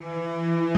Música 0.00 0.73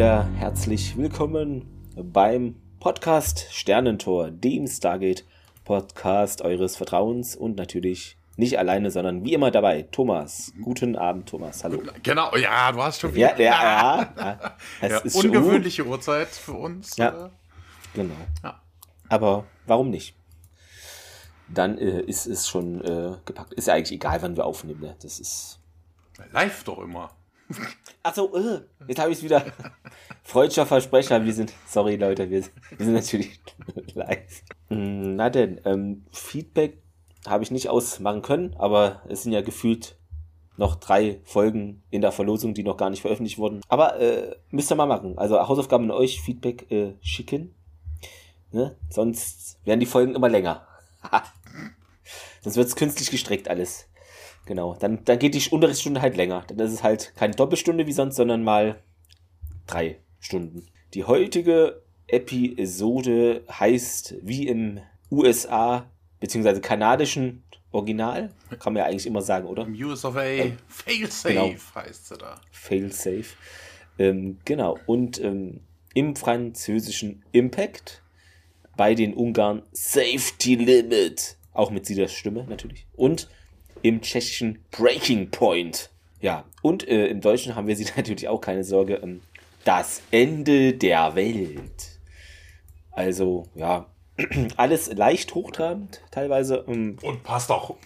wieder 0.00 0.26
herzlich 0.38 0.96
willkommen 0.96 1.66
beim 1.94 2.56
Podcast 2.80 3.48
Sternentor, 3.50 4.30
dem 4.30 4.66
Stargate 4.66 5.26
Podcast 5.66 6.40
eures 6.40 6.78
Vertrauens 6.78 7.36
und 7.36 7.58
natürlich 7.58 8.16
nicht 8.36 8.58
alleine, 8.58 8.90
sondern 8.90 9.26
wie 9.26 9.34
immer 9.34 9.50
dabei, 9.50 9.82
Thomas. 9.92 10.54
Guten 10.62 10.96
Abend, 10.96 11.28
Thomas. 11.28 11.64
Hallo. 11.64 11.82
Genau, 12.02 12.34
ja, 12.34 12.72
du 12.72 12.82
hast 12.82 13.02
schon 13.02 13.14
wieder. 13.14 13.38
Ja, 13.38 14.08
ja, 14.16 14.38
ja. 14.80 14.88
ja 14.88 15.00
ungewöhnliche 15.12 15.82
schon... 15.82 15.92
Uhrzeit 15.92 16.28
für 16.28 16.54
uns. 16.54 16.96
Ja, 16.96 17.28
genau. 17.92 18.14
Ja. 18.42 18.58
Aber 19.10 19.44
warum 19.66 19.90
nicht? 19.90 20.16
Dann 21.46 21.76
äh, 21.76 22.00
ist 22.00 22.24
es 22.24 22.48
schon 22.48 22.82
äh, 22.82 23.18
gepackt. 23.26 23.52
Ist 23.52 23.68
ja 23.68 23.74
eigentlich 23.74 23.92
egal, 23.92 24.22
wann 24.22 24.34
wir 24.34 24.46
aufnehmen. 24.46 24.80
Ne? 24.80 24.96
Das 25.02 25.20
ist. 25.20 25.60
Live 26.32 26.64
doch 26.64 26.78
immer. 26.78 27.10
Achso, 28.02 28.30
uh, 28.32 28.60
jetzt 28.88 28.98
habe 28.98 29.12
ich 29.12 29.18
es 29.18 29.24
wieder. 29.24 29.44
Freudscher 30.22 30.64
Versprecher, 30.64 31.22
wir 31.24 31.34
sind, 31.34 31.52
sorry 31.66 31.96
Leute, 31.96 32.30
wir, 32.30 32.42
wir 32.76 32.86
sind 32.86 32.94
natürlich 32.94 33.40
live. 33.94 34.42
Hm, 34.68 35.16
na 35.16 35.28
denn, 35.28 35.60
ähm, 35.66 36.06
Feedback 36.10 36.82
habe 37.26 37.44
ich 37.44 37.50
nicht 37.50 37.68
ausmachen 37.68 38.22
können, 38.22 38.54
aber 38.58 39.02
es 39.08 39.22
sind 39.22 39.32
ja 39.32 39.42
gefühlt 39.42 39.96
noch 40.56 40.76
drei 40.76 41.20
Folgen 41.24 41.82
in 41.90 42.00
der 42.00 42.12
Verlosung, 42.12 42.54
die 42.54 42.62
noch 42.62 42.78
gar 42.78 42.88
nicht 42.88 43.02
veröffentlicht 43.02 43.38
wurden. 43.38 43.60
Aber 43.68 44.00
äh, 44.00 44.36
müsst 44.50 44.72
ihr 44.72 44.76
mal 44.76 44.86
machen. 44.86 45.18
Also 45.18 45.38
Hausaufgaben 45.38 45.84
an 45.84 45.96
euch, 45.96 46.22
Feedback 46.22 46.70
äh, 46.70 46.94
schicken. 47.02 47.54
Ne? 48.52 48.76
Sonst 48.88 49.58
werden 49.64 49.80
die 49.80 49.86
Folgen 49.86 50.14
immer 50.14 50.28
länger. 50.28 50.66
Sonst 52.42 52.56
wird 52.56 52.68
es 52.68 52.76
künstlich 52.76 53.10
gestreckt 53.10 53.48
alles. 53.48 53.89
Genau, 54.46 54.76
dann, 54.78 55.04
dann 55.04 55.18
geht 55.18 55.34
die 55.34 55.48
Unterrichtsstunde 55.50 56.02
halt 56.02 56.16
länger. 56.16 56.44
Dann 56.48 56.58
ist 56.58 56.72
es 56.72 56.82
halt 56.82 57.12
keine 57.16 57.34
Doppelstunde 57.34 57.86
wie 57.86 57.92
sonst, 57.92 58.16
sondern 58.16 58.42
mal 58.42 58.82
drei 59.66 60.00
Stunden. 60.18 60.66
Die 60.94 61.04
heutige 61.04 61.82
Episode 62.08 63.44
heißt 63.48 64.16
wie 64.22 64.48
im 64.48 64.80
USA 65.10 65.90
bzw. 66.18 66.60
kanadischen 66.60 67.44
Original, 67.72 68.30
kann 68.58 68.72
man 68.72 68.82
ja 68.82 68.86
eigentlich 68.86 69.06
immer 69.06 69.22
sagen, 69.22 69.46
oder? 69.46 69.64
Im 69.64 69.74
US 69.84 70.04
of 70.04 70.16
A, 70.16 70.24
ähm, 70.24 70.58
Failsafe 70.66 71.34
genau. 71.34 71.54
heißt 71.76 72.08
sie 72.08 72.18
da. 72.18 72.40
Failsafe. 72.50 73.36
Ähm, 73.98 74.38
genau, 74.44 74.76
und 74.86 75.22
ähm, 75.22 75.60
im 75.94 76.16
französischen 76.16 77.24
Impact, 77.32 78.02
bei 78.76 78.94
den 78.94 79.14
Ungarn 79.14 79.62
Safety 79.72 80.56
Limit, 80.56 81.36
auch 81.52 81.70
mit 81.70 81.86
sie 81.86 82.08
Stimme 82.08 82.44
natürlich. 82.48 82.86
Und 82.96 83.28
im 83.82 84.00
tschechischen 84.00 84.64
Breaking 84.70 85.30
Point. 85.30 85.90
Ja, 86.20 86.44
und 86.62 86.86
äh, 86.86 87.06
im 87.06 87.20
Deutschen 87.20 87.54
haben 87.54 87.66
wir 87.66 87.76
sie 87.76 87.86
natürlich 87.96 88.28
auch 88.28 88.40
keine 88.40 88.64
Sorge. 88.64 88.96
Ähm, 89.02 89.20
das 89.64 90.02
Ende 90.10 90.74
der 90.74 91.14
Welt. 91.14 91.98
Also, 92.92 93.46
ja, 93.54 93.86
alles 94.56 94.92
leicht 94.92 95.34
hochtrabend, 95.34 96.00
teilweise. 96.10 96.64
Ähm, 96.66 96.96
und 97.02 97.22
passt 97.22 97.50
auch 97.50 97.76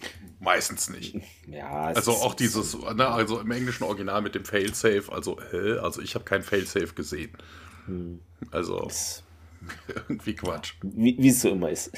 meistens 0.41 0.91
nicht. 0.91 1.16
Ja, 1.47 1.84
also 1.84 2.12
auch 2.12 2.34
dieses, 2.34 2.75
ne, 2.75 3.06
also 3.06 3.38
im 3.38 3.50
englischen 3.50 3.84
Original 3.84 4.22
mit 4.22 4.34
dem 4.34 4.47
Failsafe, 4.47 5.12
also, 5.12 5.37
hä? 5.53 5.77
Also 5.78 6.00
ich 6.00 6.15
habe 6.15 6.25
kein 6.25 6.43
Failsafe 6.43 6.94
gesehen. 6.94 7.37
Hm. 7.84 8.21
Also 8.50 8.88
irgendwie 10.09 10.34
Quatsch. 10.34 10.72
Wie 10.83 11.28
es 11.28 11.43
so 11.43 11.50
immer 11.50 11.69
ist. 11.69 11.93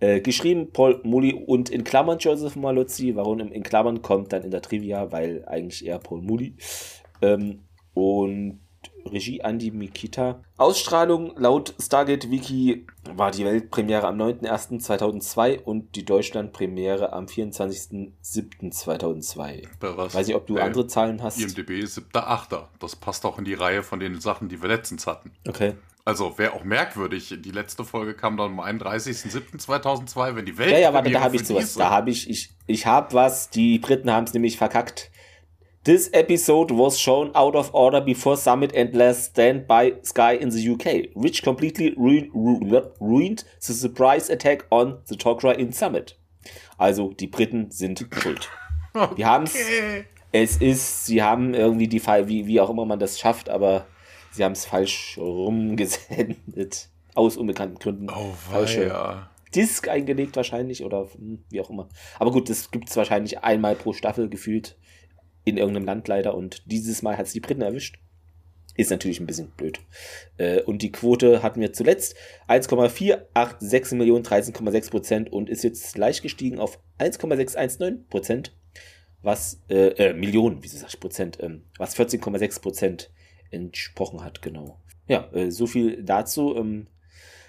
Äh, 0.00 0.20
geschrieben 0.20 0.72
Paul 0.72 1.00
Mully 1.04 1.34
und 1.34 1.68
in 1.68 1.84
Klammern 1.84 2.18
Joseph 2.18 2.56
Malozzi. 2.56 3.14
Warum 3.16 3.38
in 3.38 3.62
Klammern 3.62 4.02
kommt 4.02 4.32
dann 4.32 4.42
in 4.42 4.50
der 4.50 4.62
Trivia, 4.62 5.12
weil 5.12 5.44
eigentlich 5.46 5.86
eher 5.86 5.98
Paul 5.98 6.22
Mully. 6.22 6.54
Ähm, 7.22 7.60
und 7.94 8.60
Regie 9.06 9.40
Andy 9.40 9.70
Mikita. 9.70 10.42
Ausstrahlung 10.56 11.32
laut 11.36 11.74
Stargate 11.78 12.30
Wiki 12.30 12.86
war 13.14 13.30
die 13.30 13.44
Weltpremiere 13.44 14.06
am 14.06 14.18
9.01.2002 14.20 15.62
und 15.62 15.94
die 15.96 16.04
Deutschlandpremiere 16.04 17.12
am 17.12 17.26
24.07.2002. 17.26 19.68
Weiß 19.80 20.26
nicht, 20.26 20.36
ob 20.36 20.46
du 20.46 20.58
äh, 20.58 20.62
andere 20.62 20.86
Zahlen 20.86 21.22
hast. 21.22 21.40
IMDB 21.40 21.84
7.8. 21.84 22.66
Das 22.78 22.96
passt 22.96 23.24
auch 23.24 23.38
in 23.38 23.44
die 23.44 23.54
Reihe 23.54 23.82
von 23.82 24.00
den 24.00 24.20
Sachen, 24.20 24.48
die 24.48 24.60
wir 24.62 24.68
letztens 24.68 25.06
hatten. 25.06 25.32
Okay. 25.48 25.74
Also 26.04 26.38
wäre 26.38 26.54
auch 26.54 26.64
merkwürdig. 26.64 27.34
Die 27.38 27.50
letzte 27.50 27.84
Folge 27.84 28.14
kam 28.14 28.36
dann 28.36 28.58
am 28.58 28.60
31.07.2002, 28.60 30.36
wenn 30.36 30.46
die 30.46 30.56
Welt. 30.58 30.72
Ja, 30.72 30.78
ja, 30.78 30.94
warte, 30.94 31.10
da 31.10 31.20
habe 31.20 31.36
ich 31.36 31.46
sowas. 31.46 31.74
Da 31.74 31.90
habe 31.90 32.10
ich, 32.10 32.28
ich, 32.28 32.50
ich 32.66 32.86
habe 32.86 33.12
was. 33.14 33.50
Die 33.50 33.78
Briten 33.78 34.10
haben 34.10 34.24
es 34.24 34.32
nämlich 34.32 34.56
verkackt. 34.56 35.10
This 35.84 36.08
episode 36.08 36.76
was 36.76 37.00
shown 37.00 37.34
out 37.34 37.56
of 37.56 37.72
order 37.72 38.02
before 38.02 38.36
Summit 38.36 38.76
and 38.76 38.94
Last 38.94 39.30
Stand 39.30 39.66
by 39.66 39.94
Sky 40.04 40.36
in 40.36 40.50
the 40.50 40.70
UK, 40.70 41.08
which 41.14 41.42
completely 41.42 41.94
ruin, 41.96 42.30
ruined 43.00 43.44
the 43.60 43.72
surprise 43.72 44.30
attack 44.30 44.66
on 44.70 44.98
the 45.06 45.16
Tok'ra 45.16 45.52
in 45.52 45.72
Summit. 45.72 46.18
Also, 46.76 47.12
die 47.12 47.26
Briten 47.26 47.70
sind 47.70 48.06
schuld. 48.12 48.48
Okay. 48.92 49.14
Die 49.18 49.24
haben 49.24 49.44
es. 49.44 49.54
Es 50.32 50.56
ist, 50.56 51.06
sie 51.06 51.22
haben 51.22 51.54
irgendwie 51.54 51.86
die 51.86 52.00
Fall, 52.00 52.26
wie, 52.26 52.48
wie 52.48 52.60
auch 52.60 52.70
immer 52.70 52.84
man 52.84 52.98
das 52.98 53.20
schafft, 53.20 53.48
aber 53.48 53.86
sie 54.32 54.44
haben 54.44 54.52
es 54.52 54.64
falsch 54.64 55.18
rumgesendet. 55.18 56.88
Aus 57.14 57.36
unbekannten 57.36 57.78
Gründen. 57.78 58.08
Oh, 58.08 58.32
Falsche 58.50 58.86
ja. 58.86 59.30
Disk 59.54 59.88
eingelegt 59.88 60.36
wahrscheinlich 60.36 60.84
oder 60.84 61.08
hm, 61.12 61.42
wie 61.50 61.60
auch 61.60 61.70
immer. 61.70 61.88
Aber 62.18 62.30
gut, 62.30 62.48
das 62.48 62.70
gibt 62.70 62.88
es 62.88 62.96
wahrscheinlich 62.96 63.40
einmal 63.40 63.74
pro 63.74 63.92
Staffel 63.92 64.28
gefühlt 64.28 64.76
in 65.44 65.56
irgendeinem 65.56 65.86
Land 65.86 66.08
leider 66.08 66.34
und 66.34 66.62
dieses 66.66 67.02
Mal 67.02 67.16
hat 67.16 67.26
es 67.26 67.32
die 67.32 67.40
Briten 67.40 67.62
erwischt. 67.62 67.98
Ist 68.76 68.90
natürlich 68.90 69.20
ein 69.20 69.26
bisschen 69.26 69.50
blöd. 69.50 69.80
Äh, 70.36 70.62
und 70.62 70.82
die 70.82 70.92
Quote 70.92 71.42
hatten 71.42 71.60
wir 71.60 71.72
zuletzt 71.72 72.14
1,486 72.46 73.98
Millionen, 73.98 74.24
13,6 74.24 74.90
Prozent 74.90 75.32
und 75.32 75.50
ist 75.50 75.64
jetzt 75.64 75.98
leicht 75.98 76.22
gestiegen 76.22 76.60
auf 76.60 76.78
1,619 76.98 78.06
Prozent, 78.08 78.56
was, 79.22 79.60
äh, 79.68 79.88
äh, 79.88 80.14
Millionen, 80.14 80.62
wieso 80.62 80.78
sag 80.78 80.88
ich 80.88 81.00
Prozent, 81.00 81.38
ähm, 81.40 81.64
was 81.78 81.96
14,6 81.96 82.60
Prozent 82.62 83.10
entsprochen 83.50 84.22
hat, 84.22 84.42
genau. 84.42 84.80
Ja, 85.06 85.28
äh, 85.32 85.50
so 85.50 85.66
viel 85.66 86.02
dazu. 86.02 86.56
Ähm, 86.56 86.86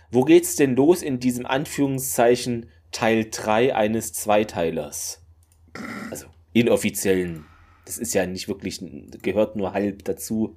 wo 0.10 0.24
geht's 0.24 0.56
denn 0.56 0.76
los 0.76 1.02
in 1.02 1.20
diesem 1.20 1.46
Anführungszeichen 1.46 2.70
Teil 2.92 3.28
3 3.32 3.76
eines 3.76 4.14
Zweiteilers? 4.14 5.24
Also 6.10 6.28
inoffiziellen. 6.54 7.46
Das 7.86 7.98
ist 7.98 8.14
ja 8.14 8.28
nicht 8.28 8.48
wirklich, 8.48 8.80
gehört 9.24 9.56
nur 9.56 9.74
halb 9.74 10.06
dazu. 10.06 10.56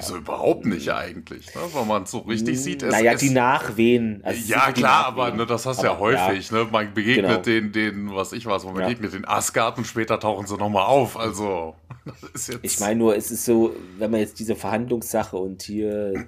So 0.00 0.18
überhaupt 0.18 0.66
nicht 0.66 0.90
eigentlich, 0.90 1.46
ne? 1.54 1.62
wenn 1.72 1.88
man 1.88 2.02
es 2.02 2.10
so 2.10 2.18
richtig 2.18 2.60
sieht. 2.60 2.82
Es, 2.82 2.92
naja, 2.92 3.14
die 3.14 3.30
Nachwehen. 3.30 4.20
Also 4.22 4.52
ja, 4.52 4.70
klar, 4.70 5.06
aber 5.06 5.30
ne, 5.32 5.46
das 5.46 5.64
hast 5.64 5.82
du 5.82 5.86
ja 5.86 5.98
häufig. 5.98 6.50
Ja. 6.50 6.58
Ne? 6.58 6.68
Man 6.70 6.92
begegnet 6.92 7.26
genau. 7.26 7.42
den, 7.42 7.72
den, 7.72 8.14
was 8.14 8.32
ich 8.32 8.44
weiß, 8.44 8.64
man 8.64 8.74
begegnet 8.74 9.12
ja. 9.12 9.18
den 9.18 9.26
Asgard 9.26 9.78
und 9.78 9.86
später 9.86 10.20
tauchen 10.20 10.46
sie 10.46 10.56
nochmal 10.56 10.84
auf. 10.84 11.16
Also 11.16 11.74
ich 12.62 12.80
meine 12.80 12.96
nur, 12.96 13.16
es 13.16 13.30
ist 13.30 13.44
so, 13.44 13.74
wenn 13.98 14.10
man 14.10 14.20
jetzt 14.20 14.38
diese 14.38 14.54
Verhandlungssache 14.54 15.36
und 15.36 15.62
hier 15.62 16.26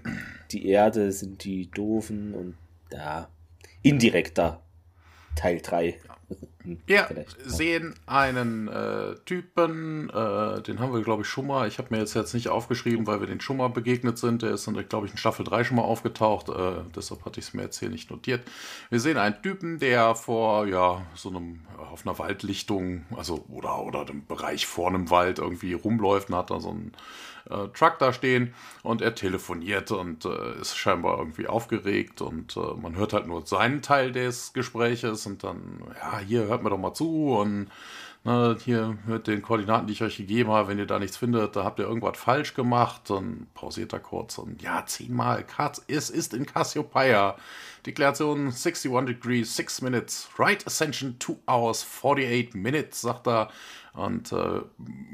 die 0.53 0.69
Erde 0.69 1.13
sind 1.13 1.45
die 1.45 1.71
Doofen 1.71 2.35
und 2.35 2.55
da 2.91 3.29
indirekter 3.83 4.63
Teil 5.37 5.61
3. 5.61 5.99
Hm, 6.63 6.79
wir 6.87 7.27
sehen 7.45 7.95
einen 8.07 8.69
äh, 8.69 9.15
Typen, 9.25 10.11
äh, 10.11 10.63
den 10.63 10.81
haben 10.81 10.93
wir, 10.93 11.03
glaube 11.03 11.23
ich, 11.23 11.29
schon 11.29 11.47
mal. 11.47 11.69
Ich 11.69 11.79
habe 11.79 11.89
mir 11.91 11.99
jetzt, 11.99 12.15
jetzt 12.15 12.35
nicht 12.35 12.49
aufgeschrieben, 12.49 13.07
weil 13.07 13.21
wir 13.21 13.27
den 13.27 13.41
schon 13.41 13.57
mal 13.57 13.69
begegnet 13.69 14.19
sind. 14.19 14.43
Der 14.43 14.53
ist, 14.53 14.69
glaube 14.89 15.07
ich, 15.07 15.13
in 15.13 15.19
Staffel 15.19 15.45
3 15.45 15.65
schon 15.65 15.77
mal 15.77 15.83
aufgetaucht. 15.83 16.49
Äh, 16.49 16.83
deshalb 16.95 17.25
hatte 17.25 17.41
ich 17.41 17.47
es 17.47 17.55
mir 17.55 17.63
jetzt 17.63 17.79
hier 17.79 17.91
nicht 17.91 18.11
notiert. 18.11 18.43
Wir 18.91 19.01
sehen 19.01 19.19
einen 19.19 19.41
Typen, 19.43 19.79
der 19.79 20.15
vor, 20.15 20.67
ja, 20.67 21.03
so 21.15 21.29
einem, 21.29 21.61
auf 21.79 22.07
einer 22.07 22.19
Waldlichtung, 22.19 23.05
also, 23.17 23.45
oder, 23.49 23.83
oder 23.83 24.05
dem 24.05 24.27
Bereich 24.27 24.67
vor 24.67 24.89
einem 24.89 25.11
Wald 25.11 25.39
irgendwie 25.39 25.75
rumläuft 25.75 26.31
und 26.31 26.37
hat 26.37 26.51
da 26.51 26.61
so 26.61 26.71
einen 26.71 26.93
äh, 27.51 27.69
Truck 27.69 27.99
da 27.99 28.13
stehen 28.13 28.55
und 28.83 29.03
er 29.03 29.15
telefoniert 29.15 29.91
und 29.91 30.25
äh, 30.25 30.61
ist 30.61 30.77
scheinbar 30.77 31.19
irgendwie 31.19 31.47
aufgeregt 31.47 32.21
und 32.21 32.57
äh, 32.57 32.75
man 32.81 32.97
hört 32.97 33.13
halt 33.13 33.27
nur 33.27 33.47
seinen 33.47 33.83
Teil 33.83 34.13
des 34.13 34.53
Gespräches 34.53 35.27
und 35.27 35.45
dann, 35.45 35.83
ja, 36.01 36.19
hier 36.19 36.45
hört 36.45 36.63
mir 36.63 36.71
doch 36.71 36.79
mal 36.79 36.95
zu 36.95 37.37
und 37.37 37.69
na, 38.27 38.57
hier 38.59 38.97
mit 39.07 39.27
den 39.27 39.43
Koordinaten, 39.43 39.87
die 39.87 39.93
ich 39.93 40.03
euch 40.03 40.17
gegeben 40.17 40.51
habe, 40.51 40.69
wenn 40.69 40.79
ihr 40.79 40.87
da 40.87 40.99
nichts 40.99 41.19
findet, 41.19 41.57
da 41.57 41.65
habt 41.65 41.79
ihr 41.79 41.85
irgendwas 41.85 42.17
falsch 42.17 42.55
gemacht. 42.55 43.03
Dann 43.11 43.47
pausiert 43.53 43.93
er 43.93 44.01
kurz 44.01 44.39
und 44.39 44.63
ja, 44.63 44.85
zehnmal. 44.87 45.45
Es 45.89 46.09
ist 46.09 46.33
in 46.33 46.47
Cassiopeia. 46.47 47.37
Deklaration 47.87 48.51
61 48.51 49.07
degrees, 49.07 49.57
6 49.57 49.83
minutes. 49.83 50.29
Right 50.39 50.67
Ascension 50.67 51.17
2 51.19 51.37
hours, 51.47 51.85
48 51.85 52.55
minutes, 52.55 53.01
sagt 53.01 53.27
er. 53.27 53.51
Und 53.95 54.33
äh, 54.33 54.61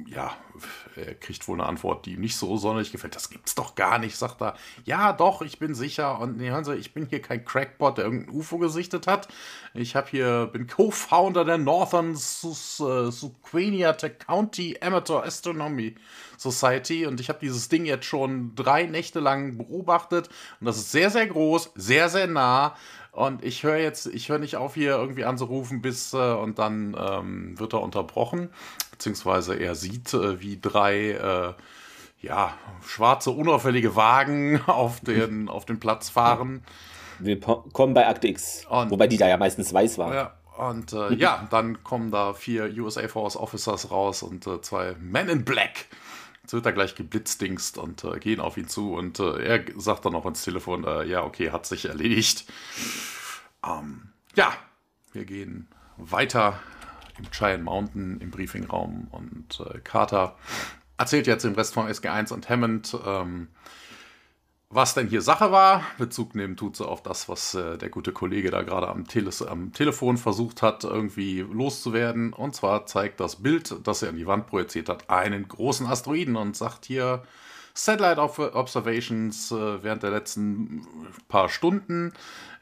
ja, 0.07 0.35
er 0.97 1.15
kriegt 1.17 1.47
wohl 1.47 1.61
eine 1.61 1.69
Antwort, 1.69 2.07
die 2.07 2.15
ihm 2.15 2.21
nicht 2.21 2.37
so 2.37 2.57
sonderlich 2.57 2.93
gefällt. 2.93 3.15
Das 3.15 3.29
gibt's 3.29 3.55
doch 3.55 3.75
gar 3.75 3.99
nicht, 3.99 4.17
sagt 4.17 4.41
er. 4.41 4.55
Ja, 4.85 5.13
doch, 5.13 5.43
ich 5.43 5.59
bin 5.59 5.75
sicher. 5.75 6.19
Und 6.19 6.39
nee, 6.39 6.49
hören 6.49 6.65
Sie, 6.65 6.77
ich 6.77 6.95
bin 6.95 7.07
hier 7.07 7.21
kein 7.21 7.45
Crackbot, 7.45 7.99
der 7.99 8.07
irgendein 8.07 8.35
UFO 8.35 8.57
gesichtet 8.57 9.07
hat. 9.07 9.29
Ich 9.75 9.97
habe 9.97 10.09
hier, 10.09 10.49
bin 10.51 10.67
Co-Founder 10.67 11.45
der 11.45 11.59
Northern 11.59 12.17
Suquaniata 12.17 14.09
County 14.09 14.79
Amateur 14.81 15.25
Astronomy 15.25 15.97
Society 16.41 17.07
und 17.07 17.21
ich 17.21 17.29
habe 17.29 17.39
dieses 17.41 17.69
Ding 17.69 17.85
jetzt 17.85 18.07
schon 18.07 18.55
drei 18.55 18.85
Nächte 18.85 19.21
lang 19.21 19.59
beobachtet 19.59 20.29
und 20.61 20.67
das 20.67 20.79
ist 20.79 20.91
sehr, 20.91 21.11
sehr 21.11 21.27
groß, 21.27 21.73
sehr, 21.75 22.09
sehr 22.09 22.27
nah 22.27 22.75
und 23.13 23.45
ich 23.45 23.63
höre 23.63 23.77
jetzt, 23.77 24.07
ich 24.07 24.29
höre 24.29 24.39
nicht 24.39 24.57
auf, 24.57 24.75
hier 24.75 24.93
irgendwie 24.93 25.25
anzurufen, 25.25 25.83
bis 25.83 26.15
äh, 26.15 26.17
und 26.17 26.59
dann 26.59 26.97
ähm, 26.99 27.59
wird 27.59 27.75
er 27.75 27.83
unterbrochen, 27.83 28.51
beziehungsweise 28.91 29.55
er 29.57 29.75
sieht, 29.75 30.15
äh, 30.15 30.41
wie 30.41 30.61
drei 30.61 31.11
äh, 31.11 31.53
ja, 32.23 32.55
schwarze, 32.87 33.31
unauffällige 33.31 33.97
Wagen 33.97 34.61
auf 34.67 35.01
den, 35.01 35.49
auf 35.51 35.65
den 35.65 35.81
Platz 35.81 36.09
fahren. 36.09 36.63
Willkommen 37.19 37.93
bei 37.93 38.09
Akte 38.09 38.29
X. 38.29 38.65
Und, 38.69 38.91
Wobei 38.91 39.07
die 39.07 39.19
da 39.19 39.29
ja 39.29 39.37
meistens 39.37 39.75
weiß 39.75 39.99
waren. 39.99 40.15
Ja, 40.15 40.35
und 40.57 40.93
äh, 40.93 41.15
ja, 41.15 41.47
dann 41.51 41.83
kommen 41.83 42.11
da 42.11 42.33
vier 42.33 42.73
USA 42.79 43.09
Force 43.09 43.37
Officers 43.37 43.91
raus 43.91 44.23
und 44.23 44.47
äh, 44.47 44.61
zwei 44.61 44.95
Men 45.01 45.29
in 45.29 45.45
Black. 45.45 45.87
Jetzt 46.51 46.55
wird 46.55 46.67
er 46.67 46.73
gleich 46.73 46.97
geblitzdingst 46.97 47.79
und 47.79 48.03
äh, 48.03 48.19
gehen 48.19 48.41
auf 48.41 48.57
ihn 48.57 48.67
zu 48.67 48.95
und 48.95 49.21
äh, 49.21 49.41
er 49.41 49.65
sagt 49.77 50.05
dann 50.05 50.15
noch 50.15 50.27
ins 50.27 50.43
Telefon, 50.43 50.83
äh, 50.83 51.05
ja, 51.05 51.23
okay, 51.23 51.53
hat 51.53 51.65
sich 51.65 51.85
erledigt. 51.85 52.45
Ähm, 53.65 54.09
ja, 54.35 54.53
wir 55.13 55.27
gehen 55.27 55.69
weiter 55.97 56.59
im 57.19 57.31
Giant 57.31 57.63
Mountain 57.63 58.21
im 58.21 58.33
Briefingraum 58.33 59.07
und 59.13 59.61
äh, 59.61 59.79
Carter 59.79 60.37
erzählt 60.99 61.29
jetzt 61.29 61.45
im 61.45 61.55
Rest 61.55 61.73
von 61.73 61.87
SG1 61.87 62.33
und 62.33 62.49
Hammond, 62.49 62.97
ähm, 63.07 63.47
was 64.71 64.95
denn 64.95 65.09
hier 65.09 65.21
Sache 65.21 65.51
war. 65.51 65.85
Bezug 65.99 66.37
nehmen 66.37 66.57
tut 66.57 66.77
sie 66.77 66.87
auf 66.87 67.03
das, 67.03 67.29
was 67.29 67.55
äh, 67.55 67.77
der 67.77 67.89
gute 67.89 68.13
Kollege 68.13 68.53
da 68.53 68.63
gerade 68.63 68.89
am, 68.89 69.07
Tele 69.07 69.31
am, 69.49 69.73
Telefon 69.73 70.17
versucht 70.17 70.63
hat, 70.63 70.85
irgendwie 70.85 71.41
loszuwerden. 71.41 72.33
Und 72.33 72.55
zwar 72.55 72.87
zeigt 72.87 73.19
das 73.19 73.37
Bild, 73.37 73.75
das 73.83 74.03
er 74.03 74.11
an 74.11 74.17
die 74.17 74.29
Wand 74.29 74.47
projiziert 74.47 74.89
hat, 74.89 75.11
einen 75.11 75.49
großen 75.49 75.87
Asteroiden 75.87 76.37
und 76.37 76.57
sagt 76.57 76.85
hier 76.85 77.25
Satellite 77.75 78.21
Observations 78.21 79.51
äh, 79.51 79.83
während 79.83 80.05
der 80.05 80.11
letzten 80.11 80.87
paar 81.29 81.49
Stunden. 81.49 82.13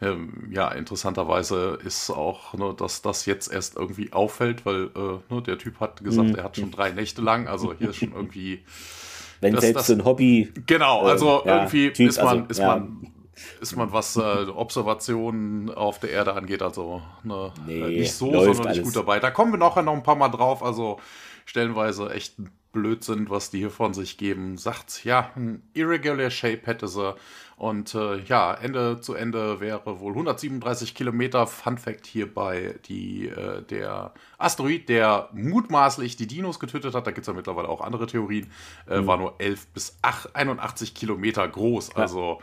Ähm, 0.01 0.49
ja, 0.51 0.69
interessanterweise 0.69 1.79
ist 1.85 2.09
auch, 2.09 2.55
ne, 2.55 2.75
dass 2.75 3.03
das 3.03 3.27
jetzt 3.27 3.53
erst 3.53 3.77
irgendwie 3.77 4.13
auffällt, 4.15 4.65
weil 4.65 4.91
äh, 4.95 5.35
ne, 5.35 5.43
der 5.43 5.59
Typ 5.59 5.81
hat 5.81 6.03
gesagt, 6.03 6.31
mhm. 6.31 6.35
er 6.37 6.45
hat 6.45 6.57
schon 6.57 6.71
drei 6.71 6.91
Nächte 6.91 7.21
lang, 7.21 7.49
also 7.49 7.75
hier 7.75 7.91
ist 7.91 7.97
schon 7.97 8.13
irgendwie 8.13 8.65
wenn 9.41 9.55
das, 9.55 9.65
selbst 9.65 9.89
das, 9.89 9.97
ein 9.97 10.05
Hobby. 10.05 10.53
Genau, 10.67 11.07
äh, 11.07 11.11
also 11.11 11.45
äh, 11.45 11.49
irgendwie 11.49 11.93
typ, 11.93 12.09
ist 12.09 12.23
man, 12.23 12.41
also, 12.41 12.47
ist 12.49 12.61
man 12.61 13.13
ist 13.61 13.77
man, 13.77 13.93
was 13.93 14.17
äh, 14.17 14.21
Observationen 14.21 15.71
auf 15.73 16.01
der 16.01 16.11
Erde 16.11 16.35
angeht, 16.35 16.63
also 16.63 17.03
ne, 17.23 17.53
nee, 17.67 17.81
nicht 17.81 18.13
so, 18.13 18.33
sondern 18.33 18.73
nicht 18.73 18.83
gut 18.83 18.97
dabei. 18.97 19.21
Da 19.21 19.31
kommen 19.31 19.53
wir 19.53 19.59
nachher 19.59 19.83
noch 19.83 19.95
ein 19.95 20.03
paar 20.03 20.17
Mal 20.17 20.29
drauf, 20.29 20.63
also 20.63 20.99
stellenweise 21.45 22.11
echt 22.11 22.35
Blödsinn, 22.73 23.31
was 23.31 23.51
die 23.51 23.59
hier 23.59 23.71
von 23.71 23.95
sich 23.95 24.19
geben. 24.19 24.59
Sagt, 24.59 25.05
ja, 25.05 25.31
ein 25.37 25.63
irregular 25.73 26.31
Shape 26.31 26.63
hätte 26.65 26.89
sie 26.89 27.15
und 27.59 27.93
äh, 27.97 28.19
ja, 28.21 28.55
Ende 28.55 29.01
zu 29.01 29.15
Ende 29.15 29.59
wäre 29.59 29.99
wohl 29.99 30.13
137 30.13 30.95
Kilometer. 30.95 31.49
Fun 31.49 31.77
Fact 31.77 32.07
hierbei, 32.07 32.77
die, 32.87 33.27
äh, 33.27 33.63
der 33.63 34.13
Asteroid, 34.39 34.89
der 34.89 35.29
mutmaßlich 35.33 36.15
die 36.15 36.29
Dinos 36.29 36.61
getötet 36.61 36.95
hat, 36.95 37.09
da 37.09 37.11
gibt 37.11 37.23
es 37.23 37.27
ja 37.27 37.33
mittlerweile 37.33 37.69
auch 37.69 37.81
andere 37.81 38.07
Theorien, 38.07 38.49
äh, 38.89 39.01
mhm. 39.01 39.07
war 39.09 39.17
nur 39.17 39.35
11 39.39 39.67
bis 39.69 39.99
8, 40.03 40.37
81 40.37 40.95
Kilometer 40.95 41.49
groß. 41.49 41.97
Also 41.97 42.41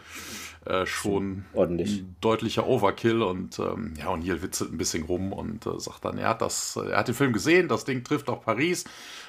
äh, 0.66 0.86
schon 0.86 1.46
ordentlich. 1.54 2.00
ein 2.00 2.16
deutlicher 2.20 2.68
Overkill. 2.68 3.22
Und 3.22 3.58
ähm, 3.60 3.94
ja, 3.98 4.10
und 4.10 4.22
hier 4.22 4.42
witzelt 4.42 4.74
ein 4.74 4.78
bisschen 4.78 5.04
rum 5.04 5.32
und 5.32 5.66
äh, 5.66 5.80
sagt 5.80 6.04
dann, 6.04 6.18
er 6.18 6.28
hat, 6.30 6.42
das, 6.42 6.76
er 6.76 6.98
hat 6.98 7.08
den 7.08 7.16
Film 7.16 7.32
gesehen, 7.32 7.70
das 7.70 7.86
Ding 7.86 8.04
trifft 8.04 8.30
auch 8.30 8.44
Paris. 8.44 8.84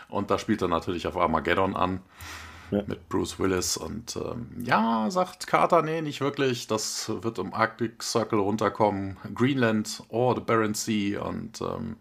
Und 0.08 0.32
da 0.32 0.38
spielt 0.40 0.62
er 0.62 0.68
natürlich 0.68 1.06
auf 1.06 1.16
Armageddon 1.16 1.76
an 1.76 2.00
ja. 2.70 2.82
mit 2.86 3.08
Bruce 3.08 3.38
Willis. 3.38 3.76
Und 3.76 4.16
ähm, 4.16 4.48
ja, 4.64 5.10
sagt 5.10 5.46
Carter, 5.46 5.82
nee, 5.82 6.02
nicht 6.02 6.20
wirklich. 6.20 6.66
Das 6.66 7.10
wird 7.22 7.38
im 7.38 7.54
Arctic 7.54 8.02
Circle 8.02 8.38
runterkommen. 8.38 9.16
Greenland 9.34 10.02
or 10.08 10.34
the 10.34 10.40
Barents 10.40 10.84
Sea. 10.84 11.20
Und 11.22 11.60
ähm, 11.60 11.96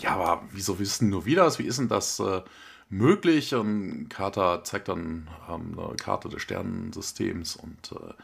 ja, 0.00 0.10
aber 0.10 0.42
wieso 0.52 0.78
wissen 0.78 1.10
nur 1.10 1.24
wieder 1.24 1.44
das? 1.44 1.58
Wie 1.58 1.66
ist 1.66 1.78
denn 1.78 1.88
das 1.88 2.20
äh, 2.20 2.42
möglich? 2.88 3.54
Und 3.54 4.08
Carter 4.08 4.64
zeigt 4.64 4.88
dann 4.88 5.28
ähm, 5.48 5.78
eine 5.78 5.96
Karte 5.96 6.28
des 6.28 6.42
Sternensystems 6.42 7.56
und 7.56 7.92
äh, 7.92 8.14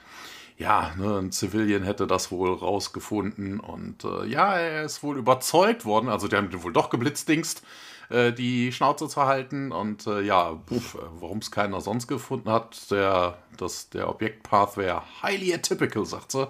ja, 0.56 0.92
ne, 0.96 1.18
ein 1.18 1.32
Civilian 1.32 1.82
hätte 1.82 2.06
das 2.06 2.30
wohl 2.30 2.52
rausgefunden 2.52 3.58
und 3.58 4.04
äh, 4.04 4.26
ja, 4.26 4.56
er 4.56 4.84
ist 4.84 5.02
wohl 5.02 5.18
überzeugt 5.18 5.84
worden, 5.84 6.08
also 6.08 6.28
die 6.28 6.36
haben 6.36 6.50
wohl 6.62 6.72
doch 6.72 6.90
geblitzdingst, 6.90 7.62
äh, 8.08 8.32
die 8.32 8.72
Schnauze 8.72 9.08
zu 9.08 9.24
halten. 9.24 9.72
Und 9.72 10.06
äh, 10.06 10.20
ja, 10.20 10.52
äh, 10.52 10.80
warum 11.20 11.38
es 11.38 11.50
keiner 11.50 11.80
sonst 11.80 12.06
gefunden 12.06 12.50
hat, 12.50 12.90
der, 12.90 13.38
das, 13.56 13.90
der 13.90 14.08
Objektpath 14.08 14.76
wäre 14.76 15.02
highly 15.22 15.54
atypical, 15.54 16.04
sagt 16.06 16.32
sie. 16.32 16.48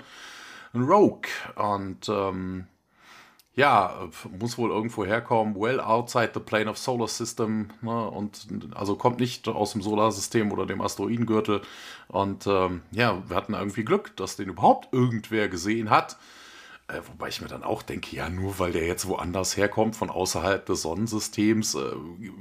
Ein 0.74 0.82
Rogue. 0.82 1.30
Und 1.56 2.08
ähm, 2.08 2.66
ja, 3.56 4.08
muss 4.38 4.58
wohl 4.58 4.70
irgendwo 4.70 5.04
herkommen, 5.04 5.54
well 5.54 5.80
outside 5.80 6.32
the 6.34 6.40
plane 6.40 6.68
of 6.68 6.76
solar 6.76 7.06
system, 7.06 7.68
ne, 7.82 8.10
und 8.10 8.46
also 8.74 8.96
kommt 8.96 9.20
nicht 9.20 9.46
aus 9.46 9.72
dem 9.72 9.82
Solarsystem 9.82 10.50
oder 10.50 10.66
dem 10.66 10.80
Asteroidengürtel. 10.80 11.62
Und 12.08 12.46
ähm, 12.46 12.82
ja, 12.90 13.22
wir 13.28 13.36
hatten 13.36 13.54
irgendwie 13.54 13.84
Glück, 13.84 14.16
dass 14.16 14.36
den 14.36 14.48
überhaupt 14.48 14.92
irgendwer 14.92 15.48
gesehen 15.48 15.90
hat. 15.90 16.16
Äh, 16.86 17.00
wobei 17.06 17.28
ich 17.28 17.40
mir 17.40 17.48
dann 17.48 17.62
auch 17.62 17.82
denke, 17.82 18.14
ja, 18.14 18.28
nur 18.28 18.58
weil 18.58 18.72
der 18.72 18.86
jetzt 18.86 19.08
woanders 19.08 19.56
herkommt, 19.56 19.96
von 19.96 20.10
außerhalb 20.10 20.66
des 20.66 20.82
Sonnensystems, 20.82 21.76
äh, 21.76 21.92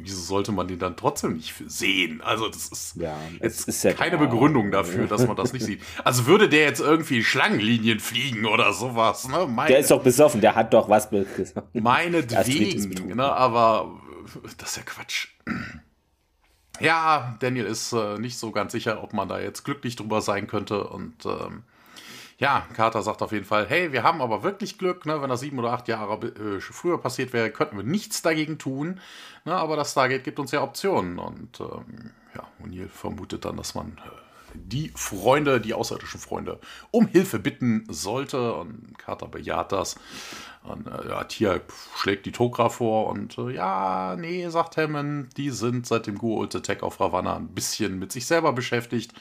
wieso 0.02 0.22
sollte 0.22 0.52
man 0.52 0.68
den 0.68 0.80
dann 0.80 0.98
trotzdem 0.98 1.38
nicht 1.38 1.54
sehen? 1.68 2.20
Also, 2.22 2.50
das 2.50 2.68
ist 2.68 2.98
ja, 2.98 3.18
jetzt 3.42 3.70
ist 3.70 3.82
ja 3.84 3.94
keine 3.94 4.18
Begründung 4.18 4.70
dafür, 4.70 5.08
dass 5.08 5.26
man 5.26 5.38
das 5.38 5.54
nicht 5.54 5.66
sieht. 5.66 5.82
Also 6.04 6.26
würde 6.26 6.50
der 6.50 6.64
jetzt 6.64 6.82
irgendwie 6.82 7.24
Schlangenlinien 7.24 8.02
fliegen 8.02 8.46
oder 8.46 8.74
sowas, 8.74 9.30
ne? 9.30 9.48
Meine, 9.48 9.70
der 9.70 9.80
ist 9.80 9.92
doch 9.92 10.04
besoffen, 10.04 10.42
der 10.42 10.56
hat 10.56 10.74
doch 10.74 10.90
was 10.90 11.10
besoffen. 11.10 11.64
Meinetwegen, 11.74 13.16
ne? 13.16 13.24
Aber 13.32 14.02
das 14.58 14.72
ist 14.72 14.78
ja 14.78 14.84
Quatsch. 14.84 15.30
Ja, 16.80 17.38
Daniel 17.40 17.66
ist 17.66 17.94
äh, 17.94 18.18
nicht 18.18 18.36
so 18.36 18.50
ganz 18.50 18.72
sicher, 18.72 19.04
ob 19.04 19.14
man 19.14 19.30
da 19.30 19.40
jetzt 19.40 19.64
glücklich 19.64 19.96
drüber 19.96 20.22
sein 20.22 20.48
könnte 20.48 20.86
und 20.88 21.24
ähm, 21.24 21.62
ja, 22.38 22.66
Carter 22.74 23.02
sagt 23.02 23.22
auf 23.22 23.32
jeden 23.32 23.46
Fall, 23.46 23.66
hey, 23.68 23.92
wir 23.92 24.04
haben 24.04 24.22
aber 24.22 24.44
wirklich 24.44 24.78
Glück, 24.78 25.06
ne, 25.06 25.22
wenn 25.22 25.30
das 25.30 25.42
sieben 25.42 25.60
oder 25.60 25.72
acht 25.72 25.88
Jahre 25.88 26.26
äh, 26.28 26.60
früher 26.60 27.00
passiert 27.00 27.34
wäre, 27.34 27.52
könnten 27.52 27.78
wir 27.78 27.84
nichts 27.84 28.22
dagegen 28.22 28.58
tun. 28.58 29.00
Ne, 29.46 29.54
aber 29.54 29.76
das 29.76 29.92
Stargate 29.92 30.24
gibt 30.24 30.40
uns 30.40 30.52
ja 30.52 30.64
Optionen. 30.64 31.20
Und 31.20 31.60
ähm, 31.60 32.12
ja, 32.36 32.48
O'Neill 32.64 32.90
vermutet 32.90 33.46
dann, 33.46 33.58
dass 33.58 33.76
man 33.76 33.98
äh, 33.98 34.10
die 34.56 34.92
Freunde, 34.96 35.62
die 35.62 35.74
außerirdischen 35.74 36.20
Freunde, 36.20 36.60
um 36.92 37.08
Hilfe 37.08 37.40
bitten 37.40 37.86
sollte. 37.90 38.54
Und 38.54 38.98
Carter 38.98 39.28
bejaht 39.28 39.72
das. 39.72 39.96
Und 40.64 40.88
äh, 40.88 41.10
ja, 41.10 41.24
Tia 41.26 41.60
schlägt 41.96 42.26
die 42.26 42.32
Tokra 42.32 42.70
vor 42.70 43.08
und 43.08 43.38
äh, 43.38 43.52
ja, 43.52 44.16
nee, 44.18 44.48
sagt 44.50 44.78
Hammond, 44.78 45.38
die 45.38 45.50
sind 45.50 45.86
seit 45.86 46.08
dem 46.08 46.20
Tech 46.64 46.82
auf 46.82 47.00
Ravanna 47.00 47.36
ein 47.36 47.50
bisschen 47.50 48.00
mit 48.00 48.12
sich 48.12 48.26
selber 48.26 48.54
beschäftigt. 48.54 49.14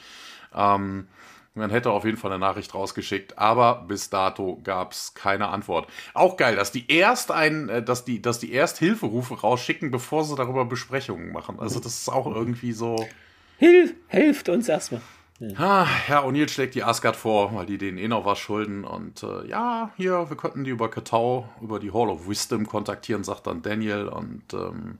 Ähm, 0.55 1.07
Man 1.55 1.69
hätte 1.69 1.91
auf 1.91 2.03
jeden 2.03 2.17
Fall 2.17 2.31
eine 2.31 2.39
Nachricht 2.39 2.73
rausgeschickt, 2.73 3.37
aber 3.37 3.85
bis 3.87 4.09
dato 4.09 4.59
gab 4.63 4.93
es 4.93 5.13
keine 5.13 5.49
Antwort. 5.49 5.87
Auch 6.15 6.35
geil, 6.35 6.55
dass 6.55 6.71
die 6.71 6.91
erst 6.91 7.31
ein, 7.31 7.69
äh, 7.69 7.83
dass 7.83 8.05
die, 8.05 8.21
dass 8.21 8.39
die 8.39 8.51
erst 8.51 8.79
Hilferufe 8.79 9.39
rausschicken, 9.39 9.91
bevor 9.91 10.23
sie 10.23 10.35
darüber 10.35 10.65
Besprechungen 10.65 11.31
machen. 11.31 11.59
Also 11.59 11.79
das 11.79 11.99
ist 11.99 12.09
auch 12.09 12.25
irgendwie 12.25 12.71
so. 12.71 12.95
Hilf, 13.57 13.93
helft 14.07 14.49
uns 14.49 14.67
erstmal. 14.67 15.01
Ja, 15.39 15.87
O'Neill 16.09 16.49
schlägt 16.49 16.73
die 16.75 16.83
Asgard 16.83 17.15
vor, 17.15 17.53
weil 17.53 17.65
die 17.65 17.77
denen 17.77 17.97
eh 17.97 18.07
noch 18.07 18.25
was 18.25 18.39
schulden. 18.39 18.83
Und 18.83 19.23
äh, 19.23 19.47
ja, 19.47 19.91
hier, 19.97 20.29
wir 20.29 20.37
könnten 20.37 20.63
die 20.63 20.71
über 20.71 20.89
Katau, 20.89 21.49
über 21.61 21.79
die 21.79 21.91
Hall 21.91 22.09
of 22.09 22.27
Wisdom 22.27 22.65
kontaktieren, 22.67 23.23
sagt 23.23 23.47
dann 23.47 23.61
Daniel. 23.61 24.07
Und 24.07 24.53
ähm, 24.53 24.99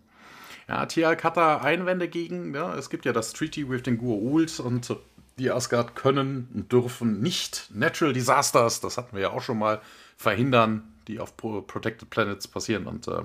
ja, 0.68 0.86
Tialk 0.86 1.24
hat 1.24 1.38
da 1.38 1.58
Einwände 1.58 2.08
gegen. 2.08 2.54
Ja, 2.54 2.76
es 2.76 2.90
gibt 2.90 3.06
ja 3.06 3.14
das 3.14 3.34
Treaty 3.34 3.70
with 3.70 3.84
den 3.84 4.00
Gua'uld 4.00 4.60
und 4.60 4.96
die 5.38 5.52
Asgard 5.52 5.96
können 5.96 6.50
und 6.54 6.72
dürfen 6.72 7.22
nicht 7.22 7.70
Natural 7.74 8.14
Disasters, 8.14 8.82
das 8.82 8.98
hatten 8.98 9.16
wir 9.16 9.24
ja 9.24 9.30
auch 9.32 9.42
schon 9.42 9.58
mal, 9.58 9.82
verhindern, 10.16 10.94
die 11.08 11.20
auf 11.20 11.36
Protected 11.36 12.10
Planets 12.10 12.48
passieren. 12.48 12.88
Und 12.88 13.08
äh, 13.08 13.24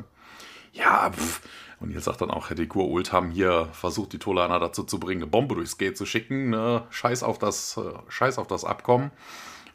ja, 0.73 1.11
pff. 1.11 1.41
und 1.81 1.91
ihr 1.91 2.00
sagt 2.00 2.21
dann 2.21 2.31
auch, 2.31 2.49
die 2.49 2.69
Gua'uld 2.69 3.12
haben 3.12 3.31
hier 3.31 3.69
versucht, 3.73 4.12
die 4.12 4.19
Tolaner 4.19 4.59
dazu 4.59 4.83
zu 4.85 4.99
bringen, 4.99 5.23
eine 5.23 5.31
Bombe 5.31 5.55
durchs 5.55 5.79
Gate 5.79 5.97
zu 5.97 6.07
schicken. 6.07 6.50
Ne? 6.50 6.85
Scheiß, 6.91 7.23
auf 7.23 7.38
das, 7.38 7.77
äh, 7.77 7.93
Scheiß 8.09 8.38
auf 8.38 8.47
das 8.47 8.65
Abkommen. 8.65 9.11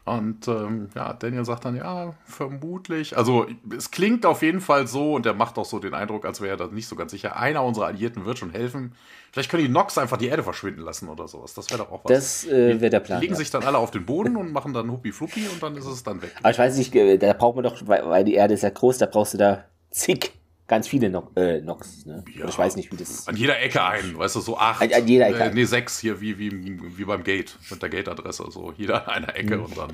Und 0.06 0.50
ähm, 0.50 0.90
ja, 0.96 1.14
Daniel 1.14 1.46
sagt 1.46 1.64
dann, 1.64 1.78
ja, 1.78 2.14
vermutlich. 2.26 3.16
Also 3.18 3.48
es 3.76 3.90
klingt 3.90 4.26
auf 4.26 4.42
jeden 4.42 4.60
Fall 4.60 4.86
so 4.86 5.14
und 5.14 5.26
er 5.26 5.34
macht 5.34 5.58
auch 5.58 5.64
so 5.64 5.80
den 5.80 5.94
Eindruck, 5.94 6.26
als 6.26 6.42
wäre 6.42 6.56
er 6.56 6.58
da 6.58 6.68
nicht 6.68 6.88
so 6.88 6.98
ganz 6.98 7.12
sicher. 7.12 7.38
Einer 7.38 7.64
unserer 7.64 7.86
Alliierten 7.86 8.26
wird 8.26 8.38
schon 8.38 8.52
helfen. 8.52 8.96
Vielleicht 9.32 9.50
können 9.50 9.64
die 9.64 9.70
Nox 9.70 9.98
einfach 9.98 10.18
die 10.18 10.28
Erde 10.28 10.44
verschwinden 10.44 10.82
lassen 10.82 11.08
oder 11.08 11.30
sowas. 11.30 11.54
Das 11.54 11.70
wäre 11.70 11.84
doch 11.84 11.92
auch 11.92 12.04
was. 12.04 12.12
Das 12.12 12.46
äh, 12.46 12.82
wäre 12.82 12.90
der 12.90 13.00
Plan. 13.00 13.22
Die 13.22 13.28
legen 13.28 13.36
ja. 13.36 13.38
sich 13.38 13.50
dann 13.50 13.64
alle 13.64 13.78
auf 13.78 13.92
den 13.92 14.06
Boden 14.06 14.36
und 14.36 14.52
machen 14.52 14.74
dann 14.74 14.92
Huppi 14.92 15.14
Fluppi 15.14 15.48
und 15.48 15.64
dann 15.64 15.78
ist 15.78 15.86
es 15.86 16.04
dann 16.04 16.22
weg. 16.22 16.36
Aber 16.40 16.52
ich 16.52 16.60
weiß 16.60 16.78
nicht, 16.78 16.94
äh, 16.96 17.18
da 17.18 17.32
braucht 17.32 17.56
man 17.56 17.64
doch, 17.64 17.78
weil 17.86 18.26
die 18.26 18.34
Erde 18.34 18.56
ist 18.56 18.64
ja 18.64 18.72
groß, 18.72 18.98
da 18.98 19.06
brauchst 19.06 19.36
du 19.36 19.38
da 19.38 19.64
zig 19.90 20.34
ganz 20.68 20.88
viele 20.88 21.10
no 21.10 21.30
äh, 21.36 21.62
Nox. 21.62 22.06
Ne? 22.06 22.24
Ja, 22.36 22.48
ich 22.48 22.58
weiß 22.58 22.76
nicht, 22.76 22.92
wie 22.92 22.98
das. 22.98 23.28
An 23.28 23.36
jeder 23.36 23.60
Ecke 23.62 23.84
ein, 23.84 24.18
weißt 24.18 24.36
du, 24.36 24.40
so 24.40 24.58
acht. 24.58 24.82
An, 24.82 24.94
an 24.94 25.08
jeder 25.08 25.28
Ecke. 25.28 25.44
Äh, 25.44 25.54
nee, 25.54 25.66
sechs 25.66 26.00
hier, 26.00 26.22
wie, 26.22 26.38
wie, 26.40 26.52
wie 26.98 27.06
beim 27.06 27.24
Gate, 27.24 27.58
mit 27.70 27.82
der 27.82 27.90
Gate-Adresse. 27.90 28.46
So, 28.50 28.74
jeder 28.78 29.08
an 29.08 29.24
einer 29.24 29.36
Ecke 29.36 29.58
mhm. 29.58 29.66
und 29.66 29.78
dann. 29.78 29.94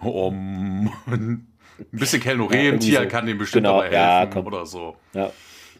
um, 0.00 0.92
ein 1.06 1.46
bisschen 1.90 2.20
Kelnoren, 2.20 2.74
ja, 2.74 2.78
Tier 2.78 3.02
so. 3.02 3.08
kann 3.08 3.26
dem 3.26 3.38
bestimmt 3.38 3.64
genau, 3.64 3.82
dabei 3.82 3.96
helfen 3.96 4.38
ja, 4.38 4.44
oder 4.44 4.66
so. 4.66 4.96
Ja. 5.12 5.30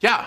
ja, 0.00 0.25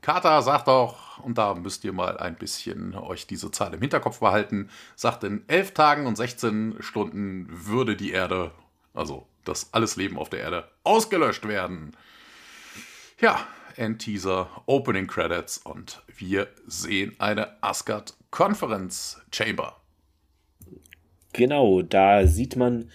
Carter 0.00 0.42
sagt 0.42 0.68
auch, 0.68 1.18
und 1.18 1.38
da 1.38 1.54
müsst 1.54 1.84
ihr 1.84 1.92
mal 1.92 2.18
ein 2.18 2.36
bisschen 2.36 2.94
euch 2.94 3.26
diese 3.26 3.50
Zahl 3.50 3.72
im 3.72 3.80
Hinterkopf 3.80 4.20
behalten, 4.20 4.68
sagt, 4.96 5.24
in 5.24 5.44
elf 5.48 5.72
Tagen 5.72 6.06
und 6.06 6.16
16 6.16 6.76
Stunden 6.80 7.46
würde 7.48 7.96
die 7.96 8.12
Erde, 8.12 8.50
also 8.92 9.26
das 9.44 9.72
alles 9.72 9.96
Leben 9.96 10.18
auf 10.18 10.28
der 10.28 10.40
Erde, 10.40 10.68
ausgelöscht 10.82 11.46
werden. 11.46 11.96
Ja, 13.24 13.48
Endteaser, 13.76 14.50
Opening 14.66 15.06
Credits 15.06 15.56
und 15.56 16.02
wir 16.14 16.46
sehen 16.66 17.16
eine 17.18 17.62
Asgard 17.62 18.12
Conference 18.30 19.18
Chamber. 19.32 19.80
Genau, 21.32 21.80
da 21.80 22.26
sieht 22.26 22.56
man 22.56 22.90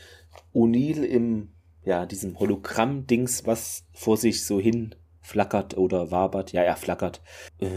O'Neill 0.54 1.02
im, 1.02 1.50
ja, 1.84 2.06
diesem 2.06 2.38
Hologramm-Dings, 2.38 3.48
was 3.48 3.88
vor 3.92 4.18
sich 4.18 4.46
so 4.46 4.60
hin 4.60 4.94
flackert 5.20 5.76
oder 5.76 6.12
wabert. 6.12 6.52
Ja, 6.52 6.62
er 6.62 6.76
flackert. 6.76 7.24
Äh, 7.58 7.68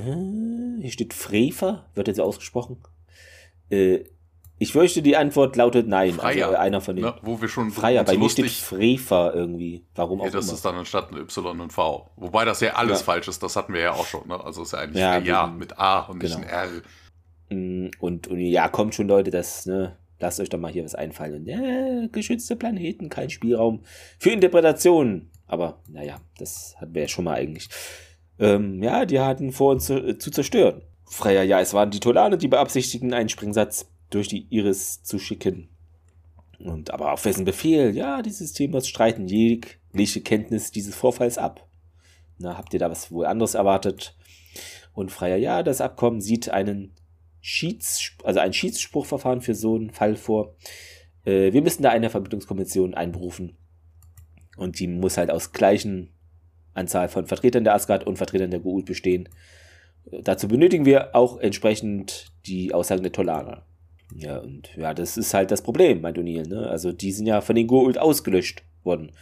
hier 0.78 0.92
steht 0.92 1.14
Frefer, 1.14 1.88
wird 1.94 2.08
jetzt 2.08 2.20
ausgesprochen. 2.20 2.82
Äh, 3.70 4.04
ich 4.62 4.70
fürchte, 4.70 5.02
die 5.02 5.16
Antwort 5.16 5.56
lautet 5.56 5.88
nein. 5.88 6.12
Freier. 6.12 6.46
Also 6.46 6.58
einer 6.58 6.80
von 6.80 6.94
den. 6.94 7.04
Ne, 7.04 7.14
wo 7.22 7.40
wir 7.40 7.48
schon 7.48 7.72
Freier. 7.72 8.04
Bei 8.04 8.16
mir 8.16 8.30
steht 8.30 8.48
Frefer 8.48 9.34
irgendwie. 9.34 9.84
Warum 9.96 10.20
auch 10.20 10.26
ja, 10.26 10.30
das 10.30 10.46
immer. 10.46 10.54
ist 10.54 10.64
dann 10.64 10.76
anstatt 10.76 11.10
ein 11.10 11.18
Y 11.18 11.60
und 11.60 11.72
V. 11.72 12.12
Wobei 12.14 12.44
das 12.44 12.60
ja 12.60 12.74
alles 12.74 13.00
ja. 13.00 13.06
falsch 13.06 13.26
ist. 13.26 13.42
Das 13.42 13.56
hatten 13.56 13.74
wir 13.74 13.80
ja 13.80 13.92
auch 13.92 14.06
schon. 14.06 14.28
Ne? 14.28 14.38
Also 14.40 14.62
ist 14.62 14.72
ja 14.72 14.78
eigentlich 14.78 15.00
ja, 15.00 15.18
ja 15.18 15.46
mit 15.48 15.80
A 15.80 16.02
und 16.02 16.20
genau. 16.20 16.38
nicht 16.38 16.48
ein 16.48 16.70
R. 17.50 17.56
Mm, 17.56 17.90
und, 17.98 18.28
und, 18.28 18.38
ja, 18.38 18.68
kommt 18.68 18.94
schon, 18.94 19.08
Leute, 19.08 19.32
das, 19.32 19.66
ne, 19.66 19.96
lasst 20.20 20.38
euch 20.38 20.48
doch 20.48 20.60
mal 20.60 20.70
hier 20.70 20.84
was 20.84 20.94
einfallen. 20.94 21.40
Und, 21.40 21.46
ja, 21.46 22.06
geschützte 22.12 22.54
Planeten, 22.54 23.08
kein 23.08 23.30
Spielraum 23.30 23.82
für 24.20 24.30
Interpretationen. 24.30 25.32
Aber 25.48 25.80
naja, 25.88 26.20
das 26.38 26.76
hatten 26.80 26.94
wir 26.94 27.02
ja 27.02 27.08
schon 27.08 27.24
mal 27.24 27.34
eigentlich. 27.34 27.68
Ähm, 28.38 28.80
ja, 28.80 29.06
die 29.06 29.18
hatten 29.18 29.50
vor, 29.50 29.72
uns 29.72 29.86
zu, 29.86 29.94
äh, 29.94 30.18
zu 30.18 30.30
zerstören. 30.30 30.82
Freier, 31.04 31.42
ja, 31.42 31.60
es 31.60 31.74
waren 31.74 31.90
die 31.90 32.00
Tolaner, 32.00 32.36
die 32.36 32.48
beabsichtigten, 32.48 33.12
einen 33.12 33.28
Springsatz 33.28 33.91
durch 34.14 34.28
die 34.28 34.46
Iris 34.50 35.02
zu 35.02 35.18
schicken. 35.18 35.68
Und 36.58 36.92
aber 36.92 37.12
auf 37.12 37.24
wessen 37.24 37.44
Befehl? 37.44 37.94
Ja, 37.96 38.22
dieses 38.22 38.38
System 38.38 38.70
muss 38.70 38.88
streiten 38.88 39.26
jegliche 39.26 40.20
Kenntnis 40.20 40.70
dieses 40.70 40.94
Vorfalls 40.94 41.38
ab. 41.38 41.66
Na, 42.38 42.56
habt 42.56 42.72
ihr 42.72 42.80
da 42.80 42.90
was 42.90 43.10
wohl 43.10 43.26
anderes 43.26 43.54
erwartet? 43.54 44.16
Und 44.92 45.10
Freier, 45.10 45.36
ja, 45.36 45.62
das 45.62 45.80
Abkommen 45.80 46.20
sieht 46.20 46.50
einen 46.50 46.92
Schieds, 47.40 48.12
also 48.22 48.40
ein 48.40 48.52
Schiedsspruchverfahren 48.52 49.40
für 49.40 49.54
so 49.54 49.74
einen 49.74 49.90
Fall 49.90 50.16
vor. 50.16 50.54
Äh, 51.24 51.52
wir 51.52 51.62
müssen 51.62 51.82
da 51.82 51.90
eine 51.90 52.10
Vermittlungskommission 52.10 52.94
einberufen. 52.94 53.56
Und 54.56 54.78
die 54.78 54.86
muss 54.86 55.16
halt 55.16 55.30
aus 55.30 55.52
gleichen 55.52 56.10
Anzahl 56.74 57.08
von 57.08 57.26
Vertretern 57.26 57.64
der 57.64 57.74
Asgard 57.74 58.06
und 58.06 58.16
Vertretern 58.16 58.50
der 58.50 58.60
Goa'uld 58.60 58.84
bestehen. 58.84 59.28
Dazu 60.22 60.48
benötigen 60.48 60.84
wir 60.84 61.14
auch 61.14 61.38
entsprechend 61.38 62.32
die 62.46 62.74
Aussagen 62.74 63.02
der 63.02 63.12
Tolaner. 63.12 63.64
Ja, 64.16 64.38
und 64.38 64.70
ja, 64.76 64.94
das 64.94 65.16
ist 65.16 65.34
halt 65.34 65.50
das 65.50 65.62
Problem, 65.62 66.00
meint 66.00 66.18
O'Neill, 66.18 66.48
ne? 66.48 66.68
Also, 66.68 66.92
die 66.92 67.12
sind 67.12 67.26
ja 67.26 67.40
von 67.40 67.56
den 67.56 67.68
Goa'uld 67.68 67.98
ausgelöscht 67.98 68.62
worden. 68.82 69.12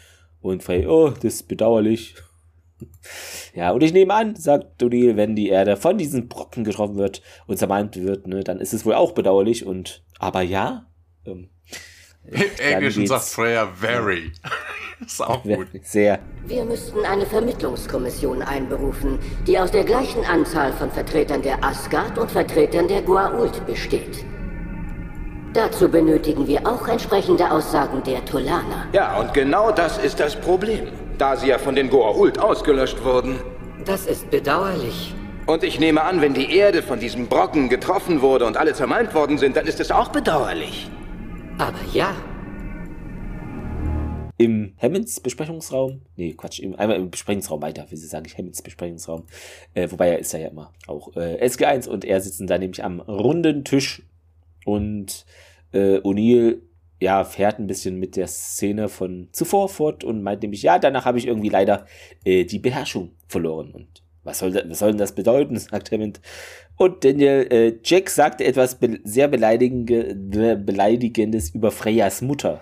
Und 0.41 0.63
Frey, 0.63 0.87
oh, 0.87 1.11
das 1.11 1.35
ist 1.35 1.49
bedauerlich. 1.49 2.15
ja, 3.55 3.73
und 3.73 3.83
ich 3.83 3.93
nehme 3.93 4.15
an, 4.15 4.37
sagt 4.37 4.83
O'Neill, 4.83 5.17
wenn 5.17 5.37
die 5.37 5.49
Erde 5.49 5.77
von 5.77 5.99
diesen 5.99 6.29
Brocken 6.29 6.65
getroffen 6.65 6.97
wird 6.97 7.23
und 7.47 7.59
zermalmt 7.59 7.97
wird, 7.97 8.27
ne, 8.27 8.43
dann 8.43 8.61
ist 8.61 8.73
es 8.73 8.85
wohl 8.85 8.95
auch 8.95 9.13
bedauerlich 9.13 9.67
und, 9.67 10.03
aber 10.19 10.43
ja, 10.43 10.87
ähm, 11.27 11.51
Im 12.25 12.43
Englischen 12.59 13.07
sagt 13.07 13.25
Freya 13.25 13.67
very. 13.67 14.33
ist 15.05 15.23
auch 15.23 15.43
gut. 15.43 15.69
Sehr. 15.83 16.19
Wir 16.47 16.65
müssten 16.65 17.05
eine 17.05 17.25
Vermittlungskommission 17.25 18.43
einberufen, 18.43 19.19
die 19.47 19.59
aus 19.59 19.71
der 19.71 19.85
gleichen 19.85 20.25
Anzahl 20.25 20.73
von 20.73 20.91
Vertretern 20.91 21.43
der 21.43 21.65
Asgard 21.65 22.19
und 22.19 22.31
Vertretern 22.31 22.89
der 22.89 23.05
Gua'uld 23.05 23.65
besteht. 23.65 24.25
Dazu 25.53 25.89
benötigen 25.89 26.47
wir 26.47 26.65
auch 26.65 26.87
entsprechende 26.87 27.51
Aussagen 27.51 28.05
der 28.05 28.25
Tolaner. 28.25 28.87
Ja, 28.93 29.19
und 29.19 29.35
genau 29.35 29.73
das 29.73 29.99
ist 29.99 30.21
das 30.21 30.37
Problem, 30.37 30.87
da 31.19 31.37
sie 31.37 31.49
ja 31.49 31.59
von 31.59 31.75
den 31.75 31.91
Goa'uld 31.91 32.39
ausgelöscht 32.39 33.03
wurden. 33.03 33.41
Das 33.85 34.07
ist 34.07 34.31
bedauerlich. 34.31 35.13
Und 35.47 35.65
ich 35.65 35.81
nehme 35.81 36.03
an, 36.03 36.21
wenn 36.21 36.35
die 36.35 36.55
Erde 36.55 36.83
von 36.83 37.01
diesem 37.01 37.27
Brocken 37.27 37.69
getroffen 37.69 38.23
wurde 38.23 38.47
und 38.47 38.57
alle 38.57 38.75
zermalmt 38.75 39.13
worden 39.13 39.39
sind, 39.39 39.57
dann 39.57 39.67
ist 39.67 39.81
es 39.81 39.91
auch 39.91 40.11
bedauerlich. 40.11 40.89
Aber 41.59 41.81
ja. 41.93 42.15
Im 44.37 44.75
Hammonds 44.81 45.19
Besprechungsraum, 45.19 46.03
nee, 46.15 46.35
Quatsch, 46.35 46.61
im, 46.61 46.79
einmal 46.79 46.97
im 46.97 47.11
Besprechungsraum 47.11 47.61
weiter, 47.61 47.87
wie 47.91 47.97
sie 47.97 48.07
sagen, 48.07 48.25
ich 48.25 48.39
Hammonds 48.39 48.63
Besprechungsraum, 48.63 49.25
äh, 49.75 49.91
wobei 49.91 50.11
er 50.11 50.21
ist 50.21 50.33
ja 50.33 50.47
immer 50.47 50.73
auch 50.87 51.17
äh, 51.17 51.45
SG1 51.45 51.89
und 51.89 52.05
er 52.05 52.21
sitzen 52.21 52.47
da 52.47 52.57
nämlich 52.57 52.85
am 52.85 53.01
runden 53.01 53.65
Tisch 53.65 54.03
und 54.65 55.27
äh, 55.73 55.99
O'Neill 55.99 56.61
ja, 57.01 57.25
fährt 57.25 57.59
ein 57.59 57.67
bisschen 57.67 57.99
mit 57.99 58.15
der 58.17 58.27
Szene 58.27 58.89
von 58.89 59.29
zuvor 59.33 59.71
fort 59.71 60.05
und 60.05 60.23
meint 60.23 60.43
nämlich, 60.43 60.63
ja, 60.63 60.79
danach 60.79 61.07
habe 61.07 61.17
ich 61.19 61.27
irgendwie 61.27 61.49
leider 61.49 61.87
äh, 62.25 62.45
die 62.45 62.59
Beherrschung 62.59 63.13
verloren. 63.27 63.71
Und 63.73 64.03
was 64.23 64.39
soll, 64.39 64.55
was 64.55 64.79
soll 64.79 64.91
denn 64.91 64.99
das 64.99 65.15
bedeuten, 65.15 65.59
sagt 65.59 65.91
Hammond. 65.93 66.21
Und 66.77 67.05
Daniel, 67.05 67.47
äh, 67.51 67.79
Jack 67.83 68.11
sagte 68.11 68.45
etwas 68.45 68.79
be 68.79 69.01
sehr 69.05 69.29
Beleidigendes 69.29 71.49
über 71.51 71.71
Freyas 71.71 72.21
Mutter. 72.21 72.61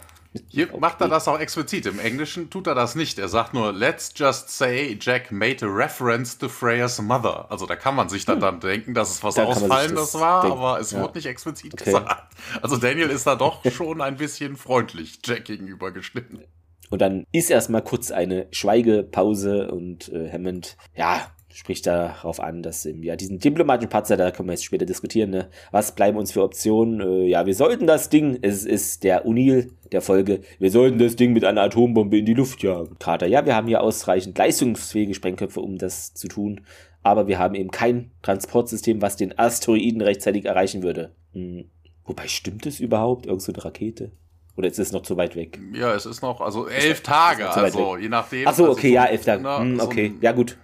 Hier 0.49 0.68
macht 0.78 1.00
er 1.00 1.08
das 1.08 1.26
auch 1.26 1.38
explizit. 1.38 1.87
Im 1.87 1.99
Englischen 1.99 2.50
tut 2.50 2.66
er 2.66 2.75
das 2.75 2.94
nicht. 2.94 3.18
Er 3.18 3.28
sagt 3.28 3.54
nur, 3.54 3.73
let's 3.73 4.12
just 4.14 4.50
say 4.50 4.97
Jack 5.00 5.32
made 5.32 5.64
a 5.64 5.68
reference 5.68 6.37
to 6.37 6.49
Freya's 6.49 7.00
mother. 7.00 7.50
Also 7.50 7.66
da 7.66 7.76
kann 7.76 7.94
man 7.94 8.08
sich 8.08 8.25
dann, 8.25 8.37
hm. 8.37 8.40
dann 8.42 8.61
denken, 8.61 8.94
dass 8.94 9.11
es 9.11 9.23
was 9.23 9.37
da 9.37 9.44
Ausfallendes 9.44 10.14
war, 10.14 10.42
denken. 10.42 10.58
aber 10.58 10.80
es 10.80 10.90
ja. 10.90 11.02
wurde 11.02 11.18
nicht 11.18 11.26
explizit 11.26 11.75
okay. 11.75 11.85
gesagt. 11.85 12.35
Also 12.61 12.76
Daniel 12.76 13.08
ist 13.11 13.26
da 13.26 13.37
doch 13.37 13.64
schon 13.73 14.00
ein 14.00 14.16
bisschen 14.16 14.56
freundlich 14.56 15.20
Jack 15.25 15.47
gegenüber 15.47 15.90
geschnitten. 15.92 16.44
Und 16.90 17.00
dann 17.00 17.26
ist 17.32 17.50
erstmal 17.50 17.82
kurz 17.82 18.11
eine 18.11 18.49
Schweigepause 18.50 19.70
und 19.70 20.08
äh, 20.11 20.30
Hammond, 20.32 20.76
ja, 20.94 21.30
spricht 21.52 21.87
darauf 21.87 22.40
an, 22.40 22.62
dass 22.62 22.85
im, 22.85 23.02
ja, 23.02 23.17
diesen 23.17 23.38
diplomatischen 23.38 23.88
Patzer, 23.88 24.17
da 24.17 24.31
können 24.31 24.49
wir 24.49 24.52
jetzt 24.52 24.64
später 24.64 24.87
diskutieren, 24.87 25.31
ne? 25.31 25.49
was 25.71 25.95
bleiben 25.95 26.19
uns 26.19 26.33
für 26.33 26.43
Optionen? 26.43 27.00
Äh, 27.00 27.26
ja, 27.28 27.47
wir 27.47 27.55
sollten 27.55 27.87
das 27.87 28.11
Ding, 28.11 28.38
es 28.43 28.64
ist 28.64 29.05
der 29.05 29.26
Unil 29.26 29.73
der 29.90 30.02
Folge, 30.02 30.40
wir 30.59 30.71
sollten 30.71 30.99
das 30.99 31.17
Ding 31.17 31.33
mit 31.33 31.45
einer 31.45 31.62
Atombombe 31.62 32.19
in 32.19 32.26
die 32.26 32.35
Luft 32.35 32.62
jagen. 32.62 32.97
Carter, 32.99 33.26
ja, 33.26 33.47
wir 33.47 33.57
haben 33.57 33.67
hier 33.69 33.83
ausreichend 33.83 34.37
leistungsfähige 34.37 35.14
Sprengköpfe, 35.14 35.61
um 35.61 35.78
das 35.78 36.14
zu 36.14 36.28
tun, 36.28 36.61
aber 37.02 37.26
wir 37.26 37.38
haben 37.38 37.55
eben 37.55 37.71
kein 37.71 38.11
Transportsystem, 38.23 39.00
was 39.00 39.17
den 39.17 39.38
Asteroiden 39.38 40.02
rechtzeitig 40.02 40.45
erreichen 40.45 40.83
würde. 40.83 41.12
Hm. 41.33 41.71
Wobei, 42.05 42.26
stimmt 42.28 42.67
es 42.67 42.81
überhaupt? 42.81 43.26
Irgend 43.26 43.43
so 43.43 43.52
eine 43.52 43.64
Rakete? 43.64 44.12
Oder 44.57 44.69
ist 44.69 44.78
es 44.78 44.93
noch 44.93 45.02
zu 45.02 45.17
weit 45.17 45.37
weg? 45.37 45.61
Ja, 45.73 45.95
es 45.95 46.05
ist 46.05 46.21
noch, 46.21 46.40
also 46.40 46.67
elf 46.67 47.02
Tage, 47.02 47.49
also 47.49 47.97
je 47.97 48.09
nachdem. 48.09 48.49
Ach 48.49 48.55
so, 48.55 48.64
also 48.64 48.73
okay, 48.76 48.90
ja, 48.90 49.05
elf 49.05 49.25
Tage. 49.25 49.45
Hm, 49.59 49.78
so 49.78 49.85
okay, 49.85 50.07
ein- 50.07 50.19
ja 50.21 50.33
gut. 50.33 50.59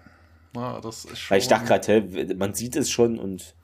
Na, 0.54 0.80
das 0.80 1.04
ist 1.04 1.18
schon, 1.18 1.34
Weil 1.34 1.40
ich 1.40 1.49
dachte 1.49 1.66
gerade, 1.66 2.34
man 2.37 2.54
sieht 2.54 2.76
es 2.76 2.90
schon 2.90 3.18
und 3.18 3.54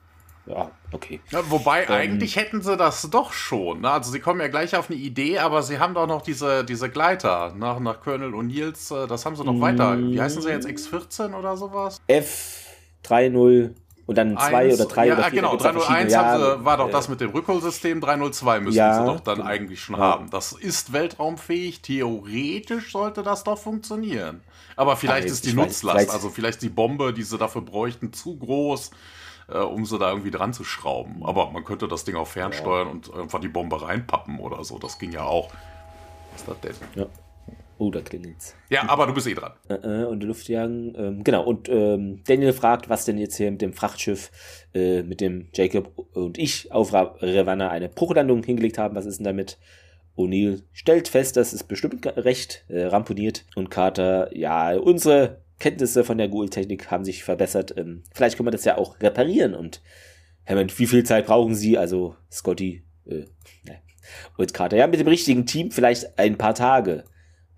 ja, 0.46 0.70
okay. 0.90 1.20
Ja, 1.30 1.48
wobei, 1.50 1.84
Ähm. 1.84 1.90
eigentlich 1.90 2.36
hätten 2.36 2.62
sie 2.62 2.76
das 2.76 3.08
doch 3.10 3.32
schon. 3.32 3.82
Ne? 3.82 3.90
Also 3.90 4.10
sie 4.10 4.20
kommen 4.20 4.40
ja 4.40 4.48
gleich 4.48 4.74
auf 4.74 4.90
eine 4.90 4.98
Idee, 4.98 5.38
aber 5.38 5.62
sie 5.62 5.78
haben 5.78 5.94
doch 5.94 6.06
noch 6.06 6.22
diese, 6.22 6.64
diese 6.64 6.90
Gleiter 6.90 7.54
nach, 7.56 7.78
nach 7.78 8.00
Colonel 8.00 8.34
O'Neills, 8.34 8.90
äh, 8.90 9.06
das 9.06 9.24
haben 9.26 9.36
sie 9.36 9.44
noch 9.44 9.60
weiter. 9.60 9.96
Wie 9.98 10.20
heißen 10.20 10.42
sie 10.42 10.48
jetzt, 10.48 10.66
X14 10.66 11.34
oder 11.34 11.56
sowas? 11.56 11.98
F30 12.08 13.74
und 14.10 14.16
dann 14.16 14.36
zwei 14.36 14.56
Eins- 14.70 14.80
oder 14.80 14.88
drei 14.88 15.06
ja, 15.06 15.14
oder 15.14 15.22
vier. 15.24 15.30
genau, 15.40 15.56
da 15.56 15.70
gibt's 15.70 15.86
ja 15.88 15.94
301 15.94 16.12
verschiedene. 16.12 16.16
haben 16.28 16.40
Ja, 16.42 16.58
sie, 16.58 16.64
war 16.64 16.76
doch 16.76 16.88
äh, 16.88 16.92
das 16.92 17.08
mit 17.08 17.20
dem 17.20 17.30
Rückholsystem, 17.30 18.00
302 18.00 18.60
müssen 18.60 18.76
Ja, 18.76 18.98
sie 19.00 19.04
doch 19.06 19.20
dann 19.20 19.36
genau. 19.36 19.48
eigentlich 19.48 19.80
schon 19.80 19.96
haben. 19.96 20.30
Das 20.30 20.52
ist 20.52 20.92
weltraumfähig, 20.92 21.80
theoretisch 21.80 22.92
sollte 22.92 23.22
das 23.22 23.44
doch 23.44 23.58
funktionieren. 23.58 24.40
Aber 24.76 24.96
vielleicht 24.96 25.24
Aber 25.26 25.32
ist 25.32 25.44
die 25.46 25.50
weiß- 25.52 25.54
Nutzlast, 25.54 25.96
vielleicht- 25.98 26.10
also 26.10 26.28
vielleicht 26.30 26.62
die 26.62 26.68
Bombe, 26.68 27.12
die 27.12 27.22
sie 27.22 27.38
dafür 27.38 27.62
bräuchten, 27.62 28.12
zu 28.12 28.36
groß, 28.36 28.90
äh, 29.48 29.58
um 29.58 29.86
sie 29.86 29.98
da 29.98 30.10
irgendwie 30.10 30.30
dran 30.30 30.52
zu 30.52 30.64
schrauben. 30.64 31.22
Aber 31.24 31.50
man 31.50 31.64
könnte 31.64 31.86
das 31.88 32.04
Ding 32.04 32.16
auch 32.16 32.26
fernsteuern 32.26 32.88
und 32.88 33.14
einfach 33.14 33.40
die 33.40 33.48
Bombe 33.48 33.80
reinpappen 33.80 34.38
oder 34.40 34.64
so, 34.64 34.78
das 34.78 34.98
ging 34.98 35.12
ja 35.12 35.22
auch. 35.22 35.50
Was 36.32 36.40
ist 36.42 36.48
das 36.48 36.60
denn? 36.60 36.74
Ja. 36.94 37.06
Oh, 37.80 37.90
da 37.90 38.02
klingelt's. 38.02 38.54
Ja, 38.68 38.86
aber 38.90 39.06
du 39.06 39.14
bist 39.14 39.26
eh 39.26 39.32
dran. 39.32 39.52
Äh, 39.70 40.02
äh, 40.02 40.04
und 40.04 40.20
die 40.20 40.26
Luftjagen. 40.26 40.94
Ähm, 40.98 41.24
genau, 41.24 41.44
und 41.44 41.66
ähm, 41.70 42.22
Daniel 42.26 42.52
fragt, 42.52 42.90
was 42.90 43.06
denn 43.06 43.16
jetzt 43.16 43.36
hier 43.36 43.50
mit 43.50 43.62
dem 43.62 43.72
Frachtschiff, 43.72 44.30
äh, 44.74 45.02
mit 45.02 45.22
dem 45.22 45.48
Jacob 45.54 45.90
und 46.12 46.36
ich 46.36 46.70
auf 46.72 46.92
Ra 46.92 47.16
Ravanna 47.22 47.70
eine 47.70 47.88
Bruchlandung 47.88 48.42
hingelegt 48.42 48.76
haben. 48.76 48.94
Was 48.96 49.06
ist 49.06 49.16
denn 49.16 49.24
damit? 49.24 49.56
O'Neill 50.14 50.62
stellt 50.72 51.08
fest, 51.08 51.38
das 51.38 51.54
ist 51.54 51.68
bestimmt 51.68 52.06
recht 52.18 52.66
äh, 52.68 52.84
ramponiert. 52.84 53.46
Und 53.54 53.70
Carter, 53.70 54.36
ja, 54.36 54.76
unsere 54.76 55.40
Kenntnisse 55.58 56.04
von 56.04 56.18
der 56.18 56.28
Ghoul-Technik 56.28 56.90
haben 56.90 57.06
sich 57.06 57.24
verbessert. 57.24 57.74
Ähm, 57.78 58.02
vielleicht 58.12 58.36
können 58.36 58.48
wir 58.48 58.52
das 58.52 58.66
ja 58.66 58.76
auch 58.76 59.00
reparieren. 59.00 59.54
Und 59.54 59.80
Hammond, 60.46 60.78
wie 60.78 60.86
viel 60.86 61.04
Zeit 61.04 61.24
brauchen 61.24 61.54
Sie? 61.54 61.78
Also 61.78 62.14
Scotty 62.30 62.84
äh, 63.06 63.24
ne. 63.64 63.80
und 64.36 64.52
Carter, 64.52 64.76
ja, 64.76 64.86
mit 64.86 65.00
dem 65.00 65.08
richtigen 65.08 65.46
Team 65.46 65.70
vielleicht 65.70 66.18
ein 66.18 66.36
paar 66.36 66.54
Tage. 66.54 67.04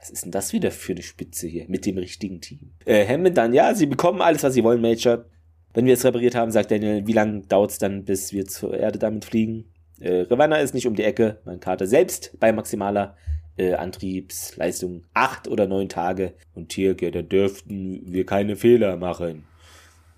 Was 0.02 0.10
ist 0.10 0.24
denn 0.24 0.32
das 0.32 0.52
wieder 0.52 0.72
für 0.72 0.94
eine 0.94 1.02
Spitze 1.02 1.46
hier 1.46 1.66
mit 1.68 1.86
dem 1.86 1.96
richtigen 1.96 2.40
Team? 2.40 2.72
Äh, 2.86 3.06
Hammond 3.06 3.36
dann, 3.36 3.54
ja, 3.54 3.72
sie 3.72 3.86
bekommen 3.86 4.20
alles, 4.20 4.42
was 4.42 4.52
sie 4.52 4.64
wollen, 4.64 4.80
Major. 4.80 5.26
Wenn 5.74 5.86
wir 5.86 5.94
es 5.94 6.04
repariert 6.04 6.34
haben, 6.34 6.50
sagt 6.50 6.72
Daniel, 6.72 7.06
wie 7.06 7.12
lange 7.12 7.42
dauert 7.42 7.70
es 7.70 7.78
dann, 7.78 8.04
bis 8.04 8.32
wir 8.32 8.44
zur 8.46 8.76
Erde 8.76 8.98
damit 8.98 9.24
fliegen? 9.24 9.72
Äh, 10.00 10.22
Ravanna 10.22 10.56
ist 10.56 10.74
nicht 10.74 10.88
um 10.88 10.96
die 10.96 11.04
Ecke. 11.04 11.40
Mein 11.44 11.60
Kater 11.60 11.86
selbst 11.86 12.36
bei 12.40 12.52
maximaler 12.52 13.16
äh, 13.56 13.74
Antriebsleistung 13.74 15.04
acht 15.14 15.46
oder 15.46 15.68
neun 15.68 15.88
Tage. 15.88 16.34
Und 16.52 16.70
Tirke, 16.70 17.12
da 17.12 17.22
dürften 17.22 18.12
wir 18.12 18.26
keine 18.26 18.56
Fehler 18.56 18.96
machen. 18.96 19.44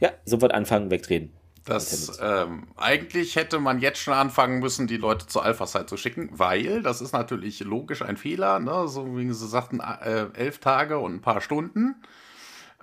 Ja, 0.01 0.13
sofort 0.25 0.55
anfangen, 0.55 0.91
wegtreten. 0.91 1.35
Das, 1.65 2.19
ähm, 2.21 2.67
eigentlich 2.77 3.37
hätte 3.37 3.59
man 3.59 3.81
jetzt 3.81 3.99
schon 3.99 4.13
anfangen 4.13 4.59
müssen, 4.59 4.87
die 4.87 4.99
Leute 4.99 5.27
zur 5.27 5.45
Alpha-Site 5.45 5.87
zu 5.87 5.97
schicken, 5.97 6.29
weil, 6.33 6.83
das 6.83 7.01
ist 7.01 7.13
natürlich 7.13 7.61
logisch 7.61 8.03
ein 8.03 8.19
Fehler, 8.19 8.59
ne? 8.59 8.87
so 8.87 9.17
wie 9.17 9.33
sie 9.33 9.49
sagten, 9.49 9.81
äh, 9.81 10.27
elf 10.35 10.59
Tage 10.59 10.99
und 10.99 11.15
ein 11.15 11.21
paar 11.23 11.41
Stunden. 11.41 11.97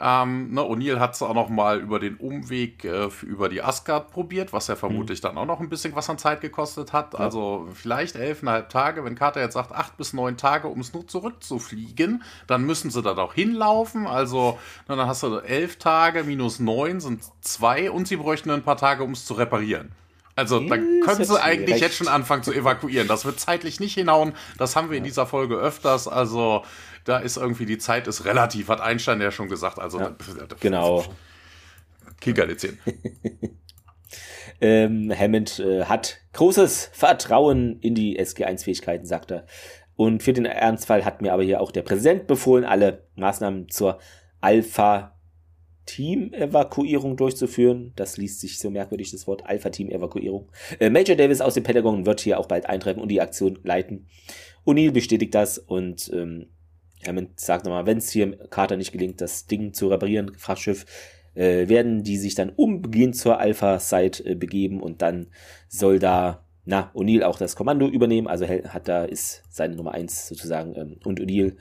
Ähm, 0.03 0.51
ne, 0.51 0.62
O'Neill 0.62 1.00
hat 1.00 1.13
es 1.13 1.22
auch 1.22 1.36
noch 1.36 1.50
mal 1.50 1.79
über 1.79 2.00
den 2.00 2.15
Umweg 2.15 2.84
äh, 2.84 3.10
über 3.22 3.50
die 3.50 3.62
Asgard 3.62 4.12
probiert, 4.12 4.51
was 4.51 4.67
ja 4.67 4.75
vermutlich 4.75 5.22
dann 5.22 5.38
auch 5.38 5.46
noch 5.46 5.60
ein 5.60 5.70
bisschen 5.70 5.96
was 5.96 6.10
an 6.10 6.17
Zeit 6.17 6.41
gekostet 6.41 6.91
hat. 6.91 7.13
Also 7.13 7.67
vielleicht 7.74 8.15
elfeinhalb 8.15 8.70
Tage. 8.70 9.05
Wenn 9.05 9.13
Carter 9.13 9.41
jetzt 9.41 9.53
sagt, 9.53 9.72
acht 9.72 9.98
bis 9.98 10.13
neun 10.13 10.38
Tage, 10.38 10.67
um 10.70 10.79
es 10.79 10.93
nur 10.93 11.08
zurückzufliegen, 11.08 12.24
dann 12.48 12.63
müssen 12.63 12.89
sie 12.89 13.01
da 13.03 13.13
doch 13.13 13.36
hinlaufen. 13.36 14.08
Also 14.08 14.58
na, 14.88 14.96
dann 14.96 15.08
hast 15.08 15.22
du 15.22 15.38
elf 15.38 15.75
Tage 15.75 16.24
minus 16.24 16.60
neun 16.60 17.00
sind 17.00 17.24
zwei 17.41 17.91
und 17.91 18.08
sie 18.08 18.15
bräuchten 18.15 18.50
ein 18.50 18.63
paar 18.63 18.77
Tage, 18.77 19.03
um 19.03 19.12
es 19.12 19.25
zu 19.25 19.36
reparieren. 19.36 19.91
Also 20.36 20.60
da 20.60 20.77
können 20.77 21.24
sie 21.24 21.41
eigentlich 21.41 21.75
recht. 21.75 21.84
jetzt 21.84 21.98
schon 21.98 22.08
anfangen 22.08 22.43
zu 22.43 22.53
evakuieren. 22.53 23.08
Das 23.08 23.25
wird 23.25 23.39
zeitlich 23.39 23.79
nicht 23.79 23.93
hinhauen. 23.93 24.34
Das 24.58 24.75
haben 24.75 24.89
wir 24.89 24.98
in 24.98 25.03
dieser 25.03 25.25
Folge 25.25 25.55
öfters. 25.55 26.08
Also 26.08 26.63
da 27.05 27.20
ist 27.20 27.38
irgendwie 27.38 27.65
die 27.65 27.77
Zeit 27.77 28.08
ist 28.08 28.25
relativ, 28.25 28.67
hat 28.70 28.81
Einstein 28.81 29.22
ja 29.22 29.31
schon 29.31 29.48
gesagt. 29.50 29.79
Also 29.79 30.00
da- 30.00 30.15
Genau. 30.60 31.03
Kinkerlitzchen. 32.20 32.77
Ähm, 34.63 35.11
Hammond 35.18 35.57
äh, 35.59 35.85
hat 35.85 36.18
großes 36.33 36.92
Vertrauen 36.94 37.79
in 37.79 37.96
die 37.96 38.20
SG-1-Fähigkeiten, 38.20 39.07
sagt 39.07 39.31
er. 39.31 39.48
Und 39.96 40.22
für 40.22 40.33
den 40.33 40.46
Ernstfall 40.46 41.03
hat 41.03 41.24
mir 41.24 41.33
aber 41.33 41.42
hier 41.42 41.61
auch 41.61 41.72
der 41.72 41.81
Präsident 41.81 42.27
befohlen, 42.27 42.64
alle 42.64 43.07
Maßnahmen 43.16 43.70
zur 43.70 43.98
Alpha-Team-Evakuierung 44.40 47.18
durchzuführen. 47.18 47.94
Das 47.96 48.18
liest 48.18 48.40
sich 48.40 48.59
so 48.59 48.70
merkwürdig, 48.70 49.11
das 49.11 49.27
Wort 49.27 49.46
Alpha-Team-Evakuierung. 49.46 50.50
Äh, 50.79 50.90
Major 50.90 51.16
Davis 51.16 51.42
aus 51.42 51.53
dem 51.55 51.64
Pentagon 51.64 52.05
wird 52.05 52.22
hier 52.22 52.40
auch 52.40 52.48
bald 52.48 52.66
eintreffen 52.68 53.01
und 53.01 53.09
die 53.09 53.22
Aktion 53.22 53.59
leiten. 53.64 54.07
O'Neill 54.66 54.92
bestätigt 54.92 55.33
das 55.33 55.57
und 55.57 56.09
ähm, 56.14 56.48
Hammond 57.05 57.40
sagt 57.40 57.66
nochmal, 57.66 57.85
wenn 57.85 57.98
es 57.98 58.09
hier 58.11 58.37
Carter 58.50 58.77
nicht 58.77 58.92
gelingt, 58.92 59.22
das 59.22 59.48
Ding 59.48 59.74
zu 59.74 59.87
reparieren, 59.87 60.31
Frachtschiff, 60.37 60.85
äh, 61.33 61.70
werden 61.70 62.03
die 62.03 62.18
sich 62.18 62.35
dann 62.35 62.50
umgehend 62.50 63.16
zur 63.16 63.40
Alpha-Site 63.40 64.25
äh, 64.25 64.35
begeben 64.35 64.81
und 64.81 65.01
dann 65.01 65.27
soll 65.68 66.00
da, 66.00 66.46
na, 66.66 66.92
O'Neill 66.94 67.24
auch 67.24 67.37
das 67.37 67.55
Kommando 67.55 67.87
übernehmen, 67.87 68.27
also 68.27 68.48
hat 68.48 68.87
da, 68.87 69.05
ist 69.05 69.44
seine 69.50 69.75
Nummer 69.75 69.94
eins 69.94 70.27
sozusagen 70.27 70.75
ähm, 70.75 71.00
und 71.05 71.20
O'Neill, 71.20 71.55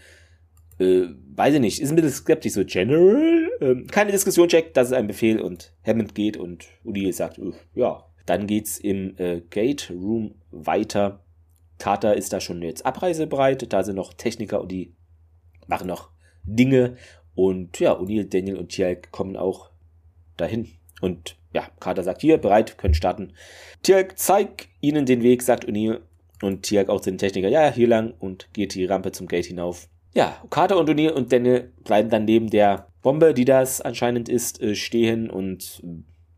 äh, 0.78 1.06
weiß 1.34 1.54
ich 1.54 1.60
nicht, 1.60 1.80
ist 1.80 1.90
ein 1.90 1.96
bisschen 1.96 2.10
skeptisch, 2.10 2.52
so 2.52 2.64
General, 2.64 3.48
ähm, 3.60 3.86
keine 3.86 4.12
Diskussion, 4.12 4.48
Jack, 4.48 4.74
das 4.74 4.88
ist 4.88 4.94
ein 4.94 5.06
Befehl 5.06 5.40
und 5.40 5.72
Hammond 5.86 6.14
geht 6.14 6.36
und 6.36 6.66
O'Neill 6.84 7.12
sagt, 7.12 7.40
ja, 7.74 8.04
dann 8.26 8.46
geht's 8.46 8.78
im 8.78 9.14
äh, 9.18 9.40
Gate 9.40 9.90
Room 9.90 10.34
weiter. 10.50 11.24
Carter 11.78 12.16
ist 12.16 12.32
da 12.32 12.40
schon 12.40 12.62
jetzt 12.62 12.84
abreisebereit, 12.84 13.72
da 13.72 13.82
sind 13.82 13.96
noch 13.96 14.12
Techniker 14.14 14.60
und 14.60 14.70
die 14.70 14.94
machen 15.70 15.86
noch 15.88 16.10
Dinge 16.44 16.96
und 17.34 17.78
ja, 17.80 17.98
O'Neill, 17.98 18.28
Daniel 18.28 18.56
und 18.56 18.68
Tjalk 18.70 19.10
kommen 19.12 19.36
auch 19.36 19.70
dahin. 20.36 20.68
Und 21.00 21.36
ja, 21.54 21.68
Carter 21.80 22.02
sagt 22.02 22.20
hier, 22.20 22.36
bereit, 22.38 22.76
können 22.76 22.94
starten. 22.94 23.32
Tjalk, 23.82 24.18
zeig 24.18 24.68
ihnen 24.80 25.06
den 25.06 25.22
Weg, 25.22 25.42
sagt 25.42 25.66
O'Neill. 25.66 26.00
Und 26.42 26.62
Tjalk 26.62 26.88
auch 26.88 27.00
den 27.00 27.18
Techniker, 27.18 27.48
ja, 27.48 27.70
hier 27.70 27.86
lang 27.88 28.14
und 28.18 28.48
geht 28.54 28.74
die 28.74 28.84
Rampe 28.86 29.12
zum 29.12 29.26
Gate 29.26 29.44
hinauf. 29.46 29.88
Ja, 30.14 30.42
Carter 30.50 30.78
und 30.78 30.88
O'Neill 30.90 31.10
und 31.12 31.32
Daniel 31.32 31.72
bleiben 31.84 32.08
dann 32.10 32.24
neben 32.24 32.48
der 32.50 32.88
Bombe, 33.02 33.32
die 33.34 33.44
das 33.44 33.80
anscheinend 33.80 34.28
ist, 34.28 34.60
äh, 34.60 34.74
stehen 34.74 35.30
und 35.30 35.82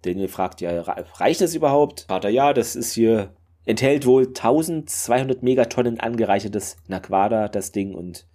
Daniel 0.02 0.28
fragt 0.28 0.60
ja, 0.60 0.82
re- 0.82 1.06
reicht 1.14 1.40
das 1.40 1.54
überhaupt? 1.54 2.06
Carter, 2.08 2.28
ja, 2.28 2.52
das 2.52 2.74
ist 2.76 2.92
hier, 2.94 3.34
enthält 3.64 4.04
wohl 4.04 4.26
1200 4.26 5.42
Megatonnen 5.44 6.00
angereichertes 6.00 6.76
Naquada, 6.88 7.48
das 7.48 7.70
Ding 7.72 7.94
und 7.94 8.26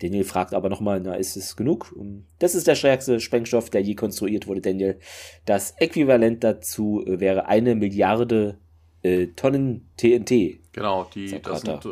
Daniel 0.00 0.24
fragt 0.24 0.52
aber 0.52 0.68
nochmal, 0.68 1.00
na, 1.00 1.14
ist 1.14 1.36
es 1.36 1.56
genug? 1.56 1.94
Das 2.38 2.54
ist 2.54 2.66
der 2.66 2.74
stärkste 2.74 3.20
Sprengstoff, 3.20 3.70
der 3.70 3.82
je 3.82 3.94
konstruiert 3.94 4.46
wurde, 4.46 4.60
Daniel. 4.60 4.98
Das 5.44 5.72
Äquivalent 5.78 6.44
dazu 6.44 7.02
äh, 7.06 7.20
wäre 7.20 7.46
eine 7.46 7.74
Milliarde 7.74 8.58
äh, 9.02 9.28
Tonnen 9.28 9.88
TNT. 9.96 10.60
Genau, 10.72 11.08
die, 11.14 11.40
das 11.40 11.62
sind 11.62 11.86
äh, 11.86 11.88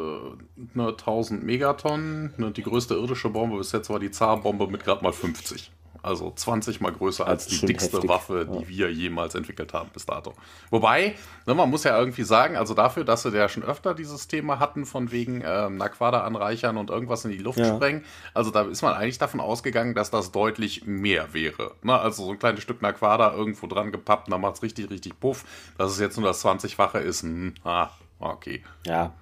ne, 0.75 0.88
1000 0.88 1.43
Megatonnen. 1.43 2.35
Ne, 2.37 2.51
die 2.51 2.62
größte 2.62 2.95
irdische 2.95 3.31
Bombe 3.31 3.57
bis 3.57 3.73
jetzt 3.73 3.88
war 3.88 3.99
die 3.99 4.11
Zar-Bombe 4.11 4.67
mit 4.67 4.85
gerade 4.85 5.03
mal 5.03 5.12
50. 5.12 5.71
Also 6.05 6.31
20 6.31 6.81
mal 6.81 6.93
größer 6.93 7.27
als 7.27 7.47
die 7.47 7.64
dickste 7.64 7.97
heftig, 7.97 8.11
Waffe, 8.11 8.47
ja. 8.51 8.59
die 8.59 8.69
wir 8.69 8.93
jemals 8.93 9.35
entwickelt 9.35 9.73
haben 9.73 9.88
bis 9.93 10.05
dato. 10.05 10.35
Wobei, 10.71 11.14
ne, 11.47 11.55
man 11.55 11.71
muss 11.71 11.85
ja 11.85 11.99
irgendwie 11.99 12.25
sagen, 12.25 12.57
also 12.57 12.75
dafür, 12.75 13.05
dass 13.05 13.23
sie 13.23 13.31
ja 13.35 13.49
schon 13.49 13.62
öfter 13.62 13.95
dieses 13.95 14.29
Thema 14.29 14.59
hatten, 14.59 14.85
von 14.85 15.11
wegen 15.11 15.43
ähm, 15.45 15.79
Naquada 15.79 16.23
anreichern 16.25 16.77
und 16.77 16.90
irgendwas 16.90 17.25
in 17.25 17.31
die 17.31 17.38
Luft 17.38 17.59
Ja. 17.59 17.75
sprengen, 17.75 18.05
also 18.35 18.51
da 18.51 18.62
ist 18.62 18.83
man 18.83 18.93
eigentlich 18.95 19.19
davon 19.19 19.40
ausgegangen, 19.40 19.95
dass 19.95 20.11
das 20.11 20.31
deutlich 20.31 20.85
mehr 20.87 21.33
wäre. 21.33 21.73
Ne, 21.83 21.99
also 21.99 22.27
so 22.27 22.31
ein 22.33 22.38
kleines 22.38 22.62
Stück 22.62 22.83
Naquada 22.83 23.33
irgendwo 23.33 23.67
dran 23.67 23.90
gepappt, 23.90 24.31
dann 24.31 24.40
macht 24.40 24.57
es 24.57 24.62
richtig, 24.62 24.90
richtig 24.90 25.19
puff. 25.19 25.45
Dass 25.79 25.90
es 25.90 25.99
jetzt 25.99 26.19
nur 26.19 26.27
das 26.27 26.45
20-fache 26.45 26.99
ist, 26.99 27.23
hm, 27.23 27.55
ah, 27.64 27.88
okay. 28.19 28.62
Ja, 28.87 29.14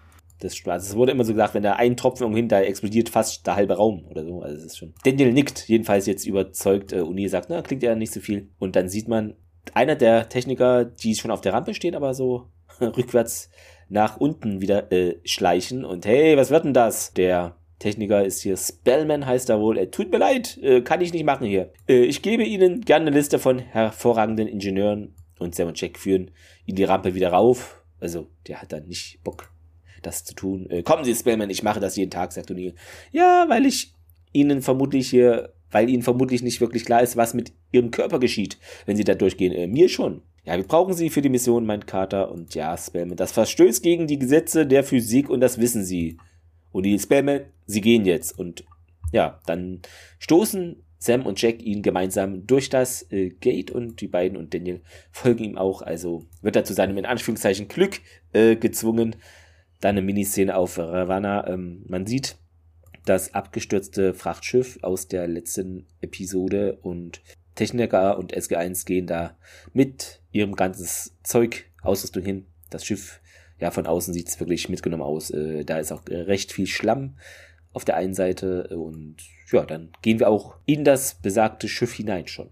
das, 0.42 0.61
also 0.66 0.90
es 0.90 0.96
wurde 0.96 1.12
immer 1.12 1.24
so 1.24 1.33
gesagt, 1.33 1.55
wenn 1.55 1.62
da 1.62 1.74
ein 1.74 1.96
Tropfen 1.96 2.24
irgendwo 2.24 2.48
da 2.48 2.61
explodiert 2.61 3.09
fast 3.09 3.46
der 3.46 3.57
halbe 3.57 3.74
Raum 3.74 4.05
oder 4.09 4.24
so. 4.24 4.40
Also 4.40 4.57
es 4.57 4.64
ist 4.64 4.78
schon. 4.78 4.94
Daniel 5.05 5.33
nickt, 5.33 5.68
jedenfalls 5.68 6.07
jetzt 6.07 6.26
überzeugt. 6.26 6.92
Äh, 6.92 7.00
Uni 7.00 7.28
sagt, 7.28 7.48
na, 7.50 7.62
klingt 7.62 7.83
ja 7.83 7.94
nicht 7.94 8.12
so 8.12 8.20
viel. 8.20 8.48
Und 8.59 8.76
dann 8.76 8.88
sieht 8.88 9.09
man 9.09 9.35
einer 9.74 9.94
der 9.94 10.28
Techniker, 10.28 10.85
die 10.85 11.14
schon 11.14 11.31
auf 11.31 11.40
der 11.40 11.52
Rampe 11.52 11.74
stehen, 11.74 11.94
aber 11.94 12.14
so 12.14 12.48
rückwärts 12.81 13.50
nach 13.88 14.16
unten 14.16 14.61
wieder 14.61 14.90
äh, 14.90 15.16
schleichen. 15.24 15.85
Und 15.85 16.07
hey, 16.07 16.37
was 16.37 16.50
wird 16.50 16.64
denn 16.64 16.74
das? 16.74 17.12
Der 17.12 17.57
Techniker 17.78 18.24
ist 18.24 18.42
hier 18.42 18.57
Spellman, 18.57 19.26
heißt 19.26 19.50
er 19.50 19.61
wohl. 19.61 19.76
Er 19.76 19.90
tut 19.90 20.11
mir 20.11 20.18
leid, 20.18 20.59
äh, 20.62 20.81
kann 20.83 21.00
ich 21.00 21.12
nicht 21.12 21.24
machen 21.24 21.46
hier. 21.46 21.72
Äh, 21.88 22.05
ich 22.05 22.22
gebe 22.22 22.44
Ihnen 22.44 22.81
gerne 22.81 23.07
eine 23.07 23.16
Liste 23.16 23.38
von 23.38 23.59
hervorragenden 23.59 24.48
Ingenieuren 24.48 25.14
und 25.38 25.55
Sam 25.55 25.68
und 25.68 25.81
Jack 25.81 25.98
führen 25.98 26.31
ihn 26.64 26.76
die 26.76 26.85
Rampe 26.85 27.14
wieder 27.14 27.31
rauf. 27.31 27.83
Also, 28.00 28.26
der 28.48 28.61
hat 28.61 28.72
dann 28.72 28.87
nicht 28.87 29.22
Bock, 29.22 29.51
das 30.02 30.24
zu 30.24 30.34
tun. 30.34 30.68
Äh, 30.70 30.82
kommen 30.82 31.04
Sie, 31.04 31.14
Spellman, 31.14 31.50
ich 31.50 31.62
mache 31.62 31.80
das 31.80 31.96
jeden 31.96 32.10
Tag, 32.10 32.32
sagt 32.32 32.50
O'Neill. 32.50 32.74
Ja, 33.10 33.46
weil 33.48 33.66
ich 33.66 33.94
Ihnen 34.32 34.62
vermutlich 34.62 35.10
hier, 35.10 35.52
weil 35.70 35.88
Ihnen 35.88 36.02
vermutlich 36.02 36.42
nicht 36.42 36.60
wirklich 36.60 36.84
klar 36.84 37.02
ist, 37.02 37.16
was 37.16 37.34
mit 37.34 37.52
Ihrem 37.70 37.90
Körper 37.90 38.18
geschieht, 38.18 38.58
wenn 38.86 38.96
Sie 38.96 39.04
da 39.04 39.14
durchgehen. 39.14 39.52
Äh, 39.52 39.66
mir 39.66 39.88
schon. 39.88 40.22
Ja, 40.44 40.56
wir 40.56 40.64
brauchen 40.64 40.94
Sie 40.94 41.10
für 41.10 41.22
die 41.22 41.28
Mission, 41.28 41.66
meint 41.66 41.86
Carter. 41.86 42.32
Und 42.32 42.54
ja, 42.54 42.76
Spellman, 42.76 43.16
das 43.16 43.32
verstößt 43.32 43.82
gegen 43.82 44.06
die 44.06 44.18
Gesetze 44.18 44.66
der 44.66 44.84
Physik 44.84 45.30
und 45.30 45.40
das 45.40 45.58
wissen 45.58 45.84
Sie. 45.84 46.18
Und 46.72 46.84
die 46.84 46.98
Spellman, 46.98 47.42
Sie 47.66 47.80
gehen 47.80 48.04
jetzt. 48.04 48.38
Und 48.38 48.64
ja, 49.12 49.40
dann 49.46 49.82
stoßen 50.18 50.82
Sam 51.02 51.26
und 51.26 51.42
Jack 51.42 51.62
ihn 51.62 51.82
gemeinsam 51.82 52.46
durch 52.46 52.70
das 52.70 53.10
äh, 53.10 53.30
Gate 53.30 53.72
und 53.72 54.00
die 54.00 54.06
beiden 54.06 54.36
und 54.36 54.54
Daniel 54.54 54.82
folgen 55.10 55.42
ihm 55.42 55.58
auch. 55.58 55.82
Also 55.82 56.26
wird 56.42 56.54
er 56.54 56.64
zu 56.64 56.74
seinem 56.74 56.96
in 56.96 57.06
Anführungszeichen 57.06 57.66
Glück 57.66 58.00
äh, 58.32 58.54
gezwungen. 58.54 59.16
Dann 59.83 59.97
eine 59.97 60.03
Miniszene 60.03 60.57
auf 60.57 60.79
Ravanna. 60.79 61.47
Ähm, 61.49 61.83
man 61.88 62.07
sieht 62.07 62.37
das 63.05 63.35
abgestürzte 63.35 64.14
Frachtschiff 64.14 64.79
aus 64.83 65.09
der 65.09 65.27
letzten 65.27 65.87
Episode 66.01 66.79
und 66.83 67.21
Techniker 67.57 68.16
und 68.16 68.35
SG1 68.35 68.87
gehen 68.87 69.09
da 69.09 69.37
mit 69.73 70.23
ihrem 70.31 70.55
ganzes 70.55 71.16
Zeug, 71.25 71.66
Ausrüstung 71.83 72.23
hin. 72.23 72.47
Das 72.71 72.87
Schiff, 72.87 73.21
ja, 73.59 73.73
von 73.73 73.87
außen 73.87 74.14
sieht 74.14 74.29
es 74.29 74.38
wirklich 74.38 74.68
mitgenommen 74.68 75.03
aus. 75.03 75.31
Äh, 75.31 75.64
da 75.64 75.79
ist 75.79 75.90
auch 75.90 76.07
äh, 76.09 76.16
recht 76.16 76.53
viel 76.53 76.68
Schlamm 76.68 77.16
auf 77.73 77.85
der 77.85 77.97
einen 77.97 78.14
Seite 78.14 78.68
und 78.68 79.16
ja, 79.51 79.64
dann 79.64 79.90
gehen 80.01 80.21
wir 80.21 80.29
auch 80.29 80.57
in 80.64 80.85
das 80.85 81.14
besagte 81.14 81.68
Schiff 81.68 81.92
hinein 81.92 82.29
schon. 82.29 82.51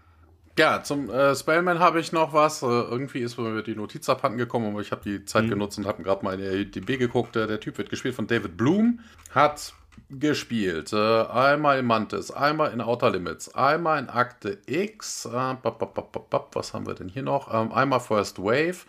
Ja, 0.58 0.82
zum 0.82 1.08
äh, 1.10 1.34
Spellman 1.34 1.78
habe 1.78 2.00
ich 2.00 2.12
noch 2.12 2.32
was. 2.32 2.62
Äh, 2.62 2.66
irgendwie 2.66 3.20
ist 3.20 3.38
mir 3.38 3.62
die 3.62 3.74
Notiz 3.74 4.08
abhanden 4.08 4.38
gekommen, 4.38 4.72
aber 4.72 4.80
ich 4.80 4.90
habe 4.90 5.02
die 5.02 5.24
Zeit 5.24 5.44
mhm. 5.44 5.50
genutzt 5.50 5.78
und 5.78 5.86
habe 5.86 6.02
gerade 6.02 6.24
mal 6.24 6.34
in 6.34 6.40
der 6.40 6.52
IDB 6.52 6.98
geguckt. 6.98 7.34
Der, 7.34 7.46
der 7.46 7.60
Typ 7.60 7.78
wird 7.78 7.90
gespielt 7.90 8.14
von 8.14 8.26
David 8.26 8.56
Bloom, 8.56 9.00
hat 9.34 9.74
gespielt. 10.10 10.92
Äh, 10.92 10.96
einmal 10.96 11.78
in 11.78 11.86
Mantis, 11.86 12.30
einmal 12.30 12.72
in 12.72 12.80
Outer 12.80 13.10
Limits, 13.10 13.54
einmal 13.54 14.00
in 14.00 14.08
Akte 14.08 14.58
X. 14.66 15.24
Äh, 15.24 15.30
bap, 15.30 15.78
bap, 15.78 16.30
bap, 16.30 16.48
was 16.52 16.74
haben 16.74 16.86
wir 16.86 16.94
denn 16.94 17.08
hier 17.08 17.22
noch? 17.22 17.52
Ähm, 17.52 17.72
einmal 17.72 18.00
First 18.00 18.38
Wave. 18.38 18.84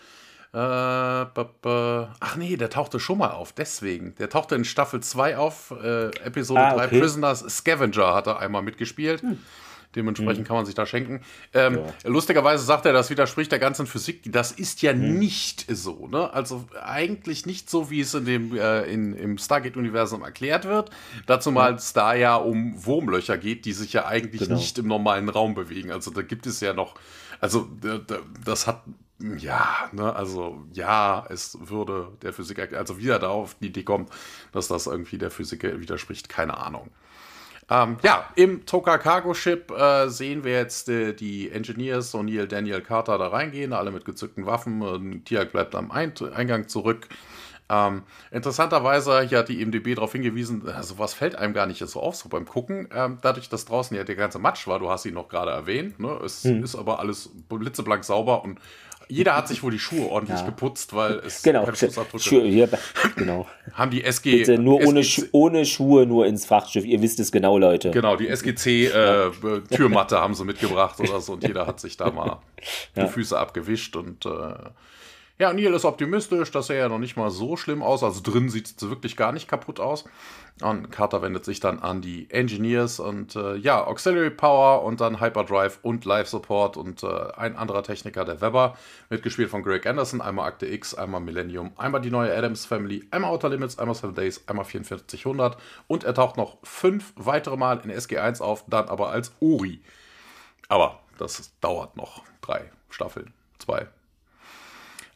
Äh, 0.53 0.57
ach 2.19 2.35
nee, 2.35 2.57
der 2.57 2.69
tauchte 2.69 2.99
schon 2.99 3.19
mal 3.19 3.31
auf, 3.31 3.53
deswegen. 3.53 4.15
Der 4.15 4.29
tauchte 4.29 4.55
in 4.55 4.65
Staffel 4.65 4.99
2 4.99 5.37
auf, 5.37 5.71
äh, 5.81 6.07
Episode 6.25 6.59
ah, 6.59 6.75
3 6.75 6.87
Prisoners 6.87 7.39
Scavenger 7.47 8.13
hat 8.13 8.27
er 8.27 8.39
einmal 8.39 8.61
mitgespielt. 8.61 9.21
Hm. 9.21 9.39
Dementsprechend 9.95 10.39
mhm. 10.39 10.47
kann 10.47 10.55
man 10.55 10.65
sich 10.65 10.75
da 10.75 10.85
schenken. 10.85 11.21
Ähm, 11.53 11.79
ja. 11.79 12.09
Lustigerweise 12.09 12.63
sagt 12.63 12.85
er, 12.85 12.93
das 12.93 13.09
widerspricht 13.09 13.51
der 13.51 13.59
ganzen 13.59 13.85
Physik. 13.85 14.31
Das 14.31 14.51
ist 14.51 14.81
ja 14.81 14.93
mhm. 14.93 15.19
nicht 15.19 15.65
so. 15.69 16.07
Ne? 16.07 16.33
Also 16.33 16.65
eigentlich 16.81 17.45
nicht 17.45 17.69
so, 17.69 17.89
wie 17.89 18.01
es 18.01 18.13
in 18.13 18.25
dem, 18.25 18.55
äh, 18.55 18.83
in, 18.83 19.13
im 19.13 19.37
Stargate-Universum 19.37 20.23
erklärt 20.23 20.65
wird. 20.65 20.91
Dazu 21.25 21.51
mal 21.51 21.75
es 21.75 21.93
da 21.93 22.13
ja 22.13 22.35
um 22.35 22.85
Wurmlöcher 22.85 23.37
geht, 23.37 23.65
die 23.65 23.73
sich 23.73 23.93
ja 23.93 24.05
eigentlich 24.05 24.43
genau. 24.43 24.55
nicht 24.55 24.77
im 24.77 24.87
normalen 24.87 25.29
Raum 25.29 25.55
bewegen. 25.55 25.91
Also 25.91 26.11
da 26.11 26.21
gibt 26.21 26.47
es 26.47 26.59
ja 26.61 26.73
noch, 26.73 26.95
also 27.39 27.69
das 28.45 28.67
hat 28.67 28.83
ja, 29.37 29.89
ne, 29.91 30.15
also 30.15 30.65
ja, 30.73 31.25
es 31.29 31.57
würde 31.61 32.11
der 32.21 32.33
Physik, 32.33 32.73
also 32.73 32.97
wie 32.97 33.09
er 33.09 33.19
da 33.19 33.29
auf 33.29 33.55
die 33.55 33.67
Idee 33.67 33.83
kommt, 33.83 34.09
dass 34.51 34.67
das 34.67 34.87
irgendwie 34.87 35.17
der 35.17 35.29
Physik 35.29 35.63
widerspricht, 35.63 36.29
keine 36.29 36.57
Ahnung. 36.57 36.89
Ähm, 37.71 37.95
ja, 38.03 38.27
im 38.35 38.65
Toka 38.65 38.97
Cargo 38.97 39.33
Ship 39.33 39.71
äh, 39.71 40.09
sehen 40.09 40.43
wir 40.43 40.51
jetzt 40.51 40.89
äh, 40.89 41.13
die 41.13 41.49
Engineers, 41.51 42.13
O'Neill, 42.13 42.45
Daniel 42.45 42.81
Carter 42.81 43.17
da 43.17 43.27
reingehen, 43.27 43.71
alle 43.71 43.91
mit 43.91 44.03
gezückten 44.03 44.45
Waffen. 44.45 44.81
Und 44.81 45.23
Tiag 45.23 45.53
bleibt 45.53 45.73
am 45.75 45.89
Eingang 45.89 46.67
zurück. 46.67 47.07
Ähm, 47.71 48.03
interessanterweise, 48.31 49.21
hier 49.21 49.37
hat 49.37 49.49
die 49.49 49.61
IMDB 49.61 49.95
darauf 49.95 50.11
hingewiesen, 50.11 50.67
äh, 50.67 50.83
sowas 50.83 51.13
fällt 51.13 51.35
einem 51.35 51.53
gar 51.53 51.67
nicht 51.67 51.79
so 51.79 52.01
auf, 52.01 52.17
so 52.17 52.27
beim 52.27 52.45
Gucken. 52.45 52.89
Ähm, 52.93 53.19
dadurch, 53.21 53.47
dass 53.47 53.63
draußen 53.63 53.95
ja 53.95 54.03
der 54.03 54.15
ganze 54.15 54.39
Matsch 54.39 54.67
war, 54.67 54.79
du 54.79 54.89
hast 54.89 55.05
ihn 55.05 55.13
noch 55.13 55.29
gerade 55.29 55.51
erwähnt, 55.51 55.99
ne? 55.99 56.19
es 56.23 56.43
hm. 56.43 56.63
ist 56.63 56.75
aber 56.75 56.99
alles 56.99 57.29
blitzeblank 57.47 58.03
sauber 58.03 58.43
und 58.43 58.59
jeder 59.07 59.35
hat 59.35 59.47
sich 59.47 59.61
wohl 59.61 59.71
die 59.71 59.79
Schuhe 59.79 60.09
ordentlich 60.09 60.39
ja. 60.39 60.45
geputzt, 60.45 60.93
weil 60.93 61.19
es 61.25 61.43
genau, 61.43 61.67
Schuhe, 62.17 62.43
hier, 62.43 62.69
genau. 63.15 63.45
haben 63.73 63.91
die 63.91 64.03
SG 64.03 64.37
Bitte 64.37 64.57
nur 64.57 64.79
SG, 64.79 64.89
ohne, 64.89 65.03
Schu 65.03 65.21
ohne 65.31 65.65
Schuhe 65.65 66.05
nur 66.05 66.25
ins 66.27 66.45
Frachtschiff. 66.45 66.85
Ihr 66.85 67.01
wisst 67.01 67.19
es 67.19 67.31
genau, 67.31 67.57
Leute. 67.57 67.91
Genau, 67.91 68.15
die 68.15 68.29
SGC 68.29 68.85
äh, 68.85 69.31
Türmatte 69.69 70.19
haben 70.19 70.33
sie 70.33 70.45
mitgebracht 70.45 70.99
oder 70.99 71.19
so 71.19 71.33
und 71.33 71.45
jeder 71.45 71.67
hat 71.67 71.81
sich 71.81 71.97
da 71.97 72.09
mal 72.09 72.37
ja. 72.95 73.03
die 73.03 73.09
Füße 73.09 73.37
abgewischt 73.37 73.97
und 73.97 74.25
äh, 74.25 74.29
ja, 75.41 75.51
Neil 75.53 75.73
ist 75.73 75.85
optimistisch, 75.85 76.51
das 76.51 76.67
sähe 76.67 76.77
ja 76.77 76.87
noch 76.87 76.99
nicht 76.99 77.17
mal 77.17 77.31
so 77.31 77.57
schlimm 77.57 77.81
aus. 77.81 78.03
Also 78.03 78.21
drin 78.21 78.47
sieht 78.49 78.67
es 78.67 78.89
wirklich 78.89 79.17
gar 79.17 79.31
nicht 79.31 79.47
kaputt 79.47 79.79
aus. 79.79 80.05
Und 80.61 80.91
Carter 80.91 81.23
wendet 81.23 81.45
sich 81.45 81.59
dann 81.59 81.79
an 81.79 81.99
die 81.99 82.29
Engineers 82.29 82.99
und 82.99 83.35
äh, 83.35 83.55
ja, 83.55 83.83
Auxiliary 83.83 84.29
Power 84.29 84.83
und 84.83 85.01
dann 85.01 85.19
Hyperdrive 85.19 85.79
und 85.81 86.05
Life 86.05 86.29
Support 86.29 86.77
und 86.77 87.01
äh, 87.01 87.07
ein 87.35 87.55
anderer 87.55 87.81
Techniker, 87.81 88.23
der 88.23 88.39
Weber, 88.39 88.77
mitgespielt 89.09 89.49
von 89.49 89.63
Greg 89.63 89.87
Anderson, 89.87 90.21
einmal 90.21 90.47
Akte 90.47 90.67
X, 90.67 90.93
einmal 90.93 91.21
Millennium, 91.21 91.71
einmal 91.75 92.01
die 92.01 92.11
neue 92.11 92.37
Adams 92.37 92.67
Family, 92.67 93.03
einmal 93.09 93.31
Outer 93.31 93.49
Limits, 93.49 93.79
einmal 93.79 93.95
Seven 93.95 94.13
Days, 94.13 94.43
einmal 94.45 94.65
4400 94.65 95.57
und 95.87 96.03
er 96.03 96.13
taucht 96.13 96.37
noch 96.37 96.59
fünf 96.61 97.13
weitere 97.15 97.57
Mal 97.57 97.81
in 97.83 97.89
SG1 97.89 98.41
auf, 98.41 98.63
dann 98.67 98.89
aber 98.89 99.09
als 99.09 99.33
Uri. 99.39 99.81
Aber 100.67 100.99
das 101.17 101.51
dauert 101.61 101.97
noch 101.97 102.21
drei 102.41 102.69
Staffeln, 102.91 103.33
zwei, 103.57 103.87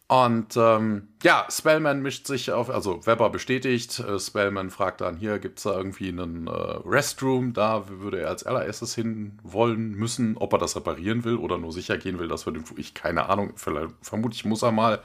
und 0.07 0.55
ähm, 0.55 1.07
ja, 1.23 1.47
Spellman 1.49 2.03
mischt 2.03 2.27
sich 2.27 2.51
auf, 2.51 2.69
also 2.69 3.05
Weber 3.07 3.31
bestätigt, 3.31 3.99
äh, 3.99 4.19
Spellman 4.19 4.69
fragt 4.69 5.01
dann, 5.01 5.17
hier 5.17 5.39
gibt 5.39 5.57
es 5.57 5.63
da 5.63 5.75
irgendwie 5.75 6.09
einen 6.09 6.45
äh, 6.45 6.51
Restroom, 6.51 7.53
da 7.53 7.89
würde 7.89 8.21
er 8.21 8.29
als 8.29 8.43
allererstes 8.43 8.93
hin 8.93 9.39
wollen 9.41 9.93
müssen, 9.93 10.37
ob 10.37 10.53
er 10.53 10.59
das 10.59 10.75
reparieren 10.75 11.23
will 11.23 11.37
oder 11.37 11.57
nur 11.57 11.71
sicher 11.71 11.97
gehen 11.97 12.19
will, 12.19 12.27
dass 12.27 12.45
wir 12.45 12.53
den, 12.53 12.65
ich 12.77 12.93
keine 12.93 13.29
Ahnung, 13.29 13.53
vielleicht, 13.55 13.93
vermutlich 14.01 14.45
muss 14.45 14.61
er 14.61 14.71
mal. 14.71 15.01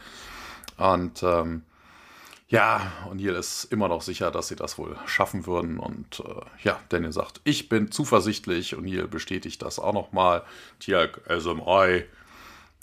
Und 0.77 1.23
ähm, 1.23 1.63
ja, 2.51 2.93
O'Neill 3.09 3.39
ist 3.39 3.65
immer 3.65 3.89
noch 3.89 4.03
sicher, 4.03 4.31
dass 4.31 4.49
sie 4.49 4.57
das 4.57 4.77
wohl 4.77 4.97
schaffen 5.07 5.47
würden. 5.47 5.79
Und 5.79 6.21
äh, 6.21 6.41
ja, 6.65 6.81
Daniel 6.89 7.13
sagt, 7.13 7.41
ich 7.45 7.69
bin 7.69 7.93
zuversichtlich. 7.93 8.75
O'Neill 8.75 9.07
bestätigt 9.07 9.63
das 9.63 9.79
auch 9.79 9.95
nochmal. 9.95 10.43
Tiag, 10.81 11.21
SMI. 11.29 12.05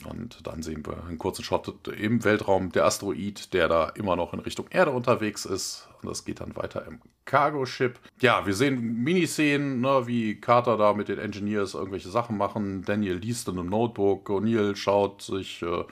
Und 0.06 0.46
dann 0.46 0.62
sehen 0.62 0.86
wir 0.86 1.04
einen 1.06 1.18
kurzen 1.18 1.44
Shot 1.44 1.74
im 1.88 2.24
Weltraum, 2.24 2.72
der 2.72 2.86
Asteroid, 2.86 3.54
der 3.54 3.68
da 3.68 3.90
immer 3.90 4.16
noch 4.16 4.34
in 4.34 4.40
Richtung 4.40 4.68
Erde 4.70 4.92
unterwegs 4.92 5.46
ist. 5.46 5.88
Und 6.02 6.10
das 6.10 6.24
geht 6.24 6.40
dann 6.40 6.56
weiter 6.56 6.86
im 6.86 7.00
Cargo-Ship. 7.26 8.00
Ja, 8.22 8.46
wir 8.46 8.54
sehen 8.54 9.04
Miniszenen, 9.04 9.82
ne, 9.82 10.04
wie 10.06 10.40
Carter 10.40 10.78
da 10.78 10.94
mit 10.94 11.08
den 11.08 11.18
Engineers 11.18 11.74
irgendwelche 11.74 12.10
Sachen 12.10 12.38
machen. 12.38 12.84
Daniel 12.84 13.16
liest 13.16 13.48
in 13.48 13.58
einem 13.58 13.70
Notebook. 13.70 14.30
O'Neill 14.30 14.76
schaut 14.76 15.24
sich 15.24 15.64
äh, 15.64 15.84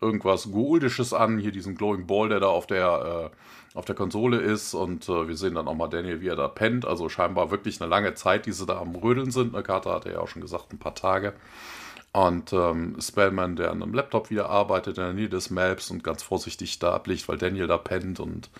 irgendwas 0.00 0.52
Gouldisches 0.52 1.12
an. 1.12 1.38
Hier 1.38 1.52
diesen 1.52 1.74
Glowing 1.74 2.06
Ball, 2.06 2.28
der 2.28 2.38
da 2.38 2.46
auf 2.46 2.68
der, 2.68 3.30
äh, 3.74 3.76
auf 3.76 3.84
der 3.84 3.96
Konsole 3.96 4.38
ist. 4.38 4.74
Und 4.74 5.08
äh, 5.08 5.26
wir 5.26 5.36
sehen 5.36 5.56
dann 5.56 5.66
auch 5.66 5.74
mal 5.74 5.88
Daniel, 5.88 6.20
wie 6.20 6.28
er 6.28 6.36
da 6.36 6.46
pennt. 6.46 6.86
Also 6.86 7.08
scheinbar 7.08 7.50
wirklich 7.50 7.80
eine 7.80 7.90
lange 7.90 8.14
Zeit, 8.14 8.46
die 8.46 8.52
sie 8.52 8.64
da 8.64 8.78
am 8.80 8.94
Rödeln 8.94 9.32
sind. 9.32 9.52
Ne, 9.52 9.64
Carter 9.64 9.92
hat 9.94 10.04
ja 10.06 10.20
auch 10.20 10.28
schon 10.28 10.42
gesagt, 10.42 10.72
ein 10.72 10.78
paar 10.78 10.94
Tage. 10.94 11.34
Und 12.12 12.52
ähm, 12.52 12.96
Spellman, 13.00 13.54
der 13.54 13.70
an 13.70 13.84
einem 13.84 13.94
Laptop 13.94 14.30
wieder 14.30 14.50
arbeitet, 14.50 14.98
in 14.98 15.04
der 15.04 15.12
Nähe 15.12 15.28
des 15.28 15.48
Maps 15.50 15.92
und 15.92 16.02
ganz 16.02 16.24
vorsichtig 16.24 16.80
da 16.80 16.92
abliegt, 16.92 17.28
weil 17.28 17.38
Daniel 17.38 17.68
da 17.68 17.78
pennt. 17.78 18.18
Und 18.18 18.50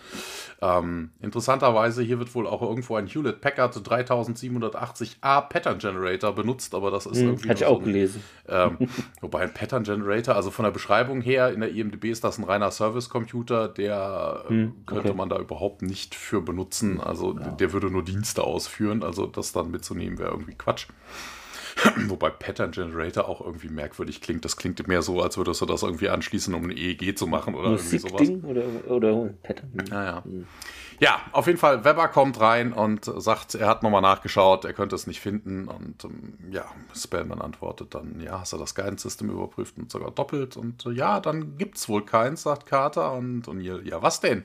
ähm, 0.62 1.10
interessanterweise, 1.20 2.00
hier 2.02 2.20
wird 2.20 2.32
wohl 2.36 2.46
auch 2.46 2.62
irgendwo 2.62 2.94
ein 2.94 3.08
Hewlett 3.08 3.40
Packard 3.40 3.74
3780A 3.74 5.48
Pattern 5.48 5.78
Generator 5.78 6.32
benutzt, 6.32 6.76
aber 6.76 6.92
das 6.92 7.06
ist 7.06 7.18
hm, 7.18 7.26
irgendwie. 7.26 7.48
Hatte 7.48 7.64
ich 7.64 7.66
auch 7.66 7.80
ein, 7.80 7.86
gelesen. 7.86 8.22
Ähm, 8.48 8.78
wobei 9.20 9.40
ein 9.40 9.52
Pattern 9.52 9.82
Generator, 9.82 10.36
also 10.36 10.52
von 10.52 10.64
der 10.64 10.70
Beschreibung 10.70 11.20
her, 11.20 11.52
in 11.52 11.58
der 11.58 11.72
IMDB 11.72 12.04
ist 12.04 12.22
das 12.22 12.38
ein 12.38 12.44
reiner 12.44 12.70
Service-Computer, 12.70 13.66
der 13.66 14.44
hm, 14.46 14.74
okay. 14.82 14.94
könnte 14.94 15.14
man 15.14 15.28
da 15.28 15.40
überhaupt 15.40 15.82
nicht 15.82 16.14
für 16.14 16.40
benutzen. 16.40 17.00
Also 17.00 17.36
ja. 17.36 17.48
der 17.48 17.72
würde 17.72 17.90
nur 17.90 18.04
Dienste 18.04 18.44
ausführen, 18.44 19.02
also 19.02 19.26
das 19.26 19.50
dann 19.50 19.72
mitzunehmen 19.72 20.20
wäre 20.20 20.30
irgendwie 20.30 20.54
Quatsch. 20.54 20.86
Wobei 22.08 22.30
Pattern 22.30 22.70
Generator 22.72 23.28
auch 23.28 23.40
irgendwie 23.40 23.68
merkwürdig 23.68 24.20
klingt. 24.20 24.44
Das 24.44 24.56
klingt 24.56 24.86
mehr 24.88 25.02
so, 25.02 25.20
als 25.20 25.36
würdest 25.36 25.60
du 25.60 25.66
das 25.66 25.82
irgendwie 25.82 26.08
anschließen, 26.08 26.54
um 26.54 26.64
ein 26.64 26.76
EEG 26.76 27.16
zu 27.16 27.26
machen 27.26 27.54
oder 27.54 27.70
irgendwie 27.70 27.98
sowas. 27.98 28.28
Oder, 28.42 28.62
oder 28.88 29.30
Pattern. 29.42 29.72
Naja. 29.90 30.22
Ja, 31.00 31.22
auf 31.32 31.46
jeden 31.46 31.58
Fall, 31.58 31.82
Weber 31.82 32.08
kommt 32.08 32.38
rein 32.40 32.74
und 32.74 33.06
sagt, 33.06 33.54
er 33.54 33.68
hat 33.68 33.82
nochmal 33.82 34.02
nachgeschaut, 34.02 34.66
er 34.66 34.74
könnte 34.74 34.94
es 34.94 35.06
nicht 35.06 35.20
finden. 35.20 35.66
Und 35.66 36.04
ähm, 36.04 36.34
ja, 36.50 36.66
Spellman 36.94 37.40
antwortet 37.40 37.94
dann, 37.94 38.20
ja, 38.20 38.40
hast 38.40 38.52
du 38.52 38.58
das 38.58 38.74
Guidance 38.74 39.04
System 39.04 39.30
überprüft 39.30 39.78
und 39.78 39.90
sogar 39.90 40.10
doppelt? 40.10 40.58
Und 40.58 40.84
äh, 40.84 40.90
ja, 40.90 41.20
dann 41.20 41.56
gibt 41.56 41.78
es 41.78 41.88
wohl 41.88 42.04
keins, 42.04 42.42
sagt 42.42 42.66
Carter. 42.66 43.12
Und 43.12 43.48
O'Neill, 43.48 43.82
ja, 43.88 44.02
was 44.02 44.20
denn? 44.20 44.44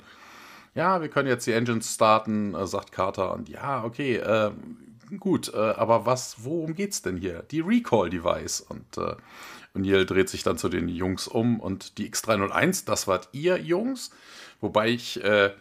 Ja, 0.75 1.01
wir 1.01 1.09
können 1.09 1.27
jetzt 1.27 1.45
die 1.45 1.51
Engines 1.51 1.93
starten, 1.93 2.55
äh, 2.55 2.65
sagt 2.65 2.93
Carter. 2.93 3.33
Und 3.33 3.49
ja, 3.49 3.83
okay, 3.83 4.15
äh, 4.15 4.51
gut, 5.19 5.53
äh, 5.53 5.57
aber 5.57 6.05
was, 6.05 6.37
worum 6.39 6.75
geht's 6.75 7.01
denn 7.01 7.17
hier? 7.17 7.43
Die 7.43 7.61
Recall-Device. 7.61 8.61
Und 8.61 8.97
äh, 8.97 9.15
O'Neill 9.75 10.05
dreht 10.05 10.29
sich 10.29 10.43
dann 10.43 10.57
zu 10.57 10.69
den 10.69 10.87
Jungs 10.87 11.27
um 11.27 11.59
und 11.59 11.97
die 11.97 12.09
X301, 12.09 12.85
das 12.85 13.07
wart 13.07 13.29
ihr 13.33 13.57
Jungs. 13.59 14.11
Wobei 14.61 14.89
ich, 14.89 15.23
äh, 15.23 15.51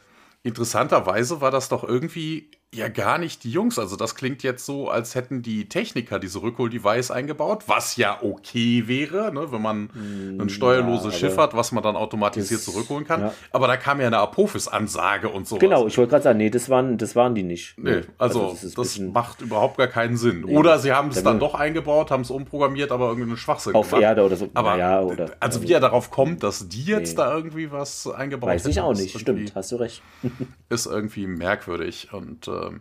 interessanterweise 0.42 1.40
war 1.40 1.50
das 1.50 1.68
doch 1.68 1.84
irgendwie 1.84 2.50
ja 2.74 2.88
gar 2.88 3.18
nicht 3.18 3.44
die 3.44 3.50
Jungs. 3.50 3.78
Also 3.78 3.96
das 3.96 4.14
klingt 4.14 4.42
jetzt 4.42 4.66
so, 4.66 4.88
als 4.88 5.14
hätten 5.14 5.42
die 5.42 5.68
Techniker 5.68 6.18
diese 6.18 6.42
Rückhol-Device 6.42 7.10
eingebaut, 7.10 7.64
was 7.66 7.96
ja 7.96 8.18
okay 8.22 8.84
wäre, 8.86 9.32
ne, 9.32 9.50
wenn 9.52 9.62
man 9.62 9.84
ein 9.94 10.38
Hm, 10.40 10.48
steuerloses 10.48 11.12
ja, 11.14 11.18
Schiff 11.20 11.36
hat, 11.38 11.54
was 11.54 11.72
man 11.72 11.82
dann 11.82 11.96
automatisiert 11.96 12.60
das- 12.60 12.64
zurückholen 12.64 13.04
kann. 13.06 13.20
ja. 13.20 13.34
Aber 13.52 13.66
da 13.66 13.76
kam 13.76 14.00
ja 14.00 14.06
eine 14.06 14.18
Apophis-Ansage 14.18 15.28
und 15.28 15.46
so. 15.48 15.56
Genau, 15.58 15.86
ich 15.86 15.96
wollte 15.98 16.10
gerade 16.10 16.24
sagen, 16.24 16.38
nee, 16.38 16.50
das 16.50 16.68
waren, 16.68 16.98
das 16.98 17.14
waren 17.16 17.34
die 17.34 17.42
nicht. 17.42 17.78
Nee, 17.78 18.02
also, 18.18 18.50
das 18.50 18.60
das, 18.62 18.72
ein 18.72 18.82
bisschen 18.82 19.12
macht 19.12 19.40
überhaupt 19.40 19.78
gar 19.78 19.86
keinen 19.88 20.16
Sinn. 20.16 20.44
Oder 20.44 20.78
sie 20.78 20.92
haben 20.92 21.08
es 21.08 21.16
Da 21.16 21.22
dann 21.22 21.38
doch 21.40 21.54
eingebaut, 21.54 22.10
haben 22.10 22.22
es 22.22 22.30
umprogrammiert, 22.30 22.90
aber 22.92 23.08
irgendeinen 23.08 23.36
Schwachsinn 23.36 23.74
auf 23.74 23.92
Erde 23.92 24.22
oder 24.24 24.36
so. 24.36 24.48
Aber 24.54 24.70
Naja, 24.72 25.00
oder, 25.02 25.30
also 25.40 25.62
wie 25.62 25.72
er 25.72 25.80
darauf 25.80 26.10
kommt, 26.10 26.42
dass 26.42 26.68
die 26.68 26.84
jetzt 26.84 27.10
Nee. 27.10 27.16
da 27.24 27.34
irgendwie 27.36 27.70
was 27.70 28.06
eingebaut 28.06 28.50
Weiß 28.50 28.66
ich 28.66 28.80
auch 28.80 28.92
nicht, 28.92 29.14
irgendwie- 29.14 29.18
stimmt, 29.18 29.54
hast 29.54 29.72
du 29.72 29.76
recht. 29.76 30.02
ist 30.68 30.86
irgendwie 30.86 31.26
merkwürdig. 31.26 32.08
Und 32.12 32.48
ähm, 32.66 32.80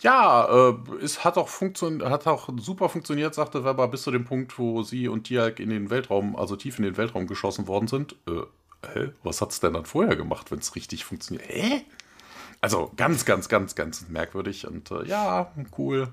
ja, 0.00 0.68
äh, 0.70 0.74
es 1.02 1.24
hat 1.24 1.38
auch, 1.38 1.48
hat 1.50 2.26
auch 2.26 2.48
super 2.58 2.88
funktioniert, 2.88 3.34
sagte 3.34 3.64
Weber, 3.64 3.88
bis 3.88 4.02
zu 4.02 4.10
dem 4.10 4.24
Punkt, 4.24 4.58
wo 4.58 4.82
sie 4.82 5.08
und 5.08 5.28
Diak 5.28 5.58
in 5.58 5.70
den 5.70 5.90
Weltraum, 5.90 6.36
also 6.36 6.56
tief 6.56 6.78
in 6.78 6.84
den 6.84 6.96
Weltraum 6.96 7.26
geschossen 7.26 7.66
worden 7.66 7.88
sind. 7.88 8.14
Äh, 8.26 8.42
hä? 8.92 9.12
Was 9.22 9.40
hat's 9.40 9.60
denn 9.60 9.72
dann 9.72 9.86
vorher 9.86 10.16
gemacht, 10.16 10.50
wenn 10.50 10.58
es 10.58 10.76
richtig 10.76 11.04
funktioniert? 11.04 11.48
Hä? 11.48 11.82
Also 12.60 12.92
ganz, 12.96 13.24
ganz, 13.24 13.48
ganz, 13.48 13.74
ganz 13.74 14.08
merkwürdig. 14.08 14.66
Und 14.66 14.90
äh, 14.90 15.04
ja, 15.06 15.52
cool. 15.78 16.08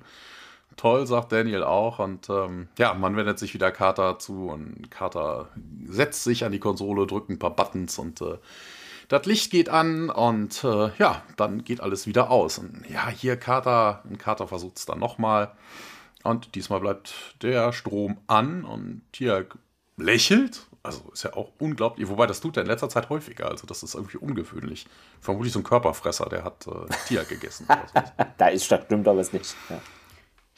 Toll, 0.76 1.06
sagt 1.06 1.32
Daniel 1.32 1.64
auch. 1.64 2.00
Und 2.00 2.30
ähm, 2.30 2.68
ja, 2.78 2.94
man 2.94 3.16
wendet 3.16 3.38
sich 3.38 3.54
wieder 3.54 3.72
Carter 3.72 4.18
zu 4.18 4.50
und 4.50 4.90
Carter 4.90 5.50
setzt 5.88 6.24
sich 6.24 6.46
an 6.46 6.52
die 6.52 6.60
Konsole, 6.60 7.06
drückt 7.06 7.30
ein 7.30 7.40
paar 7.40 7.56
Buttons 7.56 8.00
und 8.00 8.22
äh, 8.22 8.38
das 9.14 9.26
Licht 9.26 9.52
geht 9.52 9.70
an 9.70 10.10
und 10.10 10.64
äh, 10.64 10.90
ja, 10.98 11.22
dann 11.38 11.64
geht 11.64 11.82
alles 11.82 12.08
wieder 12.08 12.32
aus. 12.32 12.58
Und 12.58 12.84
ja, 12.90 13.08
hier 13.10 13.38
Carter, 13.38 14.02
und 14.10 14.18
Carter 14.18 14.48
versucht 14.48 14.78
es 14.78 14.86
dann 14.86 15.00
nochmal. 15.00 15.52
Und 16.24 16.56
diesmal 16.56 16.80
bleibt 16.80 17.36
der 17.42 17.74
Strom 17.74 18.18
an 18.28 18.66
und 18.66 19.04
hier 19.14 19.46
lächelt. 19.98 20.66
Also 20.82 21.04
ist 21.14 21.24
ja 21.24 21.34
auch 21.34 21.52
unglaublich. 21.60 22.10
Wobei 22.10 22.28
das 22.28 22.42
tut 22.42 22.58
er 22.58 22.64
in 22.64 22.68
letzter 22.68 22.90
Zeit 22.90 23.10
häufiger. 23.10 23.50
Also 23.50 23.68
das 23.68 23.84
ist 23.84 23.94
irgendwie 23.94 24.18
ungewöhnlich. 24.18 24.88
Vermutlich 25.22 25.54
so 25.54 25.60
ein 25.60 25.64
Körperfresser, 25.64 26.28
der 26.28 26.44
hat 26.44 26.66
äh, 26.68 26.94
Tier 27.08 27.24
gegessen. 27.24 27.68
Da 28.38 28.48
ist 28.48 28.66
stimmt 28.66 29.08
aber 29.08 29.20
es 29.20 29.32
nicht. 29.32 29.56
Ja. 29.70 29.80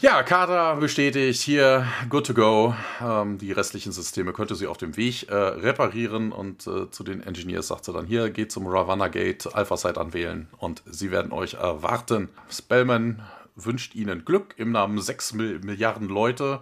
Ja, 0.01 0.23
Carter 0.23 0.75
bestätigt 0.75 1.41
hier, 1.41 1.87
good 2.09 2.25
to 2.27 2.33
go. 2.33 2.75
Ähm, 3.01 3.37
die 3.37 3.53
restlichen 3.53 3.93
Systeme 3.93 4.33
könnte 4.33 4.55
sie 4.55 4.67
auf 4.67 4.75
dem 4.77 4.97
Weg 4.97 5.29
äh, 5.29 5.33
reparieren 5.33 6.33
und 6.33 6.67
äh, 6.67 6.91
zu 6.91 7.03
den 7.05 7.23
Engineers 7.23 7.69
sagt 7.69 7.85
sie 7.85 7.93
dann, 7.93 8.05
hier 8.05 8.29
geht 8.29 8.51
zum 8.51 8.67
Ravanna 8.67 9.07
Gate, 9.07 9.47
Alpha 9.55 9.77
Site 9.77 9.99
anwählen 9.99 10.47
und 10.57 10.83
sie 10.85 11.11
werden 11.11 11.31
euch 11.31 11.53
erwarten. 11.53 12.27
Spellman 12.51 13.21
wünscht 13.55 13.95
ihnen 13.95 14.25
Glück 14.25 14.55
im 14.57 14.73
Namen 14.73 14.99
6 15.01 15.33
Mil 15.33 15.59
Milliarden 15.59 16.09
Leute. 16.09 16.59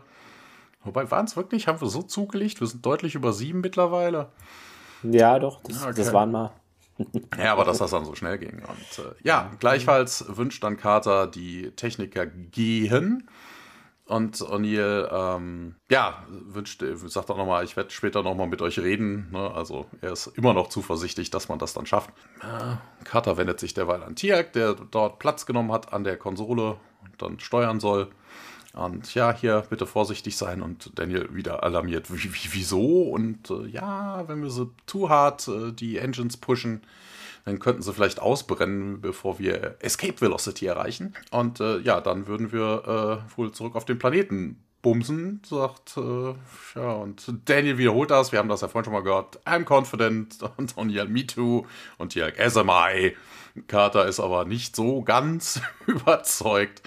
Wobei, 0.84 1.10
waren 1.10 1.26
es 1.26 1.36
wirklich? 1.36 1.68
Haben 1.68 1.82
wir 1.82 1.88
so 1.90 2.04
zugelegt? 2.04 2.60
Wir 2.60 2.68
sind 2.68 2.86
deutlich 2.86 3.16
über 3.16 3.34
sieben 3.34 3.62
mittlerweile. 3.62 4.28
ja, 5.02 5.40
doch, 5.40 5.60
das, 5.64 5.82
Okay. 5.82 5.94
das 5.96 6.14
waren 6.14 6.32
mal. 6.32 6.52
Ja, 7.38 7.54
aber 7.54 7.66
dass 7.66 7.80
das 7.80 7.92
dann 7.92 8.06
so 8.06 8.16
schnell 8.16 8.38
ging. 8.38 8.62
Und 8.62 9.06
äh, 9.06 9.12
ja, 9.24 9.52
gleichfalls 9.60 10.26
wünscht 10.28 10.64
dann 10.64 10.78
Carter, 10.78 11.28
die 11.28 11.72
Techniker 11.72 12.26
gehen. 12.26 13.28
Und 14.06 14.36
O'Neill, 14.38 15.10
ähm, 15.12 15.76
ja, 15.90 16.24
wünscht, 16.30 16.84
äh, 16.84 16.96
sagt 16.96 17.32
auch 17.32 17.38
nochmal, 17.38 17.64
ich 17.64 17.78
werde 17.78 17.90
später 17.90 18.22
nochmal 18.22 18.48
mit 18.48 18.62
euch 18.62 18.78
reden. 18.80 19.30
Ne? 19.32 19.52
Also 19.52 19.86
er 20.02 20.12
ist 20.12 20.28
immer 20.28 20.54
noch 20.54 20.68
zuversichtlich, 20.68 21.32
dass 21.32 21.48
man 21.48 21.58
das 21.58 21.74
dann 21.74 21.86
schafft. 21.86 22.10
Äh, 22.42 22.76
Carter 23.06 23.38
wendet 23.38 23.60
sich 23.60 23.74
derweil 23.74 24.04
an 24.04 24.16
Tiak, 24.16 24.52
der 24.54 24.74
dort 24.74 25.20
Platz 25.20 25.46
genommen 25.46 25.72
hat 25.72 25.94
an 25.94 26.04
der 26.04 26.18
Konsole 26.18 26.78
und 27.02 27.22
dann 27.22 27.40
steuern 27.40 27.80
soll. 27.80 28.10
Und 28.74 29.14
ja, 29.14 29.34
hier 29.34 29.64
bitte 29.70 29.86
vorsichtig 29.86 30.36
sein. 30.36 30.62
Und 30.62 30.98
Daniel 30.98 31.34
wieder 31.34 31.64
alarmiert. 31.64 32.12
Wie, 32.12 32.24
wie, 32.34 32.50
wieso? 32.52 33.04
Und 33.04 33.50
äh, 33.50 33.68
ja, 33.68 34.28
wenn 34.28 34.42
wir 34.42 34.50
so 34.50 34.72
zu 34.88 35.10
hart 35.10 35.48
äh, 35.48 35.72
die 35.72 35.98
Engines 35.98 36.38
pushen, 36.38 36.82
dann 37.46 37.60
könnten 37.60 37.82
sie 37.82 37.94
vielleicht 37.94 38.20
ausbrennen, 38.20 39.02
bevor 39.02 39.38
wir 39.38 39.76
Escape 39.80 40.20
Velocity 40.20 40.66
erreichen. 40.66 41.14
Und 41.30 41.60
äh, 41.60 41.80
ja, 41.80 42.02
dann 42.02 42.28
würden 42.28 42.52
wir 42.52 43.22
äh, 43.28 43.38
wohl 43.38 43.52
zurück 43.52 43.76
auf 43.76 43.86
den 43.86 44.00
Planeten 44.00 44.64
bumsen, 44.82 45.42
sagt, 45.46 45.98
äh, 45.98 46.34
ja, 46.76 46.92
und 46.94 47.26
Daniel 47.46 47.78
wiederholt 47.78 48.12
das, 48.12 48.32
wir 48.32 48.40
haben 48.40 48.50
das 48.50 48.62
ja 48.62 48.68
vorhin 48.68 48.86
schon 48.86 48.94
mal 48.94 49.02
gehört, 49.02 49.40
I'm 49.48 49.66
confident, 49.66 50.38
und 50.58 50.76
O'Neill, 50.76 51.08
me 51.08 51.26
too, 51.26 51.66
und 51.98 52.14
hier, 52.14 52.34
as 52.38 52.58
am 52.58 52.70
I. 52.70 53.16
Carter 53.68 54.08
ist 54.08 54.20
aber 54.20 54.46
nicht 54.46 54.76
so 54.76 55.02
ganz 55.04 55.62
überzeugt. 55.86 56.82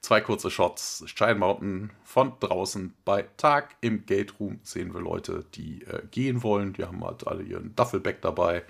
Zwei 0.00 0.20
kurze 0.20 0.50
Shots. 0.50 1.04
Shine 1.06 1.34
Mountain 1.36 1.90
von 2.04 2.32
draußen 2.40 2.94
bei 3.04 3.26
Tag. 3.36 3.76
Im 3.80 4.06
Gate 4.06 4.38
Room 4.38 4.60
sehen 4.62 4.94
wir 4.94 5.00
Leute, 5.00 5.44
die 5.54 5.82
äh, 5.82 6.02
gehen 6.10 6.42
wollen. 6.42 6.72
Die 6.74 6.84
haben 6.84 7.04
halt 7.04 7.26
alle 7.26 7.42
ihren 7.42 7.74
Duffelbag 7.74 8.20
dabei. 8.22 8.62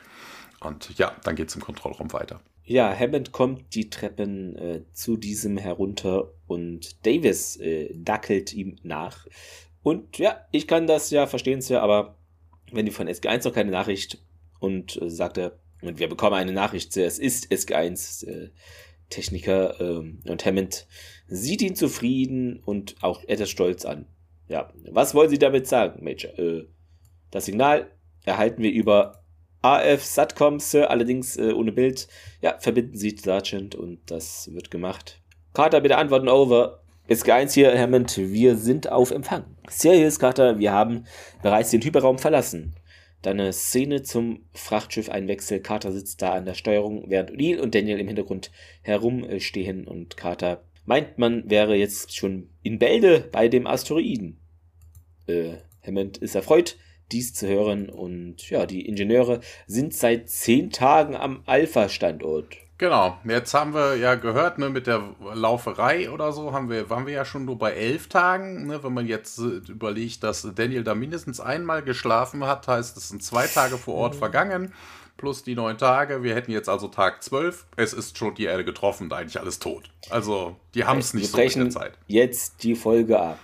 Und 0.60 0.96
ja, 0.98 1.14
dann 1.24 1.36
geht 1.36 1.48
es 1.48 1.56
im 1.56 1.62
Kontrollraum 1.62 2.12
weiter. 2.12 2.40
Ja, 2.64 2.92
Hammond 2.98 3.30
kommt 3.30 3.74
die 3.74 3.90
Treppen 3.90 4.56
äh, 4.56 4.82
zu 4.92 5.16
diesem 5.16 5.56
herunter 5.56 6.32
und 6.48 7.06
Davis 7.06 7.56
äh, 7.58 7.94
dackelt 7.94 8.52
ihm 8.52 8.76
nach. 8.82 9.26
Und 9.82 10.18
ja, 10.18 10.40
ich 10.50 10.66
kann 10.66 10.88
das 10.88 11.10
ja 11.10 11.28
verstehen, 11.28 11.60
Sir, 11.60 11.80
aber 11.80 12.16
wenn 12.72 12.84
die 12.84 12.90
von 12.90 13.08
SG1 13.08 13.46
noch 13.46 13.54
keine 13.54 13.70
Nachricht 13.70 14.18
und 14.58 14.96
äh, 14.96 15.30
er, 15.36 15.60
und 15.80 16.00
wir 16.00 16.08
bekommen 16.08 16.34
eine 16.34 16.52
Nachricht, 16.52 16.92
Sir, 16.92 17.06
es 17.06 17.20
ist 17.20 17.52
SG1 17.52 18.26
äh, 18.26 18.50
Techniker 19.10 19.80
ähm, 19.80 20.18
und 20.24 20.44
Hammond 20.44 20.88
sieht 21.28 21.62
ihn 21.62 21.74
zufrieden 21.74 22.60
und 22.64 22.96
auch 23.02 23.22
etwas 23.26 23.50
stolz 23.50 23.84
an. 23.84 24.06
Ja, 24.48 24.72
was 24.90 25.14
wollen 25.14 25.30
Sie 25.30 25.38
damit 25.38 25.66
sagen, 25.66 26.04
Major? 26.04 26.38
Äh, 26.38 26.66
das 27.30 27.46
Signal 27.46 27.90
erhalten 28.24 28.62
wir 28.62 28.70
über 28.70 29.24
AF 29.62 30.04
Satcom, 30.04 30.60
Sir, 30.60 30.90
allerdings 30.90 31.36
äh, 31.36 31.52
ohne 31.52 31.72
Bild. 31.72 32.06
Ja, 32.40 32.56
verbinden 32.58 32.96
Sie 32.96 33.16
Sergeant 33.16 33.74
und 33.74 34.10
das 34.10 34.52
wird 34.52 34.70
gemacht. 34.70 35.20
Carter, 35.54 35.80
bitte 35.80 35.96
antworten, 35.96 36.28
over. 36.28 36.82
SG1 37.08 37.54
hier, 37.54 37.78
Hammond, 37.78 38.16
wir 38.16 38.56
sind 38.56 38.90
auf 38.90 39.10
Empfang. 39.10 39.44
Ist 39.68 40.18
Carter, 40.18 40.58
wir 40.58 40.72
haben 40.72 41.04
bereits 41.42 41.70
den 41.70 41.82
Hyperraum 41.82 42.18
verlassen. 42.18 42.74
Dann 43.22 43.40
eine 43.40 43.52
Szene 43.52 44.02
zum 44.02 44.44
Frachtschiff-Einwechsel. 44.52 45.60
Carter 45.60 45.92
sitzt 45.92 46.20
da 46.22 46.32
an 46.32 46.44
der 46.44 46.54
Steuerung, 46.54 47.04
während 47.08 47.30
O'Neill 47.30 47.58
und 47.58 47.74
Daniel 47.74 47.98
im 47.98 48.06
Hintergrund 48.06 48.50
herumstehen 48.82 49.86
und 49.86 50.16
Carter 50.16 50.64
meint, 50.86 51.18
man 51.18 51.48
wäre 51.50 51.74
jetzt 51.74 52.16
schon 52.16 52.48
in 52.62 52.78
Bälde 52.78 53.28
bei 53.30 53.48
dem 53.48 53.66
Asteroiden. 53.66 54.40
Äh, 55.26 55.54
Hammond 55.86 56.18
ist 56.18 56.34
erfreut, 56.34 56.76
dies 57.12 57.34
zu 57.34 57.46
hören 57.46 57.88
und 57.88 58.48
ja, 58.50 58.66
die 58.66 58.86
Ingenieure 58.86 59.40
sind 59.66 59.94
seit 59.94 60.28
zehn 60.30 60.70
Tagen 60.70 61.14
am 61.14 61.42
Alpha-Standort. 61.46 62.56
Genau, 62.78 63.16
jetzt 63.24 63.54
haben 63.54 63.72
wir 63.72 63.96
ja 63.96 64.16
gehört, 64.16 64.58
ne, 64.58 64.68
mit 64.68 64.86
der 64.86 65.02
Lauferei 65.32 66.10
oder 66.10 66.32
so, 66.32 66.52
haben 66.52 66.68
wir, 66.68 66.90
waren 66.90 67.06
wir 67.06 67.14
ja 67.14 67.24
schon 67.24 67.46
nur 67.46 67.58
bei 67.58 67.72
elf 67.72 68.08
Tagen. 68.08 68.66
Ne, 68.66 68.84
wenn 68.84 68.92
man 68.92 69.06
jetzt 69.06 69.38
äh, 69.38 69.62
überlegt, 69.72 70.22
dass 70.22 70.46
Daniel 70.54 70.84
da 70.84 70.94
mindestens 70.94 71.40
einmal 71.40 71.82
geschlafen 71.82 72.44
hat, 72.44 72.68
heißt 72.68 72.98
es 72.98 73.08
sind 73.08 73.22
zwei 73.22 73.46
Tage 73.46 73.78
vor 73.78 73.94
Ort 73.94 74.14
vergangen, 74.14 74.74
plus 75.16 75.42
die 75.42 75.54
neun 75.54 75.78
Tage. 75.78 76.22
Wir 76.22 76.34
hätten 76.34 76.50
jetzt 76.52 76.68
also 76.68 76.88
Tag 76.88 77.22
zwölf. 77.22 77.66
Es 77.76 77.92
ist 77.92 78.16
schon 78.18 78.34
die 78.34 78.44
Erde 78.44 78.64
getroffen, 78.64 79.12
eigentlich 79.12 79.40
alles 79.40 79.58
tot. 79.58 79.90
Also, 80.10 80.56
die 80.74 80.84
haben 80.84 80.98
es 80.98 81.12
Wir 81.12 81.20
nicht 81.20 81.30
so 81.30 81.36
mit 81.36 81.46
der 81.46 81.54
brechen 81.54 81.70
Zeit. 81.70 81.98
jetzt 82.06 82.62
die 82.62 82.74
Folge 82.74 83.18
ab. 83.18 83.38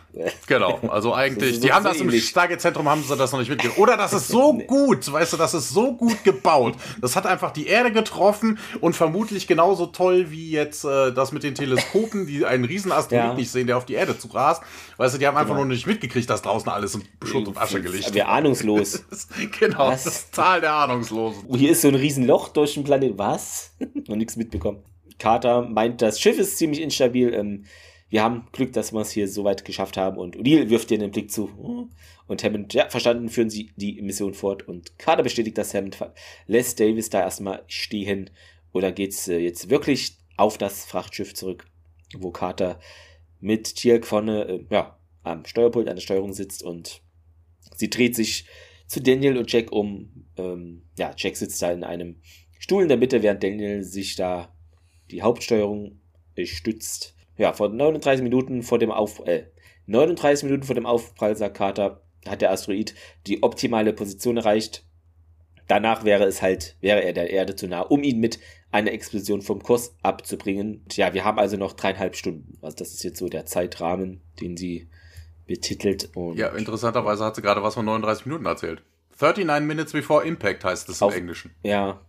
Genau, 0.47 0.79
also 0.89 1.15
eigentlich, 1.15 1.53
ist 1.55 1.63
die 1.65 1.69
so 1.69 1.75
haben 1.75 1.85
das 1.85 1.97
im 1.97 2.09
ähnlich. 2.09 2.29
Stargate-Zentrum, 2.29 2.89
haben 2.89 3.03
sie 3.03 3.17
das 3.17 3.33
noch 3.33 3.39
nicht 3.39 3.49
mitgekriegt. 3.49 3.79
Oder 3.79 3.97
das 3.97 4.13
ist 4.13 4.29
so 4.29 4.53
gut, 4.67 5.11
weißt 5.11 5.33
du, 5.33 5.37
das 5.39 5.55
ist 5.55 5.71
so 5.71 5.95
gut 5.95 6.23
gebaut. 6.25 6.75
Das 7.01 7.17
hat 7.17 7.25
einfach 7.27 7.51
die 7.51 7.67
Erde 7.67 7.93
getroffen 7.93 8.59
und 8.81 8.95
vermutlich 8.95 9.47
genauso 9.47 9.87
toll 9.87 10.31
wie 10.31 10.51
jetzt 10.51 10.85
äh, 10.85 11.13
das 11.13 11.33
mit 11.33 11.43
den 11.45 11.55
Teleskopen, 11.55 12.27
die 12.27 12.45
einen 12.45 12.65
riesen 12.65 12.93
Asteroid 12.93 13.25
Ja. 13.25 13.35
nicht 13.35 13.51
sehen, 13.51 13.67
der 13.67 13.77
auf 13.79 13.87
die 13.87 13.95
Erde 13.95 14.19
zu 14.19 14.29
rast. 14.29 14.63
Weißt 14.99 15.15
du, 15.15 15.19
die 15.19 15.27
haben 15.27 15.37
einfach 15.37 15.55
nur 15.57 15.65
nicht 15.65 15.87
mitgekriegt, 15.87 16.29
dass 16.29 16.43
draußen 16.43 16.69
alles 16.71 16.95
in 16.95 17.03
Schutt 17.25 17.49
und 17.49 17.57
Asche 17.57 17.81
gelegt 17.81 18.13
Wir 18.15 18.29
ahnungslos. 18.29 18.95
ist. 19.11 19.29
Genau, 19.59 19.89
Was? 19.89 20.05
das 20.05 20.15
ist 20.17 20.35
Zahl 20.35 20.61
der 20.61 20.75
Ahnungslosen. 20.75 21.45
Oh, 21.49 21.57
Hier 21.57 21.71
ist 21.71 21.81
so 21.83 21.89
ein 21.89 21.95
Riesenloch 21.95 22.49
durch 22.49 22.75
den 22.75 22.85
Planet. 22.85 23.17
Was? 23.17 23.75
Noch 24.09 24.17
nichts 24.17 24.37
mitbekommen. 24.37 24.83
Carter 25.19 25.63
meint, 25.63 26.03
das 26.03 26.21
Schiff 26.21 26.39
ist 26.39 26.59
ziemlich 26.59 26.83
instabil. 26.83 27.33
Ähm, 27.33 27.65
wir 28.13 28.23
haben 28.23 28.47
Glück, 28.53 28.73
dass 28.73 28.93
wir 28.93 29.01
es 29.01 29.11
hier 29.11 29.27
so 29.27 29.43
weit 29.43 29.65
geschafft 29.65 29.97
haben. 29.97 30.19
Und 30.19 30.37
O'Neill 30.37 30.69
wirft 30.69 30.91
dir 30.91 30.99
einen 30.99 31.11
Blick 31.11 31.31
zu. 31.31 31.51
Und 32.27 32.45
Hammond, 32.45 32.75
ja, 32.75 32.89
verstanden, 32.89 33.29
führen 33.29 33.51
sie 33.51 33.73
die 33.77 34.01
Mission 34.03 34.35
fort. 34.35 34.69
Und 34.69 34.99
Carter 34.99 35.23
bestätigt, 35.23 35.59
dass 35.59 35.75
Hammond 35.75 35.99
lässt 36.47 36.79
Davis 36.79 37.11
da 37.11 37.21
erstmal 37.21 37.65
stehen. 37.67 38.31
Oder 38.73 38.93
geht's 38.93 39.29
äh, 39.29 39.39
jetzt 39.39 39.71
wirklich 39.71 40.19
auf 40.37 40.59
das 40.59 40.85
Frachtschiff 40.85 41.35
zurück? 41.35 41.67
wo 42.19 42.31
Carter 42.31 42.81
mit 43.41 43.77
Tielk 43.77 44.07
vorne 44.07 44.45
äh, 44.45 44.65
ja, 44.71 44.99
am 45.23 45.45
Steuerpult 45.45 45.89
an 45.89 45.97
der 45.97 46.03
Steuerung 46.03 46.33
sitzt 46.33 46.63
und 46.63 47.03
sie 47.75 47.91
dreht 47.91 48.15
sich 48.15 48.47
zu 48.87 49.01
Daniel 49.01 49.39
und 49.39 49.51
Jack 49.51 49.73
um. 49.73 50.27
Ähm, 50.37 50.83
ja, 50.99 51.15
Jack 51.17 51.37
sitzt 51.37 51.61
da 51.63 51.73
in 51.73 51.85
einem 51.85 52.21
Stuhl 52.59 52.83
in 52.83 52.89
der 52.89 52.99
Mitte, 52.99 53.23
während 53.23 53.43
Daniel 53.43 53.83
sich 53.83 54.17
da 54.17 54.55
die 55.11 55.23
Hauptsteuerung 55.23 56.01
äh, 56.37 56.47
stützt. 56.47 57.15
Ja, 57.43 57.53
vor 57.53 57.71
39 57.71 58.23
Minuten 58.23 58.63
vor 58.63 58.79
dem 58.79 58.93
Auf 58.93 59.27
äh, 59.27 59.47
39 59.87 60.45
Minuten 60.45 60.63
vor 60.63 60.77
dem 60.77 60.87
Aufprall, 60.87 61.37
sagt 61.37 61.57
Carter, 61.57 62.01
hat 62.25 62.41
der 62.41 62.53
Asteroid 62.53 62.95
die 63.27 63.43
optimale 63.43 63.93
Position 63.93 64.37
erreicht. 64.37 64.87
Danach 65.67 66.05
wäre 66.05 66.23
es 66.23 66.41
halt, 66.41 66.77
wäre 66.81 67.03
er 67.03 67.13
der 67.13 67.31
Erde 67.31 67.57
zu 67.57 67.67
nah, 67.67 67.81
um 67.81 68.05
ihn 68.05 68.21
mit 68.21 68.39
einer 68.71 68.93
Explosion 68.93 69.43
vom 69.43 69.61
Kurs 69.61 69.97
abzubringen. 70.05 70.87
Ja, 70.93 71.15
wir 71.15 71.25
haben 71.25 71.41
also 71.41 71.57
noch 71.57 71.73
dreieinhalb 71.73 72.15
Stunden. 72.15 72.59
Also 72.63 72.77
das 72.77 72.93
ist 72.93 73.03
jetzt 73.03 73.19
so 73.19 73.29
der 73.29 73.45
Zeitrahmen, 73.45 74.21
den 74.41 74.57
sie 74.57 74.89
betitelt. 75.49 76.11
Und 76.15 76.39
ja, 76.39 76.47
interessanterweise 76.51 77.25
hat 77.25 77.35
sie 77.35 77.43
gerade 77.43 77.65
was 77.65 77.75
von 77.75 77.85
39 77.85 78.27
Minuten 78.27 78.47
erzählt. 78.47 78.85
39 79.21 79.67
Minutes 79.67 79.93
Before 79.93 80.25
Impact 80.25 80.65
heißt 80.65 80.89
es 80.89 81.03
im 81.03 81.11
Englischen. 81.11 81.53
Ja, 81.65 82.03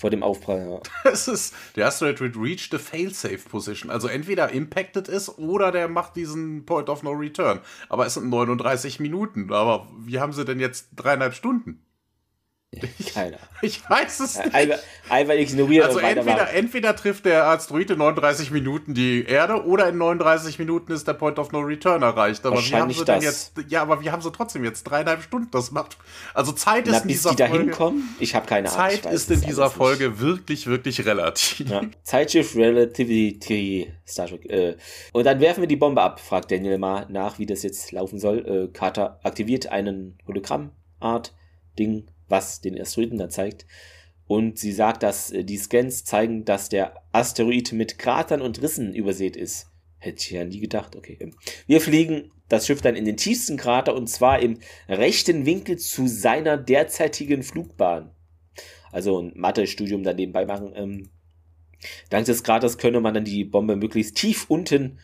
vor 0.00 0.10
dem 0.10 0.22
Aufprall. 0.22 0.80
Ja. 1.04 1.10
es 1.12 1.28
ist, 1.28 1.54
der 1.76 1.86
Asteroid 1.86 2.20
wird 2.20 2.36
reached 2.36 2.74
a 2.74 2.78
fail-safe 2.78 3.48
position. 3.48 3.90
Also 3.90 4.08
entweder 4.08 4.50
impacted 4.50 5.08
ist 5.08 5.38
oder 5.38 5.70
der 5.70 5.88
macht 5.88 6.16
diesen 6.16 6.64
Point 6.64 6.88
of 6.88 7.02
No 7.02 7.10
Return. 7.10 7.60
Aber 7.88 8.06
es 8.06 8.14
sind 8.14 8.30
39 8.30 8.98
Minuten. 8.98 9.52
Aber 9.52 9.88
wie 9.98 10.18
haben 10.18 10.32
sie 10.32 10.44
denn 10.44 10.58
jetzt 10.58 10.88
dreieinhalb 10.96 11.34
Stunden? 11.34 11.84
Keiner. 13.14 13.38
Ich 13.62 13.88
weiß 13.90 14.20
es 14.20 14.38
nicht. 14.38 14.54
Einfach, 15.08 15.34
ignorieren. 15.34 15.88
Also 15.88 15.98
entweder, 15.98 16.52
entweder 16.52 16.94
trifft 16.94 17.24
der 17.24 17.48
Asteroid 17.48 17.90
in 17.90 17.98
39 17.98 18.52
Minuten 18.52 18.94
die 18.94 19.24
Erde 19.24 19.64
oder 19.64 19.88
in 19.88 19.98
39 19.98 20.60
Minuten 20.60 20.92
ist 20.92 21.08
der 21.08 21.14
Point 21.14 21.40
of 21.40 21.50
No 21.50 21.58
Return 21.60 22.02
erreicht. 22.02 22.46
Aber 22.46 22.62
wie 22.62 22.74
haben 22.74 22.92
sie 22.92 23.04
denn 23.04 23.22
jetzt? 23.22 23.54
Ja, 23.68 23.82
aber 23.82 24.00
wie 24.02 24.10
haben 24.10 24.22
sie 24.22 24.30
trotzdem 24.30 24.62
jetzt 24.62 24.84
dreieinhalb 24.84 25.22
Stunden? 25.22 25.50
Das 25.50 25.72
macht 25.72 25.98
also 26.32 26.52
Zeit 26.52 26.86
ist 26.86 26.92
Na, 26.92 27.00
in 27.00 27.08
dieser 27.08 27.34
die 27.34 27.42
Folge. 27.42 27.64
Hinkommen? 27.64 28.14
Ich 28.20 28.36
habe 28.36 28.46
keine 28.46 28.70
Ahnung. 28.70 28.80
Zeit 28.80 29.12
ist 29.12 29.30
in 29.32 29.40
dieser 29.40 29.68
Folge 29.68 30.10
nicht. 30.10 30.20
wirklich 30.20 30.66
wirklich 30.68 31.04
relativ. 31.04 31.68
Ja. 31.68 31.82
Zeitschiff 32.04 32.54
Relativity 32.54 33.92
Star 34.06 34.28
Trek. 34.28 34.48
Äh. 34.48 34.76
Und 35.12 35.24
dann 35.24 35.40
werfen 35.40 35.62
wir 35.62 35.68
die 35.68 35.76
Bombe 35.76 36.02
ab. 36.02 36.20
Fragt 36.20 36.52
Daniel 36.52 36.78
mal 36.78 37.06
nach, 37.08 37.40
wie 37.40 37.46
das 37.46 37.64
jetzt 37.64 37.90
laufen 37.90 38.20
soll. 38.20 38.46
Äh, 38.46 38.72
Carter 38.72 39.18
aktiviert 39.24 39.66
einen 39.66 40.18
Hologrammart 40.28 41.34
Ding 41.76 42.09
was 42.30 42.60
den 42.60 42.80
Asteroiden 42.80 43.18
da 43.18 43.28
zeigt. 43.28 43.66
Und 44.26 44.58
sie 44.58 44.72
sagt, 44.72 45.02
dass 45.02 45.32
äh, 45.32 45.44
die 45.44 45.56
Scans 45.56 46.04
zeigen, 46.04 46.44
dass 46.44 46.68
der 46.68 46.94
Asteroid 47.12 47.72
mit 47.72 47.98
Kratern 47.98 48.40
und 48.40 48.62
Rissen 48.62 48.94
übersät 48.94 49.36
ist. 49.36 49.66
Hätte 49.98 50.18
ich 50.18 50.30
ja 50.30 50.44
nie 50.44 50.60
gedacht. 50.60 50.96
Okay. 50.96 51.18
Wir 51.66 51.80
fliegen 51.80 52.30
das 52.48 52.66
Schiff 52.66 52.80
dann 52.80 52.96
in 52.96 53.04
den 53.04 53.16
tiefsten 53.16 53.56
Krater 53.56 53.94
und 53.94 54.08
zwar 54.08 54.40
im 54.40 54.58
rechten 54.88 55.46
Winkel 55.46 55.78
zu 55.78 56.06
seiner 56.06 56.56
derzeitigen 56.56 57.42
Flugbahn. 57.42 58.10
Also 58.92 59.20
ein 59.20 59.32
Mathe-Studium 59.34 60.02
da 60.02 60.12
nebenbei 60.12 60.46
machen. 60.46 60.72
Ähm, 60.74 61.10
dank 62.08 62.26
des 62.26 62.42
Kraters 62.42 62.78
könne 62.78 63.00
man 63.00 63.14
dann 63.14 63.24
die 63.24 63.44
Bombe 63.44 63.76
möglichst 63.76 64.16
tief 64.16 64.46
unten 64.48 64.98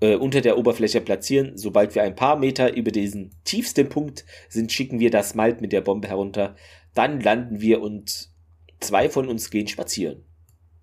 äh, 0.00 0.14
unter 0.16 0.40
der 0.40 0.58
Oberfläche 0.58 1.00
platzieren. 1.00 1.56
Sobald 1.56 1.94
wir 1.94 2.02
ein 2.02 2.16
paar 2.16 2.36
Meter 2.36 2.74
über 2.74 2.90
diesen 2.90 3.30
tiefsten 3.44 3.88
Punkt 3.88 4.24
sind, 4.48 4.72
schicken 4.72 5.00
wir 5.00 5.10
das 5.10 5.34
Malt 5.34 5.60
mit 5.60 5.72
der 5.72 5.80
Bombe 5.80 6.08
herunter. 6.08 6.56
Dann 6.94 7.20
landen 7.20 7.60
wir 7.60 7.82
und 7.82 8.30
zwei 8.80 9.08
von 9.08 9.28
uns 9.28 9.50
gehen 9.50 9.68
spazieren. 9.68 10.24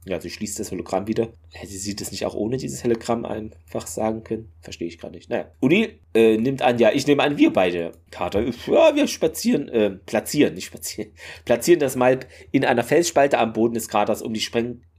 Ja, 0.06 0.20
sie 0.20 0.30
schließt 0.30 0.60
das 0.60 0.72
Hologramm 0.72 1.08
wieder. 1.08 1.32
Sie 1.64 1.96
das 1.96 2.12
nicht 2.12 2.26
auch 2.26 2.36
ohne 2.36 2.58
dieses 2.58 2.84
Hologramm 2.84 3.24
einfach 3.24 3.88
sagen 3.88 4.24
können? 4.24 4.52
Verstehe 4.60 4.88
ich 4.88 5.00
gar 5.00 5.10
nicht. 5.10 5.30
Naja. 5.30 5.50
Uni 5.62 6.00
äh, 6.14 6.36
nimmt 6.38 6.62
an, 6.62 6.78
ja, 6.78 6.92
ich 6.92 7.08
nehme 7.08 7.24
an, 7.24 7.38
wir 7.38 7.54
beide, 7.54 7.94
Kater, 8.12 8.44
ja, 8.68 8.96
wir 8.96 9.08
spazieren, 9.08 9.70
äh, 9.70 9.92
platzieren, 9.92 10.56
nicht 10.56 10.66
spazieren, 10.66 11.14
platzieren 11.46 11.80
das 11.80 11.96
Malp 11.96 12.28
in 12.52 12.66
einer 12.66 12.84
Felsspalte 12.84 13.40
am 13.40 13.54
Boden 13.54 13.76
des 13.76 13.88
Kraters, 13.88 14.22
um 14.22 14.34
die 14.34 14.42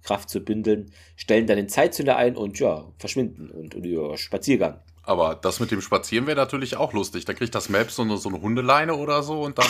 Sprengkraft 0.05 0.29
zu 0.29 0.41
bündeln, 0.41 0.93
stellen 1.17 1.47
dann 1.47 1.57
den 1.57 1.69
Zeitzünder 1.69 2.17
ein 2.17 2.37
und 2.37 2.59
ja, 2.61 2.85
verschwinden 2.99 3.51
und, 3.51 3.75
und 3.75 3.87
ja, 3.87 4.17
Spaziergang. 4.17 4.81
Aber 5.03 5.35
das 5.35 5.61
mit 5.61 5.71
dem 5.71 5.83
Spazieren 5.83 6.27
wäre 6.27 6.37
natürlich 6.37 6.77
auch 6.77 6.95
lustig. 6.95 7.27
Da 7.27 7.35
kriegt 7.35 7.55
das 7.55 7.69
Map 7.69 7.91
so 7.91 8.03
eine, 8.03 8.17
so 8.17 8.31
eine 8.31 8.41
Hundeleine 8.41 8.95
oder 8.95 9.23
so 9.23 9.43
und 9.43 9.59
dann. 9.59 9.67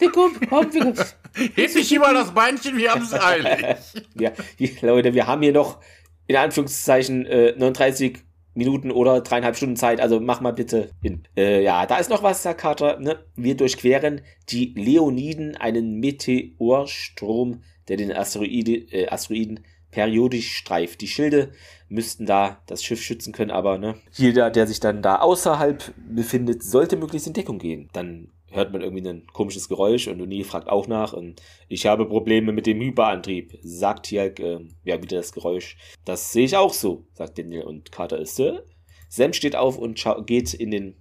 kommen, 0.12 0.34
komm, 0.48 0.70
kommen. 0.70 0.94
Hebt 1.54 1.70
sich 1.70 1.92
immer 1.92 2.12
das 2.12 2.32
Beinchen, 2.32 2.76
wir 2.76 2.92
haben 2.92 3.02
es 3.02 3.12
eilig. 3.12 3.78
ja, 4.18 4.32
Leute, 4.80 5.14
wir 5.14 5.26
haben 5.26 5.42
hier 5.42 5.52
noch 5.52 5.80
in 6.26 6.36
Anführungszeichen 6.36 7.26
äh, 7.26 7.52
39 7.56 8.18
Minuten 8.54 8.90
oder 8.90 9.20
dreieinhalb 9.20 9.56
Stunden 9.56 9.76
Zeit. 9.76 10.00
Also 10.00 10.20
mach 10.20 10.40
mal 10.40 10.52
bitte 10.52 10.90
hin. 11.00 11.22
Äh, 11.36 11.62
ja, 11.62 11.86
da 11.86 11.98
ist 11.98 12.10
noch 12.10 12.22
was, 12.22 12.44
Herr 12.44 12.54
Carter. 12.54 12.98
Ne? 12.98 13.24
Wir 13.36 13.56
durchqueren 13.56 14.20
die 14.48 14.74
Leoniden, 14.76 15.56
einen 15.56 16.00
Meteorstrom, 16.00 17.62
der 17.88 17.96
den 17.96 18.12
Asteroide, 18.12 18.72
äh, 18.92 19.08
Asteroiden 19.08 19.60
periodisch 19.92 20.56
streift. 20.56 21.00
Die 21.00 21.06
Schilde 21.06 21.52
müssten 21.88 22.26
da 22.26 22.60
das 22.66 22.82
Schiff 22.82 23.00
schützen 23.00 23.32
können, 23.32 23.52
aber 23.52 23.78
ne, 23.78 23.94
jeder, 24.12 24.50
der 24.50 24.66
sich 24.66 24.80
dann 24.80 25.02
da 25.02 25.20
außerhalb 25.20 25.94
befindet, 25.96 26.64
sollte 26.64 26.96
möglichst 26.96 27.28
in 27.28 27.34
Deckung 27.34 27.58
gehen. 27.58 27.88
Dann 27.92 28.32
hört 28.50 28.72
man 28.72 28.82
irgendwie 28.82 29.08
ein 29.08 29.26
komisches 29.32 29.68
Geräusch 29.68 30.08
und 30.08 30.20
O'Neill 30.20 30.44
fragt 30.44 30.68
auch 30.68 30.86
nach. 30.88 31.12
Und 31.12 31.40
ich 31.68 31.86
habe 31.86 32.06
Probleme 32.06 32.52
mit 32.52 32.66
dem 32.66 32.80
Hyperantrieb, 32.80 33.58
sagt 33.62 34.06
hier 34.06 34.38
äh, 34.38 34.60
ja 34.84 35.02
wieder 35.02 35.18
das 35.18 35.32
Geräusch. 35.32 35.76
Das 36.04 36.32
sehe 36.32 36.44
ich 36.46 36.56
auch 36.56 36.72
so, 36.72 37.06
sagt 37.14 37.38
Daniel 37.38 37.62
und 37.62 37.92
Carter 37.92 38.18
ist. 38.18 38.40
Äh. 38.40 38.60
Sam 39.08 39.32
steht 39.32 39.56
auf 39.56 39.78
und 39.78 40.02
geht 40.26 40.54
in 40.54 40.70
den, 40.70 40.94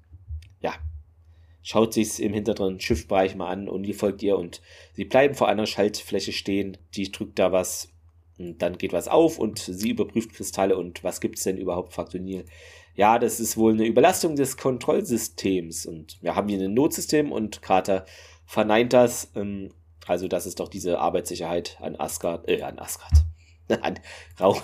ja, 0.62 0.74
schaut 1.62 1.94
sich's 1.94 2.20
im 2.20 2.34
hinteren 2.34 2.80
Schiffbereich 2.80 3.36
mal 3.36 3.50
an 3.50 3.70
und 3.70 3.84
die 3.84 3.94
folgt 3.94 4.24
ihr 4.24 4.38
und 4.38 4.62
sie 4.94 5.06
bleiben 5.06 5.36
vor 5.36 5.48
einer 5.48 5.66
Schaltfläche 5.66 6.34
stehen. 6.34 6.78
Die 6.96 7.12
drückt 7.12 7.40
da 7.40 7.52
was 7.52 7.91
und 8.42 8.62
dann 8.62 8.78
geht 8.78 8.94
was 8.94 9.08
auf 9.08 9.40
und 9.40 9.60
sie 9.60 9.90
überprüft 9.90 10.34
Kristalle 10.34 10.78
und 10.78 11.04
was 11.04 11.22
gibt 11.22 11.38
es 11.38 11.44
denn 11.44 11.58
überhaupt, 11.58 11.94
fragt 11.94 12.14
O'Neill. 12.14 12.46
Ja, 12.96 13.20
das 13.20 13.40
ist 13.40 13.58
wohl 13.58 13.74
eine 13.74 13.86
Überlastung 13.86 14.36
des 14.36 14.58
Kontrollsystems 14.58 15.86
und 15.86 16.18
wir 16.22 16.36
haben 16.36 16.50
hier 16.50 16.60
ein 16.60 16.74
Notsystem 16.74 17.32
und 17.32 17.62
Carter 17.62 18.06
verneint 18.46 18.94
das. 18.94 19.32
Ähm, 19.36 19.70
also 20.08 20.28
das 20.28 20.46
ist 20.46 20.60
doch 20.60 20.68
diese 20.68 21.00
Arbeitssicherheit 21.00 21.78
an 21.80 21.96
Asgard, 21.96 22.50
äh, 22.50 22.62
an 22.64 22.80
Asgard, 22.80 23.26
an 23.82 24.00
Raum. 24.40 24.58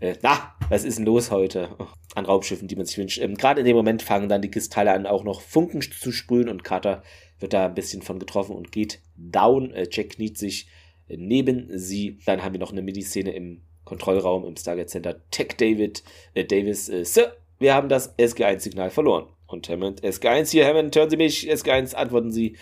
äh, 0.00 0.16
na, 0.22 0.54
was 0.68 0.84
ist 0.84 0.98
denn 0.98 1.06
los 1.06 1.30
heute? 1.30 1.76
An 2.14 2.26
Raumschiffen, 2.26 2.68
die 2.68 2.76
man 2.76 2.84
sich 2.84 2.98
wünscht. 2.98 3.18
Ähm, 3.18 3.36
Gerade 3.36 3.60
in 3.60 3.66
dem 3.66 3.76
Moment 3.76 4.02
fangen 4.02 4.28
dann 4.28 4.42
die 4.42 4.50
Kristalle 4.50 4.92
an, 4.92 5.06
auch 5.06 5.24
noch 5.24 5.40
Funken 5.40 5.80
zu 5.80 6.12
sprühen 6.12 6.48
und 6.48 6.64
Carter 6.64 7.02
wird 7.38 7.52
da 7.52 7.66
ein 7.66 7.74
bisschen 7.74 8.02
von 8.02 8.18
getroffen 8.18 8.54
und 8.54 8.72
geht 8.72 9.00
down. 9.16 9.72
Äh, 9.72 9.88
Jack 9.90 10.10
kniet 10.10 10.36
sich 10.36 10.68
neben 11.08 11.68
sie. 11.78 12.18
Dann 12.24 12.42
haben 12.42 12.52
wir 12.52 12.60
noch 12.60 12.72
eine 12.72 12.82
Miniszene 12.82 13.32
im 13.32 13.62
Kontrollraum 13.84 14.44
im 14.44 14.56
Stargate 14.56 14.90
Center. 14.90 15.16
Tech 15.30 15.56
David, 15.56 16.02
äh, 16.34 16.44
Davis, 16.44 16.88
äh, 16.88 17.04
Sir, 17.04 17.36
wir 17.58 17.74
haben 17.74 17.88
das 17.88 18.16
SG1-Signal 18.18 18.90
verloren. 18.90 19.26
Und 19.46 19.68
Hammond, 19.68 20.02
SG1 20.02 20.50
hier, 20.50 20.66
Hammond, 20.66 20.96
hören 20.96 21.10
Sie 21.10 21.16
mich, 21.16 21.50
SG1, 21.50 21.94
antworten 21.94 22.32
Sie. 22.32 22.56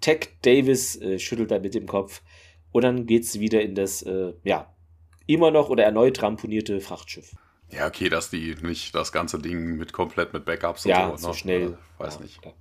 Tech 0.00 0.28
Davis 0.42 1.00
äh, 1.00 1.18
schüttelt 1.18 1.50
dann 1.50 1.62
mit 1.62 1.74
dem 1.74 1.86
Kopf. 1.86 2.22
Und 2.72 2.82
dann 2.82 3.06
geht's 3.06 3.38
wieder 3.38 3.60
in 3.60 3.74
das, 3.74 4.02
äh, 4.02 4.32
ja, 4.44 4.74
immer 5.26 5.50
noch 5.50 5.68
oder 5.68 5.84
erneut 5.84 6.22
ramponierte 6.22 6.80
Frachtschiff. 6.80 7.34
Ja, 7.68 7.86
okay, 7.86 8.08
dass 8.08 8.30
die 8.30 8.56
nicht 8.62 8.94
das 8.94 9.12
ganze 9.12 9.38
Ding 9.38 9.76
mit 9.76 9.92
komplett 9.92 10.32
mit 10.32 10.44
Backups 10.44 10.84
ja, 10.84 11.08
und 11.08 11.20
so, 11.20 11.28
so 11.28 11.34
schnell. 11.34 11.72
Äh, 11.72 12.02
weiß 12.02 12.14
ja, 12.16 12.20
nicht. 12.22 12.42
Klar. 12.42 12.54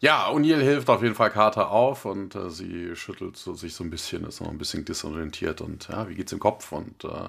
Ja, 0.00 0.30
O'Neill 0.30 0.62
hilft 0.62 0.88
auf 0.88 1.02
jeden 1.02 1.14
Fall 1.14 1.30
Carter 1.30 1.70
auf 1.70 2.06
und 2.06 2.34
äh, 2.34 2.48
sie 2.48 2.96
schüttelt 2.96 3.36
so, 3.36 3.52
sich 3.52 3.74
so 3.74 3.84
ein 3.84 3.90
bisschen, 3.90 4.24
ist 4.24 4.40
noch 4.40 4.48
ein 4.48 4.56
bisschen 4.56 4.86
disorientiert 4.86 5.60
und 5.60 5.88
ja, 5.88 6.08
wie 6.08 6.14
geht's 6.14 6.32
im 6.32 6.38
Kopf? 6.38 6.72
Und 6.72 7.04
äh, 7.04 7.28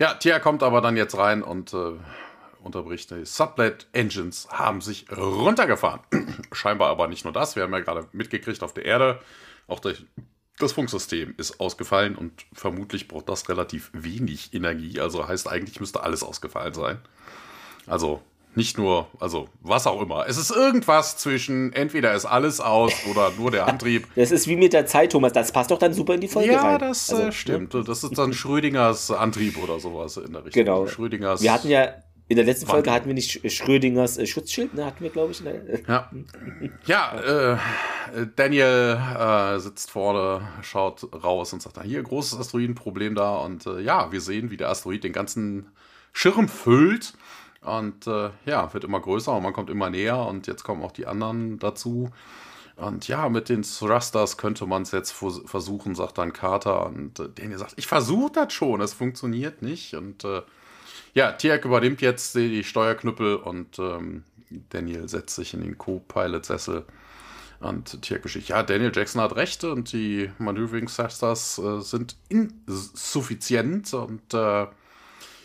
ja, 0.00 0.14
Tia 0.14 0.40
kommt 0.40 0.64
aber 0.64 0.80
dann 0.80 0.96
jetzt 0.96 1.16
rein 1.16 1.44
und 1.44 1.72
äh, 1.72 1.92
unterbricht. 2.60 3.12
Die 3.12 3.24
Sublet 3.24 3.86
Engines 3.92 4.48
haben 4.50 4.80
sich 4.80 5.06
runtergefahren. 5.16 6.00
Scheinbar 6.52 6.90
aber 6.90 7.06
nicht 7.06 7.22
nur 7.22 7.32
das. 7.32 7.54
Wir 7.54 7.62
haben 7.62 7.72
ja 7.72 7.78
gerade 7.80 8.08
mitgekriegt 8.10 8.64
auf 8.64 8.74
der 8.74 8.84
Erde, 8.84 9.20
auch 9.68 9.78
das 10.58 10.72
Funksystem 10.72 11.34
ist 11.38 11.60
ausgefallen 11.60 12.16
und 12.16 12.46
vermutlich 12.52 13.06
braucht 13.06 13.28
das 13.28 13.48
relativ 13.48 13.90
wenig 13.92 14.52
Energie. 14.54 15.00
Also 15.00 15.28
heißt 15.28 15.48
eigentlich 15.48 15.78
müsste 15.78 16.02
alles 16.02 16.24
ausgefallen 16.24 16.74
sein. 16.74 16.98
Also 17.86 18.22
nicht 18.54 18.78
nur, 18.78 19.08
also 19.18 19.48
was 19.62 19.86
auch 19.86 20.00
immer. 20.02 20.26
Es 20.28 20.36
ist 20.36 20.50
irgendwas 20.50 21.16
zwischen, 21.16 21.72
entweder 21.72 22.14
ist 22.14 22.26
alles 22.26 22.60
aus 22.60 22.92
oder 23.10 23.32
nur 23.38 23.50
der 23.50 23.66
Antrieb. 23.66 24.06
Das 24.14 24.30
ist 24.30 24.46
wie 24.46 24.56
mit 24.56 24.72
der 24.72 24.86
Zeit, 24.86 25.12
Thomas. 25.12 25.32
Das 25.32 25.52
passt 25.52 25.70
doch 25.70 25.78
dann 25.78 25.94
super 25.94 26.14
in 26.14 26.20
die 26.20 26.28
Folge 26.28 26.52
ja, 26.52 26.62
rein. 26.62 26.78
Das 26.78 27.10
also, 27.10 27.24
äh, 27.24 27.32
stimmt. 27.32 27.74
Ne? 27.74 27.84
Das 27.84 28.04
ist 28.04 28.16
dann 28.16 28.32
Schrödingers 28.32 29.10
Antrieb 29.10 29.62
oder 29.62 29.80
sowas 29.80 30.16
in 30.16 30.32
der 30.32 30.44
Richtung. 30.44 30.64
Genau. 30.64 30.86
Schrödingers. 30.86 31.42
Wir 31.42 31.52
hatten 31.52 31.68
ja 31.68 31.94
in 32.32 32.36
der 32.36 32.46
letzten 32.46 32.66
Folge 32.66 32.90
hatten 32.90 33.08
wir 33.08 33.14
nicht 33.14 33.52
Schrödingers 33.52 34.16
äh, 34.16 34.26
Schutzschild, 34.26 34.72
ne? 34.72 34.86
Hatten 34.86 35.04
wir, 35.04 35.10
glaube 35.10 35.32
ich. 35.32 35.42
Ne? 35.42 35.82
Ja, 35.86 36.10
ja 36.86 37.58
äh, 38.14 38.26
Daniel 38.36 38.98
äh, 39.18 39.58
sitzt 39.58 39.90
vorne, 39.90 40.40
schaut 40.62 41.06
raus 41.22 41.52
und 41.52 41.60
sagt, 41.60 41.82
hier, 41.82 42.02
großes 42.02 42.38
Asteroidenproblem 42.38 43.14
da. 43.14 43.36
Und 43.36 43.66
äh, 43.66 43.80
ja, 43.80 44.12
wir 44.12 44.22
sehen, 44.22 44.50
wie 44.50 44.56
der 44.56 44.70
Asteroid 44.70 45.04
den 45.04 45.12
ganzen 45.12 45.66
Schirm 46.14 46.48
füllt. 46.48 47.12
Und 47.62 48.06
äh, 48.06 48.30
ja, 48.44 48.72
wird 48.74 48.84
immer 48.84 49.00
größer 49.00 49.32
und 49.32 49.42
man 49.42 49.52
kommt 49.52 49.70
immer 49.70 49.88
näher 49.88 50.26
und 50.26 50.46
jetzt 50.46 50.64
kommen 50.64 50.82
auch 50.82 50.92
die 50.92 51.06
anderen 51.06 51.58
dazu. 51.58 52.10
Und 52.76 53.06
ja, 53.06 53.28
mit 53.28 53.48
den 53.48 53.62
Thrusters 53.62 54.36
könnte 54.36 54.66
man 54.66 54.82
es 54.82 54.90
jetzt 54.90 55.12
versuchen, 55.12 55.94
sagt 55.94 56.18
dann 56.18 56.32
Carter. 56.32 56.86
Und 56.86 57.20
äh, 57.20 57.28
Daniel 57.34 57.58
sagt, 57.58 57.74
ich 57.76 57.86
versuche 57.86 58.32
das 58.32 58.52
schon, 58.52 58.80
es 58.80 58.94
funktioniert 58.94 59.62
nicht. 59.62 59.94
Und 59.94 60.24
äh, 60.24 60.42
ja, 61.14 61.32
Tiak 61.32 61.64
übernimmt 61.64 62.00
jetzt 62.00 62.34
die 62.34 62.64
Steuerknüppel 62.64 63.36
und 63.36 63.78
ähm, 63.78 64.24
Daniel 64.70 65.08
setzt 65.08 65.36
sich 65.36 65.54
in 65.54 65.60
den 65.60 65.78
Co-Pilot-Sessel. 65.78 66.84
Und 67.60 68.02
Tiak 68.02 68.22
beschließt, 68.22 68.48
ja, 68.48 68.62
Daniel 68.64 68.90
Jackson 68.92 69.22
hat 69.22 69.36
recht 69.36 69.62
und 69.62 69.92
die 69.92 70.30
Maneuvering 70.38 70.86
Thrusters 70.86 71.58
äh, 71.58 71.80
sind 71.80 72.16
insuffizient 72.28 73.94
und 73.94 74.34
äh, 74.34 74.66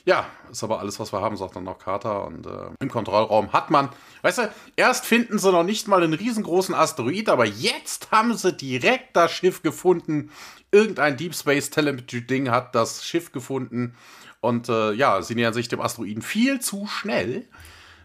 ja, 0.07 0.25
ist 0.49 0.63
aber 0.63 0.79
alles, 0.79 1.01
was 1.01 1.11
wir 1.11 1.19
haben, 1.19 1.35
sagt 1.35 1.57
dann 1.57 1.65
noch 1.65 1.79
Carter. 1.79 2.25
Und 2.25 2.47
äh, 2.47 2.69
im 2.79 2.89
Kontrollraum 2.89 3.51
hat 3.51 3.69
man, 3.69 3.89
weißt 4.21 4.37
du, 4.37 4.53
erst 4.77 5.05
finden 5.05 5.37
sie 5.37 5.51
noch 5.51 5.63
nicht 5.63 5.89
mal 5.89 6.01
einen 6.01 6.13
riesengroßen 6.13 6.73
Asteroid, 6.73 7.27
aber 7.27 7.43
jetzt 7.43 8.09
haben 8.09 8.33
sie 8.37 8.53
direkt 8.53 9.17
das 9.17 9.33
Schiff 9.33 9.63
gefunden. 9.63 10.31
Irgendein 10.71 11.17
Deep 11.17 11.35
Space 11.35 11.71
Telemetry-Ding 11.71 12.49
hat 12.49 12.73
das 12.73 13.03
Schiff 13.03 13.33
gefunden. 13.33 13.95
Und 14.39 14.69
äh, 14.69 14.93
ja, 14.93 15.21
sie 15.21 15.35
nähern 15.35 15.53
sich 15.53 15.67
dem 15.67 15.81
Asteroiden 15.81 16.21
viel 16.21 16.61
zu 16.61 16.87
schnell 16.87 17.45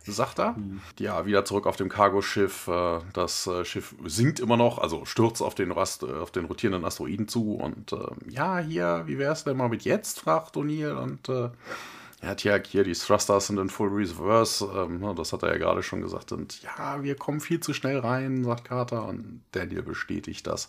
sagt 0.06 0.38
er. 0.38 0.52
Mhm. 0.52 0.80
Ja, 0.98 1.26
wieder 1.26 1.44
zurück 1.44 1.66
auf 1.66 1.76
dem 1.76 1.88
Cargoschiff. 1.88 2.68
Äh, 2.68 3.00
das 3.12 3.46
äh, 3.46 3.64
Schiff 3.64 3.94
sinkt 4.04 4.40
immer 4.40 4.56
noch, 4.56 4.78
also 4.78 5.04
stürzt 5.04 5.42
auf 5.42 5.54
den, 5.54 5.72
Rast, 5.72 6.02
äh, 6.02 6.12
auf 6.12 6.30
den 6.30 6.46
rotierenden 6.46 6.84
Asteroiden 6.84 7.28
zu. 7.28 7.54
Und 7.54 7.94
ja, 8.28 8.58
hier, 8.58 9.02
wie 9.06 9.18
wäre 9.18 9.32
es 9.32 9.44
denn 9.44 9.56
mal 9.56 9.68
mit 9.68 9.82
jetzt? 9.82 10.20
fragt 10.20 10.56
O'Neill. 10.56 10.94
Und 10.94 11.28
ja, 12.22 12.36
tja, 12.36 12.58
hier, 12.64 12.84
die 12.84 12.92
Thrusters 12.92 13.48
sind 13.48 13.58
in 13.58 13.68
Full 13.68 13.88
Reverse. 13.88 14.64
Ähm, 14.74 15.00
ne, 15.00 15.12
das 15.14 15.32
hat 15.32 15.42
er 15.42 15.50
ja 15.50 15.58
gerade 15.58 15.82
schon 15.82 16.02
gesagt. 16.02 16.30
Und 16.30 16.62
ja, 16.62 17.02
wir 17.02 17.16
kommen 17.16 17.40
viel 17.40 17.58
zu 17.58 17.74
schnell 17.74 17.98
rein, 17.98 18.44
sagt 18.44 18.66
Carter. 18.66 19.06
Und 19.06 19.42
Daniel 19.50 19.82
bestätigt 19.82 20.46
das 20.46 20.68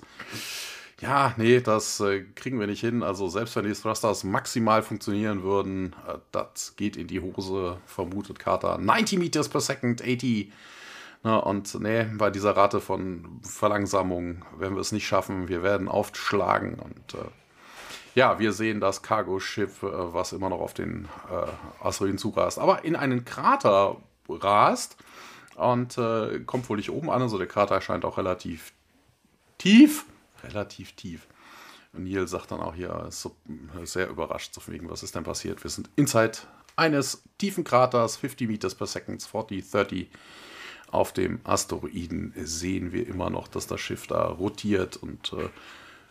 ja, 1.03 1.33
nee, 1.35 1.59
das 1.59 1.99
äh, 1.99 2.21
kriegen 2.35 2.61
wir 2.61 2.67
nicht 2.67 2.79
hin. 2.79 3.03
Also 3.03 3.27
selbst 3.27 3.57
wenn 3.57 3.65
die 3.65 3.73
Thrusters 3.73 4.23
maximal 4.23 4.81
funktionieren 4.81 5.43
würden, 5.43 5.93
äh, 6.07 6.17
das 6.31 6.77
geht 6.77 6.95
in 6.95 7.07
die 7.07 7.19
Hose, 7.19 7.77
vermutet 7.85 8.39
Carter. 8.39 8.77
90 8.77 9.19
Meters 9.19 9.49
per 9.49 9.59
Second, 9.59 10.01
80. 10.01 10.53
Na, 11.23 11.37
und 11.37 11.77
nee, 11.81 12.05
bei 12.17 12.29
dieser 12.29 12.55
Rate 12.55 12.79
von 12.79 13.41
Verlangsamung 13.43 14.45
werden 14.57 14.75
wir 14.75 14.81
es 14.81 14.93
nicht 14.93 15.05
schaffen. 15.05 15.49
Wir 15.49 15.61
werden 15.61 15.89
aufschlagen 15.89 16.75
und 16.75 17.15
äh, 17.15 17.25
ja, 18.15 18.39
wir 18.39 18.53
sehen 18.53 18.79
das 18.79 19.01
Cargo-Schiff, 19.01 19.83
äh, 19.83 20.13
was 20.13 20.31
immer 20.31 20.47
noch 20.47 20.61
auf 20.61 20.73
den 20.73 21.09
äh, 21.29 21.85
Asteroiden 21.85 22.17
zurast, 22.17 22.59
aber 22.59 22.85
in 22.85 22.95
einen 22.95 23.25
Krater 23.25 23.97
rast 24.29 24.95
und 25.55 25.97
äh, 25.97 26.39
kommt 26.45 26.69
wohl 26.69 26.77
nicht 26.77 26.91
oben 26.91 27.09
an. 27.09 27.21
Also 27.21 27.37
der 27.37 27.47
Krater 27.47 27.81
scheint 27.81 28.05
auch 28.05 28.17
relativ 28.17 28.71
tief 29.57 30.05
relativ 30.43 30.93
tief. 30.93 31.27
Und 31.93 32.05
Neil 32.05 32.27
sagt 32.27 32.51
dann 32.51 32.59
auch 32.59 32.75
hier, 32.75 33.07
so 33.09 33.35
sehr 33.83 34.09
überrascht, 34.09 34.53
so 34.53 34.61
wegen, 34.67 34.89
was 34.89 35.03
ist 35.03 35.15
denn 35.15 35.23
passiert? 35.23 35.63
Wir 35.63 35.69
sind 35.69 35.89
inside 35.95 36.39
eines 36.75 37.23
tiefen 37.37 37.63
Kraters, 37.63 38.17
50 38.17 38.47
Meters 38.47 38.75
per 38.75 38.87
Second, 38.87 39.21
40, 39.21 39.69
30. 39.69 40.09
Auf 40.91 41.11
dem 41.11 41.39
Asteroiden 41.43 42.33
sehen 42.35 42.91
wir 42.91 43.07
immer 43.07 43.29
noch, 43.29 43.47
dass 43.47 43.67
das 43.67 43.81
Schiff 43.81 44.07
da 44.07 44.25
rotiert 44.25 44.97
und 44.97 45.33
äh, 45.33 45.49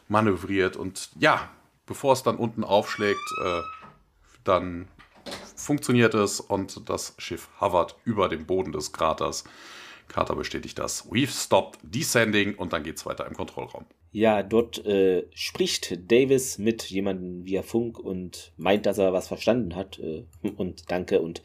manövriert. 0.08 0.76
Und 0.76 1.10
ja, 1.18 1.50
bevor 1.86 2.12
es 2.12 2.22
dann 2.22 2.36
unten 2.36 2.64
aufschlägt, 2.64 3.20
äh, 3.44 3.60
dann 4.44 4.88
funktioniert 5.54 6.14
es 6.14 6.40
und 6.40 6.88
das 6.88 7.14
Schiff 7.18 7.48
hovert 7.60 7.96
über 8.04 8.28
dem 8.28 8.46
Boden 8.46 8.72
des 8.72 8.92
Kraters. 8.92 9.44
Carter 10.08 10.34
bestätigt 10.34 10.78
das. 10.78 11.08
We've 11.08 11.30
stopped 11.30 11.78
descending 11.82 12.56
und 12.56 12.72
dann 12.72 12.82
geht 12.82 12.96
es 12.96 13.06
weiter 13.06 13.26
im 13.26 13.34
Kontrollraum. 13.34 13.86
Ja, 14.12 14.42
dort 14.42 14.84
äh, 14.84 15.24
spricht 15.32 16.10
Davis 16.12 16.58
mit 16.58 16.84
jemandem 16.90 17.46
via 17.46 17.62
Funk 17.62 17.98
und 17.98 18.52
meint, 18.58 18.84
dass 18.84 18.98
er 18.98 19.14
was 19.14 19.26
verstanden 19.26 19.74
hat 19.74 19.98
äh, 19.98 20.24
und 20.56 20.90
danke 20.90 21.22
und 21.22 21.42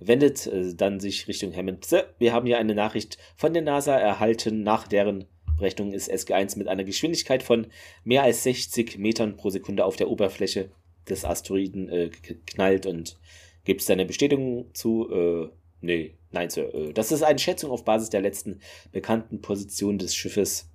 wendet 0.00 0.46
äh, 0.48 0.74
dann 0.74 0.98
sich 0.98 1.28
Richtung 1.28 1.54
Hammond. 1.54 1.84
So, 1.84 1.98
wir 2.18 2.32
haben 2.32 2.46
hier 2.46 2.58
eine 2.58 2.74
Nachricht 2.74 3.18
von 3.36 3.52
der 3.52 3.62
NASA 3.62 3.96
erhalten. 3.96 4.64
Nach 4.64 4.88
deren 4.88 5.26
Berechnung 5.58 5.92
ist 5.92 6.10
SG1 6.10 6.58
mit 6.58 6.66
einer 6.66 6.84
Geschwindigkeit 6.84 7.42
von 7.42 7.68
mehr 8.04 8.24
als 8.24 8.42
60 8.42 8.98
Metern 8.98 9.36
pro 9.36 9.50
Sekunde 9.50 9.84
auf 9.84 9.96
der 9.96 10.10
Oberfläche 10.10 10.70
des 11.08 11.24
Asteroiden 11.24 11.88
äh, 11.88 12.10
geknallt 12.22 12.86
und 12.86 13.16
gibt 13.64 13.80
es 13.80 13.86
da 13.86 13.92
eine 13.92 14.06
Bestätigung 14.06 14.74
zu? 14.74 15.08
Äh, 15.10 15.48
nee, 15.80 16.14
nein, 16.32 16.50
Sir. 16.50 16.74
Äh, 16.74 16.92
das 16.92 17.12
ist 17.12 17.22
eine 17.22 17.38
Schätzung 17.38 17.70
auf 17.70 17.84
Basis 17.84 18.10
der 18.10 18.22
letzten 18.22 18.60
bekannten 18.90 19.40
Position 19.40 19.98
des 19.98 20.14
Schiffes 20.14 20.67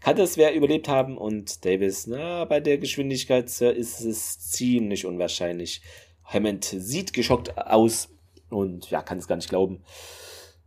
kann 0.00 0.16
das 0.16 0.36
wer 0.36 0.54
überlebt 0.54 0.88
haben 0.88 1.16
und 1.16 1.64
Davis, 1.64 2.06
na, 2.06 2.44
bei 2.44 2.60
der 2.60 2.78
Geschwindigkeit 2.78 3.48
Sir, 3.50 3.74
ist 3.74 4.00
es 4.00 4.40
ziemlich 4.50 5.06
unwahrscheinlich. 5.06 5.82
Hammond 6.24 6.64
sieht 6.64 7.12
geschockt 7.12 7.56
aus 7.56 8.08
und 8.50 8.90
ja, 8.90 9.02
kann 9.02 9.18
es 9.18 9.28
gar 9.28 9.36
nicht 9.36 9.48
glauben. 9.48 9.82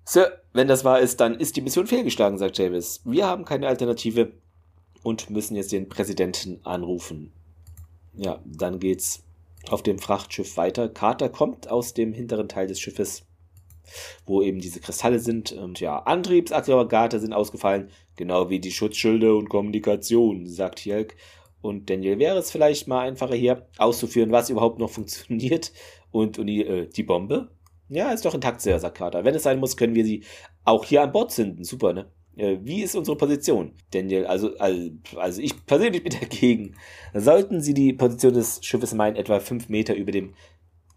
Sir, 0.04 0.42
wenn 0.54 0.68
das 0.68 0.84
wahr 0.84 1.00
ist, 1.00 1.20
dann 1.20 1.40
ist 1.40 1.56
die 1.56 1.62
Mission 1.62 1.88
fehlgeschlagen, 1.88 2.38
sagt 2.38 2.60
Davis. 2.60 3.02
Wir 3.06 3.26
haben 3.26 3.46
keine 3.46 3.68
Alternative 3.68 4.34
und 5.04 5.30
müssen 5.30 5.56
jetzt 5.56 5.72
den 5.72 5.90
Präsidenten 5.90 6.60
anrufen. 6.64 7.34
Ja, 8.14 8.42
dann 8.46 8.80
geht's 8.80 9.24
auf 9.70 9.82
dem 9.82 10.00
Frachtschiff 10.00 10.58
weiter. 10.58 10.90
Carter 10.90 11.30
kommt 11.30 11.70
aus 11.70 11.94
dem 11.94 12.14
hinteren 12.14 12.48
Teil 12.48 12.68
des 12.68 12.80
Schiffes 12.80 13.26
wo 14.26 14.42
eben 14.42 14.60
diese 14.60 14.80
Kristalle 14.80 15.20
sind. 15.20 15.52
Und 15.52 15.80
ja, 15.80 16.00
Antriebsaggregate 16.00 17.20
sind 17.20 17.34
ausgefallen, 17.34 17.90
genau 18.16 18.50
wie 18.50 18.60
die 18.60 18.72
Schutzschilde 18.72 19.36
und 19.36 19.50
Kommunikation, 19.50 20.48
sagt 20.48 20.86
Jelk. 20.86 21.16
Und 21.62 21.90
Daniel 21.90 22.20
wäre 22.20 22.38
es 22.38 22.52
vielleicht 22.52 22.88
mal 22.88 23.02
einfacher 23.02 23.36
hier 23.36 23.68
auszuführen, 23.78 24.32
was 24.32 24.50
überhaupt 24.50 24.80
noch 24.80 24.90
funktioniert. 24.92 25.72
Und, 26.12 26.40
und 26.40 26.48
die, 26.48 26.66
äh, 26.66 26.88
die 26.88 27.04
Bombe? 27.04 27.50
Ja, 27.90 28.12
ist 28.12 28.26
doch 28.26 28.34
intakt, 28.34 28.62
sagt 28.62 28.98
Carter. 28.98 29.24
Wenn 29.24 29.36
es 29.36 29.44
sein 29.44 29.60
muss, 29.60 29.78
können 29.78 29.96
wir 29.96 30.06
sie 30.06 30.24
auch 30.64 30.86
hier 30.86 31.04
an 31.04 31.12
Bord 31.12 31.32
zünden. 31.32 31.64
Super, 31.64 31.94
ne? 31.94 32.12
Äh, 32.36 32.58
wie 32.62 32.82
ist 32.82 32.96
unsere 32.96 33.18
Position? 33.18 33.74
Daniel, 33.92 34.26
also, 34.26 34.58
also, 34.58 34.90
also 35.16 35.42
ich 35.42 35.66
persönlich 35.66 36.04
bin 36.04 36.14
dagegen. 36.20 36.76
Sollten 37.14 37.62
Sie 37.62 37.74
die 37.74 37.94
Position 37.94 38.34
des 38.34 38.60
Schiffes 38.64 38.94
meinen, 38.94 39.16
etwa 39.16 39.40
fünf 39.40 39.70
Meter 39.70 39.96
über 39.96 40.12
dem 40.12 40.34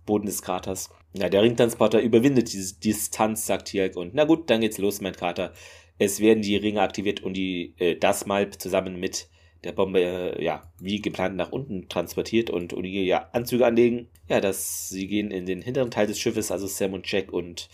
Boden 0.07 0.27
des 0.27 0.43
Kraters. 0.43 0.91
Ja, 1.15 1.29
der 1.29 1.43
Ringtransporter 1.43 2.01
überwindet 2.01 2.53
diese 2.53 2.79
Distanz, 2.81 3.47
sagt 3.47 3.69
Tierk. 3.69 3.97
Und 3.97 4.15
na 4.15 4.25
gut, 4.25 4.49
dann 4.51 4.61
geht's 4.61 4.79
los, 4.79 5.01
mein 5.01 5.15
Krater. 5.15 5.53
Es 5.99 6.21
werden 6.21 6.43
die 6.43 6.57
Ringe 6.57 6.81
aktiviert 6.81 7.23
und 7.23 7.35
die, 7.35 7.75
äh, 7.79 7.97
das 7.97 8.27
mal 8.27 8.51
zusammen 8.51 9.01
mit 9.01 9.29
der 9.65 9.73
Bombe, 9.73 10.01
äh, 10.01 10.45
ja, 10.45 10.71
wie 10.79 11.01
geplant 11.01 11.37
nach 11.37 11.51
unten 11.51 11.89
transportiert 11.89 12.51
und 12.51 12.73
Uni 12.73 13.05
ja 13.05 13.29
Anzüge 13.33 13.67
anlegen. 13.67 14.09
Ja, 14.29 14.41
dass 14.41 14.89
sie 14.89 15.07
gehen 15.09 15.31
in 15.31 15.47
den 15.47 15.63
hinteren 15.63 15.91
Teil 15.91 16.07
des 16.07 16.19
Schiffes, 16.21 16.51
also 16.51 16.67
Sam 16.67 16.93
und 16.93 17.11
Jack 17.11 17.33
und 17.33 17.69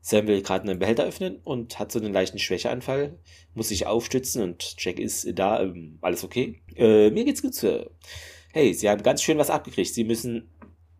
Sam 0.00 0.26
will 0.26 0.42
gerade 0.42 0.68
einen 0.68 0.80
Behälter 0.80 1.04
öffnen 1.04 1.36
und 1.44 1.78
hat 1.78 1.92
so 1.92 2.00
einen 2.00 2.12
leichten 2.12 2.40
Schwächeanfall, 2.40 3.18
muss 3.54 3.68
sich 3.68 3.86
aufstützen 3.86 4.42
und 4.42 4.74
Jack 4.78 4.98
ist 4.98 5.26
da, 5.38 5.62
ähm, 5.62 5.98
alles 6.02 6.24
okay. 6.24 6.60
Äh, 6.76 7.10
mir 7.10 7.24
geht's 7.24 7.40
gut, 7.40 7.54
Sir. 7.54 7.90
Hey, 8.52 8.74
sie 8.74 8.90
haben 8.90 9.02
ganz 9.02 9.22
schön 9.22 9.38
was 9.38 9.48
abgekriegt. 9.48 9.94
Sie 9.94 10.04
müssen 10.04 10.50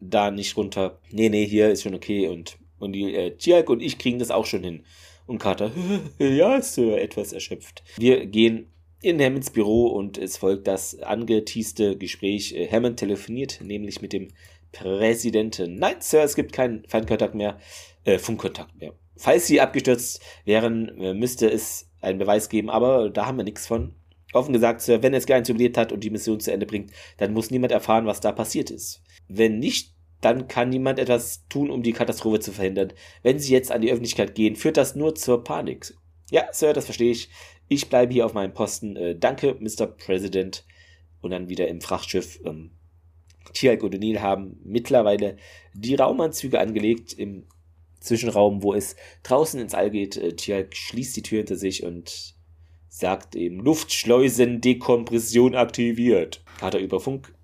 da 0.01 0.31
nicht 0.31 0.57
runter. 0.57 1.01
Nee, 1.11 1.29
nee, 1.29 1.47
hier 1.47 1.71
ist 1.71 1.83
schon 1.83 1.95
okay. 1.95 2.29
Und, 2.29 2.59
und 2.79 2.93
die 2.93 3.15
äh, 3.15 3.65
und 3.67 3.83
ich 3.83 3.99
kriegen 3.99 4.19
das 4.19 4.31
auch 4.31 4.47
schon 4.47 4.65
hin. 4.65 4.85
Und 5.33 5.39
Carter, 5.39 5.71
ja, 6.19 6.59
äh, 6.59 7.01
etwas 7.01 7.33
erschöpft. 7.33 7.83
Wir 7.97 8.27
gehen 8.27 8.71
in 9.01 9.19
Hammonds 9.19 9.49
Büro 9.49 9.87
und 9.87 10.19
es 10.19 10.37
folgt 10.37 10.67
das 10.67 11.01
angeteaste 11.01 11.97
Gespräch. 11.97 12.53
Äh, 12.53 12.69
Hammond 12.71 12.99
telefoniert 12.99 13.63
nämlich 13.63 14.03
mit 14.03 14.13
dem 14.13 14.29
Präsidenten. 14.73 15.77
Nein, 15.77 15.97
Sir, 16.01 16.23
es 16.23 16.35
gibt 16.35 16.53
keinen 16.53 16.85
Feindkontakt 16.87 17.35
mehr, 17.35 17.59
äh, 18.05 18.19
Funkkontakt 18.19 18.79
mehr. 18.79 18.93
Falls 19.17 19.47
sie 19.47 19.63
abgestürzt 19.63 20.21
wären, 20.45 21.01
äh, 21.01 21.15
müsste 21.15 21.51
es 21.51 21.89
einen 22.03 22.19
Beweis 22.19 22.51
geben, 22.51 22.69
aber 22.69 23.09
da 23.09 23.25
haben 23.25 23.39
wir 23.39 23.45
nichts 23.45 23.67
von. 23.67 23.95
Offen 24.35 24.53
gesagt, 24.53 24.83
Sir, 24.83 25.03
wenn 25.03 25.15
es 25.15 25.27
nicht 25.27 25.49
überlebt 25.49 25.79
hat 25.79 25.93
und 25.93 26.05
die 26.05 26.11
Mission 26.11 26.41
zu 26.41 26.53
Ende 26.53 26.67
bringt, 26.67 26.91
dann 27.17 27.33
muss 27.33 27.51
niemand 27.51 27.73
erfahren, 27.73 28.05
was 28.05 28.21
da 28.21 28.33
passiert 28.33 28.71
ist. 28.71 29.03
Wenn 29.29 29.61
nicht, 29.61 29.95
dann 30.23 30.49
kann 30.49 30.71
niemand 30.71 30.99
etwas 30.99 31.47
tun, 31.49 31.71
um 31.71 31.83
die 31.83 31.93
Katastrophe 31.93 32.41
zu 32.41 32.53
verhindern. 32.53 32.93
Wenn 33.23 33.39
sie 33.39 33.53
jetzt 33.53 33.71
an 33.71 33.83
die 33.83 33.91
Öffentlichkeit 33.91 34.35
gehen, 34.35 34.57
führt 34.57 34.79
das 34.79 34.95
nur 34.95 35.15
zur 35.15 35.45
Panik. 35.45 35.93
Ja, 36.31 36.45
Sir, 36.53 36.73
das 36.73 36.87
verstehe 36.87 37.11
ich. 37.11 37.29
Ich 37.69 37.91
bleibe 37.91 38.13
hier 38.13 38.25
auf 38.25 38.33
meinem 38.33 38.55
Posten. 38.55 38.97
Äh, 38.97 39.19
danke, 39.19 39.57
Mr. 39.59 39.87
President. 39.87 40.65
Und 41.21 41.33
dann 41.33 41.49
wieder 41.49 41.69
im 41.69 41.81
Frachtschiff. 41.81 42.41
Ähm, 42.45 42.71
Tialk 43.53 43.83
und 43.83 43.95
O'Neill 43.95 44.21
haben 44.21 44.61
mittlerweile 44.65 45.37
die 45.75 45.97
Raumanzüge 45.97 46.61
angelegt 46.61 47.13
im 47.13 47.47
Zwischenraum, 48.01 48.63
wo 48.63 48.75
es 48.75 48.97
draußen 49.25 49.61
ins 49.61 49.75
All 49.75 49.91
geht. 49.91 50.17
Äh, 50.17 50.37
Tialk 50.37 50.77
schließt 50.77 51.17
die 51.17 51.23
Tür 51.23 51.39
hinter 51.39 51.57
sich 51.57 51.83
und 51.83 52.35
sagt 52.89 53.35
eben 53.35 53.59
Luftschleusen 53.59 54.61
Dekompression 54.61 55.57
aktiviert. 55.57 56.45
Hat 56.61 56.75
er 56.75 56.81
über 56.81 57.01
Funk? 57.01 57.35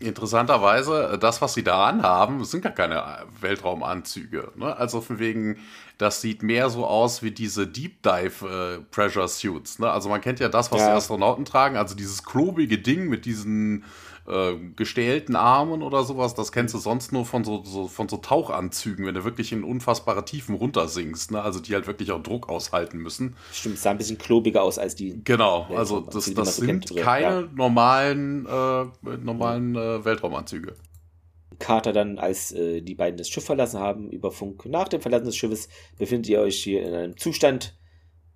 Interessanterweise, 0.00 1.12
äh, 1.12 1.18
das, 1.18 1.40
was 1.40 1.54
sie 1.54 1.62
da 1.62 1.86
anhaben, 1.86 2.44
sind 2.44 2.62
gar 2.62 2.72
keine 2.72 2.96
äh, 2.96 3.42
Weltraumanzüge. 3.42 4.52
Ne? 4.56 4.76
Also 4.76 5.00
von 5.00 5.18
wegen, 5.18 5.58
das 5.98 6.20
sieht 6.20 6.42
mehr 6.42 6.68
so 6.68 6.84
aus 6.86 7.22
wie 7.22 7.30
diese 7.30 7.66
Deep 7.66 8.02
Dive 8.02 8.80
äh, 8.80 8.84
Pressure 8.90 9.28
Suits. 9.28 9.78
Ne? 9.78 9.90
Also 9.90 10.08
man 10.08 10.20
kennt 10.20 10.40
ja 10.40 10.48
das, 10.48 10.72
was 10.72 10.80
ja. 10.80 10.90
die 10.90 10.96
Astronauten 10.96 11.44
tragen, 11.44 11.76
also 11.76 11.94
dieses 11.94 12.24
klobige 12.24 12.78
Ding 12.78 13.08
mit 13.08 13.24
diesen 13.24 13.84
äh, 14.28 14.56
gestählten 14.76 15.36
Armen 15.36 15.82
oder 15.82 16.04
sowas, 16.04 16.34
das 16.34 16.52
kennst 16.52 16.74
du 16.74 16.78
sonst 16.78 17.12
nur 17.12 17.24
von 17.24 17.44
so, 17.44 17.62
so, 17.64 17.88
von 17.88 18.08
so 18.08 18.18
Tauchanzügen, 18.18 19.06
wenn 19.06 19.14
du 19.14 19.24
wirklich 19.24 19.52
in 19.52 19.64
unfassbare 19.64 20.24
Tiefen 20.24 20.54
runtersinkst, 20.54 21.30
ne? 21.32 21.42
also 21.42 21.60
die 21.60 21.74
halt 21.74 21.86
wirklich 21.86 22.12
auch 22.12 22.22
Druck 22.22 22.48
aushalten 22.48 22.98
müssen. 22.98 23.36
Stimmt, 23.52 23.78
sah 23.78 23.90
ein 23.90 23.98
bisschen 23.98 24.18
klobiger 24.18 24.62
aus 24.62 24.78
als 24.78 24.94
die. 24.94 25.22
Genau, 25.24 25.66
also 25.74 26.00
das, 26.00 26.32
das 26.34 26.56
sind 26.56 26.94
keine 26.96 27.40
ja. 27.42 27.48
normalen, 27.54 28.46
äh, 28.46 29.16
normalen 29.22 29.74
äh, 29.74 30.04
Weltraumanzüge. 30.04 30.74
Carter 31.58 31.92
dann, 31.92 32.18
als 32.18 32.52
äh, 32.52 32.82
die 32.82 32.94
beiden 32.94 33.16
das 33.16 33.28
Schiff 33.28 33.44
verlassen 33.44 33.80
haben, 33.80 34.10
über 34.10 34.30
Funk. 34.30 34.66
Nach 34.66 34.88
dem 34.88 35.00
Verlassen 35.00 35.26
des 35.26 35.36
Schiffes 35.36 35.68
befindet 35.98 36.28
ihr 36.28 36.40
euch 36.40 36.62
hier 36.62 36.86
in 36.86 36.94
einem 36.94 37.16
Zustand 37.16 37.76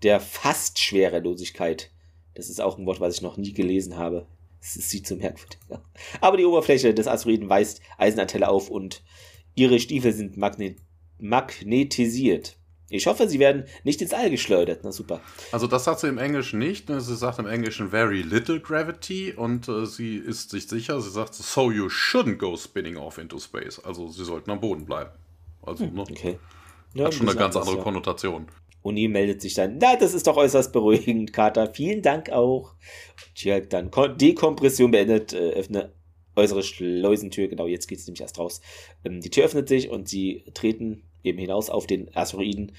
der 0.03 0.21
fast 0.21 0.81
Schwerelosigkeit. 0.81 1.91
Das 2.35 2.49
ist 2.49 2.61
auch 2.61 2.79
ein 2.79 2.87
Wort, 2.87 3.01
was 3.01 3.17
ich 3.17 3.23
noch 3.23 3.37
nie 3.37 3.53
gelesen 3.53 3.97
habe. 3.97 4.27
Es 4.63 4.75
sieht 4.75 5.07
so 5.07 5.17
merkwürdig 5.17 5.59
aus. 5.69 5.81
Aber 6.21 6.37
die 6.37 6.45
Oberfläche 6.45 6.95
des 6.95 7.09
Asteroiden 7.09 7.49
weist 7.49 7.81
Eisenanteile 7.99 8.49
auf 8.49 8.71
und 8.71 9.03
ihre 9.55 9.81
Stiefel 9.81 10.13
sind 10.13 10.37
magne 10.37 10.77
magnetisiert. 11.19 12.57
Ich 12.89 13.07
hoffe, 13.07 13.27
sie 13.27 13.39
werden 13.39 13.65
nicht 13.85 14.03
ins 14.03 14.13
All 14.13 14.29
geschleudert. 14.29 14.81
Na 14.85 14.93
super. 14.93 15.21
Also 15.51 15.67
das 15.67 15.85
sagt 15.85 16.01
sie 16.01 16.09
im 16.09 16.19
Englischen 16.19 16.59
nicht. 16.59 16.89
Ne? 16.89 17.01
Sie 17.01 17.17
sagt 17.17 17.39
im 17.39 17.47
Englischen 17.47 17.89
very 17.89 18.21
little 18.21 18.61
gravity 18.61 19.33
und 19.33 19.67
äh, 19.69 19.87
sie 19.87 20.17
ist 20.17 20.51
sich 20.51 20.69
sicher. 20.69 21.01
Sie 21.01 21.11
sagt 21.11 21.35
so 21.35 21.71
you 21.71 21.87
shouldn't 21.87 22.37
go 22.37 22.57
spinning 22.57 22.97
off 22.97 23.19
into 23.19 23.39
space. 23.39 23.79
Also 23.83 24.09
sie 24.09 24.25
sollten 24.25 24.51
am 24.51 24.61
Boden 24.61 24.85
bleiben. 24.85 25.11
Also 25.63 25.87
hm, 25.87 25.95
ne? 25.95 26.03
okay. 26.03 26.39
Ja, 26.95 27.07
hat 27.07 27.15
schon 27.15 27.29
eine 27.29 27.39
ganz 27.39 27.57
andere 27.57 27.79
ja. 27.79 27.83
Konnotation. 27.83 28.49
Uni 28.83 29.09
meldet 29.09 29.41
sich 29.41 29.55
dann, 29.55 29.79
na, 29.81 29.97
das 29.97 30.13
ist 30.13 30.27
doch 30.27 30.37
äußerst 30.37 30.73
beruhigend, 30.73 31.33
Kater. 31.33 31.73
Vielen 31.73 32.03
Dank 32.03 32.31
auch. 32.31 32.75
Tjalk 33.35 33.71
dann 33.71 33.91
Dekompression 34.19 34.91
beendet, 34.91 35.33
äh, 35.33 35.51
öffne 35.51 35.93
äußere 36.37 36.63
Schleusentür. 36.63 37.49
Genau, 37.49 37.67
jetzt 37.67 37.87
geht 37.87 37.99
es 37.99 38.07
nämlich 38.07 38.23
erst 38.23 38.39
raus. 38.39 38.61
Ähm, 39.05 39.21
die 39.21 39.31
Tür 39.31 39.45
öffnet 39.45 39.69
sich 39.69 39.89
und 39.89 40.09
sie 40.09 40.45
treten 40.55 41.05
eben 41.23 41.39
hinaus 41.39 41.71
auf 41.71 41.87
den 41.87 42.15
Asteroiden. 42.15 42.73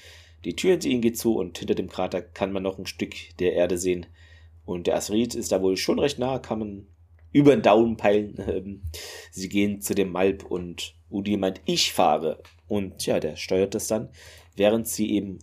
Die 0.44 0.56
Tür 0.56 0.72
hinter 0.72 0.88
ihnen 0.88 1.00
geht 1.00 1.18
zu 1.18 1.36
und 1.36 1.58
hinter 1.58 1.74
dem 1.74 1.88
Krater 1.88 2.20
kann 2.20 2.52
man 2.52 2.62
noch 2.62 2.78
ein 2.78 2.86
Stück 2.86 3.14
der 3.38 3.54
Erde 3.54 3.78
sehen. 3.78 4.06
Und 4.66 4.86
der 4.86 4.96
Asteroid 4.96 5.34
ist 5.34 5.52
da 5.52 5.62
wohl 5.62 5.76
schon 5.76 5.98
recht 5.98 6.18
nah, 6.18 6.38
kann 6.38 6.58
man 6.58 6.86
über 7.32 7.54
den 7.54 7.62
Daumen 7.62 7.96
peilen. 7.96 8.36
Ähm, 8.46 8.82
sie 9.30 9.48
gehen 9.48 9.80
zu 9.80 9.94
dem 9.94 10.12
Malp 10.12 10.44
und 10.44 10.94
Udi 11.10 11.36
meint, 11.36 11.60
ich 11.64 11.92
fahre. 11.92 12.42
Und 12.68 13.06
ja, 13.06 13.20
der 13.20 13.36
steuert 13.36 13.74
das 13.74 13.88
dann, 13.88 14.10
während 14.56 14.86
sie 14.86 15.10
eben 15.12 15.38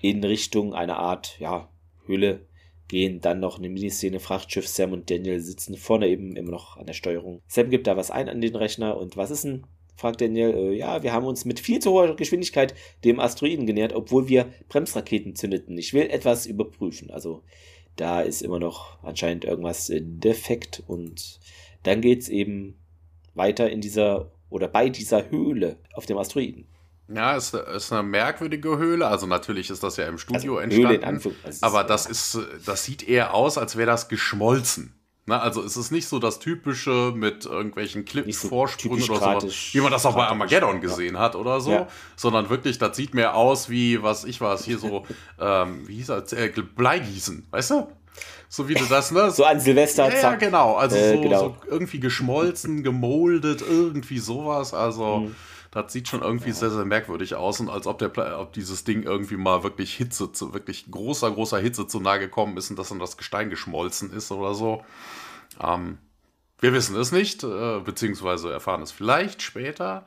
in 0.00 0.22
Richtung 0.22 0.74
einer 0.74 0.98
Art, 0.98 1.38
ja, 1.38 1.68
Höhle 2.06 2.46
gehen. 2.88 3.20
Dann 3.20 3.40
noch 3.40 3.58
eine 3.58 3.68
Miniszene, 3.68 4.20
Frachtschiff, 4.20 4.66
Sam 4.66 4.92
und 4.92 5.10
Daniel 5.10 5.40
sitzen 5.40 5.76
vorne 5.76 6.08
eben 6.08 6.36
immer 6.36 6.50
noch 6.50 6.76
an 6.76 6.86
der 6.86 6.94
Steuerung. 6.94 7.42
Sam 7.46 7.70
gibt 7.70 7.86
da 7.86 7.96
was 7.96 8.10
ein 8.10 8.28
an 8.28 8.40
den 8.40 8.56
Rechner 8.56 8.96
und 8.96 9.16
was 9.16 9.30
ist 9.30 9.44
denn? 9.44 9.66
fragt 9.98 10.20
Daniel, 10.20 10.54
äh, 10.54 10.76
ja, 10.76 11.02
wir 11.02 11.12
haben 11.12 11.26
uns 11.26 11.44
mit 11.44 11.58
viel 11.58 11.80
zu 11.80 11.90
hoher 11.90 12.14
Geschwindigkeit 12.14 12.72
dem 13.04 13.18
Asteroiden 13.18 13.66
genähert, 13.66 13.92
obwohl 13.92 14.28
wir 14.28 14.46
Bremsraketen 14.68 15.34
zündeten. 15.34 15.76
Ich 15.76 15.92
will 15.92 16.08
etwas 16.08 16.46
überprüfen. 16.46 17.10
Also 17.10 17.42
da 17.96 18.20
ist 18.20 18.42
immer 18.42 18.60
noch 18.60 19.02
anscheinend 19.02 19.44
irgendwas 19.44 19.92
defekt 19.92 20.84
und 20.86 21.40
dann 21.82 22.00
geht's 22.00 22.28
eben 22.28 22.78
weiter 23.34 23.70
in 23.70 23.80
dieser 23.80 24.30
oder 24.50 24.68
bei 24.68 24.88
dieser 24.88 25.30
Höhle 25.30 25.78
auf 25.92 26.06
dem 26.06 26.16
Asteroiden. 26.16 26.68
Ja, 27.08 27.36
ist, 27.36 27.54
ist 27.54 27.92
eine 27.92 28.02
merkwürdige 28.02 28.76
Höhle. 28.76 29.06
Also 29.06 29.26
natürlich 29.26 29.70
ist 29.70 29.82
das 29.82 29.96
ja 29.96 30.06
im 30.06 30.18
Studio 30.18 30.58
also, 30.58 30.76
entstanden. 30.76 31.24
Höhle 31.24 31.34
in 31.44 31.56
aber 31.62 31.84
das 31.84 32.06
ist, 32.06 32.38
das 32.66 32.84
sieht 32.84 33.08
eher 33.08 33.32
aus, 33.34 33.56
als 33.56 33.76
wäre 33.76 33.86
das 33.86 34.08
geschmolzen. 34.08 34.94
Na, 35.28 35.40
also 35.40 35.62
es 35.62 35.76
ist 35.76 35.90
nicht 35.90 36.08
so 36.08 36.18
das 36.18 36.38
typische 36.38 37.12
mit 37.14 37.44
irgendwelchen 37.44 38.06
Klippenvorsprüngen 38.06 39.02
so 39.02 39.12
oder 39.14 39.40
so, 39.42 39.48
wie 39.48 39.80
man 39.82 39.92
das 39.92 40.06
auch 40.06 40.14
bei 40.14 40.26
Armageddon 40.26 40.80
gesehen 40.80 41.16
ja. 41.16 41.20
hat 41.20 41.36
oder 41.36 41.60
so, 41.60 41.70
ja. 41.70 41.88
sondern 42.16 42.48
wirklich, 42.48 42.78
das 42.78 42.96
sieht 42.96 43.12
mehr 43.12 43.34
aus 43.34 43.68
wie, 43.68 44.02
was 44.02 44.24
ich 44.24 44.40
war, 44.40 44.58
hier 44.58 44.78
so, 44.78 45.04
ähm, 45.38 45.86
wie 45.86 45.96
hieß 45.96 46.06
das, 46.06 46.32
äh, 46.32 46.50
Bleigießen, 46.74 47.46
weißt 47.50 47.70
du? 47.72 47.88
So 48.48 48.68
wie 48.70 48.74
du 48.74 48.86
das, 48.86 49.10
ne? 49.10 49.30
so 49.30 49.44
an 49.44 49.60
Silvester. 49.60 50.08
Ja, 50.08 50.18
zack. 50.18 50.40
genau. 50.40 50.76
Also 50.76 50.96
äh, 50.96 51.16
so, 51.16 51.20
genau. 51.20 51.38
so, 51.38 51.56
irgendwie 51.66 52.00
geschmolzen, 52.00 52.82
gemoldet, 52.82 53.60
irgendwie 53.60 54.18
sowas. 54.18 54.72
Also 54.72 55.18
mhm. 55.18 55.36
Das 55.70 55.92
sieht 55.92 56.08
schon 56.08 56.22
irgendwie 56.22 56.52
sehr, 56.52 56.70
sehr 56.70 56.84
merkwürdig 56.84 57.34
aus 57.34 57.60
und 57.60 57.68
als 57.68 57.86
ob, 57.86 57.98
der, 57.98 58.40
ob 58.40 58.52
dieses 58.54 58.84
Ding 58.84 59.02
irgendwie 59.02 59.36
mal 59.36 59.62
wirklich 59.62 59.94
Hitze, 59.94 60.32
zu, 60.32 60.54
wirklich 60.54 60.90
großer, 60.90 61.30
großer 61.30 61.58
Hitze 61.58 61.86
zu 61.86 62.00
nahe 62.00 62.18
gekommen 62.18 62.56
ist 62.56 62.70
und 62.70 62.78
dass 62.78 62.88
dann 62.88 62.98
das 62.98 63.16
Gestein 63.16 63.50
geschmolzen 63.50 64.12
ist 64.12 64.32
oder 64.32 64.54
so. 64.54 64.82
Ähm, 65.60 65.98
wir 66.60 66.72
wissen 66.72 66.96
es 66.96 67.12
nicht, 67.12 67.44
äh, 67.44 67.80
beziehungsweise 67.80 68.50
erfahren 68.50 68.82
es 68.82 68.92
vielleicht 68.92 69.42
später. 69.42 70.04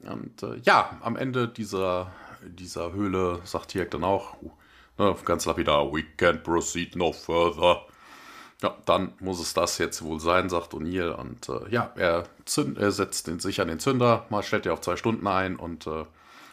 Und 0.00 0.42
äh, 0.42 0.56
ja, 0.62 0.98
am 1.02 1.16
Ende 1.16 1.48
dieser, 1.48 2.12
dieser 2.42 2.92
Höhle 2.92 3.40
sagt 3.44 3.70
Tierk 3.70 3.90
dann 3.90 4.04
auch, 4.04 4.40
uh, 4.42 4.50
ne, 4.98 5.16
ganz 5.24 5.46
lapidar, 5.46 5.92
we 5.92 6.04
can't 6.16 6.42
proceed 6.42 6.96
no 6.96 7.12
further. 7.12 7.82
Ja, 8.62 8.74
dann 8.86 9.12
muss 9.20 9.38
es 9.38 9.52
das 9.52 9.76
jetzt 9.78 10.02
wohl 10.02 10.18
sein, 10.18 10.48
sagt 10.48 10.72
O'Neill. 10.72 11.10
Und 11.10 11.48
äh, 11.48 11.70
ja, 11.70 11.92
er, 11.96 12.24
zünd, 12.46 12.78
er 12.78 12.90
setzt 12.90 13.26
sich 13.42 13.60
an 13.60 13.68
den 13.68 13.78
Zünder, 13.78 14.24
mal 14.30 14.42
stellt 14.42 14.66
er 14.66 14.72
auf 14.72 14.80
zwei 14.80 14.96
Stunden 14.96 15.26
ein 15.26 15.56
und 15.56 15.86
äh, 15.86 16.04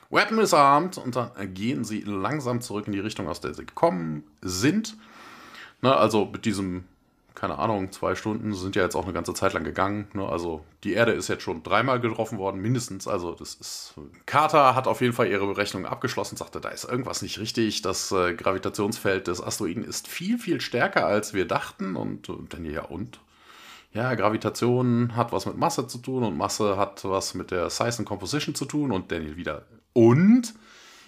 Weapon 0.09 0.39
is 0.39 0.53
armed. 0.53 0.97
Und 0.97 1.15
dann 1.15 1.31
gehen 1.53 1.85
sie 1.85 2.01
langsam 2.01 2.61
zurück 2.61 2.87
in 2.87 2.93
die 2.93 2.99
Richtung, 2.99 3.27
aus 3.27 3.39
der 3.39 3.53
sie 3.53 3.65
gekommen 3.65 4.23
sind. 4.41 4.97
Na, 5.81 5.95
also 5.95 6.25
mit 6.25 6.45
diesem 6.45 6.83
keine 7.43 7.59
Ahnung, 7.59 7.91
zwei 7.91 8.15
Stunden 8.15 8.53
sind 8.53 8.77
ja 8.77 8.83
jetzt 8.83 8.95
auch 8.95 9.03
eine 9.03 9.11
ganze 9.11 9.33
Zeit 9.33 9.51
lang 9.51 9.65
gegangen. 9.65 10.07
Ne? 10.13 10.25
Also 10.25 10.63
die 10.85 10.93
Erde 10.93 11.11
ist 11.11 11.27
jetzt 11.27 11.43
schon 11.43 11.61
dreimal 11.61 11.99
getroffen 11.99 12.37
worden, 12.37 12.61
mindestens. 12.61 13.05
Also 13.05 13.33
das 13.33 13.55
ist. 13.55 13.95
Carter 14.25 14.75
hat 14.75 14.87
auf 14.87 15.01
jeden 15.01 15.11
Fall 15.11 15.27
ihre 15.27 15.45
Berechnung 15.45 15.85
abgeschlossen, 15.85 16.37
sagte, 16.37 16.61
da 16.61 16.69
ist 16.69 16.85
irgendwas 16.85 17.21
nicht 17.21 17.39
richtig. 17.39 17.81
Das 17.81 18.13
äh, 18.13 18.33
Gravitationsfeld 18.33 19.27
des 19.27 19.43
Asteroiden 19.43 19.83
ist 19.83 20.07
viel, 20.07 20.37
viel 20.37 20.61
stärker, 20.61 21.05
als 21.05 21.33
wir 21.33 21.45
dachten. 21.45 21.97
Und 21.97 22.29
äh, 22.29 22.33
dann 22.47 22.63
ja, 22.63 22.85
und? 22.85 23.19
Ja, 23.91 24.15
Gravitation 24.15 25.17
hat 25.17 25.33
was 25.33 25.45
mit 25.45 25.57
Masse 25.57 25.85
zu 25.85 25.97
tun 25.97 26.23
und 26.23 26.37
Masse 26.37 26.77
hat 26.77 27.03
was 27.03 27.33
mit 27.33 27.51
der 27.51 27.69
Size 27.69 27.97
and 27.97 28.07
Composition 28.07 28.55
zu 28.55 28.63
tun. 28.63 28.93
Und 28.93 29.11
Daniel 29.11 29.35
wieder. 29.35 29.65
Und? 29.91 30.53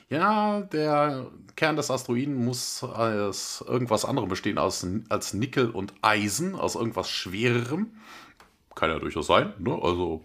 Ja, 0.09 0.61
der 0.61 1.27
Kern 1.55 1.75
des 1.75 1.89
Asteroiden 1.89 2.45
muss 2.45 2.83
aus 2.83 3.63
irgendwas 3.67 4.05
anderem 4.05 4.29
bestehen 4.29 4.57
als, 4.57 4.85
als 5.09 5.33
Nickel 5.33 5.69
und 5.69 5.93
Eisen, 6.01 6.55
aus 6.55 6.75
irgendwas 6.75 7.09
Schwererem. 7.09 7.87
Kann 8.75 8.89
ja 8.89 8.99
durchaus 8.99 9.27
sein, 9.27 9.53
ne? 9.57 9.77
Also 9.81 10.21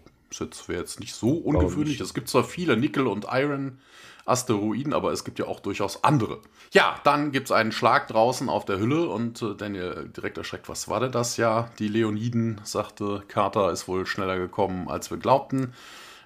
wäre 0.67 0.79
jetzt 0.79 0.99
nicht 0.99 1.15
so 1.15 1.31
ungewöhnlich. 1.31 1.99
Es 1.99 2.13
gibt 2.13 2.29
zwar 2.29 2.43
viele 2.43 2.77
Nickel- 2.77 3.07
und 3.07 3.27
Iron-Asteroiden, 3.29 4.93
aber 4.93 5.11
es 5.11 5.23
gibt 5.23 5.39
ja 5.39 5.45
auch 5.47 5.59
durchaus 5.59 6.03
andere. 6.03 6.39
Ja, 6.71 6.95
dann 7.03 7.31
gibt 7.31 7.47
es 7.47 7.51
einen 7.51 7.71
Schlag 7.71 8.07
draußen 8.07 8.49
auf 8.49 8.65
der 8.65 8.79
Hülle 8.79 9.09
und 9.09 9.41
äh, 9.41 9.55
Daniel 9.55 10.09
direkt 10.15 10.37
erschreckt, 10.37 10.69
was 10.69 10.87
war 10.87 11.01
denn 11.01 11.11
das? 11.11 11.37
Ja, 11.37 11.69
die 11.79 11.89
Leoniden, 11.89 12.61
sagte 12.63 13.23
Carter, 13.27 13.71
ist 13.71 13.87
wohl 13.87 14.05
schneller 14.05 14.37
gekommen, 14.37 14.87
als 14.87 15.11
wir 15.11 15.17
glaubten. 15.17 15.73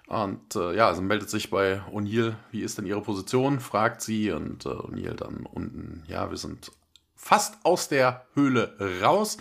Und 0.08 0.56
äh, 0.56 0.76
ja, 0.76 0.88
also 0.88 1.02
meldet 1.02 1.30
sich 1.30 1.50
bei 1.50 1.82
O'Neill, 1.92 2.36
wie 2.52 2.62
ist 2.62 2.78
denn 2.78 2.86
ihre 2.86 3.02
Position? 3.02 3.60
fragt 3.60 4.02
sie 4.02 4.32
und 4.32 4.66
äh, 4.66 4.70
O'Neill 4.70 5.16
dann 5.16 5.48
unten, 5.52 6.04
ja, 6.08 6.30
wir 6.30 6.38
sind 6.38 6.72
fast 7.16 7.58
aus 7.64 7.88
der 7.88 8.26
Höhle 8.36 8.76
raus. 9.02 9.38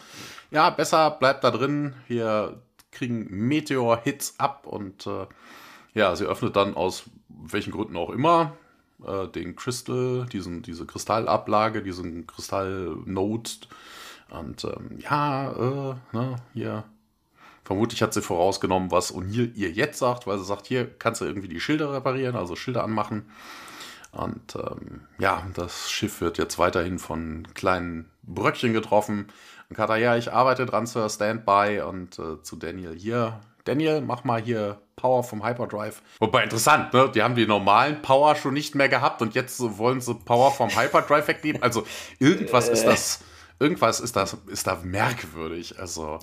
Ja, 0.50 0.70
besser 0.70 1.10
bleibt 1.10 1.44
da 1.44 1.50
drin. 1.50 1.94
Wir 2.08 2.62
kriegen 2.92 3.26
Meteor-Hits 3.28 4.36
ab 4.38 4.66
und 4.66 5.06
äh, 5.06 5.26
ja, 5.92 6.16
sie 6.16 6.24
öffnet 6.24 6.56
dann 6.56 6.74
aus 6.74 7.04
welchen 7.28 7.72
Gründen 7.72 7.96
auch 7.96 8.10
immer 8.10 8.56
äh, 9.06 9.28
den 9.28 9.56
Crystal, 9.56 10.26
diesen, 10.32 10.62
diese 10.62 10.86
Kristallablage, 10.86 11.82
diesen 11.82 12.26
Kristall-Node. 12.26 13.50
Und 14.30 14.64
ähm, 14.64 14.98
ja, 15.00 15.52
äh, 15.52 15.94
ne, 16.12 16.36
hier 16.54 16.84
Vermutlich 17.64 18.02
hat 18.02 18.12
sie 18.12 18.22
vorausgenommen, 18.22 18.90
was 18.90 19.14
O'Neill 19.14 19.54
ihr 19.54 19.70
jetzt 19.70 19.98
sagt, 19.98 20.26
weil 20.26 20.38
sie 20.38 20.44
sagt, 20.44 20.66
hier 20.66 20.86
kannst 20.98 21.20
du 21.20 21.24
irgendwie 21.24 21.48
die 21.48 21.60
Schilder 21.60 21.92
reparieren, 21.92 22.36
also 22.36 22.56
Schilder 22.56 22.84
anmachen. 22.84 23.30
Und 24.12 24.54
ähm, 24.54 25.00
ja, 25.18 25.42
das 25.54 25.90
Schiff 25.90 26.20
wird 26.20 26.38
jetzt 26.38 26.58
weiterhin 26.58 26.98
von 26.98 27.48
kleinen 27.54 28.10
Bröckchen 28.22 28.72
getroffen. 28.72 29.28
Und 29.68 29.76
Kata, 29.76 29.96
ja, 29.96 30.16
ich 30.16 30.32
arbeite 30.32 30.66
dran, 30.66 30.86
Sir, 30.86 31.08
Standby. 31.08 31.82
Und 31.88 32.18
äh, 32.18 32.40
zu 32.42 32.56
Daniel 32.56 32.94
hier, 32.94 33.40
Daniel, 33.64 34.02
mach 34.02 34.24
mal 34.24 34.40
hier 34.40 34.78
Power 34.96 35.24
vom 35.24 35.44
Hyperdrive. 35.44 36.02
Wobei 36.20 36.44
interessant, 36.44 36.92
ne? 36.92 37.10
Die 37.12 37.22
haben 37.22 37.34
die 37.34 37.46
normalen 37.46 38.02
Power 38.02 38.36
schon 38.36 38.54
nicht 38.54 38.74
mehr 38.74 38.88
gehabt 38.88 39.22
und 39.22 39.34
jetzt 39.34 39.60
wollen 39.78 40.00
sie 40.00 40.14
Power 40.14 40.52
vom 40.52 40.70
Hyperdrive 40.70 41.26
wegnehmen. 41.26 41.62
Also 41.62 41.84
irgendwas 42.18 42.68
ist 42.68 42.84
das 42.84 43.20
irgendwas 43.64 44.00
ist, 44.00 44.14
das, 44.14 44.36
ist 44.46 44.66
da 44.66 44.78
merkwürdig. 44.84 45.78
Also, 45.78 46.18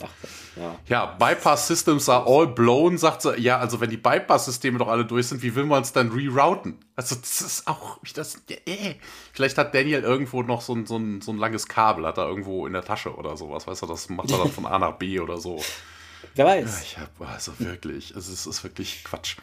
ja. 0.55 0.75
ja, 0.87 1.05
Bypass 1.07 1.67
Systems 1.67 2.07
are 2.07 2.25
all 2.27 2.47
blown, 2.47 2.97
sagt 2.97 3.23
sie. 3.23 3.39
Ja, 3.39 3.57
also 3.57 3.81
wenn 3.81 3.89
die 3.89 3.97
Bypass-Systeme 3.97 4.77
doch 4.77 4.87
alle 4.87 5.05
durch 5.05 5.27
sind, 5.27 5.41
wie 5.41 5.55
will 5.55 5.65
man 5.65 5.81
es 5.81 5.91
dann 5.91 6.11
rerouten? 6.11 6.77
Also, 6.95 7.15
das 7.15 7.41
ist 7.41 7.67
auch, 7.67 7.97
das, 8.13 8.37
äh. 8.65 8.95
Vielleicht 9.33 9.57
hat 9.57 9.73
Daniel 9.73 10.03
irgendwo 10.03 10.43
noch 10.43 10.61
so 10.61 10.73
ein, 10.73 10.85
so, 10.85 10.97
ein, 10.97 11.21
so 11.21 11.31
ein 11.31 11.37
langes 11.37 11.67
Kabel, 11.67 12.05
hat 12.05 12.17
er 12.17 12.27
irgendwo 12.27 12.67
in 12.67 12.73
der 12.73 12.85
Tasche 12.85 13.15
oder 13.15 13.35
sowas. 13.35 13.65
Weißt 13.65 13.81
du, 13.81 13.87
das 13.87 14.07
macht 14.09 14.31
er 14.31 14.37
dann 14.37 14.51
von 14.51 14.65
A 14.67 14.77
nach 14.77 14.93
B 14.93 15.19
oder 15.19 15.37
so. 15.37 15.61
Wer 16.35 16.45
weiß. 16.45 16.83
Ich 16.83 16.97
hab, 16.97 17.09
also 17.19 17.51
wirklich, 17.59 18.11
es 18.11 18.29
ist, 18.29 18.45
ist 18.45 18.63
wirklich 18.63 19.03
Quatsch. 19.03 19.37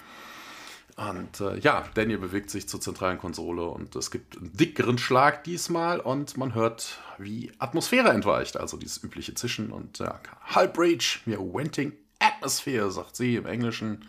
Und 0.98 1.40
äh, 1.40 1.56
ja, 1.60 1.84
Daniel 1.94 2.18
bewegt 2.18 2.50
sich 2.50 2.68
zur 2.68 2.80
zentralen 2.80 3.18
Konsole 3.18 3.62
und 3.62 3.94
es 3.94 4.10
gibt 4.10 4.36
einen 4.36 4.52
dickeren 4.52 4.98
Schlag 4.98 5.44
diesmal 5.44 6.00
und 6.00 6.36
man 6.36 6.54
hört, 6.54 6.98
wie 7.18 7.52
Atmosphäre 7.60 8.08
entweicht, 8.08 8.56
also 8.56 8.76
dieses 8.76 9.04
übliche 9.04 9.32
Zischen 9.34 9.70
und 9.70 10.00
ja, 10.00 10.18
Halb 10.44 10.76
Rage, 10.76 11.20
wir 11.24 11.38
Wenting 11.38 11.92
Atmosphere, 12.18 12.90
sagt 12.90 13.14
sie 13.14 13.36
im 13.36 13.46
Englischen. 13.46 14.06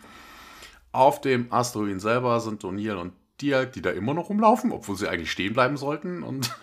Auf 0.92 1.22
dem 1.22 1.54
Asteroiden 1.54 2.00
selber 2.00 2.40
sind 2.40 2.64
O'Neill 2.64 2.96
und 2.96 3.14
Diak, 3.40 3.72
die 3.74 3.84
da 3.84 3.92
immer 3.92 4.16
noch 4.16 4.30
rumlaufen, 4.30 4.72
obwohl 4.72 4.96
sie 4.96 5.08
eigentlich 5.08 5.32
stehen 5.32 5.54
bleiben 5.54 5.78
sollten. 5.78 6.24
Und 6.24 6.56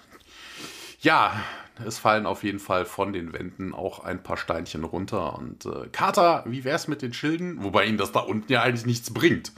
ja, 1.02 1.40
es 1.84 2.00
fallen 2.00 2.26
auf 2.26 2.42
jeden 2.42 2.58
Fall 2.58 2.84
von 2.84 3.12
den 3.12 3.32
Wänden 3.32 3.72
auch 3.72 4.00
ein 4.00 4.24
paar 4.24 4.36
Steinchen 4.36 4.82
runter. 4.82 5.38
Und 5.38 5.66
äh, 5.66 5.86
Carter, 5.92 6.42
wie 6.48 6.64
wär's 6.64 6.88
mit 6.88 7.00
den 7.00 7.12
Schilden? 7.12 7.62
Wobei 7.62 7.86
ihnen 7.86 7.96
das 7.96 8.10
da 8.10 8.18
unten 8.18 8.50
ja 8.50 8.62
eigentlich 8.62 8.86
nichts 8.86 9.14
bringt. 9.14 9.52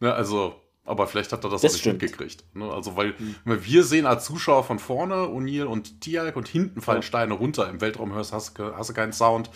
Ne, 0.00 0.12
also, 0.12 0.54
aber 0.84 1.06
vielleicht 1.06 1.32
hat 1.32 1.42
er 1.44 1.50
das, 1.50 1.62
Das 1.62 1.70
auch 1.70 1.74
nicht 1.74 1.80
stimmt. 1.80 2.02
mitgekriegt. 2.02 2.44
Ne? 2.54 2.70
Also, 2.70 2.96
weil 2.96 3.14
weil 3.44 3.64
wir 3.64 3.82
sehen 3.84 4.06
als 4.06 4.24
Zuschauer 4.26 4.64
von 4.64 4.78
vorne 4.78 5.14
O'Neill 5.26 5.64
und 5.64 6.00
Tialk 6.00 6.36
und 6.36 6.48
hinten 6.48 6.80
fallen 6.80 7.02
Steine 7.02 7.34
runter. 7.34 7.68
Im 7.68 7.80
Weltraum 7.80 8.12
hörst, 8.12 8.32
hast, 8.32 8.58
du- 8.58 8.76
hast 8.76 8.90
du 8.90 8.94
keinen 8.94 9.12
Sound. 9.12 9.50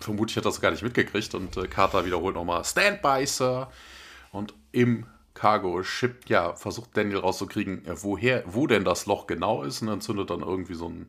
Vermutlich 0.00 0.36
hat 0.36 0.44
er 0.44 0.50
das 0.50 0.60
gar 0.60 0.70
nicht 0.70 0.82
mitgekriegt. 0.82 1.34
Und 1.34 1.56
äh, 1.56 1.66
Carter 1.68 2.04
wiederholt 2.04 2.34
nochmal: 2.34 2.64
Stand 2.64 3.02
by, 3.02 3.24
Sir. 3.26 3.68
Und 4.32 4.54
im 4.72 5.06
Cargo-Ship, 5.34 6.28
ja, 6.28 6.54
versucht 6.54 6.96
Daniel 6.96 7.18
rauszukriegen, 7.18 7.86
äh, 7.86 7.94
woher, 8.02 8.42
wo 8.46 8.66
denn 8.66 8.84
das 8.84 9.06
Loch 9.06 9.26
genau 9.26 9.62
ist. 9.62 9.80
Und 9.82 9.86
dann 9.88 10.00
zündet 10.00 10.30
dann 10.30 10.40
irgendwie 10.40 10.74
so 10.74 10.88
ein 10.88 11.08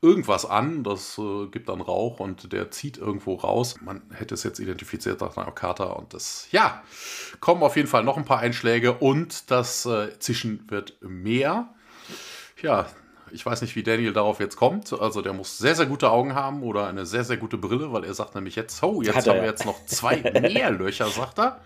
irgendwas 0.00 0.46
an, 0.46 0.84
das 0.84 1.18
äh, 1.18 1.46
gibt 1.46 1.68
dann 1.68 1.80
Rauch 1.80 2.20
und 2.20 2.52
der 2.52 2.70
zieht 2.70 2.98
irgendwo 2.98 3.34
raus. 3.34 3.76
Man 3.80 4.02
hätte 4.12 4.34
es 4.34 4.44
jetzt 4.44 4.60
identifiziert 4.60 5.20
nach 5.20 5.36
einer 5.36 5.50
Carter 5.50 5.96
und 5.96 6.14
das, 6.14 6.46
ja, 6.52 6.82
kommen 7.40 7.62
auf 7.62 7.76
jeden 7.76 7.88
Fall 7.88 8.04
noch 8.04 8.16
ein 8.16 8.24
paar 8.24 8.38
Einschläge 8.38 8.92
und 8.92 9.50
das 9.50 9.86
äh, 9.86 10.18
Zischen 10.18 10.64
wird 10.68 10.98
mehr. 11.02 11.68
Ja, 12.62 12.86
ich 13.30 13.44
weiß 13.44 13.60
nicht, 13.62 13.76
wie 13.76 13.82
Daniel 13.82 14.12
darauf 14.12 14.40
jetzt 14.40 14.56
kommt. 14.56 14.92
Also 14.92 15.20
der 15.20 15.32
muss 15.32 15.58
sehr, 15.58 15.74
sehr 15.74 15.86
gute 15.86 16.10
Augen 16.10 16.34
haben 16.34 16.62
oder 16.62 16.86
eine 16.86 17.04
sehr, 17.06 17.24
sehr 17.24 17.36
gute 17.36 17.58
Brille, 17.58 17.92
weil 17.92 18.04
er 18.04 18.14
sagt 18.14 18.34
nämlich 18.34 18.56
jetzt, 18.56 18.82
oh, 18.82 19.02
jetzt 19.02 19.16
Hat 19.16 19.26
haben 19.26 19.36
wir 19.36 19.42
ja. 19.42 19.50
jetzt 19.50 19.66
noch 19.66 19.84
zwei 19.86 20.16
mehr 20.40 20.70
Löcher, 20.70 21.08
sagt 21.08 21.38
er. 21.38 21.60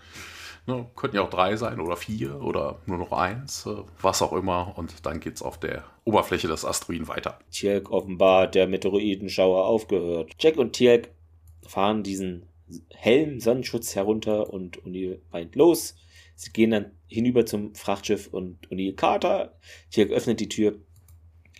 Ne, 0.65 0.85
könnten 0.95 1.17
ja 1.17 1.23
auch 1.23 1.29
drei 1.29 1.57
sein 1.57 1.81
oder 1.81 1.97
vier 1.97 2.41
oder 2.41 2.79
nur 2.85 2.97
noch 2.97 3.11
eins, 3.11 3.65
äh, 3.65 3.75
was 4.01 4.21
auch 4.21 4.31
immer. 4.31 4.73
Und 4.77 5.05
dann 5.05 5.19
geht 5.19 5.35
es 5.35 5.41
auf 5.41 5.59
der 5.59 5.83
Oberfläche 6.05 6.47
des 6.47 6.63
Asteroiden 6.63 7.09
weiter. 7.09 7.37
Tierk 7.51 7.91
offenbar 7.91 8.47
der 8.47 8.67
Meteoroidenschauer 8.67 9.65
aufgehört. 9.65 10.31
Jack 10.39 10.57
und 10.57 10.71
Tierk 10.73 11.09
fahren 11.67 12.03
diesen 12.03 12.45
Helm, 12.89 13.41
Sonnenschutz 13.41 13.95
herunter 13.95 14.51
und 14.53 14.81
O'Neill 14.83 15.19
meint 15.31 15.55
los. 15.55 15.95
Sie 16.35 16.51
gehen 16.51 16.71
dann 16.71 16.91
hinüber 17.07 17.45
zum 17.45 17.75
Frachtschiff 17.75 18.27
und 18.27 18.69
O'Neill 18.69 18.95
Carter. 18.95 19.57
Tierk 19.91 20.11
öffnet 20.11 20.39
die 20.39 20.49
Tür. 20.49 20.77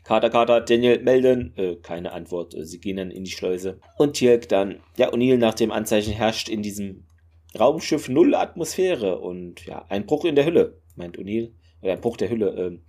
Carter, 0.04 0.30
Carter, 0.30 0.62
Daniel 0.62 1.02
melden. 1.02 1.54
Äh, 1.58 1.76
keine 1.76 2.14
Antwort. 2.14 2.54
Äh, 2.54 2.66
Sie 2.66 2.80
gehen 2.80 2.98
dann 2.98 3.12
in 3.12 3.24
die 3.24 3.32
Schleuse. 3.32 3.80
Und 3.98 4.14
Tierk 4.14 4.50
dann, 4.50 4.80
ja, 4.98 5.12
O'Neill 5.12 5.38
nach 5.38 5.54
dem 5.54 5.72
Anzeichen 5.72 6.14
herrscht 6.14 6.50
in 6.50 6.62
diesem 6.62 7.06
Raumschiff 7.60 8.10
null 8.10 8.36
Atmosphäre 8.36 9.20
und 9.20 9.66
ja, 9.66 9.86
ein 9.90 10.06
Bruch 10.06 10.26
in 10.26 10.36
der 10.36 10.46
Hülle, 10.46 10.82
meint 10.96 11.18
O'Neill. 11.18 11.52
Oder 11.82 11.94
ein 11.94 12.02
Bruch 12.02 12.18
der 12.18 12.30
Hülle. 12.30 12.56
Ähm, 12.58 12.84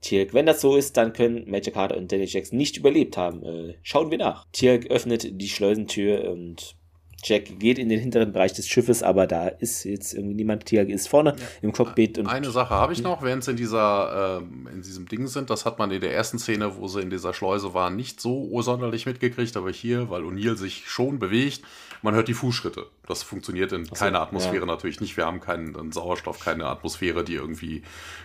Tirk, 0.00 0.34
wenn 0.34 0.46
das 0.46 0.60
so 0.60 0.76
ist, 0.76 0.96
dann 0.96 1.12
können 1.12 1.48
Major 1.48 1.72
Carter 1.72 1.96
und 1.96 2.10
Daniel 2.10 2.28
Jackson 2.28 2.58
nicht 2.58 2.76
überlebt 2.76 3.16
haben. 3.16 3.44
Äh, 3.44 3.74
schauen 3.82 4.10
wir 4.10 4.18
nach. 4.18 4.46
Tirk 4.50 4.90
öffnet 4.90 5.40
die 5.40 5.48
Schleusentür 5.48 6.28
und 6.30 6.76
Jack 7.22 7.58
geht 7.58 7.78
in 7.78 7.88
den 7.88 8.00
hinteren 8.00 8.32
Bereich 8.32 8.52
des 8.52 8.68
Schiffes, 8.68 9.02
aber 9.02 9.26
da 9.26 9.48
ist 9.48 9.84
jetzt 9.84 10.14
irgendwie 10.14 10.34
niemand. 10.34 10.66
Tirk 10.66 10.88
ist 10.88 11.08
vorne 11.08 11.36
im 11.60 11.72
Cockpit 11.72 12.18
und 12.18 12.26
Eine 12.26 12.50
Sache 12.50 12.74
habe 12.74 12.92
ich 12.92 13.02
noch, 13.02 13.22
während 13.22 13.44
sie 13.44 13.52
in 13.52 13.56
dieser, 13.56 14.40
ähm, 14.42 14.68
in 14.72 14.82
diesem 14.82 15.06
Ding 15.06 15.26
sind, 15.26 15.50
das 15.50 15.64
hat 15.64 15.78
man 15.78 15.90
in 15.90 16.00
der 16.00 16.14
ersten 16.14 16.38
Szene, 16.38 16.76
wo 16.76 16.88
sie 16.88 17.00
in 17.00 17.10
dieser 17.10 17.32
Schleuse 17.34 17.74
waren, 17.74 17.96
nicht 17.96 18.20
so 18.20 18.60
sonderlich 18.62 19.06
mitgekriegt, 19.06 19.56
aber 19.56 19.70
hier, 19.70 20.10
weil 20.10 20.22
O'Neill 20.22 20.56
sich 20.56 20.88
schon 20.88 21.18
bewegt, 21.18 21.62
man 22.02 22.14
hört 22.14 22.26
die 22.26 22.34
Fußschritte. 22.34 22.86
Das 23.06 23.22
funktioniert 23.22 23.72
in 23.72 23.84
so, 23.84 23.94
keiner 23.94 24.20
Atmosphäre 24.20 24.60
ja. 24.60 24.66
natürlich 24.66 25.00
nicht. 25.00 25.16
Wir 25.16 25.24
haben 25.26 25.40
keinen 25.40 25.76
einen 25.76 25.92
Sauerstoff, 25.92 26.40
keine 26.40 26.66
Atmosphäre, 26.66 27.24
die 27.24 27.34
irgendwie 27.34 27.82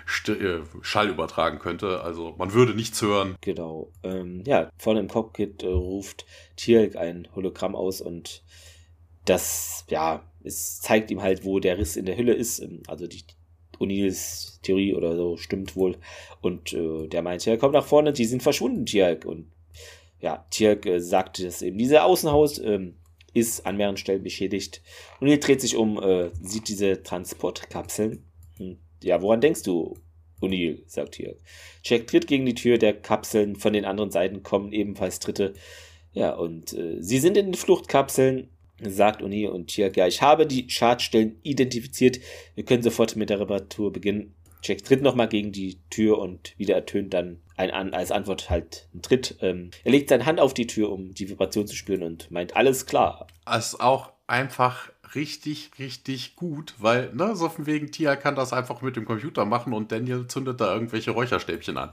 St 0.07 0.29
äh, 0.29 0.61
Schall 0.81 1.09
übertragen 1.09 1.59
könnte. 1.59 2.01
Also 2.01 2.33
man 2.37 2.53
würde 2.53 2.73
nichts 2.73 3.01
hören. 3.01 3.35
Genau. 3.41 3.91
Ähm, 4.03 4.43
ja, 4.45 4.69
vorne 4.77 4.99
im 4.99 5.07
Cockpit 5.07 5.61
äh, 5.63 5.67
ruft 5.67 6.25
Tierk 6.55 6.95
ein 6.95 7.27
Hologramm 7.35 7.75
aus 7.75 8.01
und 8.01 8.43
das, 9.29 9.85
ja, 9.89 10.23
es 10.43 10.79
zeigt 10.81 11.11
ihm 11.11 11.21
halt, 11.21 11.45
wo 11.45 11.59
der 11.59 11.77
Riss 11.77 11.95
in 11.95 12.05
der 12.05 12.17
Hülle 12.17 12.33
ist. 12.33 12.59
Ähm, 12.59 12.81
Also 12.87 13.07
die 13.07 13.23
O'Neills 13.79 14.59
Theorie 14.61 14.95
oder 14.95 15.15
so 15.15 15.37
stimmt 15.37 15.75
wohl. 15.75 15.97
Und 16.41 16.73
äh, 16.73 17.07
der 17.07 17.21
meint, 17.21 17.45
ja, 17.45 17.57
komm 17.57 17.73
nach 17.73 17.85
vorne, 17.85 18.13
die 18.13 18.25
sind 18.25 18.43
verschwunden, 18.43 18.85
Tierk. 18.85 19.25
Und 19.25 19.51
ja, 20.19 20.45
Tierk 20.49 20.85
äh, 20.85 20.99
sagte 20.99 21.43
das 21.43 21.61
eben. 21.61 21.77
Dieser 21.77 22.05
Außenhaus 22.05 22.59
ähm, 22.59 22.95
ist 23.33 23.65
an 23.65 23.77
mehreren 23.77 23.97
Stellen 23.97 24.23
beschädigt. 24.23 24.81
Und 25.19 25.27
er 25.27 25.37
dreht 25.37 25.61
sich 25.61 25.75
um, 25.75 26.01
äh, 26.01 26.31
sieht 26.41 26.69
diese 26.69 27.03
Transportkapseln. 27.03 28.23
Hm. 28.57 28.77
Ja, 29.03 29.21
woran 29.21 29.41
denkst 29.41 29.63
du, 29.63 29.95
O'Neill, 30.41 30.81
sagt 30.87 31.15
Tierk. 31.15 31.37
Jack 31.83 32.07
tritt 32.07 32.27
gegen 32.27 32.45
die 32.45 32.55
Tür 32.55 32.77
der 32.77 32.93
Kapseln, 32.93 33.55
von 33.55 33.73
den 33.73 33.85
anderen 33.85 34.11
Seiten 34.11 34.43
kommen 34.43 34.71
ebenfalls 34.71 35.19
Tritte. 35.19 35.53
Ja, 36.13 36.33
und 36.35 36.73
äh, 36.73 37.01
sie 37.01 37.19
sind 37.19 37.37
in 37.37 37.47
den 37.47 37.53
Fluchtkapseln, 37.53 38.49
sagt 38.81 39.21
O'Neill 39.21 39.47
und 39.49 39.67
Tierk. 39.67 39.97
Ja, 39.97 40.07
ich 40.07 40.21
habe 40.21 40.45
die 40.45 40.69
Schadstellen 40.69 41.39
identifiziert. 41.43 42.19
Wir 42.55 42.65
können 42.65 42.83
sofort 42.83 43.15
mit 43.15 43.29
der 43.29 43.39
Reparatur 43.39 43.91
beginnen. 43.91 44.35
Jack 44.63 44.83
tritt 44.83 45.01
nochmal 45.01 45.27
gegen 45.27 45.51
die 45.51 45.79
Tür 45.89 46.19
und 46.19 46.53
wieder 46.57 46.75
ertönt 46.75 47.13
dann 47.13 47.39
ein, 47.55 47.71
an, 47.71 47.93
als 47.93 48.11
Antwort 48.11 48.49
halt 48.49 48.87
ein 48.93 49.01
Tritt. 49.01 49.37
Ähm, 49.41 49.71
er 49.83 49.91
legt 49.91 50.09
seine 50.09 50.25
Hand 50.25 50.39
auf 50.39 50.53
die 50.53 50.67
Tür, 50.67 50.91
um 50.91 51.13
die 51.13 51.29
Vibration 51.29 51.67
zu 51.67 51.75
spüren 51.75 52.03
und 52.03 52.29
meint, 52.31 52.55
alles 52.55 52.85
klar. 52.85 53.27
ist 53.57 53.79
auch 53.79 54.11
einfach 54.27 54.89
richtig, 55.15 55.71
richtig 55.79 56.35
gut, 56.35 56.73
weil, 56.79 57.13
ne, 57.13 57.35
so 57.35 57.49
von 57.49 57.65
wegen 57.65 57.91
Tia 57.91 58.15
kann 58.15 58.35
das 58.35 58.51
einfach 58.51 58.81
mit 58.81 58.95
dem 58.95 59.05
Computer 59.05 59.45
machen 59.45 59.73
und 59.73 59.91
Daniel 59.91 60.27
zündet 60.27 60.59
da 60.59 60.73
irgendwelche 60.73 61.11
Räucherstäbchen 61.11 61.77
an. 61.77 61.91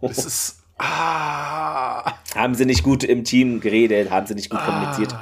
Das 0.00 0.18
ist. 0.24 0.62
Ah, 0.80 2.14
Haben 2.36 2.54
sie 2.54 2.64
nicht 2.64 2.84
gut 2.84 3.02
im 3.02 3.24
Team 3.24 3.58
geredet, 3.58 4.10
haben 4.10 4.28
sie 4.28 4.36
nicht 4.36 4.48
gut 4.48 4.60
kommuniziert. 4.60 5.12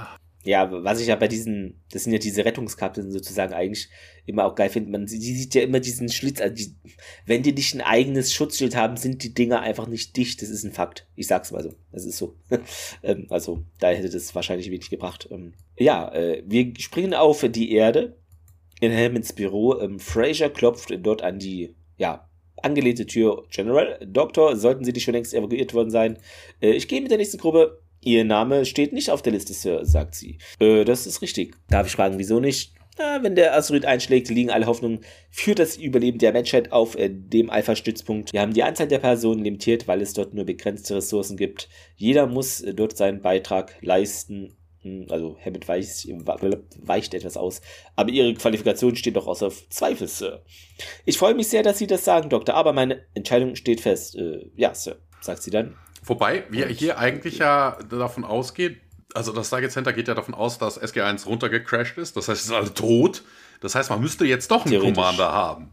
Ja, 0.47 0.70
was 0.70 1.01
ich 1.01 1.09
ja 1.09 1.16
bei 1.16 1.26
diesen, 1.26 1.82
das 1.90 2.05
sind 2.05 2.12
ja 2.12 2.20
diese 2.20 2.44
Rettungskapseln 2.44 3.11
sozusagen 3.11 3.53
eigentlich 3.53 3.88
immer 4.26 4.44
auch 4.44 4.55
geil 4.55 4.70
finde, 4.70 4.92
man 4.92 5.07
die 5.07 5.16
sieht 5.16 5.57
ja 5.57 5.62
immer 5.62 5.80
diesen 5.80 6.09
Schlitz, 6.09 6.40
also 6.40 6.55
die, 6.55 6.76
wenn 7.24 7.42
die 7.42 7.53
nicht 7.53 7.74
ein 7.74 7.80
eigenes 7.80 8.32
Schutzschild 8.32 8.76
haben, 8.76 8.97
sind 8.97 9.24
die 9.24 9.34
Dinger 9.34 9.61
einfach 9.61 9.88
nicht 9.88 10.16
dicht, 10.16 10.40
das 10.40 10.49
ist 10.49 10.62
ein 10.62 10.70
Fakt. 10.70 11.09
Ich 11.16 11.26
sag's 11.26 11.51
mal 11.51 11.64
so, 11.64 11.74
das 11.90 12.05
ist 12.07 12.16
so. 12.16 12.36
ähm, 13.03 13.26
also, 13.28 13.64
da 13.80 13.90
hätte 13.90 14.09
das 14.09 14.36
wahrscheinlich 14.36 14.70
wenig 14.70 14.88
gebracht. 14.88 15.26
Ähm, 15.32 15.55
ja, 15.76 16.14
äh, 16.14 16.44
wir 16.47 16.72
springen 16.78 17.14
auf 17.14 17.44
die 17.51 17.72
Erde 17.72 18.16
in 18.80 18.92
Helmets 18.92 19.32
Büro. 19.32 19.80
Ähm, 19.80 19.99
Fraser 19.99 20.49
klopft 20.49 20.97
dort 21.03 21.22
an 21.22 21.40
die, 21.40 21.74
ja, 21.97 22.30
angelehnte 22.62 23.07
Tür. 23.07 23.47
General, 23.51 23.99
Doktor, 24.07 24.55
sollten 24.55 24.84
Sie 24.84 24.92
nicht 24.92 25.03
schon 25.03 25.14
längst 25.14 25.34
evakuiert 25.34 25.74
worden 25.74 25.90
sein? 25.90 26.18
Äh, 26.61 26.70
ich 26.70 26.86
gehe 26.86 27.01
mit 27.01 27.11
der 27.11 27.18
nächsten 27.18 27.38
Gruppe. 27.38 27.80
Ihr 28.07 28.24
Name 28.24 28.64
steht 28.64 28.92
nicht 28.92 29.11
auf 29.11 29.20
der 29.20 29.32
Liste, 29.32 29.52
Sir, 29.52 29.84
sagt 29.84 30.14
sie. 30.14 30.38
Äh, 30.61 30.84
das 30.84 31.09
ist 31.09 31.22
richtig. 31.22 31.57
Darf 31.68 31.88
ich 31.88 31.92
fragen, 31.92 32.18
wieso 32.18 32.38
nicht? 32.38 32.72
Na, 32.98 33.20
wenn 33.24 33.34
der 33.34 33.57
Asteroid 33.57 33.84
einschlägt, 33.84 34.28
liegen 34.28 34.48
alle 34.50 34.66
Hoffnungen 34.66 35.00
für 35.28 35.57
das 35.57 35.76
Überleben 35.76 36.18
der 36.18 36.32
Menschheit 36.32 36.70
auf 36.70 36.96
äh, 36.96 37.11
dem 37.11 37.50
Alpha-Stützpunkt. 37.50 38.32
Wir 38.32 38.42
haben 38.42 38.54
die 38.54 38.62
Anzahl 38.62 38.86
der 38.86 39.00
Personen 39.00 39.42
limitiert, 39.42 39.88
weil 39.88 40.00
es 40.02 40.12
dort 40.12 40.34
nur 40.34 40.44
begrenzte 40.44 40.94
Ressourcen 40.94 41.36
gibt. 41.36 41.68
Jeder 41.96 42.28
muss 42.28 42.61
äh, 42.61 42.74
dort 42.74 42.96
seinen 42.96 43.22
Beitrag 43.22 43.74
leisten. 43.80 44.57
Hm, 44.82 45.07
Also 45.11 45.36
Hammett 45.44 45.66
weicht, 45.66 46.07
weicht 46.86 47.12
etwas 47.12 47.36
aus. 47.36 47.61
Aber 47.96 48.11
Ihre 48.11 48.34
Qualifikation 48.34 48.94
steht 48.94 49.16
doch 49.16 49.26
außer 49.26 49.50
Zweifel, 49.68 50.07
Sir. 50.07 50.44
Ich 51.04 51.18
freue 51.18 51.34
mich 51.34 51.48
sehr, 51.48 51.64
dass 51.64 51.78
Sie 51.78 51.88
das 51.88 52.04
sagen, 52.04 52.28
Doktor, 52.30 52.54
aber 52.54 52.72
meine 52.72 53.02
Entscheidung 53.14 53.57
steht 53.57 53.80
fest. 53.80 54.14
Äh, 54.14 54.46
ja, 54.54 54.72
Sir, 54.76 54.96
sagt 55.20 55.42
sie 55.42 55.50
dann. 55.50 55.74
Wobei 56.07 56.44
wir 56.50 56.66
hier 56.68 56.98
eigentlich 56.98 57.38
ja 57.38 57.76
davon 57.90 58.24
ausgehen, 58.24 58.80
also 59.14 59.32
das 59.32 59.48
Stargate 59.48 59.72
Center 59.72 59.92
geht 59.92 60.09
ja 60.09 60.14
davon 60.14 60.34
aus, 60.34 60.59
dass 60.59 60.80
SG1 60.80 61.26
runtergecrashed 61.26 61.98
ist. 61.98 62.16
Das 62.16 62.28
heißt, 62.28 62.40
es 62.40 62.46
sind 62.46 62.57
alle 62.57 62.72
tot. 62.72 63.22
Das 63.61 63.74
heißt, 63.74 63.90
man 63.90 64.00
müsste 64.00 64.24
jetzt 64.24 64.50
doch 64.50 64.66
einen. 64.66 64.80
Commander 64.80 65.32
haben. 65.32 65.72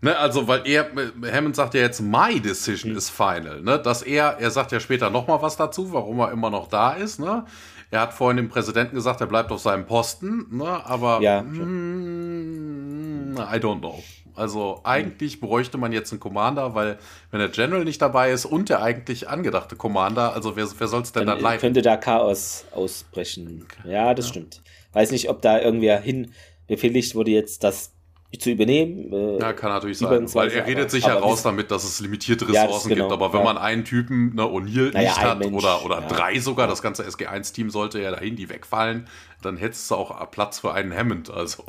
Ne, 0.00 0.16
also, 0.16 0.46
weil 0.46 0.66
er, 0.66 0.90
Hammond 1.32 1.56
sagt 1.56 1.74
ja 1.74 1.80
jetzt, 1.80 2.00
my 2.00 2.38
decision 2.40 2.92
mhm. 2.92 2.98
is 2.98 3.08
final. 3.08 3.62
Ne? 3.62 3.78
Dass 3.78 4.02
er, 4.02 4.38
er 4.38 4.50
sagt 4.50 4.72
ja 4.72 4.80
später 4.80 5.08
nochmal 5.10 5.40
was 5.40 5.56
dazu, 5.56 5.92
warum 5.92 6.18
er 6.20 6.32
immer 6.32 6.50
noch 6.50 6.68
da 6.68 6.92
ist. 6.92 7.18
Ne? 7.18 7.44
Er 7.90 8.00
hat 8.02 8.12
vorhin 8.12 8.36
dem 8.36 8.48
Präsidenten 8.48 8.94
gesagt, 8.94 9.20
er 9.20 9.26
bleibt 9.26 9.50
auf 9.52 9.60
seinem 9.60 9.86
Posten. 9.86 10.46
Ne? 10.50 10.66
Aber 10.66 11.20
ja, 11.22 11.42
mm, 11.42 13.36
I 13.38 13.56
don't 13.56 13.78
know. 13.80 14.02
Also 14.36 14.80
eigentlich 14.84 15.40
bräuchte 15.40 15.78
man 15.78 15.92
jetzt 15.92 16.12
einen 16.12 16.20
Commander, 16.20 16.74
weil 16.74 16.98
wenn 17.30 17.40
der 17.40 17.48
General 17.48 17.84
nicht 17.84 18.00
dabei 18.02 18.30
ist 18.30 18.44
und 18.44 18.68
der 18.68 18.82
eigentlich 18.82 19.28
angedachte 19.28 19.76
Commander, 19.76 20.34
also 20.34 20.56
wer, 20.56 20.66
wer 20.78 20.88
soll 20.88 21.02
es 21.02 21.12
denn 21.12 21.26
dann, 21.26 21.36
dann 21.36 21.44
leiten? 21.44 21.60
Könnte 21.60 21.82
da 21.82 21.96
Chaos 21.96 22.64
ausbrechen. 22.72 23.66
Ja, 23.84 24.14
das 24.14 24.26
ja. 24.26 24.30
stimmt. 24.32 24.62
Weiß 24.92 25.10
nicht, 25.10 25.28
ob 25.28 25.42
da 25.42 25.60
irgendwer 25.60 26.00
hin 26.00 26.32
befehligt 26.66 27.14
wurde 27.14 27.30
jetzt, 27.30 27.64
das 27.64 27.92
zu 28.38 28.50
übernehmen. 28.50 29.12
Äh, 29.12 29.40
ja, 29.40 29.52
kann 29.52 29.70
natürlich 29.70 29.98
sein, 29.98 30.32
weil 30.34 30.50
er 30.50 30.66
redet 30.66 30.90
sich 30.90 31.06
ja 31.06 31.14
raus 31.14 31.42
damit, 31.42 31.70
dass 31.70 31.84
es 31.84 32.00
limitierte 32.00 32.48
Ressourcen 32.48 32.90
ja, 32.90 32.96
genau, 32.96 33.08
gibt. 33.08 33.22
Aber 33.22 33.32
wenn 33.32 33.40
ja. 33.40 33.44
man 33.44 33.58
einen 33.58 33.84
Typen, 33.84 34.34
ne, 34.34 34.42
O'Neill 34.42 34.92
naja, 34.92 35.08
nicht 35.08 35.20
hat 35.20 35.38
Mensch, 35.38 35.54
oder, 35.54 35.84
oder 35.84 36.00
ja. 36.00 36.06
drei 36.06 36.38
sogar, 36.38 36.66
das 36.66 36.82
ganze 36.82 37.04
SG1-Team 37.04 37.70
sollte 37.70 38.00
ja 38.00 38.10
dahin, 38.10 38.36
die 38.36 38.48
wegfallen, 38.48 39.06
dann 39.42 39.56
hättest 39.56 39.90
du 39.90 39.94
auch 39.94 40.30
Platz 40.30 40.58
für 40.58 40.74
einen 40.74 40.94
Hammond. 40.94 41.30
Also. 41.30 41.64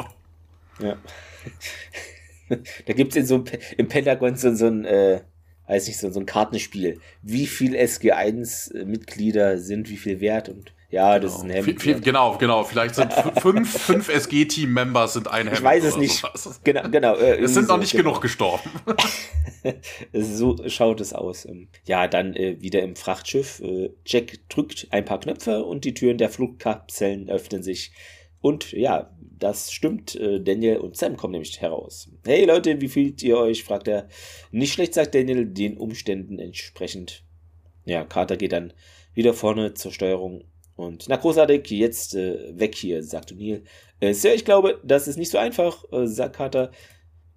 Ja. 0.80 0.96
da 2.86 2.94
gibt 2.94 3.16
es 3.16 3.28
so, 3.28 3.44
im 3.78 3.88
Pentagon 3.88 4.36
so, 4.36 4.54
so 4.54 4.68
ein, 4.68 4.86
äh, 4.86 5.22
weiß 5.68 5.88
nicht, 5.88 6.00
so, 6.00 6.10
so 6.10 6.20
ein 6.20 6.26
Kartenspiel. 6.26 7.00
Wie 7.22 7.48
viel 7.48 7.76
SG1-Mitglieder 7.76 9.58
sind 9.58 9.90
wie 9.90 9.98
viel 9.98 10.20
wert 10.20 10.50
und 10.50 10.74
ja, 10.90 11.20
das 11.20 11.34
genau. 11.42 11.54
ist 11.54 11.58
ein 11.58 11.66
Hemd. 11.66 11.82
Viel, 11.82 12.00
genau, 12.00 12.38
genau. 12.38 12.64
Vielleicht 12.64 12.96
sind 12.96 13.14
fünf, 13.42 13.78
fünf 13.78 14.08
SG-Team-Members 14.08 15.14
sind 15.14 15.28
ein 15.28 15.48
Hemd. 15.48 15.60
Ich 15.60 15.64
weiß 15.64 15.84
es 15.84 15.98
nicht. 15.98 16.16
Sowas. 16.16 16.62
Genau, 16.64 16.90
genau. 16.90 17.16
Äh, 17.16 17.42
es 17.42 17.54
sind 17.54 17.68
noch 17.68 17.78
nicht 17.78 17.92
genau. 17.92 18.12
genug 18.12 18.22
gestorben. 18.22 18.70
so 20.14 20.56
schaut 20.68 21.02
es 21.02 21.12
aus. 21.12 21.46
Ähm, 21.46 21.68
ja, 21.84 22.08
dann 22.08 22.34
äh, 22.36 22.62
wieder 22.62 22.84
im 22.84 22.96
Frachtschiff. 22.96 23.60
Äh, 23.60 23.90
Jack 24.06 24.40
drückt 24.48 24.88
ein 24.92 25.04
paar 25.04 25.20
Knöpfe 25.20 25.66
und 25.66 25.84
die 25.84 25.94
Türen 25.94 26.18
der 26.18 26.30
Flugkapseln 26.30 27.30
öffnen 27.30 27.64
sich. 27.64 27.92
Und 28.40 28.72
ja, 28.72 29.12
das 29.40 29.72
stimmt. 29.72 30.16
Äh, 30.16 30.42
Daniel 30.42 30.78
und 30.78 30.98
Sam 30.98 31.18
kommen 31.18 31.34
nämlich 31.34 31.62
heraus. 31.62 32.10
Hey 32.26 32.46
Leute, 32.46 32.80
wie 32.82 32.88
fühlt 32.88 33.22
ihr 33.24 33.38
euch? 33.38 33.64
fragt 33.64 33.88
er. 33.88 34.08
Nicht 34.52 34.74
schlecht, 34.74 34.94
sagt 34.94 35.16
Daniel, 35.16 35.46
den 35.46 35.78
Umständen 35.78 36.40
entsprechend. 36.40 37.24
Ja, 37.86 38.04
Carter 38.04 38.38
geht 38.38 38.52
dann 38.52 38.74
wieder 39.14 39.34
vorne 39.34 39.74
zur 39.74 39.92
Steuerung 39.92 40.44
und 40.78 41.06
na 41.10 41.16
großartig, 41.16 41.70
jetzt 41.72 42.14
äh, 42.14 42.58
weg 42.58 42.76
hier, 42.76 43.04
sagt 43.04 43.34
O'Neill. 43.34 43.64
Äh, 44.00 44.14
Sir, 44.14 44.36
ich 44.36 44.46
glaube, 44.46 44.80
das 44.84 45.08
ist 45.08 45.18
nicht 45.18 45.32
so 45.32 45.40
einfach, 45.40 45.84
äh, 45.92 46.06
sagt 46.06 46.36
Carter. 46.36 46.72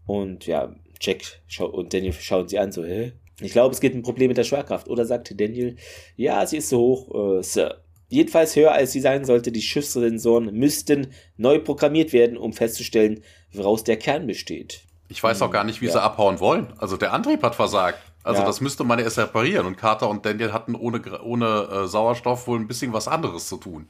Und 0.07 0.47
ja, 0.47 0.75
Jack 1.01 1.23
und 1.59 1.95
Daniel 1.95 2.13
schauen 2.13 2.49
sie 2.49 2.59
an, 2.59 2.71
so, 2.71 2.85
hä? 2.85 3.13
Ich 3.41 3.53
glaube, 3.53 3.75
es 3.75 3.81
gibt 3.81 3.97
ein 3.97 4.03
Problem 4.03 4.29
mit 4.29 4.37
der 4.37 4.45
Schwerkraft. 4.45 4.89
Oder 4.89 5.07
sagt 5.07 5.41
Daniel, 5.41 5.77
ja, 6.17 6.47
sie 6.47 6.59
ist 6.59 6.69
so 6.69 6.79
hoch, 6.79 7.39
äh, 7.39 7.43
Sir. 7.43 7.83
Jedenfalls 8.11 8.57
höher 8.57 8.73
als 8.73 8.91
sie 8.91 9.01
sein 9.01 9.25
sollte, 9.25 9.53
die 9.53 9.63
Schiffssensoren 9.63 10.53
müssten 10.53 11.13
neu 11.37 11.61
programmiert 11.61 12.13
werden, 12.13 12.37
um 12.37 12.53
festzustellen, 12.53 13.23
woraus 13.53 13.85
der 13.85 13.97
Kern 13.97 14.27
besteht. 14.27 14.83
Ich 15.09 15.23
weiß 15.23 15.41
auch 15.43 15.51
gar 15.51 15.63
nicht, 15.63 15.81
wie 15.81 15.87
ja. 15.87 15.93
sie 15.93 16.03
abhauen 16.03 16.41
wollen. 16.41 16.73
Also 16.79 16.97
der 16.97 17.13
Antrieb 17.13 17.43
hat 17.43 17.55
versagt. 17.55 18.01
Also 18.25 18.41
ja. 18.41 18.47
das 18.47 18.61
müsste 18.61 18.83
man 18.83 18.99
erst 18.99 19.17
reparieren. 19.19 19.65
Und 19.65 19.77
Carter 19.77 20.11
und 20.11 20.27
Daniel 20.27 20.53
hatten 20.53 20.75
ohne, 20.75 21.01
ohne 21.23 21.69
äh, 21.71 21.87
Sauerstoff 21.87 22.49
wohl 22.49 22.59
ein 22.59 22.67
bisschen 22.67 22.93
was 22.93 23.07
anderes 23.07 23.49
zu 23.49 23.57
tun. 23.57 23.87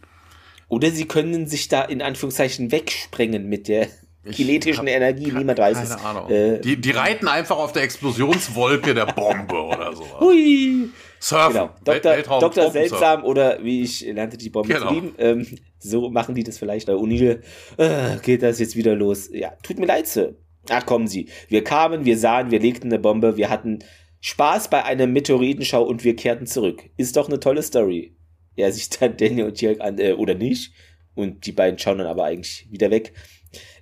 Oder 0.69 0.91
sie 0.91 1.07
können 1.07 1.47
sich 1.47 1.69
da 1.69 1.83
in 1.83 2.03
Anführungszeichen 2.03 2.71
wegsprengen 2.71 3.49
mit 3.49 3.69
der 3.69 3.89
kinetischen 4.31 4.87
Energie, 4.87 5.33
niemand 5.33 5.59
weiß 5.59 5.79
keine 5.79 5.89
es. 5.89 5.97
Keine 5.97 6.09
Ahnung. 6.09 6.31
Äh, 6.31 6.61
die, 6.61 6.79
die 6.79 6.91
reiten 6.91 7.27
einfach 7.27 7.57
auf 7.57 7.73
der 7.73 7.83
Explosionswolke 7.85 8.93
der 8.93 9.07
Bombe 9.07 9.63
oder 9.63 9.97
so. 9.97 10.07
Hui. 10.21 10.91
Surfen. 11.21 11.53
Genau. 11.53 11.71
Dr. 11.85 12.13
Weltraum, 12.13 12.41
Dr. 12.41 12.71
Seltsam 12.71 13.25
oder 13.25 13.63
wie 13.63 13.83
ich 13.83 14.01
lernte 14.01 14.39
die 14.39 14.49
Bombe 14.49 14.73
genau. 14.73 14.89
zu 14.89 14.95
lieben. 14.95 15.15
Ähm, 15.19 15.47
so 15.79 16.09
machen 16.09 16.35
die 16.35 16.43
das 16.43 16.59
vielleicht. 16.59 16.89
O'Neill 16.89 17.43
äh, 17.77 18.17
geht 18.23 18.43
das 18.43 18.59
jetzt 18.59 18.75
wieder 18.75 18.97
los. 18.97 19.29
Ja, 19.31 19.53
tut 19.63 19.79
mir 19.79 19.87
leid, 19.87 20.07
Sir. 20.07 20.35
Ach, 20.71 20.85
kommen 20.87 21.09
Sie. 21.09 21.29
Wir 21.49 21.63
kamen, 21.63 22.05
wir 22.07 22.17
sahen, 22.17 22.51
wir 22.51 22.59
legten 22.59 22.89
eine 22.89 22.99
Bombe, 22.99 23.37
wir 23.37 23.51
hatten 23.51 23.81
Spaß 24.21 24.71
bei 24.71 24.85
einer 24.85 25.07
Meteoritenschau 25.07 25.83
und 25.83 26.05
wir 26.05 26.17
kehrten 26.17 26.47
zurück. 26.47 26.89
Ist 26.97 27.17
doch 27.17 27.29
eine 27.29 27.39
tolle 27.39 27.63
Story. 27.63 28.17
Er 28.57 28.73
sich 28.73 28.89
dann 28.91 29.17
Daniel 29.17 29.47
und 29.47 29.61
Jörg 29.61 29.81
an, 29.81 29.99
äh, 29.99 30.13
oder 30.13 30.35
nicht. 30.35 30.73
Und 31.15 31.45
die 31.47 31.53
beiden 31.53 31.79
schauen 31.79 31.99
dann 31.99 32.07
aber 32.07 32.25
eigentlich 32.25 32.67
wieder 32.71 32.91
weg. 32.91 33.13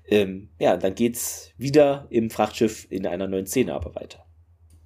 Ähm, 0.09 0.51
ja, 0.59 0.77
dann 0.77 0.95
geht's 0.95 1.53
wieder 1.57 2.07
im 2.11 2.31
Frachtschiff 2.31 2.87
in 2.91 3.07
einer 3.07 3.29
neuen 3.29 3.47
Szene 3.47 3.75
aber 3.75 3.95
weiter. 3.95 4.28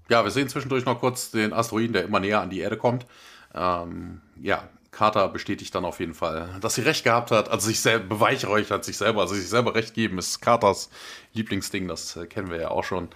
Ja, 0.09 0.24
wir 0.24 0.30
sehen 0.30 0.48
zwischendurch 0.48 0.84
noch 0.84 1.00
kurz 1.00 1.30
den 1.30 1.53
Asteroiden, 1.53 1.92
der 1.92 2.05
immer 2.05 2.20
näher 2.20 2.40
an 2.40 2.50
die 2.50 2.61
Erde 2.61 2.76
kommt. 2.76 3.07
Ähm, 3.55 4.20
ja, 4.40 4.68
Carter 4.90 5.28
bestätigt 5.28 5.74
dann 5.74 5.84
auf 5.84 6.00
jeden 6.00 6.14
Fall, 6.14 6.48
dass 6.61 6.74
sie 6.74 6.82
recht 6.82 7.03
gehabt 7.03 7.30
hat, 7.30 7.48
also 7.48 7.68
sich 7.68 7.80
selber 7.80 8.16
beweihräuchert 8.16 8.84
sich 8.84 8.98
selber, 8.98 9.22
also 9.22 9.34
sich 9.34 9.48
selber 9.48 9.74
recht 9.74 9.94
geben, 9.94 10.18
ist 10.18 10.40
Carters 10.40 10.90
Lieblingsding, 11.32 11.88
das 11.88 12.16
äh, 12.16 12.26
kennen 12.26 12.50
wir 12.50 12.61
ja 12.61 12.70
auch 12.70 12.84
schon. 12.84 13.09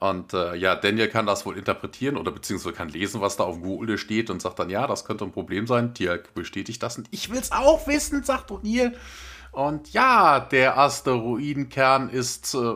Und 0.00 0.34
äh, 0.34 0.56
ja, 0.56 0.74
Daniel 0.74 1.06
kann 1.06 1.26
das 1.26 1.46
wohl 1.46 1.56
interpretieren 1.56 2.16
oder 2.16 2.32
beziehungsweise 2.32 2.74
kann 2.74 2.88
lesen, 2.88 3.20
was 3.20 3.36
da 3.36 3.44
auf 3.44 3.60
Google 3.60 3.98
steht 3.98 4.30
und 4.30 4.42
sagt 4.42 4.58
dann, 4.58 4.68
ja, 4.68 4.88
das 4.88 5.04
könnte 5.04 5.24
ein 5.24 5.30
Problem 5.30 5.68
sein. 5.68 5.94
Tiak 5.94 6.34
bestätigt 6.34 6.82
das 6.82 6.98
und 6.98 7.06
ich 7.12 7.30
will 7.30 7.38
es 7.38 7.52
auch 7.52 7.86
wissen, 7.86 8.24
sagt 8.24 8.50
O'Neill. 8.50 8.94
Und 9.52 9.92
ja, 9.92 10.40
der 10.40 10.76
Asteroidenkern 10.76 12.08
ist 12.08 12.52
äh, 12.54 12.74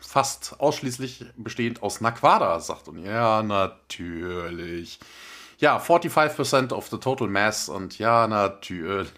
fast 0.00 0.56
ausschließlich 0.58 1.24
bestehend 1.36 1.82
aus 1.82 2.00
Naquada, 2.00 2.60
sagt 2.60 2.88
O'Neill. 2.88 3.06
Ja, 3.06 3.42
natürlich. 3.42 4.98
Ja, 5.58 5.78
45% 5.78 6.72
of 6.72 6.88
the 6.88 6.98
total 6.98 7.28
mass 7.28 7.68
und 7.68 7.98
ja, 7.98 8.26
natürlich. 8.26 9.10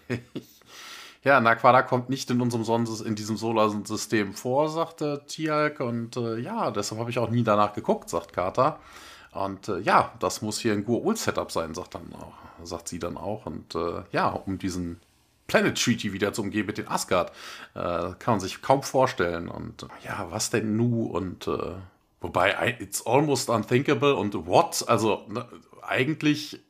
Ja, 1.23 1.39
Naquada 1.39 1.83
kommt 1.83 2.09
nicht 2.09 2.31
in 2.31 2.41
unserem 2.41 2.63
Sonnensystem, 2.63 3.07
in 3.07 3.15
diesem 3.15 3.37
Solarsystem 3.37 4.33
vor, 4.33 4.69
sagte 4.69 5.21
Tialk. 5.27 5.79
Und 5.79 6.17
äh, 6.17 6.39
ja, 6.39 6.71
deshalb 6.71 6.99
habe 6.99 7.11
ich 7.11 7.19
auch 7.19 7.29
nie 7.29 7.43
danach 7.43 7.73
geguckt, 7.73 8.09
sagt 8.09 8.33
Carter. 8.33 8.79
Und 9.31 9.69
äh, 9.69 9.79
ja, 9.79 10.13
das 10.19 10.41
muss 10.41 10.59
hier 10.59 10.73
ein 10.73 10.83
Gur-Ul-Setup 10.83 11.51
sein, 11.51 11.75
sagt, 11.75 11.93
dann 11.93 12.11
auch, 12.15 12.65
sagt 12.65 12.87
sie 12.87 12.97
dann 12.97 13.17
auch. 13.17 13.45
Und 13.45 13.75
äh, 13.75 14.01
ja, 14.11 14.29
um 14.29 14.57
diesen 14.57 14.99
Planet 15.51 15.77
Treaty 15.77 16.13
wieder 16.13 16.31
zu 16.31 16.43
umgehen 16.43 16.65
mit 16.65 16.77
den 16.77 16.87
Asgard, 16.87 17.33
äh, 17.75 17.79
kann 17.81 18.33
man 18.35 18.39
sich 18.39 18.61
kaum 18.61 18.83
vorstellen. 18.83 19.49
Und 19.49 19.85
ja, 20.05 20.27
was 20.29 20.49
denn 20.49 20.77
nu? 20.77 21.03
Und 21.03 21.45
äh, 21.47 21.73
wobei, 22.21 22.77
it's 22.79 23.05
almost 23.05 23.49
unthinkable. 23.49 24.15
Und 24.15 24.47
what? 24.47 24.85
Also 24.87 25.25
ne, 25.27 25.45
eigentlich 25.81 26.61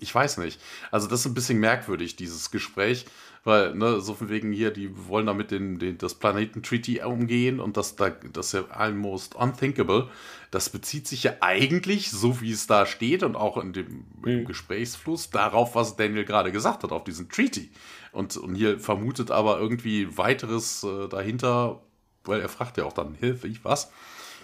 ich 0.00 0.14
weiß 0.14 0.38
nicht. 0.38 0.60
Also 0.90 1.08
das 1.08 1.20
ist 1.20 1.26
ein 1.26 1.34
bisschen 1.34 1.60
merkwürdig, 1.60 2.16
dieses 2.16 2.50
Gespräch. 2.50 3.06
Weil, 3.44 3.74
ne, 3.74 4.00
so 4.00 4.14
von 4.14 4.30
wegen 4.30 4.52
hier, 4.52 4.70
die 4.70 5.06
wollen 5.06 5.26
damit 5.26 5.50
den, 5.50 5.78
den, 5.78 5.98
das 5.98 6.14
Planeten-Treaty 6.14 7.02
umgehen 7.02 7.60
und 7.60 7.76
das, 7.76 7.94
da, 7.94 8.08
das 8.08 8.46
ist 8.46 8.52
ja 8.54 8.64
almost 8.70 9.34
unthinkable. 9.34 10.08
Das 10.50 10.70
bezieht 10.70 11.06
sich 11.06 11.24
ja 11.24 11.34
eigentlich, 11.40 12.10
so 12.10 12.40
wie 12.40 12.52
es 12.52 12.66
da 12.66 12.86
steht 12.86 13.22
und 13.22 13.36
auch 13.36 13.58
in 13.58 13.74
dem 13.74 14.06
mhm. 14.24 14.46
Gesprächsfluss, 14.46 15.28
darauf, 15.28 15.74
was 15.74 15.96
Daniel 15.96 16.24
gerade 16.24 16.52
gesagt 16.52 16.84
hat, 16.84 16.92
auf 16.92 17.04
diesen 17.04 17.28
Treaty. 17.28 17.70
Und, 18.12 18.34
und 18.38 18.54
hier 18.54 18.80
vermutet 18.80 19.30
aber 19.30 19.58
irgendwie 19.60 20.16
weiteres 20.16 20.82
äh, 20.82 21.08
dahinter, 21.08 21.82
weil 22.24 22.40
er 22.40 22.48
fragt 22.48 22.78
ja 22.78 22.84
auch 22.84 22.94
dann, 22.94 23.14
Hilfe, 23.14 23.46
ich 23.46 23.62
was? 23.62 23.92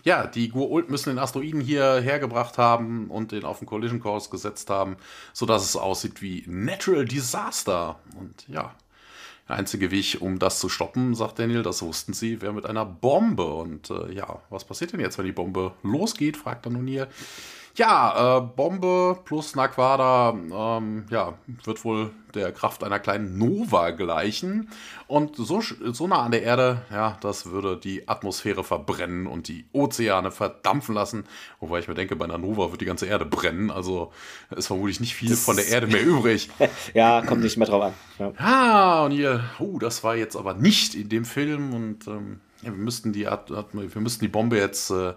Ja, 0.03 0.27
die 0.27 0.49
Gur-Ult 0.49 0.91
müssen 0.91 1.11
den 1.11 1.19
Asteroiden 1.19 1.61
hier 1.61 2.01
hergebracht 2.01 2.59
haben 2.59 3.09
und 3.09 3.33
den 3.33 3.45
auf 3.45 3.59
den 3.59 3.67
Collision 3.67 4.01
Course 4.01 4.31
gesetzt 4.31 4.71
haben, 4.71 4.97
sodass 5.33 5.65
es 5.65 5.77
aussieht 5.77 6.21
wie 6.23 6.45
Natural 6.47 7.05
Disaster. 7.05 7.99
Und 8.19 8.47
ja, 8.49 8.75
der 9.51 9.59
einzige 9.59 9.91
Weg, 9.91 10.19
um 10.21 10.39
das 10.39 10.59
zu 10.59 10.69
stoppen, 10.69 11.15
sagt 11.15 11.39
Daniel, 11.39 11.63
das 11.63 11.83
wussten 11.83 12.13
sie, 12.13 12.41
wäre 12.41 12.53
mit 12.53 12.67
einer 12.67 12.87
Bombe. 12.87 13.45
Und 13.45 13.91
äh, 13.91 14.13
ja, 14.13 14.41
was 14.49 14.65
passiert 14.65 14.93
denn 14.93 15.01
jetzt, 15.01 15.19
wenn 15.19 15.27
die 15.27 15.33
Bombe 15.33 15.73
losgeht, 15.83 16.37
fragt 16.37 16.67
dann 16.67 16.77
O'Neill. 16.77 17.09
Ja, 17.77 18.39
äh, 18.39 18.41
Bombe 18.41 19.19
plus 19.25 19.55
Naquada, 19.55 20.31
ähm, 20.31 21.07
ja, 21.11 21.35
wird 21.65 21.85
wohl 21.85 22.11
der 22.35 22.53
Kraft 22.53 22.85
einer 22.85 22.99
kleinen 22.99 23.39
Nova 23.39 23.91
gleichen. 23.91 24.69
Und 25.07 25.37
so, 25.37 25.61
so 25.61 26.07
nah 26.07 26.23
an 26.23 26.33
der 26.33 26.43
Erde, 26.43 26.83
ja, 26.91 27.17
das 27.21 27.47
würde 27.47 27.77
die 27.77 28.09
Atmosphäre 28.09 28.65
verbrennen 28.65 29.27
und 29.27 29.49
die 29.49 29.67
Ozeane 29.73 30.31
verdampfen 30.31 30.95
lassen. 30.95 31.25
Wobei 31.61 31.81
ich 31.81 31.89
mir 31.89 31.95
denke, 31.95 32.17
bei 32.17 32.25
einer 32.25 32.39
Nova 32.39 32.71
wird 32.71 32.81
die 32.81 32.87
ganze 32.87 33.07
Erde 33.07 33.25
brennen. 33.25 33.71
Also 33.71 34.13
ist 34.55 34.67
vermutlich 34.67 35.01
nicht 35.01 35.15
viel 35.15 35.31
das 35.31 35.45
von 35.45 35.57
der 35.57 35.69
Erde 35.69 35.87
mehr 35.87 36.05
übrig. 36.05 36.51
ja, 36.95 37.23
kommt 37.23 37.43
nicht 37.43 37.57
mehr 37.57 37.67
drauf 37.67 37.85
an. 37.85 37.95
Ja, 38.19 38.33
ah, 38.39 39.05
und 39.05 39.13
hier, 39.13 39.45
uh, 39.59 39.79
das 39.79 40.05
war 40.05 40.17
jetzt 40.17 40.37
aber 40.37 40.55
nicht 40.55 40.95
in 40.95 41.09
dem 41.09 41.25
Film. 41.25 41.73
Und 41.73 42.07
ähm, 42.07 42.41
ja, 42.63 42.71
wir 42.71 42.79
müssten 42.79 43.13
die, 43.13 43.27
wir 43.27 44.01
müssten 44.01 44.25
die 44.25 44.29
Bombe 44.29 44.59
jetzt. 44.59 44.91
Äh, 44.91 45.15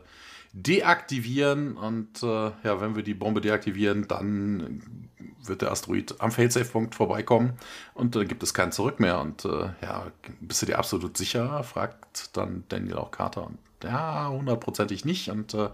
deaktivieren 0.54 1.76
und 1.76 2.22
äh, 2.22 2.52
ja, 2.64 2.80
wenn 2.80 2.96
wir 2.96 3.04
die 3.04 3.16
Bombe 3.16 3.42
deaktivieren, 3.42 4.08
dann 4.08 5.10
wird 5.46 5.62
der 5.62 5.72
Asteroid 5.72 6.16
am 6.20 6.32
Failsafe-Punkt 6.32 6.96
vorbeikommen 6.96 7.54
und 7.94 8.16
dann 8.16 8.28
gibt 8.28 8.44
es 8.44 8.54
kein 8.54 8.72
Zurück 8.72 9.00
mehr. 9.00 9.20
Und 9.20 9.46
äh, 9.46 9.70
ja, 9.82 10.12
bist 10.40 10.62
du 10.62 10.68
dir 10.68 10.78
absolut 10.78 11.18
sicher? 11.18 11.64
fragt 11.64 12.38
dann 12.38 12.64
Daniel 12.70 12.98
auch 12.98 13.12
Carter. 13.12 13.48
Und 13.48 13.58
ja, 13.84 14.30
hundertprozentig 14.30 15.06
nicht. 15.06 15.30
Und 15.30 15.54
äh, 15.54 15.58
wir 15.58 15.72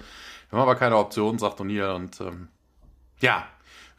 haben 0.51 0.61
aber 0.61 0.75
keine 0.75 0.97
Option, 0.97 1.37
sagt 1.37 1.59
O'Neill. 1.59 1.93
Und 1.93 2.19
ähm, 2.21 2.47
ja, 3.19 3.45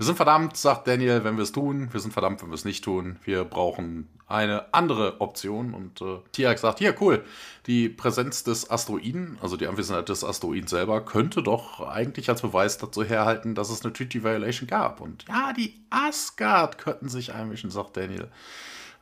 wir 0.00 0.06
sind 0.06 0.16
verdammt, 0.16 0.56
sagt 0.56 0.88
Daniel, 0.88 1.24
wenn 1.24 1.36
wir 1.36 1.42
es 1.42 1.52
tun. 1.52 1.92
Wir 1.92 2.00
sind 2.00 2.12
verdammt, 2.12 2.40
wenn 2.40 2.48
wir 2.48 2.54
es 2.54 2.64
nicht 2.64 2.82
tun. 2.82 3.18
Wir 3.22 3.44
brauchen 3.44 4.08
eine 4.28 4.72
andere 4.72 5.20
Option. 5.20 5.74
Und 5.74 6.00
äh, 6.00 6.20
Tiak 6.32 6.58
sagt, 6.58 6.78
hier, 6.78 6.94
cool, 7.02 7.22
die 7.66 7.90
Präsenz 7.90 8.42
des 8.42 8.70
Asteroiden, 8.70 9.36
also 9.42 9.58
die 9.58 9.66
Anwesenheit 9.66 10.08
des 10.08 10.24
Asteroiden 10.24 10.68
selber, 10.68 11.04
könnte 11.04 11.42
doch 11.42 11.86
eigentlich 11.86 12.30
als 12.30 12.40
Beweis 12.40 12.78
dazu 12.78 13.04
herhalten, 13.04 13.54
dass 13.54 13.68
es 13.68 13.84
eine 13.84 13.92
Treaty 13.92 14.24
Violation 14.24 14.66
gab. 14.66 15.02
Und 15.02 15.26
ja, 15.28 15.52
die 15.52 15.74
Asgard 15.90 16.78
könnten 16.78 17.10
sich 17.10 17.34
einmischen, 17.34 17.70
sagt 17.70 17.98
Daniel. 17.98 18.28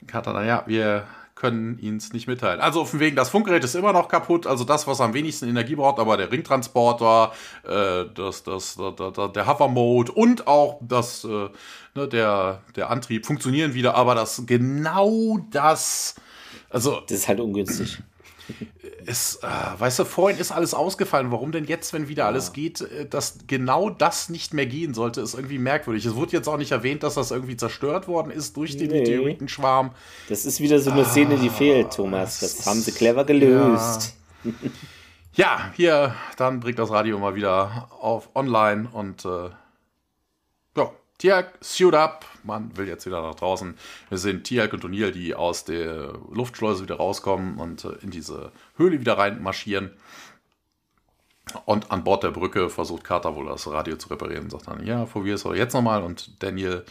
Carter, 0.09 0.33
naja, 0.33 0.65
wir 0.67 1.07
können 1.39 1.79
ihn 1.79 1.97
es 1.97 2.13
nicht 2.13 2.27
mitteilen. 2.27 2.61
Also 2.61 2.81
auf 2.81 2.91
dem 2.91 3.01
Weg, 3.01 3.17
das 3.17 3.31
Funkgerät 3.31 3.63
ist 3.63 3.77
immer 3.77 3.93
noch 3.93 4.09
kaputt, 4.09 4.47
also 4.47 4.65
das, 4.65 4.87
was 4.87 5.01
am 5.01 5.15
wenigsten 5.15 5.49
Energie 5.49 5.77
braucht, 5.77 6.01
aber 6.01 6.17
der 6.17 6.31
Ringtransporter, 6.31 7.33
äh, 7.65 8.05
das, 8.15 8.43
das, 8.43 8.77
der, 8.77 9.11
der, 9.13 9.29
der 9.29 9.47
Hover-Mode 9.47 10.13
und 10.13 10.47
auch 10.47 10.79
das, 10.83 11.25
äh, 11.25 11.49
ne, 11.95 12.09
der, 12.09 12.63
der 12.75 12.91
Antrieb 12.91 13.25
funktionieren 13.25 13.75
wieder, 13.75 13.95
aber 13.95 14.15
das 14.15 14.43
genau 14.47 15.39
das, 15.51 16.17
also. 16.71 17.01
Das 17.07 17.19
ist 17.19 17.29
halt 17.29 17.41
ungünstig 17.41 17.99
es, 19.07 19.37
äh, 19.43 19.47
weißt 19.81 20.01
du, 20.01 20.05
vorhin 20.05 20.39
ist 20.39 20.53
alles 20.53 20.75
ausgefallen. 20.75 21.31
Warum 21.31 21.53
denn 21.53 21.65
jetzt, 21.65 21.93
wenn 21.93 22.09
wieder 22.09 22.25
ja. 22.25 22.29
alles 22.29 22.53
geht, 22.53 22.81
äh, 22.81 23.07
dass 23.07 23.39
genau 23.47 23.91
das 23.91 24.29
nicht 24.29 24.55
mehr 24.55 24.67
gehen 24.67 24.95
sollte, 24.95 25.21
ist 25.21 25.35
irgendwie 25.35 25.59
merkwürdig. 25.59 26.05
Es 26.05 26.15
wurde 26.15 26.33
jetzt 26.33 26.49
auch 26.49 26.57
nicht 26.57 26.73
erwähnt, 26.73 27.03
dass 27.03 27.15
das 27.15 27.31
irgendwie 27.31 27.57
zerstört 27.57 28.09
worden 28.09 28.31
ist 28.31 28.57
durch 28.57 28.77
den 28.77 28.91
nee. 28.91 29.01
Meteoritenschwarm. 29.01 29.93
Das 30.29 30.45
ist 30.45 30.61
wieder 30.61 30.79
so 30.81 30.91
eine 30.91 31.05
Szene, 31.05 31.37
die 31.37 31.51
fehlt, 31.51 31.93
Thomas. 31.93 32.41
Das, 32.41 32.57
das 32.57 32.67
haben 32.67 32.81
sie 32.81 32.93
clever 32.93 33.25
gelöst. 33.25 34.15
Ja. 34.45 34.53
ja. 35.35 35.73
hier, 35.75 36.15
dann 36.37 36.61
bringt 36.61 36.79
das 36.79 36.91
Radio 36.91 37.19
mal 37.19 37.35
wieder 37.35 37.89
auf 38.01 38.31
online 38.35 38.89
und 38.93 39.25
äh, 39.25 39.51
ja, 40.77 40.91
Tiag, 41.19 41.59
suit 41.61 41.95
up. 41.95 42.25
Man 42.45 42.77
will 42.77 42.87
jetzt 42.87 43.05
wieder 43.05 43.21
nach 43.21 43.35
draußen. 43.35 43.77
Wir 44.09 44.19
sehen 44.19 44.45
Tiag 44.45 44.73
und 44.73 44.85
O'Neill, 44.85 45.11
die 45.11 45.35
aus 45.35 45.65
der 45.65 46.13
Luftschleuse 46.33 46.85
wieder 46.85 46.95
rauskommen 46.95 47.59
und 47.59 47.85
äh, 47.85 47.93
in 48.03 48.11
diese 48.11 48.53
Höhle 48.77 49.01
wieder 49.01 49.19
rein 49.19 49.43
marschieren. 49.43 49.91
Und 51.65 51.91
an 51.91 52.05
Bord 52.05 52.23
der 52.23 52.31
Brücke 52.31 52.71
versucht 52.71 53.03
Carter 53.03 53.35
wohl 53.35 53.47
das 53.47 53.67
Radio 53.67 53.97
zu 53.97 54.11
reparieren. 54.11 54.49
Sagt 54.49 54.69
dann, 54.69 54.87
ja, 54.87 55.07
probier 55.07 55.35
es 55.35 55.43
jetzt 55.43 55.75
nochmal. 55.75 56.05
Und 56.05 56.41
Daniel 56.43 56.85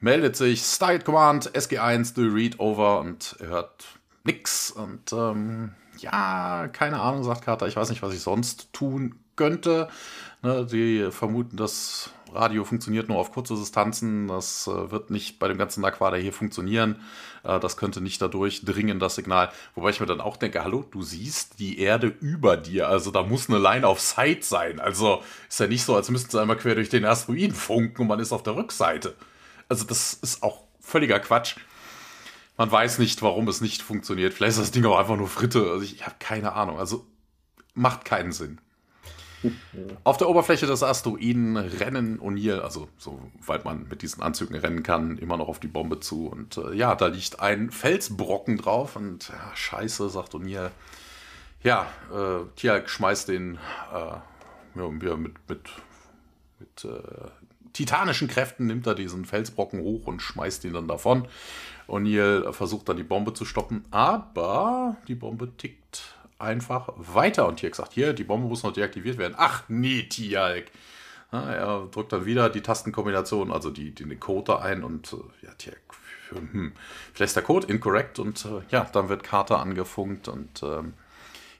meldet 0.00 0.34
sich, 0.34 0.62
Start 0.62 1.04
Command, 1.04 1.50
SG1, 1.50 2.14
do 2.14 2.22
read 2.34 2.58
over. 2.58 3.00
Und 3.00 3.36
er 3.38 3.48
hört 3.48 3.84
nix. 4.24 4.70
Und 4.70 5.12
ähm, 5.12 5.74
ja, 5.98 6.68
keine 6.72 7.00
Ahnung, 7.00 7.22
sagt 7.22 7.44
Carter. 7.44 7.66
Ich 7.66 7.76
weiß 7.76 7.90
nicht, 7.90 8.02
was 8.02 8.14
ich 8.14 8.20
sonst 8.20 8.72
tun 8.72 9.16
könnte. 9.36 9.88
Ne, 10.42 10.66
die 10.66 11.10
vermuten, 11.10 11.56
dass 11.56 12.10
Radio 12.34 12.64
funktioniert 12.64 13.08
nur 13.08 13.18
auf 13.18 13.32
kurze 13.32 13.54
Distanzen. 13.54 14.28
Das 14.28 14.66
äh, 14.66 14.90
wird 14.90 15.10
nicht 15.10 15.38
bei 15.38 15.48
dem 15.48 15.58
ganzen 15.58 15.84
Aquader 15.84 16.16
hier 16.16 16.32
funktionieren. 16.32 16.96
Äh, 17.44 17.60
das 17.60 17.76
könnte 17.76 18.00
nicht 18.00 18.20
dadurch 18.20 18.64
dringen, 18.64 18.98
das 18.98 19.14
Signal. 19.14 19.50
Wobei 19.74 19.90
ich 19.90 20.00
mir 20.00 20.06
dann 20.06 20.20
auch 20.20 20.36
denke, 20.36 20.62
hallo, 20.64 20.84
du 20.90 21.02
siehst 21.02 21.58
die 21.58 21.78
Erde 21.78 22.06
über 22.20 22.56
dir. 22.56 22.88
Also 22.88 23.10
da 23.10 23.22
muss 23.22 23.48
eine 23.48 23.58
Line 23.58 23.86
of 23.86 24.00
Sight 24.00 24.44
sein. 24.44 24.80
Also 24.80 25.22
ist 25.48 25.60
ja 25.60 25.66
nicht 25.66 25.84
so, 25.84 25.94
als 25.94 26.10
müssten 26.10 26.30
sie 26.30 26.40
einmal 26.40 26.56
quer 26.56 26.74
durch 26.74 26.88
den 26.88 27.04
Asteroiden 27.04 27.54
funken 27.54 28.02
und 28.02 28.08
man 28.08 28.20
ist 28.20 28.32
auf 28.32 28.42
der 28.42 28.56
Rückseite. 28.56 29.14
Also 29.68 29.84
das 29.84 30.14
ist 30.14 30.42
auch 30.42 30.62
völliger 30.80 31.20
Quatsch. 31.20 31.56
Man 32.56 32.70
weiß 32.70 32.98
nicht, 32.98 33.22
warum 33.22 33.48
es 33.48 33.60
nicht 33.60 33.82
funktioniert. 33.82 34.34
Vielleicht 34.34 34.58
ist 34.58 34.60
das 34.60 34.70
Ding 34.70 34.84
auch 34.84 34.98
einfach 34.98 35.16
nur 35.16 35.28
Fritte. 35.28 35.70
Also 35.70 35.82
ich, 35.82 35.96
ich 35.96 36.04
habe 36.04 36.16
keine 36.18 36.52
Ahnung. 36.52 36.78
Also 36.78 37.06
macht 37.74 38.04
keinen 38.04 38.32
Sinn. 38.32 38.60
Auf 40.04 40.16
der 40.16 40.28
Oberfläche 40.28 40.66
des 40.66 40.82
Asteroiden 40.82 41.56
rennen 41.56 42.20
O'Neill, 42.20 42.60
also 42.60 42.88
soweit 42.98 43.64
man 43.64 43.88
mit 43.88 44.02
diesen 44.02 44.22
Anzügen 44.22 44.56
rennen 44.56 44.82
kann, 44.82 45.18
immer 45.18 45.36
noch 45.36 45.48
auf 45.48 45.60
die 45.60 45.68
Bombe 45.68 46.00
zu. 46.00 46.26
Und 46.26 46.56
äh, 46.56 46.74
ja, 46.74 46.94
da 46.94 47.06
liegt 47.06 47.40
ein 47.40 47.70
Felsbrocken 47.70 48.56
drauf 48.56 48.96
und 48.96 49.28
ja, 49.28 49.56
scheiße, 49.56 50.08
sagt 50.08 50.34
O'Neill. 50.34 50.70
Ja, 51.62 51.86
äh, 52.12 52.44
Tiag 52.56 52.88
schmeißt 52.88 53.28
den 53.28 53.58
äh, 53.92 54.78
ja, 54.78 54.88
mit, 55.16 55.34
mit, 55.48 55.70
mit 56.58 56.84
äh, 56.84 57.28
titanischen 57.72 58.28
Kräften, 58.28 58.66
nimmt 58.66 58.86
er 58.86 58.94
diesen 58.94 59.24
Felsbrocken 59.24 59.80
hoch 59.80 60.06
und 60.06 60.20
schmeißt 60.20 60.64
ihn 60.64 60.72
dann 60.72 60.88
davon. 60.88 61.28
O'Neill 61.88 62.52
versucht 62.52 62.88
dann 62.88 62.96
die 62.96 63.02
Bombe 63.02 63.34
zu 63.34 63.44
stoppen, 63.44 63.84
aber 63.90 64.96
die 65.08 65.14
Bombe 65.14 65.56
tickt 65.56 66.16
einfach 66.42 66.90
weiter. 66.96 67.46
Und 67.46 67.56
Tierk 67.56 67.74
sagt, 67.74 67.92
hier, 67.92 68.12
die 68.12 68.24
Bombe 68.24 68.48
muss 68.48 68.62
noch 68.62 68.72
deaktiviert 68.72 69.18
werden. 69.18 69.34
Ach 69.36 69.64
nee, 69.68 70.02
Tierk. 70.02 70.70
Ja, 71.32 71.50
er 71.50 71.88
drückt 71.90 72.12
dann 72.12 72.26
wieder 72.26 72.50
die 72.50 72.60
Tastenkombination, 72.60 73.50
also 73.50 73.70
die, 73.70 73.94
die, 73.94 74.04
den 74.04 74.20
Code 74.20 74.60
ein 74.60 74.84
und 74.84 75.14
äh, 75.14 75.46
ja, 75.46 75.54
Tierk, 75.54 75.80
hm, 76.28 76.72
vielleicht 77.14 77.30
ist 77.30 77.36
der 77.36 77.42
Code 77.42 77.66
incorrect 77.68 78.18
und 78.18 78.44
äh, 78.44 78.60
ja, 78.70 78.84
dann 78.92 79.08
wird 79.08 79.22
Carter 79.22 79.58
angefunkt 79.58 80.28
und 80.28 80.62
ähm, 80.62 80.92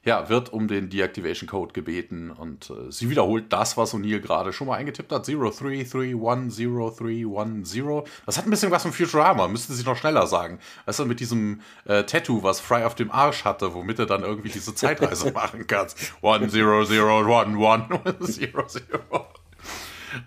ja, 0.04 0.28
wird 0.28 0.52
um 0.52 0.66
den 0.66 0.90
Deactivation 0.90 1.48
Code 1.48 1.72
gebeten 1.72 2.30
und 2.30 2.70
äh, 2.70 2.90
sie 2.90 3.08
wiederholt 3.08 3.52
das, 3.52 3.76
was 3.76 3.94
O'Neill 3.94 4.18
gerade 4.20 4.52
schon 4.52 4.66
mal 4.66 4.74
eingetippt 4.74 5.12
hat. 5.12 5.24
03310310. 5.26 8.02
Das 8.26 8.36
hat 8.36 8.46
ein 8.46 8.50
bisschen 8.50 8.72
was 8.72 8.82
von 8.82 8.92
Futurama, 8.92 9.46
müsste 9.46 9.74
sie 9.74 9.84
noch 9.84 9.96
schneller 9.96 10.26
sagen. 10.26 10.58
Weißt 10.86 10.98
du, 10.98 11.06
mit 11.06 11.20
diesem 11.20 11.60
äh, 11.84 12.02
Tattoo, 12.02 12.42
was 12.42 12.58
Fry 12.58 12.82
auf 12.82 12.96
dem 12.96 13.12
Arsch 13.12 13.44
hatte, 13.44 13.74
womit 13.74 14.00
er 14.00 14.06
dann 14.06 14.24
irgendwie 14.24 14.48
diese 14.48 14.74
Zeitreise 14.74 15.30
machen 15.32 15.68
kann. 15.68 15.86
1001110. 16.22 19.22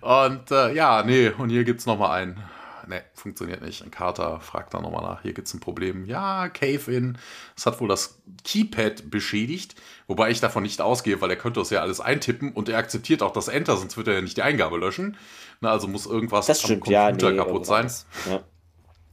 Und 0.00 0.50
äh, 0.50 0.74
ja, 0.74 1.04
nee, 1.04 1.28
und 1.28 1.50
hier 1.50 1.62
gibt 1.62 1.78
es 1.78 1.86
nochmal 1.86 2.22
einen 2.22 2.42
ne, 2.86 3.02
funktioniert 3.14 3.62
nicht. 3.62 3.82
Und 3.82 3.90
Carter 3.90 4.40
fragt 4.40 4.74
dann 4.74 4.82
nochmal 4.82 5.02
nach, 5.02 5.22
hier 5.22 5.32
gibt 5.32 5.48
es 5.48 5.54
ein 5.54 5.60
Problem. 5.60 6.04
Ja, 6.04 6.48
Cave-In. 6.48 7.18
Das 7.54 7.66
hat 7.66 7.80
wohl 7.80 7.88
das 7.88 8.20
Keypad 8.44 9.10
beschädigt, 9.10 9.74
wobei 10.06 10.30
ich 10.30 10.40
davon 10.40 10.62
nicht 10.62 10.80
ausgehe, 10.80 11.20
weil 11.20 11.30
er 11.30 11.36
könnte 11.36 11.60
das 11.60 11.70
ja 11.70 11.80
alles 11.80 12.00
eintippen 12.00 12.52
und 12.52 12.68
er 12.68 12.78
akzeptiert 12.78 13.22
auch 13.22 13.32
das 13.32 13.48
Enter, 13.48 13.76
sonst 13.76 13.96
wird 13.96 14.08
er 14.08 14.14
ja 14.14 14.20
nicht 14.20 14.36
die 14.36 14.42
Eingabe 14.42 14.78
löschen. 14.78 15.16
Na, 15.60 15.70
also 15.70 15.88
muss 15.88 16.06
irgendwas 16.06 16.46
das 16.46 16.60
stimmt, 16.60 16.86
am 16.86 16.92
Computer 16.92 17.26
ja, 17.28 17.32
nee, 17.32 17.38
kaputt 17.38 17.66
sein. 17.66 17.90
Ja. 18.28 18.42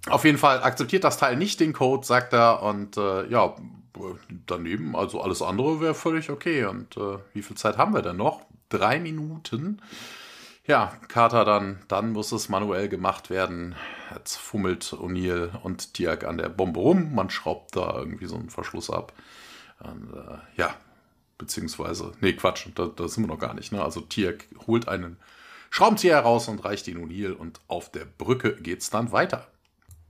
Auf 0.09 0.25
jeden 0.25 0.37
Fall 0.37 0.61
akzeptiert 0.61 1.03
das 1.03 1.17
Teil 1.17 1.37
nicht 1.37 1.59
den 1.59 1.71
Code, 1.71 2.05
sagt 2.05 2.33
er, 2.33 2.61
und 2.61 2.97
äh, 2.97 3.27
ja, 3.29 3.55
daneben, 4.45 4.95
also 4.95 5.21
alles 5.21 5.41
andere 5.41 5.79
wäre 5.79 5.93
völlig 5.93 6.29
okay. 6.29 6.65
Und 6.65 6.97
äh, 6.97 7.19
wie 7.33 7.41
viel 7.41 7.55
Zeit 7.55 7.77
haben 7.77 7.93
wir 7.93 8.01
denn 8.01 8.17
noch? 8.17 8.41
Drei 8.69 8.99
Minuten. 8.99 9.81
Ja, 10.65 10.93
Carter 11.09 11.43
dann, 11.43 11.79
dann 11.89 12.13
muss 12.13 12.31
es 12.31 12.47
manuell 12.47 12.87
gemacht 12.87 13.29
werden. 13.29 13.75
Jetzt 14.13 14.37
fummelt 14.37 14.93
O'Neill 14.93 15.49
und 15.61 15.93
Tiag 15.93 16.23
an 16.23 16.37
der 16.37 16.47
Bombe 16.47 16.79
rum. 16.79 17.13
Man 17.13 17.29
schraubt 17.29 17.75
da 17.75 17.97
irgendwie 17.97 18.27
so 18.27 18.35
einen 18.35 18.49
Verschluss 18.49 18.89
ab. 18.89 19.11
Und, 19.79 20.13
äh, 20.13 20.37
ja, 20.55 20.73
beziehungsweise, 21.37 22.13
nee, 22.21 22.33
Quatsch, 22.33 22.67
da, 22.75 22.85
da, 22.85 23.09
sind 23.09 23.23
wir 23.23 23.27
noch 23.27 23.39
gar 23.39 23.53
nicht. 23.53 23.73
Ne? 23.73 23.83
Also 23.83 23.99
Tiag 24.01 24.45
holt 24.65 24.87
einen 24.87 25.17
Schraubenzieher 25.69 26.15
heraus 26.15 26.47
und 26.47 26.63
reicht 26.63 26.87
ihn 26.87 27.03
O'Neill 27.03 27.33
und 27.33 27.59
auf 27.67 27.91
der 27.91 28.05
Brücke 28.05 28.55
geht's 28.55 28.89
dann 28.89 29.11
weiter. 29.11 29.47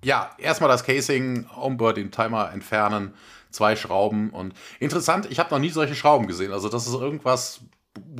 Ja, 0.03 0.35
erstmal 0.37 0.69
das 0.69 0.83
Casing, 0.83 1.49
Onboard 1.55 1.97
den 1.97 2.11
Timer 2.11 2.51
entfernen, 2.51 3.13
zwei 3.49 3.75
Schrauben 3.75 4.29
und 4.29 4.53
interessant, 4.79 5.27
ich 5.31 5.39
habe 5.39 5.49
noch 5.51 5.59
nie 5.59 5.69
solche 5.69 5.95
Schrauben 5.95 6.27
gesehen. 6.27 6.51
Also 6.51 6.69
das 6.69 6.85
ist 6.85 6.93
irgendwas 6.93 7.61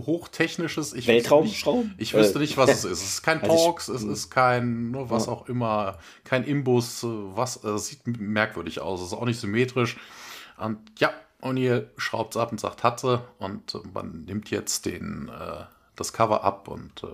hochtechnisches. 0.05 0.93
Ich 0.93 1.07
Weltraumschrauben? 1.07 1.89
Nicht, 1.89 2.01
ich 2.01 2.13
wüsste 2.13 2.39
nicht, 2.39 2.57
was 2.57 2.69
es 2.69 2.85
ist. 2.85 3.01
Es 3.01 3.03
ist 3.03 3.23
kein 3.23 3.41
also 3.41 3.55
Torx, 3.55 3.87
es 3.87 4.03
ist 4.03 4.29
kein, 4.29 4.91
nur 4.91 5.09
was 5.09 5.27
auch 5.27 5.47
immer, 5.47 5.97
kein 6.23 6.43
Imbus, 6.43 6.99
was, 7.03 7.63
äh, 7.63 7.77
sieht 7.77 8.05
merkwürdig 8.05 8.81
aus. 8.81 9.01
Es 9.01 9.07
ist 9.07 9.13
auch 9.13 9.25
nicht 9.25 9.39
symmetrisch. 9.39 9.97
Und 10.57 10.79
ja, 10.99 11.11
O'Neill 11.41 11.87
schraubt 11.97 12.35
es 12.35 12.41
ab 12.41 12.51
und 12.51 12.59
sagt, 12.59 12.83
hatte. 12.83 13.23
Und 13.39 13.79
man 13.93 14.25
nimmt 14.25 14.49
jetzt 14.49 14.85
den, 14.85 15.29
äh, 15.29 15.63
das 15.95 16.13
Cover 16.13 16.43
ab 16.43 16.67
und 16.67 17.03
äh, 17.03 17.07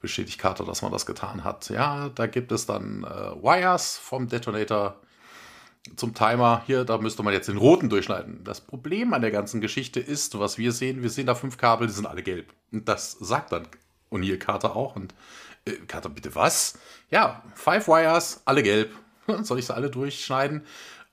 bestätigt 0.00 0.38
Carter, 0.38 0.64
dass 0.64 0.82
man 0.82 0.92
das 0.92 1.06
getan 1.06 1.44
hat. 1.44 1.68
Ja, 1.70 2.08
da 2.10 2.26
gibt 2.26 2.52
es 2.52 2.66
dann 2.66 3.04
äh, 3.04 3.42
Wires 3.42 3.98
vom 3.98 4.28
Detonator 4.28 4.96
zum 5.96 6.14
Timer, 6.14 6.62
hier, 6.66 6.84
da 6.84 6.98
müsste 6.98 7.22
man 7.22 7.34
jetzt 7.34 7.48
den 7.48 7.56
roten 7.56 7.88
durchschneiden. 7.88 8.44
Das 8.44 8.60
Problem 8.60 9.12
an 9.14 9.22
der 9.22 9.30
ganzen 9.30 9.60
Geschichte 9.60 10.00
ist, 10.00 10.38
was 10.38 10.58
wir 10.58 10.72
sehen, 10.72 11.02
wir 11.02 11.10
sehen 11.10 11.26
da 11.26 11.34
fünf 11.34 11.58
Kabel, 11.58 11.88
die 11.88 11.92
sind 11.92 12.06
alle 12.06 12.22
gelb. 12.22 12.52
Und 12.70 12.88
das 12.88 13.12
sagt 13.12 13.52
dann 13.52 13.66
O'Neill 14.10 14.38
Carter 14.38 14.76
auch. 14.76 14.94
Und 14.94 15.14
äh, 15.64 15.72
Carter, 15.88 16.08
bitte 16.08 16.34
was? 16.34 16.78
Ja, 17.10 17.42
five 17.54 17.88
wires, 17.88 18.42
alle 18.44 18.62
gelb. 18.62 18.92
Soll 19.42 19.58
ich 19.58 19.66
sie 19.66 19.74
alle 19.74 19.90
durchschneiden? 19.90 20.64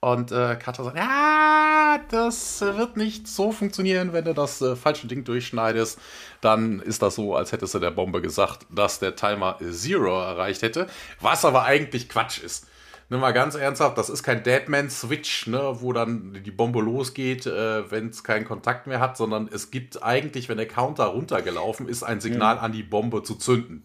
Und 0.02 0.32
äh, 0.32 0.56
Carter 0.56 0.84
sagt, 0.84 0.96
ja, 0.96 2.00
das 2.08 2.62
wird 2.62 2.96
nicht 2.96 3.28
so 3.28 3.52
funktionieren, 3.52 4.14
wenn 4.14 4.24
du 4.24 4.32
das 4.32 4.62
äh, 4.62 4.74
falsche 4.74 5.06
Ding 5.06 5.24
durchschneidest. 5.24 5.98
Dann 6.40 6.80
ist 6.80 7.02
das 7.02 7.16
so, 7.16 7.34
als 7.34 7.52
hättest 7.52 7.74
du 7.74 7.80
der 7.80 7.90
Bombe 7.90 8.22
gesagt, 8.22 8.66
dass 8.70 8.98
der 8.98 9.14
Timer 9.14 9.58
Zero 9.70 10.22
erreicht 10.22 10.62
hätte. 10.62 10.86
Was 11.20 11.44
aber 11.44 11.64
eigentlich 11.64 12.08
Quatsch 12.08 12.42
ist. 12.42 12.66
Nimm 13.10 13.18
mal 13.18 13.32
ganz 13.32 13.56
ernsthaft, 13.56 13.98
das 13.98 14.08
ist 14.08 14.22
kein 14.22 14.44
Deadman-Switch, 14.44 15.48
ne, 15.48 15.78
wo 15.80 15.92
dann 15.92 16.40
die 16.44 16.52
Bombe 16.52 16.80
losgeht, 16.80 17.44
äh, 17.44 17.90
wenn 17.90 18.10
es 18.10 18.22
keinen 18.22 18.44
Kontakt 18.44 18.86
mehr 18.86 19.00
hat, 19.00 19.16
sondern 19.16 19.48
es 19.52 19.72
gibt 19.72 20.00
eigentlich, 20.00 20.48
wenn 20.48 20.58
der 20.58 20.68
Counter 20.68 21.06
runtergelaufen 21.06 21.88
ist, 21.88 22.04
ein 22.04 22.20
Signal 22.20 22.56
mhm. 22.56 22.60
an 22.62 22.72
die 22.72 22.84
Bombe 22.84 23.24
zu 23.24 23.34
zünden. 23.34 23.82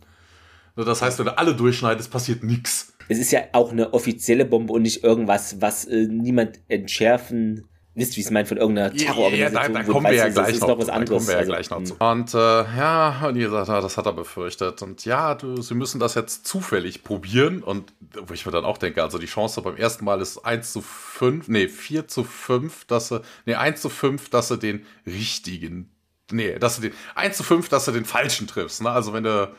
Das 0.76 1.02
heißt, 1.02 1.18
wenn 1.18 1.26
du 1.26 1.38
alle 1.38 1.56
durchschneidest, 1.56 2.12
passiert 2.12 2.44
nichts. 2.44 2.94
Es 3.08 3.18
ist 3.18 3.32
ja 3.32 3.42
auch 3.54 3.72
eine 3.72 3.96
offizielle 3.96 4.46
Bombe 4.46 4.74
und 4.74 4.84
nicht 4.84 5.04
irgendwas, 5.04 5.60
was 5.60 5.86
äh, 5.86 6.06
niemand 6.08 6.60
entschärfen 6.68 7.68
wisst, 7.96 8.18
wie 8.18 8.22
es 8.22 8.30
meint, 8.30 8.48
von 8.48 8.58
irgendeiner 8.58 8.94
Terrororganisation. 8.94 9.54
Ja, 9.54 9.68
da, 9.68 9.84
da 9.84 9.92
kommen 9.92 10.06
wir 10.06 10.14
ja 10.14 10.30
gleich 10.30 10.60
noch, 10.60 10.78
was 10.78 10.90
anderes. 10.90 11.10
kommen 11.10 11.28
wir 11.28 11.34
ja 11.34 11.40
also, 11.40 11.52
gleich 11.52 11.70
noch 11.70 11.84
zu. 11.84 11.96
Und 11.96 12.34
äh, 12.34 12.38
ja, 12.38 13.26
und 13.28 13.36
ihr 13.38 13.50
sagt, 13.50 13.70
das 13.70 13.98
hat 13.98 14.06
er 14.06 14.14
befürchtet. 14.14 14.82
Und 14.82 15.06
ja, 15.06 15.36
du, 15.36 15.62
sie 15.62 15.74
müssen 15.74 16.00
das 16.00 16.16
jetzt 16.16 16.46
zufällig 16.46 17.04
probieren. 17.04 17.64
Und 17.64 17.94
wo 18.28 18.34
ich 18.34 18.46
mir 18.46 18.52
dann 18.52 18.66
auch 18.66 18.78
denke, 18.78 19.02
also 19.02 19.18
die 19.18 19.26
Chance 19.26 19.62
beim 19.62 19.78
ersten 19.78 20.06
Mal 20.06 20.22
ist 20.22 20.46
1 20.46 20.74
zu 20.74 20.82
5, 20.82 21.48
nee, 21.48 21.68
4 21.68 22.08
zu 22.08 22.24
5, 22.24 22.86
dass 22.86 23.10
sie, 23.10 23.22
nee, 23.46 23.56
1 23.56 23.82
zu 23.82 23.90
5, 23.90 24.30
dass 24.30 24.50
sie 24.50 24.58
den 24.58 24.86
richtigen, 25.06 25.90
nee, 26.32 26.60
dass 26.60 26.76
du 26.76 26.84
den, 26.84 26.94
1 27.16 27.38
zu 27.38 27.44
5, 27.44 27.70
dass 27.70 27.86
du 27.86 27.92
den 27.92 28.06
falschen 28.06 28.48
triffst. 28.48 28.82
Ne? 28.82 28.90
Also 28.90 29.14
wenn 29.14 29.24
du 29.24 29.54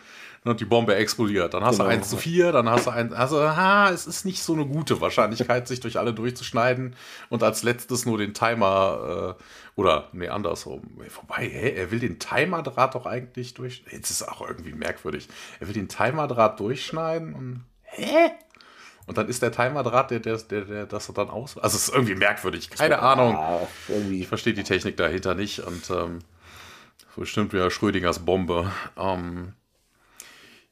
und 0.48 0.60
die 0.60 0.64
Bombe 0.64 0.94
explodiert. 0.94 1.54
Dann 1.54 1.64
hast 1.64 1.76
genau. 1.76 1.88
du 1.88 1.96
1 1.96 2.10
zu 2.10 2.16
4, 2.16 2.52
dann 2.52 2.68
hast 2.68 2.86
du 2.86 2.90
1, 2.90 3.12
also 3.12 3.40
ha, 3.40 3.90
es 3.90 4.06
ist 4.06 4.24
nicht 4.24 4.42
so 4.42 4.54
eine 4.54 4.66
gute 4.66 5.00
Wahrscheinlichkeit, 5.00 5.66
sich 5.68 5.80
durch 5.80 5.98
alle 5.98 6.12
durchzuschneiden 6.12 6.94
und 7.28 7.42
als 7.42 7.62
letztes 7.62 8.06
nur 8.06 8.18
den 8.18 8.34
Timer, 8.34 9.36
äh, 9.38 9.42
oder 9.80 10.08
nee, 10.12 10.28
andersrum. 10.28 10.82
Wobei, 10.96 11.48
hä, 11.48 11.70
er 11.70 11.90
will 11.90 12.00
den 12.00 12.18
Timerdraht 12.18 12.94
doch 12.94 13.06
eigentlich 13.06 13.54
durch, 13.54 13.84
jetzt 13.90 14.10
ist 14.10 14.28
auch 14.28 14.46
irgendwie 14.46 14.72
merkwürdig. 14.72 15.28
Er 15.60 15.66
will 15.68 15.74
den 15.74 15.88
Timerdraht 15.88 16.60
durchschneiden 16.60 17.34
und, 17.34 17.64
hä? 17.82 18.30
Und 19.06 19.18
dann 19.18 19.28
ist 19.28 19.40
der 19.40 19.52
Timerdraht, 19.52 20.10
der, 20.10 20.18
der, 20.18 20.36
der, 20.38 20.62
der 20.62 20.86
das 20.86 21.06
dann 21.14 21.30
aus. 21.30 21.56
Also 21.58 21.76
es 21.76 21.88
ist 21.88 21.94
irgendwie 21.94 22.16
merkwürdig. 22.16 22.70
Keine 22.70 22.98
Ahnung. 22.98 23.38
Ich 24.10 24.26
verstehe 24.26 24.52
die 24.52 24.64
Technik 24.64 24.96
dahinter 24.96 25.34
nicht 25.36 25.60
und 25.60 25.88
ähm, 25.90 26.18
bestimmt 27.16 27.52
wieder 27.52 27.70
Schrödingers 27.70 28.20
Bombe. 28.20 28.72
Ähm, 28.96 29.52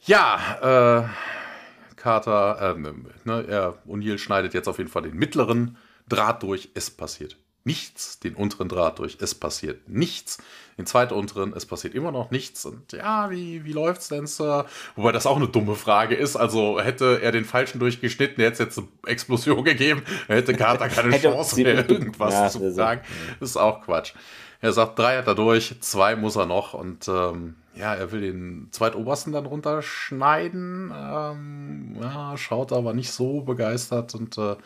ja, 0.07 1.03
äh, 1.03 1.95
Carter, 1.97 2.77
äh, 2.77 2.93
ne, 3.25 3.45
er, 3.49 3.79
O'Neill 3.89 4.19
schneidet 4.19 4.55
jetzt 4.55 4.69
auf 4.69 4.79
jeden 4.79 4.91
Fall 4.91 5.03
den 5.03 5.17
mittleren 5.17 5.79
Draht 6.09 6.43
durch. 6.43 6.71
Es 6.75 6.91
passiert 6.91 7.37
nichts. 7.65 8.21
Den 8.21 8.35
unteren 8.35 8.69
Draht 8.69 8.99
durch. 8.99 9.19
Es 9.21 9.35
passiert 9.35 9.89
nichts. 9.89 10.39
Den 10.77 10.87
zweiten 10.87 11.15
unteren. 11.15 11.55
Es 11.57 11.67
passiert 11.67 11.95
immer 11.95 12.13
noch 12.13 12.31
nichts. 12.31 12.65
Und 12.65 12.93
ja, 12.93 13.31
wie, 13.31 13.65
wie 13.65 13.73
läuft's 13.73 14.09
denn, 14.09 14.27
Sir? 14.27 14.67
Wobei 14.97 15.13
das 15.13 15.27
auch 15.27 15.37
eine 15.37 15.49
dumme 15.49 15.75
Frage 15.75 16.15
ist. 16.15 16.37
Also 16.37 16.81
hätte 16.81 17.21
er 17.23 17.33
den 17.33 17.45
falschen 17.45 17.79
durchgeschnitten, 17.79 18.43
hätte 18.43 18.53
es 18.53 18.59
jetzt 18.59 18.79
eine 18.79 18.89
Explosion 19.07 19.65
gegeben, 19.65 20.03
hätte 20.27 20.55
Carter 20.55 20.89
keine 20.89 21.19
Chance 21.19 21.63
mehr, 21.63 21.89
irgendwas 21.91 22.35
ja, 22.35 22.49
zu 22.51 22.71
sagen. 22.71 23.01
Das 23.41 23.51
ist 23.51 23.57
auch 23.57 23.83
Quatsch. 23.83 24.13
Er 24.61 24.73
sagt, 24.73 24.99
drei 24.99 25.19
hat 25.19 25.27
er 25.27 25.35
durch, 25.35 25.77
zwei 25.81 26.17
muss 26.17 26.37
er 26.37 26.47
noch. 26.47 26.75
Und 26.75 27.09
ähm, 27.09 27.57
ja, 27.77 27.95
er 27.95 28.13
will 28.13 28.21
den 28.21 28.69
zweitobersten 28.71 29.33
dann 29.33 29.47
runterschneiden. 29.47 30.93
Ähm, 30.95 31.97
ja, 32.01 32.37
schaut 32.37 32.73
aber 32.73 32.95
nicht 32.95 33.11
so 33.11 33.41
begeistert. 33.41 34.15
Und 34.15 34.39
äh, 34.39 34.57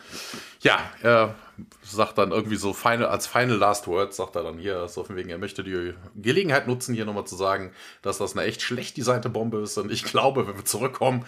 ja, 0.61 0.79
er 1.01 1.35
sagt 1.81 2.17
dann 2.17 2.31
irgendwie 2.31 2.55
so 2.55 2.73
final, 2.73 3.07
als 3.07 3.25
Final 3.25 3.57
Last 3.57 3.87
Word, 3.87 4.13
sagt 4.13 4.35
er 4.35 4.43
dann 4.43 4.59
hier, 4.59 4.87
so 4.87 5.03
von 5.03 5.15
wegen, 5.15 5.29
er 5.29 5.39
möchte 5.39 5.63
die 5.63 5.93
Gelegenheit 6.15 6.67
nutzen, 6.67 6.93
hier 6.93 7.05
nochmal 7.05 7.25
zu 7.25 7.35
sagen, 7.35 7.71
dass 8.01 8.19
das 8.19 8.37
eine 8.37 8.45
echt 8.45 8.61
schlecht 8.61 8.95
designte 8.97 9.29
Bombe 9.29 9.59
ist. 9.59 9.77
Und 9.77 9.91
ich 9.91 10.03
glaube, 10.03 10.47
wenn 10.47 10.55
wir 10.55 10.65
zurückkommen, 10.65 11.25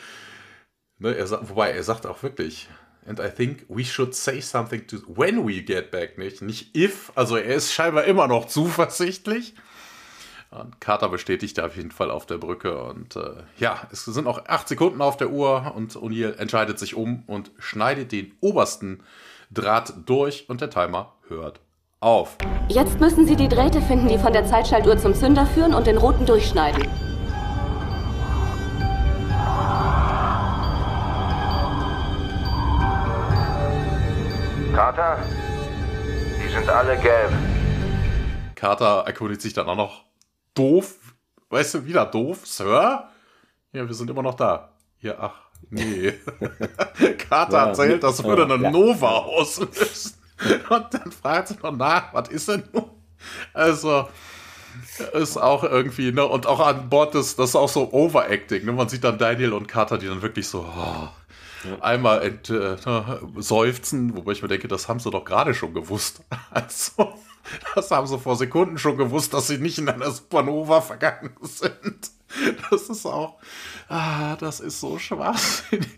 ne, 1.00 1.16
er 1.16 1.50
wobei 1.50 1.72
er 1.72 1.84
sagt 1.84 2.06
auch 2.06 2.22
wirklich, 2.22 2.70
And 3.06 3.20
I 3.20 3.30
think 3.30 3.66
we 3.68 3.84
should 3.84 4.14
say 4.14 4.42
something 4.42 4.86
to 4.88 4.98
when 5.08 5.46
we 5.46 5.62
get 5.62 5.92
back, 5.92 6.18
nicht? 6.18 6.42
Nicht 6.42 6.76
if, 6.76 7.12
also 7.16 7.36
er 7.36 7.56
ist 7.56 7.74
scheinbar 7.74 8.04
immer 8.06 8.28
noch 8.28 8.48
zuversichtlich. 8.48 9.56
Und 10.52 10.82
Carter 10.82 11.08
bestätigt 11.08 11.60
auf 11.62 11.78
jeden 11.78 11.92
Fall 11.92 12.12
auf 12.12 12.26
der 12.26 12.38
Brücke. 12.38 12.84
Und 12.84 13.16
äh, 13.16 13.44
ja, 13.58 13.88
es 13.92 14.06
sind 14.06 14.26
noch 14.26 14.46
acht 14.48 14.68
Sekunden 14.68 15.02
auf 15.02 15.16
der 15.16 15.32
Uhr 15.32 15.74
und 15.76 15.96
O'Neill 15.96 16.38
entscheidet 16.38 16.78
sich 16.78 16.94
um 16.94 17.24
und 17.26 17.52
schneidet 17.58 18.12
den 18.12 18.34
obersten 18.42 19.02
Draht 19.50 19.94
durch 20.06 20.50
und 20.50 20.62
der 20.62 20.70
Timer 20.70 21.14
hört 21.28 21.62
auf. 22.02 22.38
Jetzt 22.68 23.00
müssen 23.00 23.26
Sie 23.26 23.36
die 23.36 23.48
Drähte 23.48 23.82
finden, 23.82 24.10
die 24.10 24.18
von 24.18 24.34
der 24.34 24.46
Zeitschaltuhr 24.46 24.98
zum 24.98 25.14
Zünder 25.14 25.46
führen 25.46 25.74
und 25.74 25.88
den 25.88 25.98
roten 25.98 26.26
durchschneiden. 26.26 27.11
Alle 36.82 36.98
gelb. 36.98 37.32
Carter 38.56 39.04
erkundigt 39.06 39.42
sich 39.42 39.54
dann 39.54 39.68
auch 39.68 39.76
noch 39.76 40.04
doof, 40.56 40.96
weißt 41.52 41.76
du, 41.76 41.86
wieder 41.86 42.08
doof, 42.08 42.48
Sir? 42.48 43.08
Ja, 43.72 43.88
wir 43.88 43.94
sind 43.94 44.10
immer 44.10 44.24
noch 44.24 44.34
da. 44.34 44.74
Ja, 45.00 45.14
ach, 45.20 45.34
nee. 45.70 46.14
Carter 47.30 47.54
ja, 47.54 47.68
erzählt, 47.68 48.02
das 48.02 48.24
würde 48.24 48.46
eine 48.46 48.64
ja. 48.64 48.72
Nova 48.72 49.10
auslösen. 49.10 50.16
Und 50.70 50.92
dann 50.92 51.12
fragt 51.12 51.50
sie 51.50 51.58
noch 51.62 51.72
nach, 51.72 52.16
was 52.16 52.30
ist 52.30 52.48
denn 52.48 52.64
nun? 52.74 52.90
Also, 53.54 54.10
ist 55.14 55.38
auch 55.38 55.64
irgendwie, 55.64 56.12
ne, 56.12 56.26
und 56.26 56.48
auch 56.48 56.60
an 56.60 56.90
Bord 56.90 57.14
ist 57.14 57.38
das 57.38 57.50
ist 57.50 57.56
auch 57.56 57.70
so 57.70 57.94
Overacting, 57.94 58.66
ne? 58.66 58.72
Man 58.72 58.90
sieht 58.90 59.04
dann 59.04 59.20
Daniel 59.20 59.54
und 59.54 59.68
Carter, 59.68 60.00
die 60.00 60.08
dann 60.08 60.24
wirklich 60.24 60.48
so, 60.48 60.62
oh, 60.62 61.10
einmal 61.82 62.22
ent, 62.24 62.50
äh, 62.50 62.78
seufzen, 63.38 64.16
wobei 64.16 64.34
ich 64.34 64.42
mir 64.42 64.48
denke, 64.48 64.68
das 64.68 64.88
haben 64.88 65.00
sie 65.00 65.12
doch 65.12 65.26
gerade 65.26 65.54
schon 65.54 65.74
gewusst. 65.74 66.24
Also, 66.52 67.14
das 67.76 67.90
haben 67.92 68.08
sie 68.08 68.20
vor 68.20 68.36
Sekunden 68.36 68.78
schon 68.78 68.98
gewusst, 68.98 69.34
dass 69.34 69.48
sie 69.48 69.58
nicht 69.58 69.78
in 69.78 69.90
einer 69.90 70.12
Supernova 70.12 70.82
vergangen 70.82 71.36
sind. 71.42 72.12
Das 72.70 72.84
ist 72.84 73.06
auch, 73.06 73.40
ah, 73.90 74.36
das 74.38 74.60
ist 74.60 74.80
so 74.80 75.00
schwachsinnig. 75.00 75.90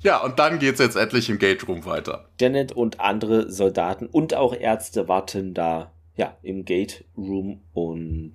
Ja, 0.00 0.22
und 0.22 0.38
dann 0.38 0.58
geht 0.58 0.74
es 0.74 0.80
jetzt 0.80 0.96
endlich 0.96 1.28
im 1.30 1.38
Gate 1.38 1.66
Room 1.66 1.84
weiter. 1.84 2.28
Janet 2.40 2.72
und 2.72 3.00
andere 3.00 3.50
Soldaten 3.50 4.06
und 4.06 4.34
auch 4.34 4.54
Ärzte 4.54 5.08
warten 5.08 5.54
da, 5.54 5.92
ja, 6.16 6.36
im 6.42 6.64
Gate 6.64 7.04
Room 7.16 7.62
und 7.72 8.34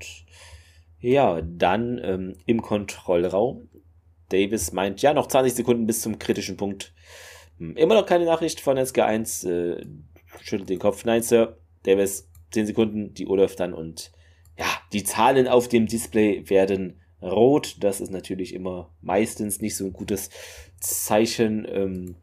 ja, 0.99 1.41
dann 1.41 1.99
ähm, 2.03 2.35
im 2.45 2.61
Kontrollraum. 2.61 3.69
Davis 4.31 4.71
meint, 4.71 5.01
ja, 5.01 5.13
noch 5.13 5.27
20 5.27 5.53
Sekunden 5.53 5.87
bis 5.87 6.01
zum 6.01 6.19
kritischen 6.19 6.57
Punkt. 6.57 6.93
Hm, 7.57 7.75
immer 7.75 7.95
noch 7.95 8.05
keine 8.05 8.25
Nachricht 8.25 8.59
von 8.59 8.77
SG1. 8.77 9.47
Äh, 9.47 9.85
schüttelt 10.41 10.69
den 10.69 10.79
Kopf. 10.79 11.05
Nein, 11.05 11.23
Sir. 11.23 11.57
Davis 11.83 12.29
10 12.51 12.67
Sekunden, 12.67 13.13
die 13.13 13.27
Uhr 13.27 13.37
läuft 13.37 13.59
dann 13.59 13.73
und 13.73 14.11
ja, 14.57 14.65
die 14.93 15.03
Zahlen 15.03 15.47
auf 15.47 15.67
dem 15.67 15.87
Display 15.87 16.49
werden 16.49 16.99
rot. 17.21 17.77
Das 17.79 18.01
ist 18.01 18.11
natürlich 18.11 18.53
immer 18.53 18.93
meistens 19.01 19.61
nicht 19.61 19.75
so 19.75 19.85
ein 19.85 19.93
gutes 19.93 20.29
Zeichen. 20.79 21.65
Ähm, 21.69 22.15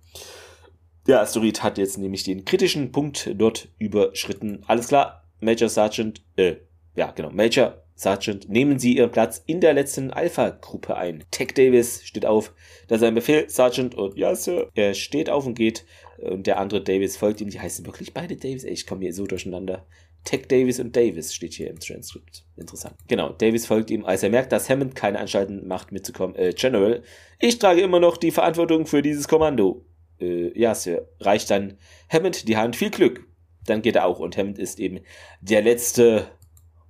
der 1.07 1.21
Asteroid 1.21 1.63
hat 1.63 1.79
jetzt 1.79 1.99
nämlich 1.99 2.25
den 2.25 2.45
kritischen 2.45 2.93
Punkt 2.93 3.31
dort 3.35 3.69
überschritten. 3.79 4.63
Alles 4.67 4.89
klar, 4.89 5.25
Major 5.41 5.69
Sergeant, 5.69 6.23
äh, 6.37 6.57
ja 6.95 7.11
genau, 7.13 7.31
Major 7.31 7.83
Sergeant, 7.99 8.49
nehmen 8.49 8.79
Sie 8.79 8.97
Ihren 8.97 9.11
Platz 9.11 9.43
in 9.45 9.61
der 9.61 9.73
letzten 9.75 10.13
Alpha-Gruppe 10.13 10.97
ein. 10.97 11.25
Tech 11.33 11.49
Davis 11.55 12.05
steht 12.05 12.27
auf. 12.27 12.55
Das 12.87 13.01
ist 13.01 13.09
ein 13.09 13.17
Befehl, 13.17 13.51
Sergeant, 13.51 13.97
und 13.97 14.17
ja, 14.17 14.37
Sir. 14.37 14.71
Er 14.77 14.95
steht 14.95 15.29
auf 15.29 15.47
und 15.47 15.55
geht 15.55 15.85
und 16.19 16.47
der 16.47 16.61
andere 16.61 16.81
Davis 16.81 17.17
folgt 17.17 17.41
ihm. 17.41 17.51
Die 17.51 17.59
heißen 17.59 17.85
wirklich 17.87 18.15
beide 18.15 18.37
Davis. 18.37 18.63
Ey, 18.63 18.71
ich 18.71 18.87
komme 18.87 19.01
hier 19.01 19.13
so 19.13 19.27
durcheinander. 19.27 19.85
Tech 20.23 20.47
Davis 20.47 20.79
und 20.79 20.95
Davis 20.95 21.35
steht 21.35 21.55
hier 21.55 21.71
im 21.71 21.81
Transkript. 21.81 22.45
Interessant. 22.57 22.95
Genau, 23.09 23.31
Davis 23.31 23.67
folgt 23.67 23.91
ihm, 23.91 24.05
als 24.05 24.23
er 24.23 24.31
merkt, 24.31 24.53
dass 24.53 24.71
Hammond 24.71 24.95
keine 24.95 25.19
Anstalten 25.19 25.67
macht, 25.67 25.91
mitzukommen. 25.91 26.37
Äh, 26.37 26.53
General, 26.53 27.03
ich 27.41 27.59
trage 27.59 27.81
immer 27.81 27.99
noch 27.99 28.17
die 28.17 28.31
Verantwortung 28.31 28.87
für 28.87 29.03
dieses 29.03 29.27
Kommando. 29.27 29.85
Äh, 30.21 30.57
ja, 30.57 30.77
Sir. 30.77 31.09
Reicht 31.19 31.51
dann 31.51 31.79
Hammond 32.09 32.47
die 32.47 32.57
Hand. 32.57 32.77
Viel 32.77 32.91
Glück. 32.91 33.27
Dann 33.67 33.83
geht 33.83 33.97
er 33.97 34.07
auch 34.07 34.21
und 34.21 34.37
Hammond 34.37 34.61
ist 34.61 34.79
eben 34.79 35.01
der 35.41 35.63
letzte 35.63 36.29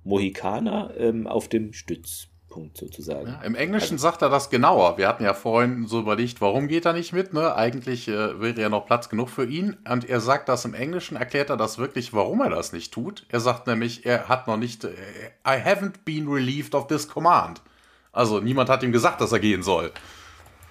Mohikaner 0.03 0.91
ähm, 0.97 1.27
auf 1.27 1.47
dem 1.47 1.73
Stütz. 1.73 2.27
Punkt 2.49 2.77
sozusagen. 2.77 3.27
Ja, 3.27 3.41
Im 3.43 3.55
Englischen 3.55 3.93
also, 3.93 4.01
sagt 4.01 4.21
er 4.21 4.29
das 4.29 4.49
genauer. 4.49 4.97
Wir 4.97 5.07
hatten 5.07 5.23
ja 5.23 5.33
vorhin 5.33 5.85
so 5.85 5.99
überlegt, 5.99 6.41
warum 6.41 6.67
geht 6.67 6.85
er 6.85 6.93
nicht 6.93 7.13
mit? 7.13 7.33
Ne? 7.33 7.55
Eigentlich 7.55 8.07
äh, 8.07 8.41
wäre 8.41 8.59
ja 8.59 8.69
noch 8.69 8.85
Platz 8.85 9.07
genug 9.07 9.29
für 9.29 9.45
ihn. 9.45 9.77
Und 9.87 10.09
er 10.09 10.19
sagt 10.19 10.49
das 10.49 10.65
im 10.65 10.73
Englischen, 10.73 11.15
erklärt 11.15 11.49
er 11.49 11.57
das 11.57 11.77
wirklich, 11.77 12.13
warum 12.13 12.41
er 12.41 12.49
das 12.49 12.73
nicht 12.73 12.91
tut. 12.91 13.25
Er 13.29 13.39
sagt 13.39 13.67
nämlich, 13.67 14.05
er 14.05 14.27
hat 14.27 14.47
noch 14.47 14.57
nicht, 14.57 14.83
äh, 14.83 14.89
I 15.45 15.61
haven't 15.63 16.03
been 16.05 16.27
relieved 16.27 16.75
of 16.75 16.87
this 16.87 17.07
command. 17.07 17.61
Also 18.11 18.39
niemand 18.39 18.69
hat 18.69 18.83
ihm 18.83 18.91
gesagt, 18.91 19.21
dass 19.21 19.31
er 19.31 19.39
gehen 19.39 19.61
soll. 19.61 19.91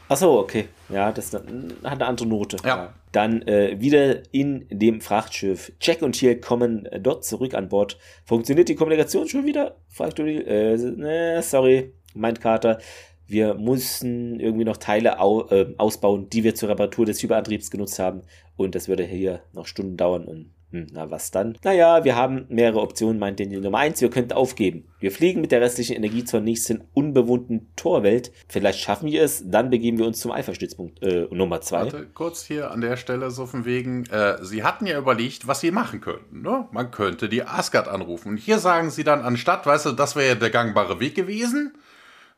Ach 0.08 0.16
so, 0.16 0.38
okay. 0.38 0.68
Ja, 0.88 1.12
das 1.12 1.32
hat 1.32 1.44
eine 1.46 2.06
andere 2.06 2.26
Note. 2.26 2.56
Ja. 2.64 2.92
Dann 3.12 3.42
äh, 3.42 3.80
wieder 3.80 4.22
in 4.32 4.66
dem 4.70 5.00
Frachtschiff. 5.00 5.72
Jack 5.80 6.02
und 6.02 6.12
Teal 6.12 6.36
kommen 6.36 6.86
äh, 6.86 7.00
dort 7.00 7.24
zurück 7.24 7.54
an 7.54 7.68
Bord. 7.68 7.98
Funktioniert 8.24 8.68
die 8.68 8.74
Kommunikation 8.74 9.28
schon 9.28 9.46
wieder? 9.46 9.76
Fragt 9.88 10.20
O'Neill. 10.20 10.44
Äh, 10.46 10.76
ne, 10.76 11.42
sorry, 11.42 11.92
meint 12.14 12.40
Carter. 12.40 12.78
Wir 13.26 13.54
mussten 13.54 14.40
irgendwie 14.40 14.64
noch 14.64 14.78
Teile 14.78 15.20
au 15.20 15.46
äh, 15.50 15.74
ausbauen, 15.76 16.30
die 16.30 16.44
wir 16.44 16.54
zur 16.54 16.70
Reparatur 16.70 17.04
des 17.04 17.22
Hyperantriebs 17.22 17.70
genutzt 17.70 17.98
haben. 17.98 18.22
Und 18.56 18.74
das 18.74 18.88
würde 18.88 19.04
hier 19.04 19.42
noch 19.52 19.66
Stunden 19.66 19.96
dauern. 19.96 20.24
Und 20.24 20.54
hm, 20.70 20.86
na, 20.92 21.10
was 21.10 21.30
dann? 21.30 21.56
Naja, 21.64 22.04
wir 22.04 22.14
haben 22.14 22.44
mehrere 22.50 22.80
Optionen, 22.80 23.18
meint 23.18 23.40
Daniel. 23.40 23.62
Nummer 23.62 23.78
eins, 23.78 24.02
wir 24.02 24.10
könnten 24.10 24.32
aufgeben. 24.32 24.84
Wir 25.00 25.10
fliegen 25.10 25.40
mit 25.40 25.50
der 25.50 25.62
restlichen 25.62 25.96
Energie 25.96 26.24
zur 26.24 26.40
nächsten 26.40 26.84
unbewohnten 26.92 27.70
Torwelt. 27.74 28.32
Vielleicht 28.48 28.80
schaffen 28.80 29.10
wir 29.10 29.22
es, 29.22 29.42
dann 29.46 29.70
begeben 29.70 29.96
wir 29.96 30.06
uns 30.06 30.20
zum 30.20 30.30
Alpha-Stützpunkt. 30.30 31.02
Äh, 31.02 31.26
Nummer 31.30 31.62
zwei. 31.62 31.84
Warte, 31.84 32.06
kurz 32.12 32.44
hier 32.44 32.70
an 32.70 32.82
der 32.82 32.98
Stelle 32.98 33.30
so 33.30 33.46
von 33.46 33.64
wegen, 33.64 34.04
äh, 34.10 34.44
sie 34.44 34.62
hatten 34.62 34.84
ja 34.86 34.98
überlegt, 34.98 35.46
was 35.46 35.60
sie 35.60 35.70
machen 35.70 36.02
könnten. 36.02 36.42
Ne? 36.42 36.68
Man 36.70 36.90
könnte 36.90 37.30
die 37.30 37.44
Asgard 37.44 37.88
anrufen. 37.88 38.28
Und 38.28 38.36
hier 38.36 38.58
sagen 38.58 38.90
sie 38.90 39.04
dann 39.04 39.22
anstatt, 39.22 39.64
weißt 39.64 39.86
du, 39.86 39.92
das 39.92 40.16
wäre 40.16 40.28
ja 40.28 40.34
der 40.34 40.50
gangbare 40.50 41.00
Weg 41.00 41.14
gewesen. 41.14 41.72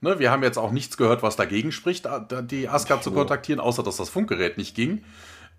Ne, 0.02 0.18
wir 0.18 0.30
haben 0.30 0.42
jetzt 0.42 0.56
auch 0.56 0.70
nichts 0.70 0.96
gehört, 0.96 1.22
was 1.22 1.36
dagegen 1.36 1.72
spricht, 1.72 2.08
die 2.50 2.68
Asgard 2.68 3.04
zu 3.04 3.10
kontaktieren, 3.12 3.60
außer 3.60 3.82
dass 3.82 3.98
das 3.98 4.08
Funkgerät 4.08 4.56
nicht 4.56 4.74
ging. 4.74 5.04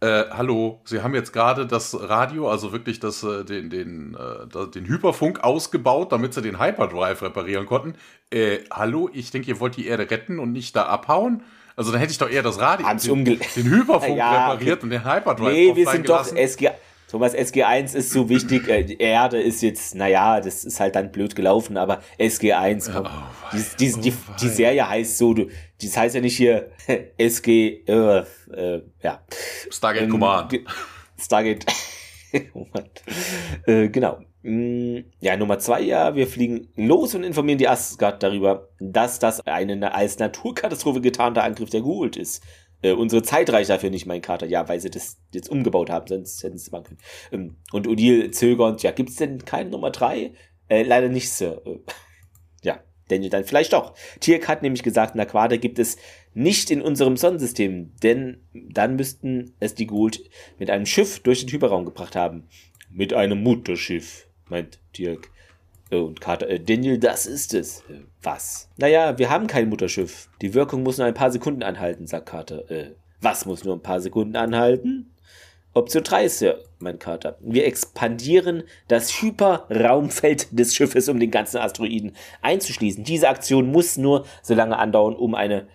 Äh, 0.03 0.25
hallo, 0.31 0.81
Sie 0.83 1.03
haben 1.03 1.13
jetzt 1.13 1.31
gerade 1.31 1.67
das 1.67 1.95
Radio, 2.09 2.49
also 2.49 2.71
wirklich 2.71 2.99
das, 2.99 3.21
äh, 3.21 3.45
den, 3.45 3.69
den, 3.69 4.15
äh, 4.15 4.67
den 4.73 4.87
Hyperfunk 4.87 5.43
ausgebaut, 5.43 6.11
damit 6.11 6.33
Sie 6.33 6.41
den 6.41 6.59
Hyperdrive 6.59 7.21
reparieren 7.21 7.67
konnten. 7.67 7.93
Äh, 8.31 8.61
hallo, 8.71 9.11
ich 9.13 9.29
denke, 9.29 9.49
ihr 9.49 9.59
wollt 9.59 9.77
die 9.77 9.85
Erde 9.85 10.09
retten 10.09 10.39
und 10.39 10.53
nicht 10.53 10.75
da 10.75 10.87
abhauen. 10.87 11.43
Also 11.75 11.91
dann 11.91 11.99
hätte 11.99 12.11
ich 12.11 12.17
doch 12.17 12.29
eher 12.29 12.41
das 12.41 12.59
Radio, 12.59 12.87
den, 12.95 13.23
den, 13.25 13.39
Hyperfunk 13.69 14.17
ja, 14.17 14.49
repariert 14.49 14.81
und 14.81 14.89
den 14.89 15.05
Hyperdrive 15.05 15.53
Nee, 15.53 15.75
wir 15.75 15.87
sind 15.87 16.09
doch 16.09 16.35
SG, 16.35 16.71
Thomas, 17.11 17.35
SG1 17.35 17.93
ist 17.93 18.11
so 18.11 18.29
wichtig. 18.29 18.69
Äh, 18.69 18.95
Erde 18.97 19.41
ist 19.41 19.61
jetzt, 19.61 19.95
naja, 19.95 20.39
das 20.39 20.63
ist 20.63 20.79
halt 20.79 20.95
dann 20.95 21.11
blöd 21.11 21.35
gelaufen, 21.35 21.75
aber 21.75 22.01
SG1, 22.17 22.89
komm. 22.89 23.05
Oh, 23.05 23.51
die, 23.51 23.91
die, 23.91 23.99
die, 23.99 24.11
oh, 24.11 24.33
die, 24.41 24.47
Serie 24.47 24.87
heißt 24.87 25.17
so, 25.17 25.33
du, 25.33 25.49
das 25.81 25.97
heißt 25.97 26.15
ja 26.15 26.21
nicht 26.21 26.37
hier 26.37 26.71
SG, 27.17 27.83
äh, 27.85 28.23
äh, 28.53 28.81
ja. 29.03 29.25
Stargate 29.69 30.03
ähm, 30.03 30.09
Command. 30.09 30.57
Stargate. 31.19 31.65
oh 32.53 32.65
äh, 33.65 33.89
genau. 33.89 34.19
Mm, 34.43 34.99
ja, 35.19 35.35
Nummer 35.35 35.59
zwei, 35.59 35.81
ja, 35.81 36.15
wir 36.15 36.27
fliegen 36.27 36.69
los 36.77 37.13
und 37.13 37.25
informieren 37.25 37.59
die 37.59 37.67
Asgard 37.67 38.23
darüber, 38.23 38.69
dass 38.79 39.19
das 39.19 39.41
eine 39.41 39.93
als 39.93 40.17
Naturkatastrophe 40.17 41.01
getarnte 41.01 41.43
Angriff 41.43 41.71
der 41.71 41.81
Gould 41.81 42.15
ist. 42.15 42.41
Äh, 42.81 42.93
unsere 42.93 43.23
Zeit 43.23 43.51
reicht 43.51 43.69
dafür 43.69 43.89
nicht, 43.89 44.05
mein 44.05 44.21
Kater. 44.21 44.47
Ja, 44.47 44.67
weil 44.67 44.79
sie 44.79 44.89
das 44.89 45.17
jetzt 45.33 45.49
umgebaut 45.49 45.89
haben, 45.89 46.07
sonst 46.07 46.43
hätten 46.43 46.57
sie 46.57 46.65
es 46.65 46.71
machen 46.71 46.85
können. 46.85 46.99
Ähm, 47.31 47.55
und 47.71 47.87
Odile 47.87 48.31
zögernd, 48.31 48.83
ja, 48.83 48.91
gibt's 48.91 49.15
denn 49.15 49.45
keine 49.45 49.69
Nummer 49.69 49.91
drei? 49.91 50.33
Äh, 50.67 50.83
leider 50.83 51.09
nicht, 51.09 51.29
Sir. 51.29 51.61
Äh, 51.65 51.79
ja, 52.63 52.79
Daniel 53.07 53.29
dann 53.29 53.43
vielleicht 53.43 53.73
doch. 53.73 53.93
Tirk 54.19 54.47
hat 54.47 54.61
nämlich 54.61 54.83
gesagt, 54.83 55.15
na 55.15 55.25
Quader 55.25 55.57
gibt 55.57 55.79
es 55.79 55.97
nicht 56.33 56.71
in 56.71 56.81
unserem 56.81 57.17
Sonnensystem, 57.17 57.93
denn 58.01 58.41
dann 58.53 58.95
müssten 58.95 59.53
es 59.59 59.75
die 59.75 59.87
Gould 59.87 60.29
mit 60.57 60.69
einem 60.69 60.85
Schiff 60.85 61.19
durch 61.19 61.41
den 61.41 61.51
Hyperraum 61.51 61.85
gebracht 61.85 62.15
haben. 62.15 62.47
Mit 62.89 63.13
einem 63.13 63.43
Mutterschiff, 63.43 64.27
meint 64.49 64.79
Tirk. 64.93 65.29
Äh, 65.91 65.97
und 65.97 66.21
Carter, 66.21 66.49
äh, 66.49 66.59
Daniel, 66.59 66.97
das 66.97 67.25
ist 67.25 67.53
es. 67.53 67.81
Äh, 67.81 68.01
was? 68.23 68.69
Naja, 68.77 69.17
wir 69.17 69.29
haben 69.29 69.47
kein 69.47 69.69
Mutterschiff. 69.69 70.29
Die 70.41 70.53
Wirkung 70.53 70.83
muss 70.83 70.97
nur 70.97 71.07
ein 71.07 71.13
paar 71.13 71.31
Sekunden 71.31 71.63
anhalten, 71.63 72.07
sagt 72.07 72.27
Carter. 72.27 72.69
Äh, 72.71 72.91
was 73.19 73.45
muss 73.45 73.63
nur 73.63 73.75
ein 73.75 73.83
paar 73.83 74.01
Sekunden 74.01 74.35
anhalten? 74.35 75.11
Option 75.73 76.03
3 76.03 76.25
ist 76.25 76.41
ja, 76.41 76.55
mein 76.79 76.99
Carter. 76.99 77.37
Wir 77.39 77.65
expandieren 77.65 78.63
das 78.89 79.21
Hyperraumfeld 79.21 80.47
des 80.57 80.75
Schiffes, 80.75 81.07
um 81.07 81.19
den 81.19 81.31
ganzen 81.31 81.57
Asteroiden 81.57 82.13
einzuschließen. 82.41 83.05
Diese 83.05 83.29
Aktion 83.29 83.71
muss 83.71 83.95
nur 83.95 84.25
so 84.41 84.53
lange 84.53 84.77
andauern, 84.77 85.15
um 85.15 85.33
eine 85.33 85.67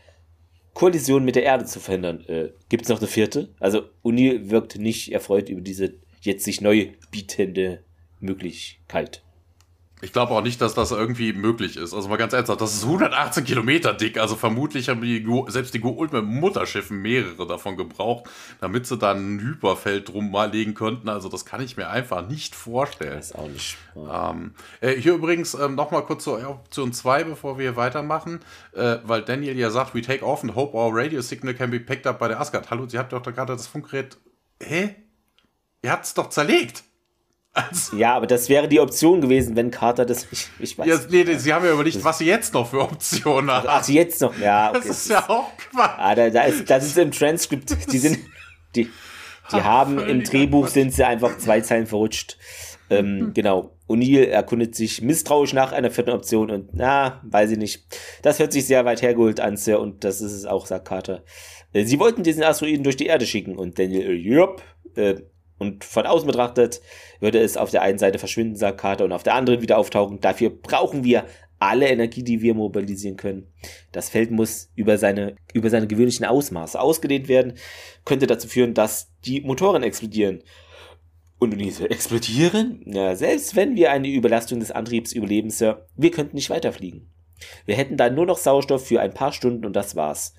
Kollision 0.74 1.24
mit 1.24 1.36
der 1.36 1.44
Erde 1.44 1.64
zu 1.64 1.80
verhindern. 1.80 2.24
Äh, 2.26 2.50
Gibt 2.68 2.82
es 2.82 2.90
noch 2.90 2.98
eine 2.98 3.06
vierte? 3.06 3.48
Also, 3.58 3.84
Uni 4.02 4.50
wirkt 4.50 4.78
nicht 4.78 5.12
erfreut 5.12 5.48
über 5.48 5.62
diese 5.62 5.94
jetzt 6.20 6.44
sich 6.44 6.60
neu 6.60 6.88
bietende 7.10 7.82
Möglichkeit. 8.20 9.22
Ich 10.02 10.12
glaube 10.12 10.34
auch 10.34 10.42
nicht, 10.42 10.60
dass 10.60 10.74
das 10.74 10.90
irgendwie 10.90 11.32
möglich 11.32 11.78
ist. 11.78 11.94
Also 11.94 12.08
mal 12.08 12.18
ganz 12.18 12.34
ernsthaft, 12.34 12.60
das 12.60 12.74
ist 12.74 12.84
118 12.84 13.44
Kilometer 13.44 13.94
dick. 13.94 14.18
Also 14.18 14.36
vermutlich 14.36 14.90
haben 14.90 15.00
die 15.00 15.22
Go, 15.22 15.46
selbst 15.48 15.72
die 15.72 15.80
Go-Ult 15.80 16.12
mit 16.12 16.22
Mutterschiffen 16.22 17.00
mehrere 17.00 17.46
davon 17.46 17.78
gebraucht, 17.78 18.28
damit 18.60 18.86
sie 18.86 18.98
dann 18.98 19.36
ein 19.36 19.40
Hyperfeld 19.40 20.12
drum 20.12 20.30
mal 20.30 20.50
legen 20.50 20.74
könnten. 20.74 21.08
Also 21.08 21.30
das 21.30 21.46
kann 21.46 21.62
ich 21.62 21.78
mir 21.78 21.88
einfach 21.88 22.28
nicht 22.28 22.54
vorstellen. 22.54 23.16
Das 23.16 23.30
ist 23.30 23.34
auch 23.36 23.48
nicht. 23.48 23.78
Ähm, 23.96 24.52
äh, 24.82 24.92
hier 24.96 25.14
übrigens 25.14 25.54
ähm, 25.54 25.76
noch 25.76 25.90
mal 25.90 26.02
kurz 26.02 26.24
zur 26.24 26.46
Option 26.46 26.92
2, 26.92 27.24
bevor 27.24 27.58
wir 27.58 27.76
weitermachen. 27.76 28.40
Äh, 28.74 28.98
weil 29.04 29.22
Daniel 29.22 29.56
ja 29.56 29.70
sagt, 29.70 29.94
we 29.94 30.02
take 30.02 30.22
off 30.22 30.42
and 30.42 30.54
hope 30.54 30.76
our 30.76 30.94
radio 30.94 31.22
signal 31.22 31.54
can 31.54 31.70
be 31.70 31.80
picked 31.80 32.06
up 32.06 32.18
by 32.18 32.26
the 32.28 32.34
Asgard. 32.34 32.70
Hallo, 32.70 32.86
sie 32.86 32.98
hat 32.98 33.14
doch 33.14 33.22
da 33.22 33.30
gerade 33.30 33.54
das 33.54 33.66
Funkgerät... 33.66 34.18
Hä? 34.62 34.94
Ihr 35.80 35.90
habt 35.90 36.04
es 36.04 36.12
doch 36.12 36.28
zerlegt. 36.28 36.84
Also, 37.56 37.96
ja, 37.96 38.14
aber 38.14 38.26
das 38.26 38.50
wäre 38.50 38.68
die 38.68 38.80
Option 38.80 39.22
gewesen, 39.22 39.56
wenn 39.56 39.70
Carter 39.70 40.04
das. 40.04 40.26
Ich, 40.30 40.48
ich 40.58 40.78
weiß 40.78 40.86
ja, 40.86 40.98
nee, 41.08 41.24
nee, 41.24 41.36
sie 41.36 41.54
haben 41.54 41.64
ja 41.64 41.72
überlegt, 41.72 42.04
was 42.04 42.18
sie 42.18 42.26
jetzt 42.26 42.52
noch 42.52 42.68
für 42.68 42.80
Optionen 42.82 43.50
haben. 43.50 43.66
Ach, 43.66 43.88
jetzt 43.88 44.20
noch, 44.20 44.38
ja. 44.38 44.70
Okay. 44.70 44.80
Das 44.86 44.98
ist 44.98 45.08
ja 45.08 45.28
auch 45.28 45.56
Quatsch. 45.56 45.94
Ah, 45.96 46.14
da, 46.14 46.28
da 46.28 46.42
ist, 46.42 46.68
das 46.68 46.84
ist 46.84 46.98
im 46.98 47.12
Transkript. 47.12 47.74
Die 47.90 47.98
sind. 47.98 48.18
Die, 48.74 48.90
die 49.52 49.62
haben 49.62 49.98
im 49.98 50.22
Drehbuch 50.22 50.68
sind 50.68 50.92
sie 50.92 51.04
einfach 51.04 51.38
zwei 51.38 51.62
Zeilen 51.62 51.86
verrutscht. 51.86 52.36
Ähm, 52.90 53.18
mhm. 53.18 53.34
Genau. 53.34 53.72
O'Neill 53.88 54.26
erkundet 54.26 54.74
sich 54.74 55.00
misstrauisch 55.00 55.52
nach 55.52 55.72
einer 55.72 55.90
vierten 55.90 56.10
Option 56.10 56.50
und 56.50 56.70
na, 56.74 57.22
weiß 57.24 57.52
ich 57.52 57.58
nicht. 57.58 57.86
Das 58.22 58.38
hört 58.38 58.52
sich 58.52 58.66
sehr 58.66 58.84
weit 58.84 59.00
hergeholt 59.00 59.40
an, 59.40 59.56
Sir, 59.56 59.80
und 59.80 60.04
das 60.04 60.20
ist 60.20 60.32
es 60.32 60.44
auch, 60.44 60.66
sagt 60.66 60.88
Carter. 60.88 61.22
Äh, 61.72 61.84
sie 61.84 61.98
wollten 61.98 62.22
diesen 62.22 62.42
Asteroiden 62.42 62.82
durch 62.82 62.96
die 62.96 63.06
Erde 63.06 63.26
schicken 63.26 63.56
und 63.56 63.78
Daniel, 63.78 64.10
äh, 64.10 64.12
jupp, 64.12 64.62
äh, 64.96 65.14
und 65.58 65.84
von 65.84 66.06
außen 66.06 66.26
betrachtet 66.26 66.80
würde 67.20 67.38
es 67.38 67.56
auf 67.56 67.70
der 67.70 67.82
einen 67.82 67.98
Seite 67.98 68.18
verschwinden, 68.18 68.56
sagt 68.56 68.78
Carter, 68.78 69.04
und 69.04 69.12
auf 69.12 69.22
der 69.22 69.34
anderen 69.34 69.62
wieder 69.62 69.78
auftauchen. 69.78 70.20
Dafür 70.20 70.50
brauchen 70.50 71.04
wir 71.04 71.24
alle 71.58 71.88
Energie, 71.88 72.22
die 72.22 72.42
wir 72.42 72.54
mobilisieren 72.54 73.16
können. 73.16 73.46
Das 73.92 74.10
Feld 74.10 74.30
muss 74.30 74.70
über 74.74 74.98
seine, 74.98 75.36
über 75.54 75.70
seine 75.70 75.86
gewöhnlichen 75.86 76.26
Ausmaße 76.26 76.78
ausgedehnt 76.78 77.28
werden, 77.28 77.54
könnte 78.04 78.26
dazu 78.26 78.48
führen, 78.48 78.74
dass 78.74 79.10
die 79.24 79.40
Motoren 79.40 79.82
explodieren. 79.82 80.42
Und 81.38 81.58
diese 81.58 81.90
explodieren? 81.90 82.82
Ja, 82.86 83.14
selbst 83.14 83.56
wenn 83.56 83.76
wir 83.76 83.90
eine 83.90 84.08
Überlastung 84.08 84.60
des 84.60 84.70
Antriebs 84.70 85.12
überleben, 85.12 85.50
Sir, 85.50 85.86
wir 85.96 86.10
könnten 86.10 86.36
nicht 86.36 86.50
weiterfliegen. 86.50 87.10
Wir 87.66 87.76
hätten 87.76 87.96
dann 87.98 88.14
nur 88.14 88.26
noch 88.26 88.38
Sauerstoff 88.38 88.86
für 88.86 89.00
ein 89.00 89.12
paar 89.12 89.32
Stunden 89.32 89.66
und 89.66 89.74
das 89.74 89.96
war's 89.96 90.34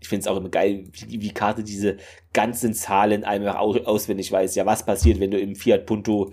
ich 0.00 0.08
finde 0.08 0.20
es 0.22 0.26
auch 0.28 0.36
immer 0.36 0.48
geil, 0.48 0.84
wie, 0.92 1.20
wie 1.20 1.30
Karte 1.30 1.62
diese 1.62 1.96
ganzen 2.32 2.74
Zahlen 2.74 3.24
einfach 3.24 3.56
auswendig 3.56 4.30
weiß. 4.30 4.54
Ja, 4.54 4.66
was 4.66 4.84
passiert, 4.84 5.20
wenn 5.20 5.30
du 5.30 5.38
im 5.38 5.56
Fiat 5.56 5.86
Punto 5.86 6.32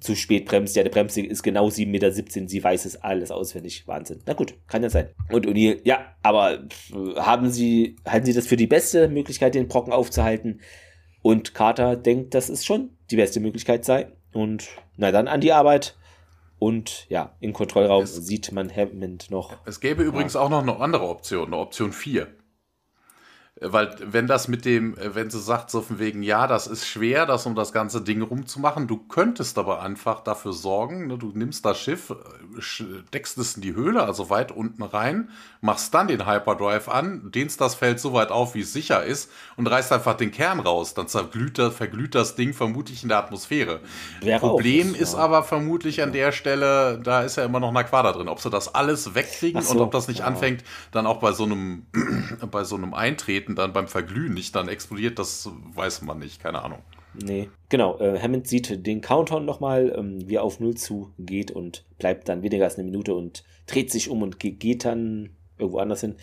zu 0.00 0.14
spät 0.14 0.44
bremst? 0.44 0.76
Ja, 0.76 0.82
der 0.82 0.90
Bremse 0.90 1.22
ist 1.22 1.42
genau 1.42 1.68
7,17 1.68 1.86
Meter, 1.86 2.12
sie 2.12 2.62
weiß 2.62 2.84
es 2.84 2.96
alles 3.02 3.30
auswendig. 3.30 3.86
Wahnsinn. 3.86 4.20
Na 4.26 4.34
gut, 4.34 4.54
kann 4.66 4.82
ja 4.82 4.90
sein. 4.90 5.08
Und 5.30 5.46
Uni, 5.46 5.80
ja, 5.84 6.14
aber 6.22 6.64
haben 7.16 7.50
Sie, 7.50 7.96
halten 8.06 8.26
Sie 8.26 8.34
das 8.34 8.46
für 8.46 8.56
die 8.56 8.66
beste 8.66 9.08
Möglichkeit, 9.08 9.54
den 9.54 9.68
Brocken 9.68 9.92
aufzuhalten? 9.92 10.60
Und 11.22 11.54
Carter 11.54 11.96
denkt, 11.96 12.34
dass 12.34 12.48
es 12.48 12.64
schon 12.64 12.90
die 13.10 13.16
beste 13.16 13.40
Möglichkeit 13.40 13.84
sei. 13.84 14.08
Und 14.32 14.68
na 14.96 15.12
dann 15.12 15.28
an 15.28 15.40
die 15.40 15.52
Arbeit. 15.52 15.96
Und 16.58 17.06
ja, 17.08 17.34
im 17.40 17.52
Kontrollraum 17.52 18.04
es, 18.04 18.14
sieht 18.14 18.52
man 18.52 18.74
Hammond 18.74 19.30
noch. 19.30 19.56
Es 19.66 19.80
gäbe 19.80 20.02
ja. 20.02 20.08
übrigens 20.08 20.36
auch 20.36 20.48
noch 20.48 20.62
eine 20.62 20.76
andere 20.78 21.08
Option, 21.08 21.48
eine 21.48 21.56
Option 21.56 21.92
4. 21.92 22.28
Weil, 23.64 23.94
wenn 24.04 24.26
das 24.26 24.48
mit 24.48 24.64
dem, 24.64 24.96
wenn 24.98 25.30
sie 25.30 25.40
sagt, 25.40 25.70
so 25.70 25.82
von 25.82 25.98
wegen, 25.98 26.22
ja, 26.22 26.46
das 26.46 26.66
ist 26.66 26.86
schwer, 26.86 27.26
das 27.26 27.46
um 27.46 27.54
das 27.54 27.72
ganze 27.72 28.00
Ding 28.00 28.22
rumzumachen, 28.22 28.88
du 28.88 28.98
könntest 28.98 29.56
aber 29.58 29.82
einfach 29.82 30.20
dafür 30.20 30.52
sorgen, 30.52 31.06
ne, 31.06 31.16
du 31.16 31.30
nimmst 31.34 31.64
das 31.64 31.78
Schiff, 31.78 32.12
steckst 32.58 33.38
es 33.38 33.56
in 33.56 33.62
die 33.62 33.74
Höhle, 33.74 34.02
also 34.02 34.30
weit 34.30 34.50
unten 34.50 34.82
rein, 34.82 35.28
machst 35.60 35.94
dann 35.94 36.08
den 36.08 36.26
Hyperdrive 36.26 36.88
an, 36.88 37.30
dehnst 37.32 37.60
das 37.60 37.74
Feld 37.74 38.00
so 38.00 38.12
weit 38.12 38.30
auf, 38.30 38.54
wie 38.54 38.60
es 38.60 38.72
sicher 38.72 39.04
ist 39.04 39.30
und 39.56 39.66
reißt 39.66 39.92
einfach 39.92 40.16
den 40.16 40.32
Kern 40.32 40.60
raus. 40.60 40.94
Dann 40.94 41.08
zerglüht 41.08 41.58
verglüht 41.58 42.14
das 42.14 42.34
Ding 42.34 42.54
vermutlich 42.54 43.02
in 43.02 43.08
der 43.08 43.18
Atmosphäre. 43.18 43.80
Wäre 44.20 44.40
Problem 44.40 44.94
ist 44.94 45.14
ja. 45.14 45.20
aber 45.20 45.42
vermutlich 45.44 46.02
an 46.02 46.12
der 46.12 46.32
Stelle, 46.32 47.00
da 47.02 47.22
ist 47.22 47.36
ja 47.36 47.44
immer 47.44 47.60
noch 47.60 47.68
eine 47.68 47.84
Quader 47.84 48.12
drin, 48.12 48.28
ob 48.28 48.40
sie 48.40 48.50
das 48.50 48.74
alles 48.74 49.14
wegkriegen 49.14 49.62
so, 49.62 49.72
und 49.72 49.80
ob 49.80 49.92
das 49.92 50.08
nicht 50.08 50.20
ja. 50.20 50.26
anfängt, 50.26 50.64
dann 50.90 51.06
auch 51.06 51.20
bei 51.20 51.32
so 51.32 51.44
einem, 51.44 51.86
bei 52.50 52.64
so 52.64 52.76
einem 52.76 52.94
Eintreten 52.94 53.51
Planeten 53.52 53.56
dann 53.56 53.72
beim 53.72 53.88
Verglühen 53.88 54.34
nicht 54.34 54.54
dann 54.54 54.68
explodiert, 54.68 55.18
das 55.18 55.48
weiß 55.74 56.02
man 56.02 56.18
nicht, 56.18 56.40
keine 56.40 56.62
Ahnung. 56.62 56.80
Nee, 57.14 57.50
genau. 57.68 57.98
Äh, 57.98 58.18
Hammond 58.20 58.46
sieht 58.48 58.86
den 58.86 59.02
Countdown 59.02 59.44
nochmal, 59.44 59.94
ähm, 59.96 60.26
wie 60.26 60.36
er 60.36 60.42
auf 60.42 60.60
Null 60.60 60.74
zugeht 60.74 61.50
und 61.50 61.84
bleibt 61.98 62.28
dann 62.28 62.42
weniger 62.42 62.64
als 62.64 62.76
eine 62.76 62.84
Minute 62.84 63.14
und 63.14 63.44
dreht 63.66 63.90
sich 63.90 64.08
um 64.08 64.22
und 64.22 64.38
geht 64.38 64.84
dann 64.84 65.30
irgendwo 65.58 65.78
anders 65.78 66.00
hin. 66.00 66.16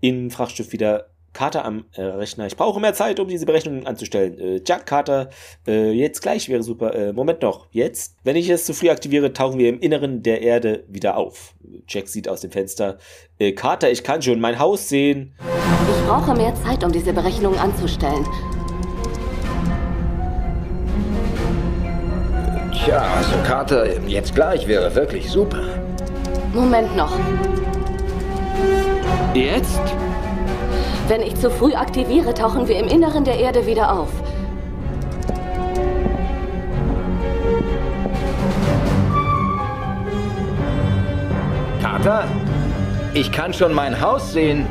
im 0.00 0.30
Frachtschiff 0.30 0.72
wieder 0.72 1.10
Carter 1.32 1.64
am 1.64 1.84
äh, 1.92 2.02
Rechner. 2.02 2.46
Ich 2.46 2.56
brauche 2.56 2.80
mehr 2.80 2.94
Zeit, 2.94 3.20
um 3.20 3.28
diese 3.28 3.46
Berechnungen 3.46 3.86
anzustellen. 3.86 4.38
Äh, 4.38 4.60
Jack, 4.66 4.86
Carter, 4.86 5.30
äh, 5.66 5.92
jetzt 5.92 6.22
gleich 6.22 6.48
wäre 6.48 6.62
super. 6.62 6.94
Äh, 6.94 7.12
Moment 7.12 7.42
noch, 7.42 7.68
jetzt? 7.70 8.16
Wenn 8.24 8.36
ich 8.36 8.48
es 8.48 8.64
zu 8.64 8.74
früh 8.74 8.90
aktiviere, 8.90 9.32
tauchen 9.32 9.58
wir 9.58 9.68
im 9.68 9.78
Inneren 9.78 10.22
der 10.22 10.42
Erde 10.42 10.84
wieder 10.88 11.16
auf. 11.16 11.54
Jack 11.86 12.08
sieht 12.08 12.28
aus 12.28 12.40
dem 12.40 12.50
Fenster. 12.50 12.98
Äh, 13.38 13.52
Carter, 13.52 13.90
ich 13.90 14.02
kann 14.02 14.22
schon 14.22 14.40
mein 14.40 14.58
Haus 14.58 14.88
sehen. 14.88 15.34
Ich 15.38 16.06
brauche 16.06 16.34
mehr 16.34 16.54
Zeit, 16.54 16.82
um 16.82 16.90
diese 16.90 17.12
Berechnungen 17.12 17.58
anzustellen. 17.58 18.26
Tja, 22.72 23.02
also 23.16 23.36
Carter, 23.46 24.00
jetzt 24.08 24.34
gleich 24.34 24.66
wäre 24.66 24.92
wirklich 24.94 25.30
super. 25.30 25.62
Moment 26.52 26.96
noch. 26.96 27.12
Jetzt? 29.34 29.80
Wenn 31.10 31.22
ich 31.22 31.34
zu 31.34 31.50
früh 31.50 31.74
aktiviere, 31.74 32.32
tauchen 32.34 32.68
wir 32.68 32.78
im 32.78 32.86
Inneren 32.86 33.24
der 33.24 33.36
Erde 33.36 33.66
wieder 33.66 33.98
auf. 33.98 34.10
Carter, 41.82 42.28
ich 43.12 43.32
kann 43.32 43.52
schon 43.52 43.74
mein 43.74 44.00
Haus 44.00 44.32
sehen. 44.32 44.68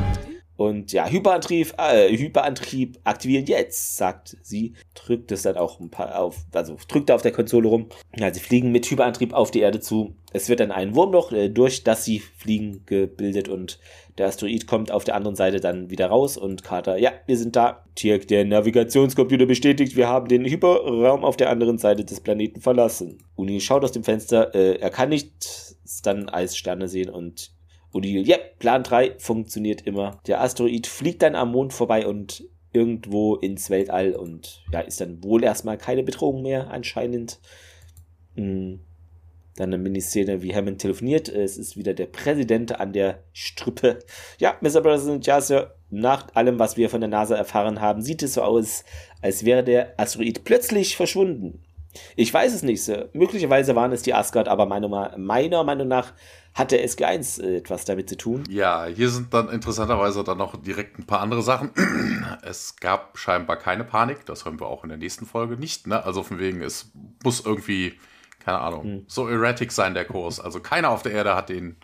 Und 0.56 0.92
ja, 0.92 1.08
Hyperantrieb, 1.08 1.74
äh, 1.78 2.10
Hyperantrieb 2.10 3.00
aktivieren 3.04 3.46
jetzt, 3.46 3.96
sagt 3.96 4.38
sie. 4.42 4.76
Drückt 4.94 5.32
es 5.32 5.42
dann 5.42 5.56
auch 5.56 5.80
ein 5.80 5.90
paar 5.90 6.20
auf, 6.20 6.46
also 6.54 6.78
drückt 6.88 7.12
auf 7.12 7.22
der 7.22 7.32
Konsole 7.32 7.68
rum. 7.68 7.88
Ja, 8.18 8.34
sie 8.34 8.42
fliegen 8.42 8.72
mit 8.72 8.86
Hyperantrieb 8.90 9.34
auf 9.34 9.52
die 9.52 9.60
Erde 9.60 9.80
zu. 9.80 10.16
Es 10.34 10.48
wird 10.50 10.60
dann 10.60 10.72
ein 10.72 10.96
Wurmloch, 10.96 11.32
äh, 11.32 11.50
durch 11.50 11.86
das 11.86 12.04
sie 12.04 12.20
fliegen, 12.20 12.84
gebildet 12.86 13.48
und 13.48 13.80
der 14.20 14.28
Asteroid 14.28 14.68
kommt 14.68 14.92
auf 14.92 15.04
der 15.04 15.16
anderen 15.16 15.36
Seite 15.36 15.60
dann 15.60 15.90
wieder 15.90 16.08
raus 16.08 16.38
und 16.38 16.64
Carter, 16.64 16.98
ja, 16.98 17.12
wir 17.26 17.38
sind 17.38 17.56
da. 17.56 17.86
Tirk, 17.96 18.28
der 18.28 18.46
Navigationscomputer 18.46 19.46
bestätigt, 19.46 19.96
wir 19.96 20.08
haben 20.08 20.28
den 20.28 20.46
Hyperraum 20.46 21.26
auf 21.26 21.36
der 21.36 21.50
anderen 21.50 21.78
Seite 21.78 22.06
des 22.06 22.22
Planeten 22.22 22.62
verlassen. 22.62 23.18
Uni 23.36 23.60
schaut 23.60 23.84
aus 23.84 23.92
dem 23.92 24.04
Fenster, 24.04 24.54
äh, 24.54 24.76
er 24.80 24.90
kann 24.90 25.10
nicht 25.10 25.76
dann 26.04 26.30
Eissterne 26.30 26.88
sehen 26.88 27.10
und 27.10 27.52
Odile, 27.92 28.22
ja, 28.22 28.38
Plan 28.60 28.84
3 28.84 29.16
funktioniert 29.18 29.82
immer. 29.88 30.20
Der 30.28 30.42
Asteroid 30.42 30.86
fliegt 30.86 31.24
dann 31.24 31.36
am 31.36 31.52
Mond 31.52 31.74
vorbei 31.74 32.06
und 32.06 32.44
irgendwo 32.72 33.36
ins 33.36 33.70
Weltall 33.70 34.14
und 34.14 34.64
ja, 34.72 34.82
ist 34.82 35.02
dann 35.02 35.24
wohl 35.24 35.44
erstmal 35.44 35.78
keine 35.78 36.04
Bedrohung 36.04 36.44
mehr 36.44 36.70
anscheinend. 36.70 37.40
Hm. 38.36 38.82
Dann 39.60 39.74
eine 39.74 39.84
Miniszene, 39.84 40.42
wie 40.42 40.56
Hammond 40.56 40.80
telefoniert. 40.80 41.28
Es 41.28 41.58
ist 41.58 41.76
wieder 41.76 41.94
der 41.94 42.06
Präsident 42.06 42.80
an 42.80 42.94
der 42.94 43.20
Strippe. 43.34 44.00
Ja, 44.38 44.56
Mr. 44.62 44.80
President, 44.80 45.28
ja, 45.28 45.42
Sir, 45.42 45.76
nach 45.90 46.34
allem, 46.34 46.60
was 46.60 46.78
wir 46.78 46.90
von 46.90 47.02
der 47.02 47.10
NASA 47.10 47.36
erfahren 47.36 47.82
haben, 47.82 48.02
sieht 48.02 48.24
es 48.24 48.36
so 48.36 48.42
aus, 48.42 48.86
als 49.22 49.44
wäre 49.44 49.66
der 49.66 50.00
Asteroid 50.00 50.46
plötzlich 50.46 50.96
verschwunden. 50.96 51.62
Ich 52.16 52.34
weiß 52.34 52.54
es 52.54 52.64
nicht, 52.64 52.82
Sir. 52.82 53.10
Möglicherweise 53.12 53.76
waren 53.76 53.92
es 53.92 54.02
die 54.02 54.14
Asgard, 54.14 54.48
aber 54.48 54.66
meiner, 54.66 55.64
Meinung 55.66 55.88
nach 55.90 56.14
hatte 56.54 56.78
SG1 56.78 57.44
äh, 57.44 57.58
etwas 57.58 57.84
damit 57.84 58.08
zu 58.08 58.16
tun. 58.16 58.46
Ja, 58.50 58.86
hier 58.86 59.10
sind 59.10 59.34
dann 59.34 59.50
interessanterweise 59.50 60.24
dann 60.24 60.38
noch 60.38 60.56
direkt 60.62 61.00
ein 61.00 61.06
paar 61.06 61.20
andere 61.20 61.42
Sachen. 61.42 61.72
Es 62.44 62.78
gab 62.78 63.18
scheinbar 63.18 63.58
keine 63.58 63.84
Panik, 63.84 64.26
das 64.26 64.46
hören 64.46 64.60
wir 64.62 64.68
auch 64.68 64.84
in 64.84 64.90
der 64.90 64.98
nächsten 64.98 65.26
Folge 65.26 65.58
nicht. 65.58 65.88
Ne? 65.88 66.02
Also 66.06 66.24
von 66.24 66.40
wegen, 66.40 66.62
es 66.62 66.92
muss 67.24 67.46
irgendwie, 67.46 68.00
keine 68.40 68.60
Ahnung, 68.60 68.84
hm. 68.84 69.06
so 69.08 69.28
erratic 69.28 69.72
sein 69.72 69.94
der 69.94 70.06
Kurs. 70.06 70.40
Also 70.40 70.60
keiner 70.60 70.90
auf 70.90 71.02
der 71.04 71.12
Erde 71.12 71.36
hat 71.36 71.50
den, 71.50 71.76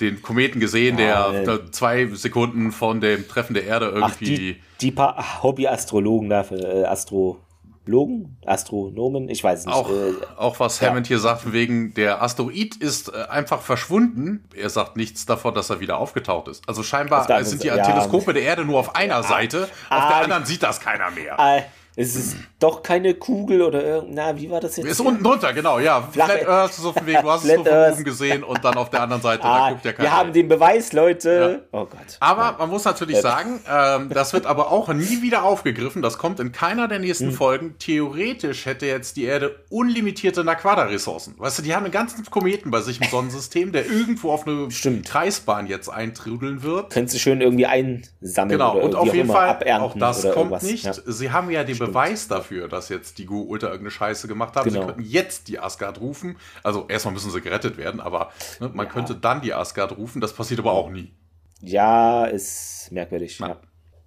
den 0.00 0.22
Kometen 0.22 0.60
gesehen, 0.60 0.98
ja, 0.98 1.30
der 1.30 1.48
äh, 1.48 1.70
zwei 1.70 2.06
Sekunden 2.06 2.72
von 2.72 3.00
dem 3.00 3.26
Treffen 3.28 3.54
der 3.54 3.64
Erde 3.64 3.86
irgendwie. 3.86 4.04
Ach, 4.04 4.16
die, 4.16 4.60
die 4.80 4.90
paar 4.90 5.42
Hobby-Astrologen 5.42 6.28
da, 6.28 6.42
für, 6.42 6.56
äh, 6.56 6.84
Astro. 6.84 7.38
Logen, 7.86 8.38
Astronomen, 8.46 9.28
ich 9.28 9.44
weiß 9.44 9.66
nicht. 9.66 9.74
Auch, 9.74 9.90
äh, 9.90 10.14
auch 10.38 10.58
was 10.58 10.80
Hammond 10.80 11.06
hier 11.06 11.18
sagt, 11.18 11.52
wegen 11.52 11.92
der 11.92 12.22
Asteroid 12.22 12.76
ist 12.76 13.12
äh, 13.12 13.26
einfach 13.28 13.60
verschwunden. 13.60 14.48
Er 14.56 14.70
sagt 14.70 14.96
nichts 14.96 15.26
davon, 15.26 15.54
dass 15.54 15.68
er 15.68 15.80
wieder 15.80 15.98
aufgetaucht 15.98 16.48
ist. 16.48 16.66
Also 16.66 16.82
scheinbar 16.82 17.44
sind 17.44 17.62
die 17.62 17.66
ja, 17.66 17.84
Teleskope 17.84 18.32
der 18.32 18.42
Erde 18.42 18.64
nur 18.64 18.78
auf 18.80 18.96
einer 18.96 19.22
Seite, 19.22 19.68
auf 19.90 20.08
der 20.08 20.16
anderen 20.16 20.46
sieht 20.46 20.62
das 20.62 20.80
keiner 20.80 21.10
mehr. 21.10 21.38
Äh, 21.96 22.02
es 22.02 22.16
ist 22.16 22.36
doch 22.58 22.82
keine 22.82 23.14
Kugel 23.14 23.62
oder 23.62 23.84
irgend. 23.84 24.14
Na, 24.14 24.36
wie 24.36 24.50
war 24.50 24.60
das 24.60 24.76
jetzt? 24.76 24.86
Ist 24.86 25.00
unten 25.00 25.22
drunter, 25.22 25.52
genau, 25.52 25.78
ja. 25.78 26.02
Flat, 26.02 26.30
Flat 26.30 26.48
Earth, 26.48 26.74
so 26.74 26.92
von 26.92 27.06
wegen, 27.06 27.22
du 27.22 27.30
hast 27.30 27.44
es 27.44 27.56
nur 27.56 27.64
von 27.64 27.92
oben 27.92 28.04
gesehen 28.04 28.42
und 28.42 28.64
dann 28.64 28.74
auf 28.74 28.90
der 28.90 29.02
anderen 29.02 29.22
Seite, 29.22 29.44
ah, 29.44 29.68
da 29.68 29.72
guckt 29.72 29.84
ja 29.84 29.92
keiner. 29.92 30.08
Wir 30.08 30.16
haben 30.16 30.32
den 30.32 30.48
Beweis, 30.48 30.92
Leute. 30.92 31.62
Ja. 31.72 31.78
Oh 31.80 31.86
Gott. 31.86 32.16
Aber 32.20 32.42
ja. 32.42 32.56
man 32.58 32.70
muss 32.70 32.84
natürlich 32.84 33.18
sagen, 33.18 33.60
ähm, 33.70 34.08
das 34.10 34.32
wird 34.32 34.46
aber 34.46 34.70
auch 34.70 34.92
nie 34.92 35.22
wieder 35.22 35.44
aufgegriffen. 35.44 36.02
Das 36.02 36.18
kommt 36.18 36.40
in 36.40 36.52
keiner 36.52 36.88
der 36.88 36.98
nächsten 36.98 37.28
hm. 37.28 37.34
Folgen. 37.34 37.74
Theoretisch 37.78 38.66
hätte 38.66 38.86
jetzt 38.86 39.16
die 39.16 39.24
Erde 39.24 39.56
unlimitierte 39.70 40.44
Naquada-Ressourcen. 40.44 41.34
Weißt 41.38 41.58
du, 41.58 41.62
die 41.62 41.74
haben 41.74 41.84
einen 41.84 41.92
ganzen 41.92 42.24
Kometen 42.24 42.70
bei 42.70 42.80
sich 42.80 43.00
im 43.00 43.08
Sonnensystem, 43.08 43.72
der 43.72 43.86
irgendwo 43.86 44.32
auf 44.32 44.46
eine 44.46 44.70
Stimmt. 44.70 45.06
Kreisbahn 45.06 45.66
jetzt 45.66 45.88
eintrudeln 45.88 46.62
wird. 46.62 46.90
Könntest 46.90 47.16
du 47.16 47.18
schön 47.20 47.40
irgendwie 47.40 47.66
einsammeln. 47.66 48.58
Genau, 48.58 48.78
und 48.78 48.94
auf 48.94 49.14
jeden 49.14 49.28
Fall, 49.28 49.58
auch 49.80 49.94
das 49.96 50.22
kommt 50.22 50.36
irgendwas. 50.36 50.62
nicht. 50.62 50.84
Ja. 50.84 50.92
Sie 51.06 51.30
haben 51.30 51.50
ja 51.50 51.64
den 51.64 51.83
Beweis 51.86 52.28
dafür, 52.28 52.68
dass 52.68 52.88
jetzt 52.88 53.18
die 53.18 53.26
Gu 53.26 53.42
Ultra 53.42 53.68
irgendeine 53.68 53.90
Scheiße 53.90 54.28
gemacht 54.28 54.56
haben. 54.56 54.68
Genau. 54.68 54.80
Sie 54.80 54.86
könnten 54.86 55.02
jetzt 55.02 55.48
die 55.48 55.58
Asgard 55.58 56.00
rufen. 56.00 56.36
Also 56.62 56.86
erstmal 56.88 57.14
müssen 57.14 57.30
sie 57.30 57.40
gerettet 57.40 57.76
werden, 57.76 58.00
aber 58.00 58.32
ne, 58.60 58.70
man 58.72 58.86
ja. 58.86 58.92
könnte 58.92 59.14
dann 59.14 59.40
die 59.40 59.54
Asgard 59.54 59.96
rufen. 59.96 60.20
Das 60.20 60.32
passiert 60.32 60.60
aber 60.60 60.72
auch 60.72 60.90
nie. 60.90 61.12
Ja, 61.60 62.26
ist 62.26 62.88
merkwürdig. 62.90 63.38
Ja. 63.38 63.58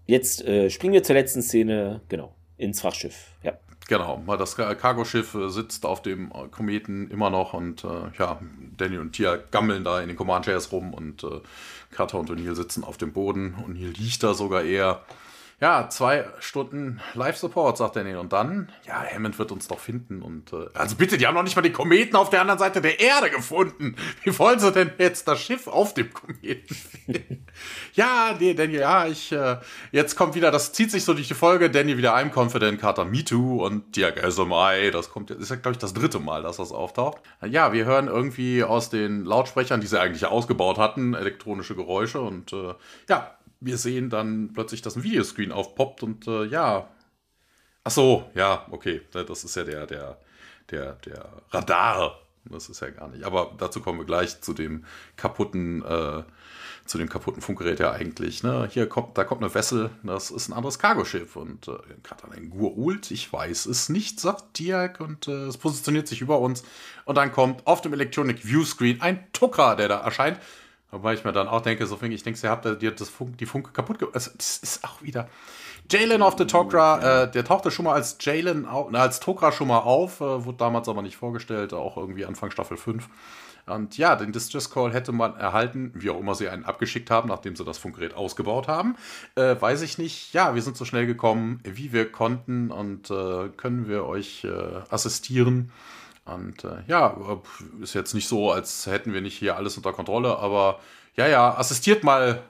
Jetzt 0.05 0.45
äh, 0.45 0.69
springen 0.69 0.93
wir 0.93 1.03
zur 1.03 1.15
letzten 1.15 1.41
Szene, 1.41 2.01
genau, 2.07 2.33
ins 2.57 2.81
Frachtschiff. 2.81 3.31
Ja. 3.43 3.57
Genau, 3.87 4.21
das 4.37 4.55
Cargoschiff 4.55 5.33
äh, 5.33 5.49
sitzt 5.49 5.85
auf 5.85 6.01
dem 6.01 6.31
äh, 6.31 6.49
Kometen 6.49 7.09
immer 7.09 7.29
noch 7.29 7.53
und 7.53 7.85
äh, 7.85 8.11
ja, 8.19 8.39
Danny 8.75 8.97
und 8.97 9.13
Tia 9.13 9.37
gammeln 9.37 9.85
da 9.85 10.01
in 10.01 10.09
den 10.09 10.17
Command 10.17 10.45
Chairs 10.45 10.71
rum 10.73 10.93
und 10.93 11.23
äh, 11.23 11.39
Carter 11.91 12.19
und 12.19 12.29
O'Neill 12.29 12.55
sitzen 12.55 12.83
auf 12.83 12.97
dem 12.97 13.13
Boden. 13.13 13.55
und 13.65 13.77
O'Neill 13.77 13.97
liegt 13.97 14.23
da 14.23 14.33
sogar 14.33 14.63
eher. 14.63 15.03
Ja, 15.59 15.89
zwei 15.89 16.25
Stunden 16.39 17.01
Live-Support, 17.15 17.79
sagt 17.79 17.95
Danny. 17.95 18.15
Und 18.15 18.31
dann, 18.31 18.71
ja, 18.85 19.03
Hammond 19.11 19.39
wird 19.39 19.51
uns 19.51 19.67
doch 19.67 19.79
finden. 19.79 20.21
Und 20.21 20.53
äh, 20.53 20.67
also 20.75 20.95
bitte, 20.95 21.17
die 21.17 21.25
haben 21.25 21.33
noch 21.33 21.41
nicht 21.41 21.55
mal 21.55 21.63
die 21.63 21.71
Kometen 21.71 22.15
auf 22.15 22.29
der 22.29 22.41
anderen 22.41 22.59
Seite 22.59 22.79
der 22.79 22.99
Erde 22.99 23.31
gefunden. 23.31 23.95
Wie 24.23 24.37
wollen 24.37 24.59
sie 24.59 24.71
denn 24.71 24.91
jetzt 24.99 25.27
das 25.27 25.41
Schiff 25.41 25.65
auf 25.65 25.95
dem 25.95 26.13
Kometen 26.13 26.75
finden? 26.75 27.47
ja, 27.93 28.35
nee, 28.39 28.53
Danny, 28.53 28.75
ja, 28.75 29.07
ich, 29.07 29.31
äh, 29.31 29.57
jetzt 29.91 30.15
kommt 30.15 30.35
wieder, 30.35 30.51
das 30.51 30.73
zieht 30.73 30.91
sich 30.91 31.03
so 31.03 31.15
durch 31.15 31.27
die 31.27 31.33
Folge, 31.33 31.71
Danny 31.71 31.97
wieder 31.97 32.15
I'm 32.15 32.31
confident, 32.31 32.79
Carter 32.79 33.05
Me 33.05 33.25
Too 33.25 33.65
und 33.65 33.95
Dirk 33.95 34.19
SMI, 34.31 34.91
das 34.91 35.09
kommt, 35.09 35.31
ist 35.31 35.49
ja, 35.49 35.55
glaube 35.55 35.71
ich, 35.71 35.79
das 35.79 35.95
dritte 35.95 36.19
Mal, 36.19 36.43
dass 36.43 36.57
das 36.57 36.71
auftaucht. 36.71 37.17
Ja, 37.43 37.73
wir 37.73 37.85
hören 37.85 38.07
irgendwie 38.07 38.63
aus 38.63 38.91
den 38.91 39.25
Lautsprechern, 39.25 39.81
die 39.81 39.87
sie 39.87 39.99
eigentlich 39.99 40.27
ausgebaut 40.27 40.77
hatten, 40.77 41.15
elektronische 41.15 41.73
Geräusche 41.73 42.21
und 42.21 42.53
äh, 42.53 42.75
ja, 43.09 43.36
wir 43.59 43.77
sehen 43.77 44.09
dann 44.09 44.51
plötzlich, 44.53 44.81
dass 44.81 44.95
ein 44.95 45.03
Videoscreen 45.03 45.51
aufpoppt 45.51 46.03
und 46.03 46.27
äh, 46.27 46.45
ja. 46.45 46.89
Ach 47.83 47.91
so, 47.91 48.29
ja, 48.35 48.65
okay. 48.71 49.01
Das 49.11 49.43
ist 49.43 49.55
ja 49.55 49.63
der, 49.63 49.87
der, 49.87 50.17
der, 50.69 50.93
der 50.93 51.29
Radar. 51.51 52.19
Das 52.45 52.69
ist 52.69 52.81
ja 52.81 52.89
gar 52.89 53.09
nicht. 53.09 53.23
Aber 53.23 53.53
dazu 53.57 53.81
kommen 53.81 53.99
wir 53.99 54.05
gleich 54.05 54.41
zu 54.41 54.53
dem 54.53 54.85
kaputten, 55.17 55.83
äh, 55.83 56.23
zu 56.85 56.97
dem 56.97 57.09
kaputten 57.09 57.41
Funkgerät 57.41 57.79
ja 57.79 57.91
eigentlich. 57.91 58.43
Ne? 58.43 58.69
Hier 58.71 58.87
kommt, 58.87 59.17
da 59.17 59.25
kommt 59.25 59.43
eine 59.43 59.53
Wessel, 59.53 59.89
das 60.03 60.31
ist 60.31 60.47
ein 60.47 60.53
anderes 60.53 60.79
Cargoschiff 60.79 61.35
und 61.35 61.67
äh, 61.67 61.73
ein 62.31 62.49
Gurult, 62.49 63.11
ich 63.11 63.31
weiß 63.31 63.65
es 63.65 63.89
nicht, 63.89 64.21
sagt 64.21 64.59
Diak 64.59 65.01
und 65.01 65.27
äh, 65.27 65.47
es 65.47 65.57
positioniert 65.57 66.07
sich 66.07 66.21
über 66.21 66.39
uns 66.39 66.63
und 67.03 67.15
dann 67.15 67.33
kommt 67.33 67.67
auf 67.67 67.81
dem 67.81 67.93
Electronic 67.93 68.45
View 68.45 68.63
Screen 68.63 69.01
ein 69.01 69.27
Tucker, 69.33 69.75
der 69.75 69.89
da 69.89 69.99
erscheint 69.99 70.39
Wobei 70.91 71.13
ich 71.13 71.25
mir 71.25 71.33
dann 71.33 71.47
auch 71.47 71.61
denke, 71.61 71.85
so 71.85 71.99
ich 72.01 72.23
denke, 72.23 72.39
ihr 72.41 72.49
habt 72.49 72.81
dir 72.81 72.91
das 72.91 73.09
Funk, 73.09 73.37
die 73.37 73.45
Funke 73.45 73.71
kaputt 73.71 73.99
gemacht. 73.99 74.15
Also, 74.15 74.31
das 74.37 74.57
ist 74.57 74.83
auch 74.85 75.01
wieder. 75.01 75.27
Jalen 75.91 76.21
of 76.21 76.35
the 76.37 76.45
Tok'ra, 76.45 77.23
äh, 77.23 77.31
der 77.31 77.43
tauchte 77.43 77.71
schon 77.71 77.85
mal 77.85 77.93
als 77.93 78.17
Jalen, 78.21 78.65
als 78.65 79.21
Tok'ra 79.21 79.51
schon 79.51 79.67
mal 79.67 79.79
auf, 79.79 80.21
äh, 80.21 80.45
wurde 80.45 80.57
damals 80.57 80.87
aber 80.87 81.01
nicht 81.01 81.17
vorgestellt, 81.17 81.73
auch 81.73 81.97
irgendwie 81.97 82.25
Anfang 82.25 82.51
Staffel 82.51 82.77
5. 82.77 83.07
Und 83.67 83.97
ja, 83.97 84.15
den 84.15 84.31
Distress 84.31 84.69
Call 84.69 84.93
hätte 84.93 85.11
man 85.11 85.35
erhalten, 85.35 85.91
wie 85.93 86.09
auch 86.09 86.19
immer 86.19 86.35
sie 86.35 86.47
einen 86.47 86.63
abgeschickt 86.63 87.11
haben, 87.11 87.27
nachdem 87.27 87.55
sie 87.55 87.65
das 87.65 87.77
Funkgerät 87.77 88.13
ausgebaut 88.13 88.69
haben. 88.69 88.95
Äh, 89.35 89.55
weiß 89.59 89.81
ich 89.81 89.97
nicht. 89.97 90.33
Ja, 90.33 90.55
wir 90.55 90.61
sind 90.61 90.77
so 90.77 90.85
schnell 90.85 91.05
gekommen, 91.05 91.59
wie 91.63 91.91
wir 91.91 92.09
konnten 92.09 92.71
und 92.71 93.11
äh, 93.11 93.49
können 93.57 93.89
wir 93.89 94.05
euch 94.05 94.45
äh, 94.45 94.49
assistieren. 94.89 95.71
Und 96.27 96.63
äh, 96.63 96.83
ja, 96.87 97.17
ist 97.81 97.93
jetzt 97.93 98.13
nicht 98.13 98.27
so, 98.27 98.51
als 98.51 98.85
hätten 98.85 99.13
wir 99.13 99.21
nicht 99.21 99.37
hier 99.37 99.55
alles 99.55 99.77
unter 99.77 99.93
Kontrolle, 99.93 100.37
aber 100.37 100.79
ja, 101.15 101.27
ja, 101.27 101.57
assistiert 101.57 102.03
mal, 102.03 102.43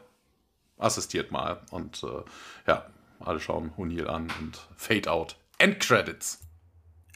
assistiert 0.77 1.31
mal. 1.31 1.61
Und 1.71 2.03
äh, 2.03 2.23
ja, 2.67 2.85
alle 3.19 3.39
schauen 3.39 3.75
Hunil 3.77 4.07
an 4.07 4.27
und 4.39 4.67
Fade 4.75 5.11
Out. 5.11 5.37
End 5.57 5.79
Credits. 5.79 6.39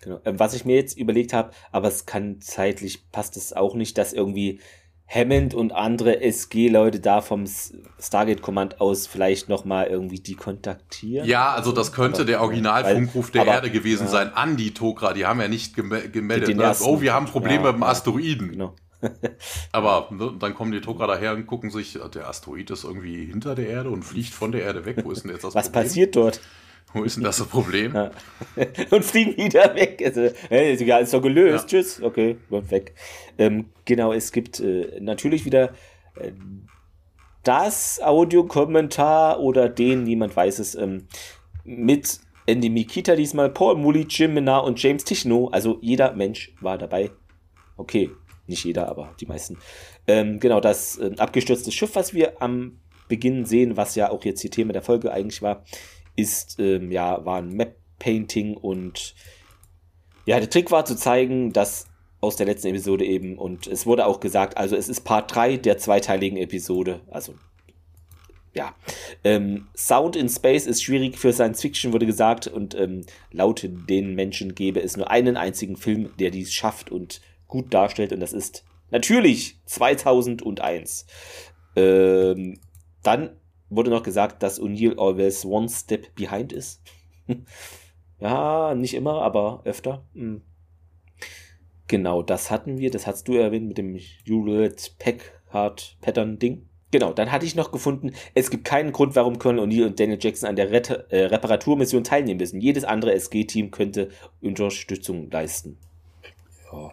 Genau. 0.01 0.19
Ähm, 0.25 0.39
was 0.39 0.53
ich 0.53 0.65
mir 0.65 0.75
jetzt 0.75 0.97
überlegt 0.97 1.33
habe, 1.33 1.51
aber 1.71 1.87
es 1.87 2.05
kann 2.05 2.41
zeitlich, 2.41 3.11
passt 3.11 3.37
es 3.37 3.53
auch 3.53 3.75
nicht, 3.75 3.97
dass 3.97 4.13
irgendwie 4.13 4.59
Hammond 5.13 5.53
und 5.53 5.73
andere 5.73 6.21
SG-Leute 6.21 7.01
da 7.01 7.21
vom 7.21 7.45
Stargate 7.99 8.41
Command 8.41 8.79
aus 8.79 9.07
vielleicht 9.07 9.49
nochmal 9.49 9.87
irgendwie 9.87 10.19
die 10.19 10.35
kontaktieren. 10.35 11.27
Ja, 11.27 11.51
also 11.51 11.73
das 11.73 11.91
könnte 11.91 12.19
aber, 12.19 12.25
der 12.25 12.41
Originalfunkruf 12.41 13.31
der 13.31 13.41
aber, 13.41 13.51
Erde 13.51 13.71
gewesen 13.71 14.05
ja. 14.05 14.09
sein 14.09 14.33
an 14.33 14.55
die 14.55 14.73
Tokra. 14.73 15.13
Die 15.13 15.25
haben 15.25 15.41
ja 15.41 15.49
nicht 15.49 15.75
gemeldet, 15.75 16.55
ne? 16.55 16.75
oh, 16.81 17.01
wir 17.01 17.13
haben 17.13 17.25
Probleme 17.25 17.65
ja, 17.65 17.71
mit 17.71 17.81
dem 17.81 17.83
Asteroiden. 17.83 18.51
Genau. 18.51 18.75
aber 19.71 20.07
ne, 20.11 20.33
dann 20.39 20.53
kommen 20.53 20.71
die 20.71 20.79
Tokra 20.79 21.07
daher 21.07 21.33
und 21.33 21.45
gucken 21.45 21.71
sich, 21.71 21.99
der 22.13 22.29
Asteroid 22.29 22.69
ist 22.69 22.83
irgendwie 22.83 23.25
hinter 23.25 23.55
der 23.55 23.67
Erde 23.67 23.89
und 23.89 24.03
fliegt 24.03 24.33
von 24.33 24.51
der 24.51 24.61
Erde 24.61 24.85
weg. 24.85 25.03
Wo 25.03 25.11
ist 25.11 25.23
denn 25.23 25.31
jetzt 25.31 25.43
das 25.43 25.55
Was 25.55 25.69
Problem? 25.69 25.83
passiert 25.83 26.15
dort? 26.15 26.39
Wo 26.93 27.03
ist 27.03 27.15
denn 27.15 27.23
das, 27.23 27.37
das 27.37 27.47
Problem? 27.47 27.93
Ja. 27.93 28.11
und 28.89 29.05
fliegen 29.05 29.37
wieder 29.37 29.73
weg. 29.75 30.01
Also, 30.03 30.29
hey, 30.49 30.73
ist 30.73 31.13
doch 31.13 31.21
gelöst. 31.21 31.71
Ja. 31.71 31.79
Tschüss. 31.79 32.01
Okay, 32.01 32.37
weg. 32.49 32.93
Ähm, 33.37 33.69
genau, 33.85 34.13
es 34.13 34.31
gibt 34.31 34.59
äh, 34.59 34.99
natürlich 34.99 35.45
wieder 35.45 35.69
äh, 36.15 36.31
das 37.43 38.01
Audiokommentar 38.01 39.39
oder 39.39 39.69
den, 39.69 40.03
niemand 40.03 40.35
weiß 40.35 40.59
es, 40.59 40.75
ähm, 40.75 41.07
mit 41.63 42.19
Andy 42.45 42.69
Mikita 42.69 43.15
diesmal, 43.15 43.49
Paul 43.49 43.77
Mully, 43.77 44.05
Jim 44.09 44.33
Minar 44.33 44.63
und 44.63 44.81
James 44.81 45.03
Tichno. 45.03 45.47
Also 45.49 45.77
jeder 45.81 46.13
Mensch 46.13 46.53
war 46.59 46.77
dabei. 46.77 47.11
Okay, 47.77 48.11
nicht 48.47 48.65
jeder, 48.65 48.89
aber 48.89 49.15
die 49.19 49.25
meisten. 49.25 49.57
Ähm, 50.07 50.39
genau, 50.39 50.59
das 50.59 50.97
äh, 50.97 51.11
abgestürzte 51.17 51.71
Schiff, 51.71 51.95
was 51.95 52.13
wir 52.13 52.41
am 52.41 52.79
Beginn 53.07 53.45
sehen, 53.45 53.77
was 53.77 53.95
ja 53.95 54.09
auch 54.09 54.23
jetzt 54.23 54.41
hier 54.41 54.51
Thema 54.51 54.73
der 54.73 54.81
Folge 54.81 55.11
eigentlich 55.11 55.41
war, 55.41 55.63
ist, 56.15 56.59
ähm, 56.59 56.91
ja, 56.91 57.25
war 57.25 57.37
ein 57.37 57.53
Map-Painting 57.53 58.55
und 58.55 59.15
ja, 60.25 60.39
der 60.39 60.49
Trick 60.49 60.71
war 60.71 60.85
zu 60.85 60.95
zeigen, 60.95 61.51
dass 61.53 61.85
aus 62.19 62.35
der 62.35 62.45
letzten 62.45 62.67
Episode 62.67 63.05
eben, 63.05 63.37
und 63.37 63.67
es 63.67 63.85
wurde 63.85 64.05
auch 64.05 64.19
gesagt, 64.19 64.57
also 64.57 64.75
es 64.75 64.87
ist 64.87 65.01
Part 65.01 65.33
3 65.35 65.57
der 65.57 65.77
zweiteiligen 65.77 66.37
Episode, 66.37 67.01
also 67.09 67.33
ja. 68.53 68.75
Ähm, 69.23 69.67
Sound 69.75 70.15
in 70.15 70.29
Space 70.29 70.65
ist 70.67 70.83
schwierig 70.83 71.17
für 71.17 71.31
Science 71.31 71.61
Fiction, 71.61 71.93
wurde 71.93 72.05
gesagt, 72.05 72.47
und 72.47 72.75
ähm, 72.75 73.05
laut 73.31 73.63
den 73.63 74.13
Menschen 74.13 74.55
gäbe 74.55 74.81
es 74.81 74.97
nur 74.97 75.09
einen 75.09 75.37
einzigen 75.37 75.77
Film, 75.77 76.11
der 76.19 76.31
dies 76.31 76.53
schafft 76.53 76.91
und 76.91 77.21
gut 77.47 77.73
darstellt, 77.73 78.11
und 78.11 78.19
das 78.19 78.33
ist 78.33 78.63
natürlich 78.91 79.57
2001. 79.65 81.05
Ähm, 81.75 82.59
dann 83.03 83.31
wurde 83.71 83.89
noch 83.89 84.03
gesagt, 84.03 84.43
dass 84.43 84.61
O'Neill 84.61 84.99
always 84.99 85.43
one 85.45 85.67
step 85.69 86.13
behind 86.15 86.53
ist. 86.53 86.81
ja, 88.19 88.75
nicht 88.75 88.93
immer, 88.93 89.21
aber 89.21 89.61
öfter. 89.63 90.03
Hm. 90.13 90.41
Genau, 91.87 92.21
das 92.21 92.51
hatten 92.51 92.77
wir, 92.77 92.91
das 92.91 93.07
hast 93.07 93.27
du 93.27 93.33
erwähnt 93.33 93.67
mit 93.67 93.77
dem 93.77 93.95
Hewlett 93.95 94.95
Packard 94.99 95.97
Pattern 96.01 96.37
Ding. 96.37 96.67
Genau, 96.91 97.13
dann 97.13 97.31
hatte 97.31 97.45
ich 97.45 97.55
noch 97.55 97.71
gefunden, 97.71 98.11
es 98.33 98.49
gibt 98.49 98.65
keinen 98.65 98.91
Grund, 98.91 99.15
warum 99.15 99.39
Colonel 99.39 99.63
O'Neill 99.63 99.87
und 99.87 99.99
Daniel 99.99 100.19
Jackson 100.21 100.49
an 100.49 100.57
der 100.57 100.71
Ret 100.71 100.89
äh, 100.89 101.25
Reparaturmission 101.25 102.03
teilnehmen 102.03 102.39
müssen. 102.39 102.59
Jedes 102.59 102.83
andere 102.83 103.13
SG-Team 103.13 103.71
könnte 103.71 104.09
Unterstützung 104.41 105.31
leisten. 105.31 105.77
Ja. 106.71 106.91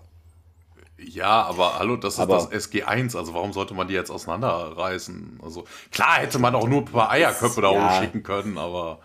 Ja, 0.99 1.43
aber 1.43 1.79
hallo, 1.79 1.97
das 1.97 2.15
ist 2.15 2.21
aber, 2.21 2.35
das 2.35 2.51
SG1, 2.51 3.17
also 3.17 3.33
warum 3.33 3.53
sollte 3.53 3.73
man 3.73 3.87
die 3.87 3.95
jetzt 3.95 4.11
auseinanderreißen? 4.11 5.39
Also 5.43 5.65
klar 5.93 6.19
hätte 6.19 6.41
man 6.41 6.55
auch 6.57 6.67
nur 6.67 6.81
ein 6.81 6.87
paar 6.87 7.11
Eierköpfe 7.11 7.61
da 7.61 7.73
ja. 7.73 8.01
schicken 8.01 8.23
können, 8.23 8.59
aber. 8.59 8.99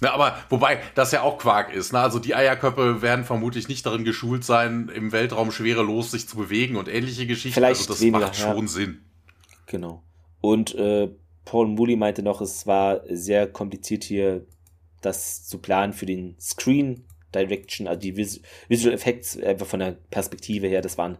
Ne, 0.00 0.12
aber 0.12 0.36
wobei 0.48 0.80
das 0.94 1.12
ja 1.12 1.22
auch 1.22 1.38
Quark 1.38 1.72
ist. 1.72 1.92
Ne? 1.92 2.00
Also 2.00 2.18
die 2.18 2.34
Eierköpfe 2.34 3.02
werden 3.02 3.24
vermutlich 3.24 3.68
nicht 3.68 3.84
darin 3.86 4.04
geschult 4.04 4.44
sein, 4.44 4.90
im 4.94 5.12
Weltraum 5.12 5.52
schwerelos 5.52 6.10
sich 6.10 6.28
zu 6.28 6.36
bewegen 6.36 6.76
und 6.76 6.88
ähnliche 6.88 7.26
Geschichten. 7.26 7.54
Vielleicht 7.54 7.80
also 7.80 7.92
das 7.92 8.00
weniger, 8.00 8.26
macht 8.26 8.36
schon 8.36 8.58
ja. 8.58 8.66
Sinn. 8.66 9.04
Genau. 9.66 10.02
Und 10.40 10.74
äh, 10.74 11.08
Paul 11.44 11.68
Mooley 11.68 11.96
meinte 11.96 12.22
noch, 12.22 12.40
es 12.40 12.66
war 12.66 13.00
sehr 13.08 13.46
kompliziert 13.46 14.04
hier 14.04 14.46
das 15.00 15.46
zu 15.46 15.58
planen 15.58 15.92
für 15.92 16.06
den 16.06 16.36
Screen 16.40 17.04
Direction, 17.34 17.86
also 17.88 18.00
die 18.00 18.16
Vis 18.16 18.40
Visual 18.68 18.94
Effects 18.94 19.38
einfach 19.38 19.66
von 19.66 19.80
der 19.80 19.96
Perspektive 20.10 20.66
her, 20.66 20.80
das 20.80 20.98
waren 20.98 21.18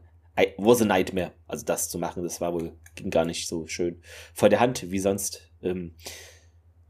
was 0.57 0.81
a 0.81 0.85
nightmare. 0.85 1.33
Also 1.47 1.65
das 1.65 1.91
zu 1.91 1.99
machen, 1.99 2.23
das 2.23 2.41
war 2.41 2.53
wohl 2.55 2.73
ging 2.95 3.11
gar 3.11 3.25
nicht 3.25 3.49
so 3.49 3.67
schön 3.67 4.01
vor 4.35 4.49
der 4.49 4.61
Hand 4.61 4.91
wie 4.91 4.99
sonst. 4.99 5.51
Ähm, 5.63 5.95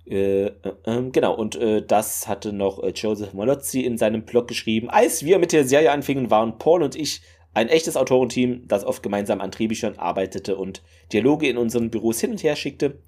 äh, 0.07 0.47
äh, 0.47 0.53
äh, 0.85 1.11
genau, 1.12 1.35
und 1.35 1.55
äh, 1.57 1.85
das 1.85 2.27
hatte 2.27 2.53
noch 2.53 2.82
äh, 2.82 2.89
Joseph 2.89 3.35
Malozzi 3.35 3.82
in 3.82 3.99
seinem 3.99 4.24
Blog 4.24 4.49
geschrieben. 4.49 4.90
Als 4.90 5.24
wir 5.24 5.39
mit 5.39 5.53
der 5.53 5.65
Serie 5.65 5.93
anfingen, 5.93 6.31
waren 6.31 6.59
Paul 6.59 6.82
und 6.82 6.97
ich 6.97 7.23
ein 7.55 7.69
echtes 7.69 7.97
Autorenteam, 7.97 8.66
das 8.66 8.85
oft 8.85 9.03
gemeinsam 9.03 9.40
an 9.40 9.51
Drehbüchern 9.51 9.99
arbeitete 9.99 10.57
und 10.57 10.82
Dialoge 11.12 11.49
in 11.49 11.59
unseren 11.59 11.90
Büros 11.90 12.20
hin 12.20 12.31
und 12.31 12.43
her 12.43 12.57
schickte. 12.57 12.99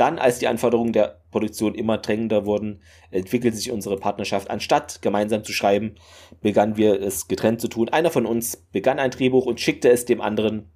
Dann, 0.00 0.18
als 0.18 0.38
die 0.38 0.48
Anforderungen 0.48 0.94
der 0.94 1.20
Produktion 1.30 1.74
immer 1.74 1.98
drängender 1.98 2.46
wurden, 2.46 2.80
entwickelte 3.10 3.58
sich 3.58 3.70
unsere 3.70 3.98
Partnerschaft. 3.98 4.48
Anstatt 4.48 5.02
gemeinsam 5.02 5.44
zu 5.44 5.52
schreiben, 5.52 5.96
begannen 6.40 6.78
wir 6.78 7.02
es 7.02 7.28
getrennt 7.28 7.60
zu 7.60 7.68
tun. 7.68 7.90
Einer 7.90 8.10
von 8.10 8.24
uns 8.24 8.66
begann 8.72 8.98
ein 8.98 9.10
Drehbuch 9.10 9.44
und 9.44 9.60
schickte 9.60 9.90
es 9.90 10.06
dem 10.06 10.22
anderen, 10.22 10.72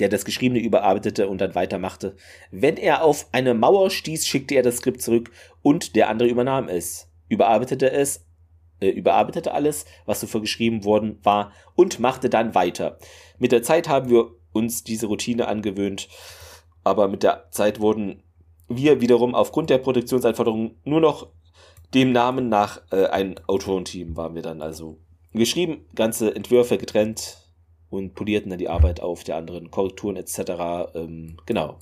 der 0.00 0.08
das 0.08 0.24
Geschriebene 0.24 0.58
überarbeitete 0.58 1.28
und 1.28 1.40
dann 1.40 1.54
weitermachte. 1.54 2.16
Wenn 2.50 2.76
er 2.76 3.04
auf 3.04 3.28
eine 3.30 3.54
Mauer 3.54 3.88
stieß, 3.88 4.26
schickte 4.26 4.56
er 4.56 4.64
das 4.64 4.78
Skript 4.78 5.00
zurück 5.00 5.30
und 5.62 5.94
der 5.94 6.08
andere 6.08 6.28
übernahm 6.28 6.68
es, 6.68 7.08
überarbeitete 7.28 7.92
es, 7.92 8.26
äh, 8.80 8.88
überarbeitete 8.88 9.54
alles, 9.54 9.84
was 10.06 10.18
zuvor 10.18 10.40
geschrieben 10.40 10.82
worden 10.82 11.20
war 11.22 11.52
und 11.76 12.00
machte 12.00 12.28
dann 12.28 12.56
weiter. 12.56 12.98
Mit 13.38 13.52
der 13.52 13.62
Zeit 13.62 13.88
haben 13.88 14.10
wir 14.10 14.32
uns 14.52 14.82
diese 14.82 15.06
Routine 15.06 15.46
angewöhnt, 15.46 16.08
aber 16.82 17.06
mit 17.06 17.22
der 17.22 17.48
Zeit 17.52 17.78
wurden 17.78 18.24
wir 18.68 19.00
wiederum 19.00 19.34
aufgrund 19.34 19.70
der 19.70 19.78
Produktionsanforderungen 19.78 20.76
nur 20.84 21.00
noch 21.00 21.28
dem 21.94 22.12
Namen 22.12 22.48
nach 22.48 22.82
äh, 22.90 23.06
ein 23.06 23.40
Autorenteam 23.46 24.16
waren 24.16 24.34
wir 24.34 24.42
dann 24.42 24.60
also 24.60 24.98
geschrieben, 25.32 25.86
ganze 25.94 26.34
Entwürfe 26.34 26.78
getrennt 26.78 27.38
und 27.90 28.14
polierten 28.14 28.50
dann 28.50 28.58
die 28.58 28.68
Arbeit 28.68 29.00
auf 29.00 29.24
der 29.24 29.36
anderen 29.36 29.70
Korrekturen 29.70 30.16
etc. 30.16 30.94
Ähm, 30.94 31.36
genau. 31.46 31.78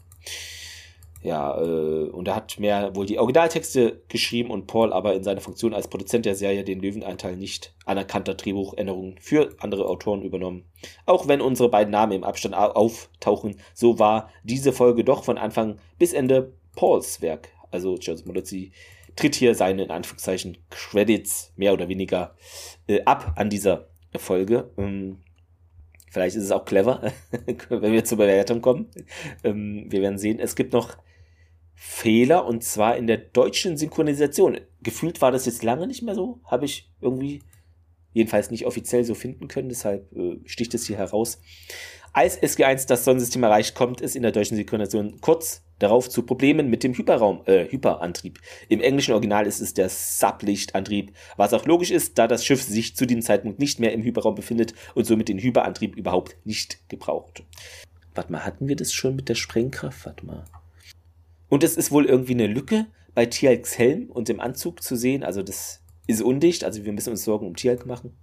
Ja, 1.23 1.59
äh, 1.59 2.11
und 2.11 2.28
er 2.28 2.36
hat 2.36 2.59
mehr 2.59 2.94
wohl 2.94 3.06
die 3.06 3.19
Originaltexte 3.19 4.02
geschrieben 4.09 4.51
und 4.51 4.66
Paul 4.66 4.93
aber 4.93 5.15
in 5.15 5.24
seiner 5.24 5.40
Funktion 5.40 5.73
als 5.73 5.89
Produzent 5.89 6.27
der 6.27 6.35
Serie 6.35 6.65
den 6.65 6.81
Löwenanteil 6.81 7.36
nicht 7.36 7.74
anerkannter 7.86 8.35
Drehbuchänderungen 8.35 9.16
für 9.20 9.56
andere 9.59 9.86
Autoren 9.86 10.20
übernommen. 10.20 10.66
Auch 11.06 11.27
wenn 11.27 11.40
unsere 11.40 11.70
beiden 11.70 11.93
Namen 11.93 12.12
im 12.12 12.24
Abstand 12.24 12.55
auftauchen, 12.55 13.56
so 13.73 13.98
war 13.98 14.28
diese 14.43 14.74
Folge 14.74 15.02
doch 15.02 15.24
von 15.24 15.39
Anfang 15.39 15.78
bis 15.98 16.12
Ende 16.12 16.52
Pauls 16.74 17.20
Werk. 17.20 17.48
Also 17.70 17.96
Joseph 17.96 18.26
Molozzi 18.26 18.72
tritt 19.16 19.34
hier 19.34 19.55
seine, 19.55 19.84
in 19.84 19.90
Anführungszeichen, 19.90 20.59
Credits 20.70 21.52
mehr 21.56 21.72
oder 21.72 21.88
weniger 21.88 22.36
äh, 22.86 23.02
ab 23.05 23.32
an 23.36 23.51
dieser 23.51 23.88
Folge. 24.16 24.70
Ähm, 24.76 25.18
vielleicht 26.10 26.36
ist 26.36 26.44
es 26.44 26.51
auch 26.51 26.64
clever, 26.64 27.12
wenn 27.68 27.92
wir 27.92 28.05
zur 28.05 28.18
Bewertung 28.18 28.60
kommen. 28.60 28.90
Ähm, 29.42 29.86
wir 29.88 30.02
werden 30.02 30.18
sehen. 30.18 30.38
Es 30.38 30.56
gibt 30.56 30.72
noch 30.72 30.96
Fehler 31.74 32.46
und 32.46 32.62
zwar 32.62 32.96
in 32.96 33.06
der 33.06 33.18
deutschen 33.18 33.76
Synchronisation. 33.76 34.60
Gefühlt 34.82 35.20
war 35.20 35.32
das 35.32 35.46
jetzt 35.46 35.62
lange 35.62 35.86
nicht 35.86 36.02
mehr 36.02 36.14
so, 36.14 36.40
habe 36.44 36.64
ich 36.64 36.90
irgendwie 37.01 37.42
jedenfalls 38.12 38.51
nicht 38.51 38.64
offiziell 38.64 39.05
so 39.05 39.14
finden 39.14 39.48
können, 39.48 39.68
deshalb 39.68 40.10
äh, 40.16 40.38
sticht 40.44 40.72
es 40.74 40.86
hier 40.86 40.96
heraus. 40.96 41.40
Als 42.16 42.41
SG1 42.41 42.86
das 42.86 43.05
Sonnensystem 43.05 43.43
erreicht, 43.43 43.74
kommt 43.74 44.01
es 44.01 44.15
in 44.15 44.23
der 44.23 44.31
deutschen 44.31 44.57
Synchronisation 44.57 45.20
kurz 45.20 45.65
darauf 45.81 46.09
zu 46.09 46.23
Problemen 46.23 46.70
mit 46.70 46.85
dem 46.85 46.95
Hyperraum, 46.95 47.43
äh, 47.47 47.69
Hyperantrieb. 47.69 48.39
Im 48.69 48.81
englischen 48.81 49.15
Original 49.15 49.49
ist 49.49 49.61
es 49.61 49.74
der 49.74 49.89
Sublichtantrieb, 49.89 51.12
was 51.36 51.53
auch 51.53 51.66
logisch 51.66 51.91
ist, 51.91 52.16
da 52.16 52.28
das 52.28 52.45
Schiff 52.45 52.62
sich 52.62 52.95
zu 52.95 53.05
diesem 53.05 53.20
Zeitpunkt 53.20 53.59
nicht 53.59 53.81
mehr 53.81 53.93
im 53.93 54.05
Hyperraum 54.05 54.36
befindet 54.36 54.74
und 54.95 55.07
somit 55.07 55.28
den 55.28 55.41
Hyperantrieb 55.41 55.97
überhaupt 55.97 56.36
nicht 56.45 56.89
gebraucht. 56.89 57.43
Warte 58.15 58.31
mal, 58.31 58.45
hatten 58.45 58.69
wir 58.69 58.77
das 58.77 58.93
schon 58.93 59.16
mit 59.16 59.28
der 59.28 59.35
Sprengkraft? 59.35 60.07
Warte 60.07 60.24
mal. 60.24 60.45
Und 61.49 61.65
es 61.65 61.77
ist 61.77 61.91
wohl 61.91 62.07
irgendwie 62.07 62.35
eine 62.35 62.47
Lücke 62.47 62.86
bei 63.16 63.27
Tialks 63.27 63.77
Helm 63.77 64.09
und 64.09 64.28
dem 64.28 64.39
Anzug 64.39 64.85
zu 64.85 64.95
sehen, 64.95 65.24
also 65.24 65.43
das 65.43 65.82
ist 66.07 66.23
undicht, 66.23 66.62
also 66.62 66.85
wir 66.85 66.93
müssen 66.93 67.11
uns 67.11 67.24
Sorgen 67.24 67.49
um 67.49 67.57
Tialk 67.57 67.86
machen. 67.86 68.16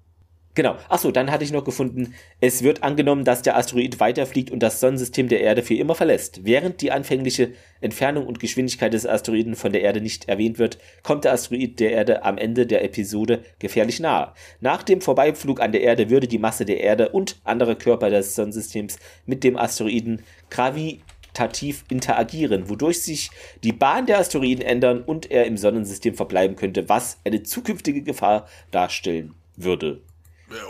Genau. 0.54 0.76
Achso, 0.90 1.12
dann 1.12 1.32
hatte 1.32 1.46
ich 1.46 1.54
noch 1.54 1.64
gefunden, 1.64 2.14
es 2.42 2.62
wird 2.62 2.84
angenommen, 2.84 3.24
dass 3.24 3.42
der 3.42 3.56
Asteroid 3.56 4.02
weiterfliegt 4.02 4.52
und 4.52 4.60
das 4.60 4.82
Sonnensystem 4.82 5.30
der 5.30 5.40
Erde 5.40 5.64
für 5.64 5.76
immer 5.76 5.96
verlässt. 5.96 6.44
Während 6.44 6.82
die 6.82 6.92
anfängliche 6.92 7.54
Entfernung 7.80 8.28
und 8.28 8.42
Geschwindigkeit 8.42 8.94
des 8.94 9.08
Asteroiden 9.08 9.56
von 9.56 9.72
der 9.72 9.82
Erde 9.82 10.02
nicht 10.02 10.28
erwähnt 10.28 10.60
wird, 10.60 10.78
kommt 11.04 11.24
der 11.24 11.32
Asteroid 11.32 11.80
der 11.80 11.92
Erde 11.92 12.24
am 12.26 12.38
Ende 12.38 12.68
der 12.68 12.84
Episode 12.84 13.44
gefährlich 13.60 14.02
nahe. 14.02 14.34
Nach 14.60 14.84
dem 14.84 15.00
Vorbeiflug 15.00 15.62
an 15.62 15.72
der 15.72 15.82
Erde 15.82 16.10
würde 16.10 16.28
die 16.28 16.38
Masse 16.38 16.66
der 16.66 16.82
Erde 16.82 17.10
und 17.10 17.40
anderer 17.46 17.76
Körper 17.76 18.10
des 18.10 18.36
Sonnensystems 18.36 19.00
mit 19.26 19.46
dem 19.46 19.56
Asteroiden 19.56 20.22
gravitativ 20.50 21.86
interagieren, 21.90 22.68
wodurch 22.68 23.02
sich 23.02 23.32
die 23.64 23.72
Bahn 23.72 24.06
der 24.06 24.20
Asteroiden 24.20 24.66
ändern 24.66 25.02
und 25.02 25.32
er 25.32 25.46
im 25.46 25.56
Sonnensystem 25.56 26.16
verbleiben 26.16 26.58
könnte, 26.58 26.90
was 26.90 27.20
eine 27.24 27.42
zukünftige 27.42 28.02
Gefahr 28.02 28.50
darstellen 28.72 29.34
würde. 29.56 30.02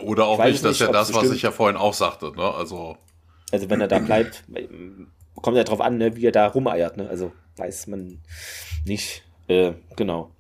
Oder 0.04 0.26
auch 0.26 0.44
nicht, 0.44 0.64
das 0.64 0.72
ist 0.74 0.80
ja 0.82 0.92
das, 0.92 1.14
was 1.14 1.30
ich 1.32 1.42
ja 1.42 1.52
vorhin 1.52 1.78
auch 1.78 1.94
sagte. 1.94 2.32
Ne? 2.36 2.44
Also 2.54 2.98
Also 3.52 3.70
wenn 3.70 3.82
er 3.82 3.88
da 3.88 4.00
bleibt, 4.08 4.44
kommt 5.42 5.58
ja 5.58 5.64
drauf 5.64 5.82
an, 5.82 5.98
ne, 5.98 6.16
wie 6.16 6.26
er 6.26 6.32
da 6.32 6.48
rumeiert. 6.48 6.98
Ne? 6.98 7.08
Also 7.10 7.32
weiß 7.58 7.88
man 7.88 8.20
nicht. 8.86 9.24
Äh, 9.48 9.74
genau. 9.96 10.32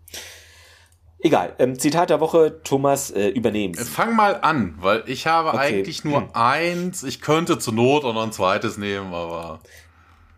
Egal. 1.23 1.53
Ähm, 1.59 1.77
Zitat 1.77 2.09
der 2.09 2.19
Woche, 2.19 2.61
Thomas, 2.63 3.11
äh, 3.11 3.27
übernehmen. 3.27 3.76
Fang 3.76 4.15
mal 4.15 4.39
an, 4.41 4.76
weil 4.80 5.03
ich 5.05 5.27
habe 5.27 5.49
Okay. 5.49 5.57
eigentlich 5.59 6.03
nur 6.03 6.22
Hm. 6.22 6.30
eins. 6.34 7.03
Ich 7.03 7.22
könnte 7.22 7.59
zur 7.59 7.73
Not 7.73 8.05
auch 8.05 8.13
noch 8.15 8.23
ein 8.23 8.31
zweites 8.31 8.77
nehmen, 8.77 9.13
aber 9.13 9.59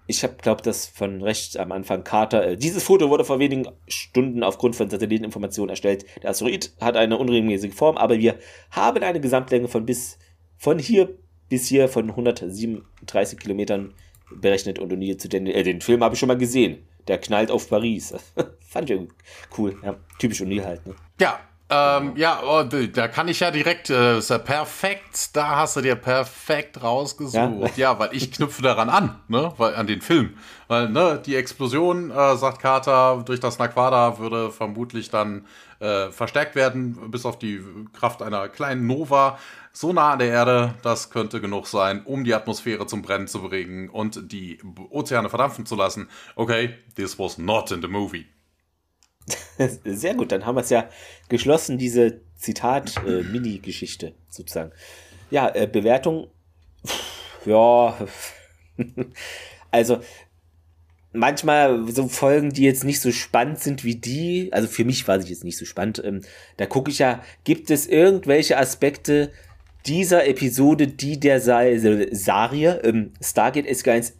Ich 0.05 0.23
habe, 0.23 0.35
glaube 0.41 0.61
das 0.61 0.85
von 0.85 1.21
recht 1.21 1.57
am 1.57 1.71
Anfang 1.71 2.03
Carter. 2.03 2.45
Äh, 2.45 2.57
dieses 2.57 2.83
Foto 2.83 3.09
wurde 3.09 3.23
vor 3.23 3.39
wenigen 3.39 3.67
Stunden 3.87 4.43
aufgrund 4.43 4.75
von 4.75 4.89
Satelliteninformationen 4.89 5.69
erstellt. 5.69 6.05
Der 6.21 6.31
Asteroid 6.31 6.73
hat 6.81 6.97
eine 6.97 7.17
unregelmäßige 7.17 7.73
Form, 7.73 7.97
aber 7.97 8.19
wir 8.19 8.37
haben 8.71 9.01
eine 9.01 9.21
Gesamtlänge 9.21 9.67
von 9.67 9.85
bis 9.85 10.17
von 10.57 10.79
hier 10.79 11.17
bis 11.49 11.67
hier 11.67 11.87
von 11.87 12.09
137 12.09 13.39
Kilometern 13.39 13.93
berechnet 14.35 14.79
und 14.79 14.91
O'Neill 14.91 15.17
zu 15.17 15.29
den, 15.29 15.45
äh, 15.45 15.63
den 15.63 15.81
Film 15.81 16.03
habe 16.03 16.15
ich 16.15 16.19
schon 16.19 16.27
mal 16.27 16.37
gesehen. 16.37 16.87
Der 17.07 17.17
knallt 17.17 17.51
auf 17.51 17.69
Paris. 17.69 18.13
Fand 18.61 18.89
ich 18.89 18.99
cool. 19.57 19.77
Ja, 19.83 19.95
typisch 20.19 20.41
O'Neill 20.41 20.63
halt. 20.63 20.85
Ne? 20.87 20.95
ja. 21.19 21.39
Ähm, 21.69 22.13
ja, 22.17 22.41
oh, 22.45 22.63
da 22.63 23.07
kann 23.07 23.27
ich 23.29 23.39
ja 23.39 23.49
direkt, 23.49 23.89
äh, 23.89 24.17
ist 24.17 24.29
ja 24.29 24.37
perfekt, 24.37 25.35
da 25.35 25.55
hast 25.55 25.75
du 25.75 25.81
dir 25.81 25.95
perfekt 25.95 26.83
rausgesucht. 26.83 27.77
Ja. 27.77 27.93
Ja, 27.93 27.99
weil 27.99 28.09
ich 28.11 28.31
knüpfe 28.31 28.61
daran 28.61 28.89
an, 28.89 29.19
ne, 29.27 29.53
weil, 29.57 29.75
an 29.75 29.87
den 29.87 30.01
Film. 30.01 30.37
Weil, 30.67 30.89
ne, 30.89 31.21
die 31.25 31.35
Explosion, 31.35 32.11
äh, 32.11 32.35
sagt 32.35 32.59
Carter, 32.59 33.23
durch 33.25 33.39
das 33.39 33.59
Naquada 33.59 34.19
würde 34.19 34.51
vermutlich 34.51 35.09
dann 35.09 35.47
äh, 35.79 36.11
verstärkt 36.11 36.55
werden, 36.55 37.11
bis 37.11 37.25
auf 37.25 37.39
die 37.39 37.61
Kraft 37.93 38.21
einer 38.21 38.49
kleinen 38.49 38.85
Nova. 38.85 39.39
So 39.71 39.91
nah 39.93 40.13
an 40.13 40.19
der 40.19 40.27
Erde, 40.29 40.75
das 40.83 41.09
könnte 41.09 41.41
genug 41.41 41.67
sein, 41.67 42.03
um 42.05 42.23
die 42.23 42.35
Atmosphäre 42.35 42.85
zum 42.85 43.01
Brennen 43.01 43.27
zu 43.27 43.41
bringen 43.41 43.89
und 43.89 44.31
die 44.31 44.59
Ozeane 44.89 45.29
verdampfen 45.29 45.65
zu 45.65 45.75
lassen. 45.75 46.09
Okay, 46.35 46.75
this 46.95 47.17
was 47.17 47.37
not 47.37 47.71
in 47.71 47.81
the 47.81 47.87
movie. 47.87 48.25
Sehr 49.85 50.15
gut, 50.15 50.31
dann 50.31 50.45
haben 50.45 50.55
wir 50.55 50.61
es 50.61 50.69
ja 50.69 50.89
geschlossen, 51.29 51.77
diese 51.77 52.21
Zitat-Mini-Geschichte 52.37 54.13
sozusagen. 54.29 54.71
Ja, 55.31 55.53
äh, 55.55 55.67
Bewertung, 55.67 56.27
pff, 56.85 57.45
ja, 57.45 57.97
also 59.71 59.99
manchmal 61.13 61.87
so 61.91 62.07
Folgen, 62.07 62.51
die 62.51 62.63
jetzt 62.63 62.83
nicht 62.83 62.99
so 62.99 63.11
spannend 63.11 63.59
sind 63.59 63.83
wie 63.83 63.95
die, 63.95 64.51
also 64.51 64.67
für 64.67 64.83
mich 64.83 65.07
war 65.07 65.21
sie 65.21 65.29
jetzt 65.29 65.43
nicht 65.43 65.57
so 65.57 65.65
spannend, 65.65 66.01
ähm, 66.03 66.21
da 66.57 66.65
gucke 66.65 66.91
ich 66.91 66.99
ja, 66.99 67.23
gibt 67.43 67.69
es 67.69 67.87
irgendwelche 67.87 68.57
Aspekte 68.57 69.31
dieser 69.85 70.27
Episode, 70.27 70.87
die 70.87 71.19
der 71.19 71.39
Sa 71.39 71.61
Serie, 71.77 72.81
ähm, 72.83 73.11
Stargate 73.21 73.67
SG1, 73.67 74.13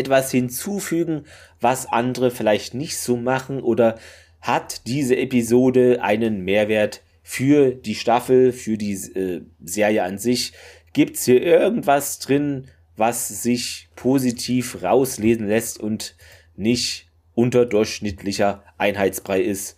irgendetwas 0.00 0.30
hinzufügen, 0.30 1.24
was 1.60 1.86
andere 1.86 2.30
vielleicht 2.30 2.74
nicht 2.74 2.96
so 2.96 3.16
machen 3.16 3.60
oder 3.60 3.98
hat 4.40 4.86
diese 4.86 5.16
Episode 5.16 6.02
einen 6.02 6.44
Mehrwert 6.44 7.02
für 7.22 7.72
die 7.72 7.94
Staffel, 7.94 8.52
für 8.52 8.78
die 8.78 8.92
äh, 8.92 9.42
Serie 9.62 10.02
an 10.02 10.18
sich? 10.18 10.52
Gibt 10.92 11.16
es 11.16 11.24
hier 11.24 11.42
irgendwas 11.42 12.18
drin, 12.18 12.68
was 12.96 13.42
sich 13.42 13.88
positiv 13.94 14.82
rauslesen 14.82 15.46
lässt 15.46 15.78
und 15.78 16.16
nicht 16.56 17.08
unterdurchschnittlicher 17.34 18.64
Einheitsbrei 18.78 19.42
ist? 19.42 19.76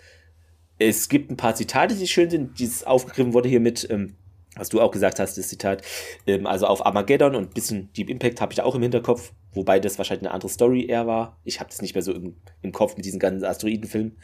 Es 0.79 1.09
gibt 1.09 1.31
ein 1.31 1.37
paar 1.37 1.55
Zitate, 1.55 1.95
die 1.95 2.07
schön 2.07 2.31
sind, 2.31 2.59
die 2.59 2.71
aufgegriffen 2.85 3.35
wurde 3.35 3.49
hier 3.49 3.61
mit, 3.61 3.89
ähm, 3.91 4.15
was 4.57 4.69
du 4.69 4.81
auch 4.81 4.91
gesagt 4.91 5.19
hast, 5.19 5.39
das 5.39 5.49
Zitat, 5.49 5.83
ähm, 6.27 6.47
also 6.47 6.67
auf 6.67 6.85
Armageddon 6.85 7.35
und 7.35 7.51
ein 7.51 7.55
bisschen 7.55 7.93
Deep 7.95 8.11
Impact 8.11 8.41
habe 8.41 8.53
ich 8.53 8.57
da 8.57 8.65
auch 8.65 8.75
im 8.75 8.83
Hinterkopf, 8.83 9.33
wobei 9.53 9.81
das 9.81 9.99
wahrscheinlich 9.99 10.27
eine 10.27 10.35
andere 10.35 10.51
Story 10.51 10.87
eher 10.87 11.07
war. 11.07 11.39
Ich 11.45 11.61
habe 11.61 11.71
das 11.71 11.81
nicht 11.81 11.95
mehr 11.95 12.03
so 12.03 12.13
im, 12.13 12.37
im 12.61 12.73
Kopf 12.73 12.97
mit 12.97 13.05
diesen 13.05 13.19
ganzen 13.19 13.45
Asteroidenfilmen. 13.45 14.19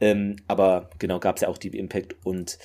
Ähm, 0.00 0.36
aber 0.48 0.90
genau, 0.98 1.20
gab 1.20 1.36
es 1.36 1.42
ja 1.42 1.48
auch 1.48 1.58
Deep 1.58 1.74
Impact 1.74 2.16
und 2.24 2.58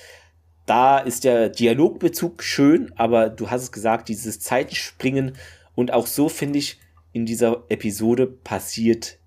da 0.66 0.98
ist 0.98 1.24
der 1.24 1.50
Dialogbezug 1.50 2.42
schön, 2.42 2.92
aber 2.96 3.28
du 3.28 3.50
hast 3.50 3.62
es 3.62 3.72
gesagt, 3.72 4.08
dieses 4.08 4.40
Zeitspringen 4.40 5.36
und 5.74 5.92
auch 5.92 6.06
so 6.06 6.28
finde 6.28 6.58
ich, 6.58 6.78
in 7.12 7.26
dieser 7.26 7.64
Episode 7.68 8.26
passiert 8.26 9.18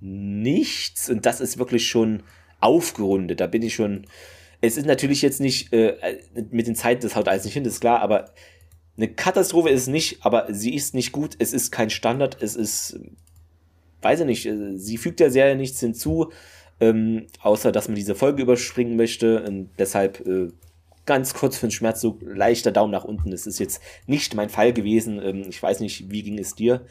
nichts 0.00 1.10
und 1.10 1.26
das 1.26 1.40
ist 1.40 1.58
wirklich 1.58 1.86
schon 1.86 2.22
aufgerundet. 2.60 3.40
Da 3.40 3.46
bin 3.46 3.62
ich 3.62 3.74
schon. 3.74 4.06
Es 4.60 4.76
ist 4.76 4.86
natürlich 4.86 5.22
jetzt 5.22 5.40
nicht 5.40 5.72
äh, 5.72 6.18
mit 6.50 6.66
den 6.66 6.74
Zeiten, 6.74 7.02
das 7.02 7.16
haut 7.16 7.28
alles 7.28 7.44
nicht 7.44 7.54
hin, 7.54 7.64
das 7.64 7.74
ist 7.74 7.80
klar, 7.80 8.00
aber 8.00 8.30
eine 8.96 9.08
Katastrophe 9.08 9.70
ist 9.70 9.82
es 9.82 9.86
nicht, 9.88 10.24
aber 10.24 10.46
sie 10.50 10.74
ist 10.74 10.94
nicht 10.94 11.12
gut, 11.12 11.36
es 11.38 11.52
ist 11.52 11.70
kein 11.70 11.88
Standard, 11.88 12.42
es 12.42 12.56
ist, 12.56 13.00
weiß 14.02 14.20
ich 14.20 14.26
nicht, 14.26 14.48
sie 14.74 14.98
fügt 14.98 15.20
der 15.20 15.30
Serie 15.30 15.56
nichts 15.56 15.80
hinzu, 15.80 16.30
ähm, 16.80 17.26
außer 17.40 17.72
dass 17.72 17.88
man 17.88 17.94
diese 17.94 18.14
Folge 18.14 18.42
überspringen 18.42 18.96
möchte. 18.96 19.42
Und 19.42 19.70
deshalb 19.78 20.26
äh, 20.26 20.48
ganz 21.06 21.34
kurz 21.34 21.56
für 21.56 21.66
den 21.66 21.72
Schmerz 21.72 22.00
so 22.00 22.18
leichter 22.22 22.72
Daumen 22.72 22.92
nach 22.92 23.04
unten. 23.04 23.32
Es 23.32 23.46
ist 23.46 23.58
jetzt 23.58 23.80
nicht 24.06 24.34
mein 24.34 24.48
Fall 24.48 24.72
gewesen. 24.72 25.20
Ähm, 25.22 25.44
ich 25.48 25.62
weiß 25.62 25.80
nicht, 25.80 26.10
wie 26.10 26.22
ging 26.22 26.38
es 26.38 26.54
dir? 26.54 26.82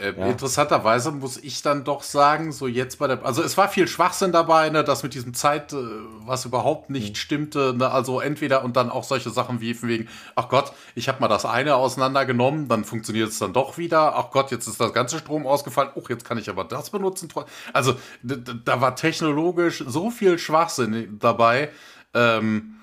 Äh, 0.00 0.30
Interessanterweise 0.30 1.12
muss 1.12 1.36
ich 1.36 1.62
dann 1.62 1.84
doch 1.84 2.02
sagen, 2.02 2.50
so 2.52 2.66
jetzt 2.66 2.98
bei 2.98 3.06
der, 3.06 3.24
also 3.24 3.42
es 3.42 3.56
war 3.56 3.68
viel 3.68 3.86
Schwachsinn 3.86 4.32
dabei, 4.32 4.68
ne, 4.70 4.82
das 4.82 5.02
mit 5.02 5.14
diesem 5.14 5.34
Zeit, 5.34 5.72
äh, 5.72 5.76
was 6.24 6.44
überhaupt 6.44 6.90
nicht 6.90 7.10
Mhm. 7.10 7.14
stimmte, 7.14 7.74
ne, 7.76 7.90
also 7.90 8.20
entweder 8.20 8.64
und 8.64 8.76
dann 8.76 8.90
auch 8.90 9.04
solche 9.04 9.30
Sachen 9.30 9.60
wie 9.60 9.74
von 9.74 9.88
wegen, 9.88 10.08
ach 10.34 10.48
Gott, 10.48 10.72
ich 10.94 11.08
habe 11.08 11.20
mal 11.20 11.28
das 11.28 11.44
eine 11.44 11.76
auseinandergenommen, 11.76 12.66
dann 12.68 12.84
funktioniert 12.84 13.28
es 13.28 13.38
dann 13.38 13.52
doch 13.52 13.78
wieder, 13.78 14.16
ach 14.16 14.30
Gott, 14.32 14.50
jetzt 14.50 14.66
ist 14.66 14.80
das 14.80 14.92
ganze 14.92 15.18
Strom 15.18 15.46
ausgefallen, 15.46 15.90
oh, 15.94 16.02
jetzt 16.08 16.24
kann 16.24 16.38
ich 16.38 16.50
aber 16.50 16.64
das 16.64 16.90
benutzen. 16.90 17.28
Also 17.72 17.94
da 18.22 18.80
war 18.80 18.96
technologisch 18.96 19.84
so 19.86 20.10
viel 20.10 20.38
Schwachsinn 20.38 21.18
dabei. 21.20 21.70
Ähm, 22.14 22.76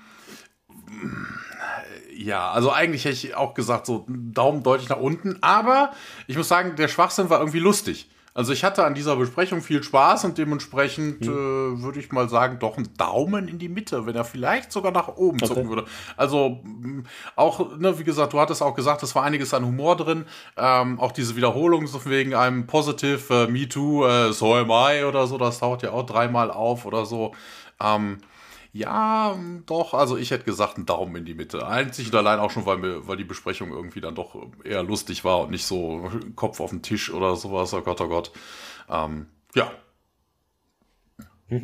ja, 2.20 2.50
also 2.50 2.70
eigentlich 2.70 3.04
hätte 3.04 3.14
ich 3.14 3.34
auch 3.34 3.54
gesagt, 3.54 3.86
so 3.86 4.04
Daumen 4.08 4.62
deutlich 4.62 4.88
nach 4.88 4.98
unten. 4.98 5.38
Aber 5.40 5.92
ich 6.26 6.36
muss 6.36 6.48
sagen, 6.48 6.76
der 6.76 6.88
Schwachsinn 6.88 7.30
war 7.30 7.38
irgendwie 7.38 7.60
lustig. 7.60 8.10
Also 8.32 8.52
ich 8.52 8.62
hatte 8.62 8.84
an 8.84 8.94
dieser 8.94 9.16
Besprechung 9.16 9.60
viel 9.60 9.82
Spaß 9.82 10.24
und 10.24 10.38
dementsprechend 10.38 11.22
äh, 11.22 11.28
würde 11.28 11.98
ich 11.98 12.12
mal 12.12 12.28
sagen, 12.28 12.58
doch 12.60 12.78
ein 12.78 12.88
Daumen 12.96 13.48
in 13.48 13.58
die 13.58 13.68
Mitte, 13.68 14.06
wenn 14.06 14.14
er 14.14 14.24
vielleicht 14.24 14.70
sogar 14.70 14.92
nach 14.92 15.08
oben 15.08 15.40
zucken 15.40 15.68
würde. 15.68 15.84
Also 16.16 16.60
mh, 16.62 17.02
auch, 17.34 17.76
ne, 17.76 17.98
wie 17.98 18.04
gesagt, 18.04 18.32
du 18.32 18.38
hattest 18.38 18.62
auch 18.62 18.74
gesagt, 18.74 19.02
es 19.02 19.14
war 19.16 19.24
einiges 19.24 19.52
an 19.52 19.66
Humor 19.66 19.96
drin. 19.96 20.26
Ähm, 20.56 21.00
auch 21.00 21.10
diese 21.10 21.34
Wiederholung 21.34 21.88
so 21.88 22.04
wegen 22.04 22.34
einem 22.34 22.66
Positive 22.68 23.46
äh, 23.48 23.50
Me 23.50 23.68
Too, 23.68 24.06
äh, 24.06 24.32
So 24.32 24.54
Am 24.54 24.70
I 24.70 25.02
oder 25.04 25.26
so, 25.26 25.36
das 25.36 25.58
taucht 25.58 25.82
ja 25.82 25.90
auch 25.90 26.06
dreimal 26.06 26.52
auf 26.52 26.86
oder 26.86 27.06
so. 27.06 27.34
Ähm, 27.82 28.18
ja, 28.72 29.36
doch, 29.66 29.94
also 29.94 30.16
ich 30.16 30.30
hätte 30.30 30.44
gesagt, 30.44 30.76
einen 30.76 30.86
Daumen 30.86 31.16
in 31.16 31.24
die 31.24 31.34
Mitte. 31.34 31.66
Einzig 31.66 32.08
und 32.08 32.14
allein 32.14 32.38
auch 32.38 32.50
schon, 32.50 32.66
weil, 32.66 32.78
mir, 32.78 33.06
weil 33.08 33.16
die 33.16 33.24
Besprechung 33.24 33.70
irgendwie 33.72 34.00
dann 34.00 34.14
doch 34.14 34.36
eher 34.64 34.82
lustig 34.84 35.24
war 35.24 35.40
und 35.40 35.50
nicht 35.50 35.66
so 35.66 36.10
Kopf 36.36 36.60
auf 36.60 36.70
den 36.70 36.82
Tisch 36.82 37.12
oder 37.12 37.34
sowas. 37.34 37.74
Oh 37.74 37.80
Gott, 37.80 38.00
oh 38.00 38.08
Gott. 38.08 38.30
Ähm, 38.88 39.26
ja. 39.54 39.70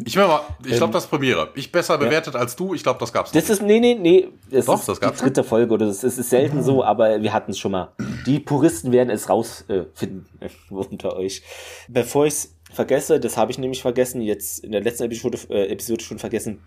Ich, 0.04 0.16
mein 0.16 0.26
mal, 0.26 0.40
ich 0.64 0.76
glaube, 0.78 0.92
das 0.92 1.04
ist 1.04 1.10
Premiere. 1.10 1.52
Ich 1.54 1.70
besser 1.70 1.96
bewertet 1.96 2.34
als 2.34 2.56
du. 2.56 2.74
Ich 2.74 2.82
glaube, 2.82 2.98
das 2.98 3.12
gab's 3.12 3.30
Das 3.30 3.48
ist, 3.48 3.62
nee, 3.62 3.78
nee, 3.78 3.94
nee. 3.94 4.28
Das 4.50 4.66
Doch, 4.66 4.80
ist 4.80 4.88
das 4.88 4.98
die 4.98 5.06
gab's 5.06 5.20
dritte 5.20 5.44
Folge 5.44 5.74
oder 5.74 5.86
das 5.86 6.02
ist, 6.02 6.18
ist 6.18 6.30
selten 6.30 6.64
so, 6.64 6.82
aber 6.82 7.22
wir 7.22 7.32
hatten 7.32 7.52
es 7.52 7.58
schon 7.60 7.70
mal. 7.70 7.92
Die 8.26 8.40
Puristen 8.40 8.90
werden 8.90 9.10
es 9.10 9.28
rausfinden 9.28 10.26
äh, 10.40 10.48
unter 10.70 11.14
euch. 11.14 11.42
Bevor 11.86 12.26
ich 12.26 12.34
es 12.34 12.54
vergesse, 12.72 13.20
das 13.20 13.36
habe 13.36 13.52
ich 13.52 13.58
nämlich 13.58 13.80
vergessen, 13.80 14.22
jetzt 14.22 14.64
in 14.64 14.72
der 14.72 14.80
letzten 14.80 15.04
Episode, 15.04 15.38
äh, 15.50 15.68
Episode 15.68 16.02
schon 16.02 16.18
vergessen. 16.18 16.62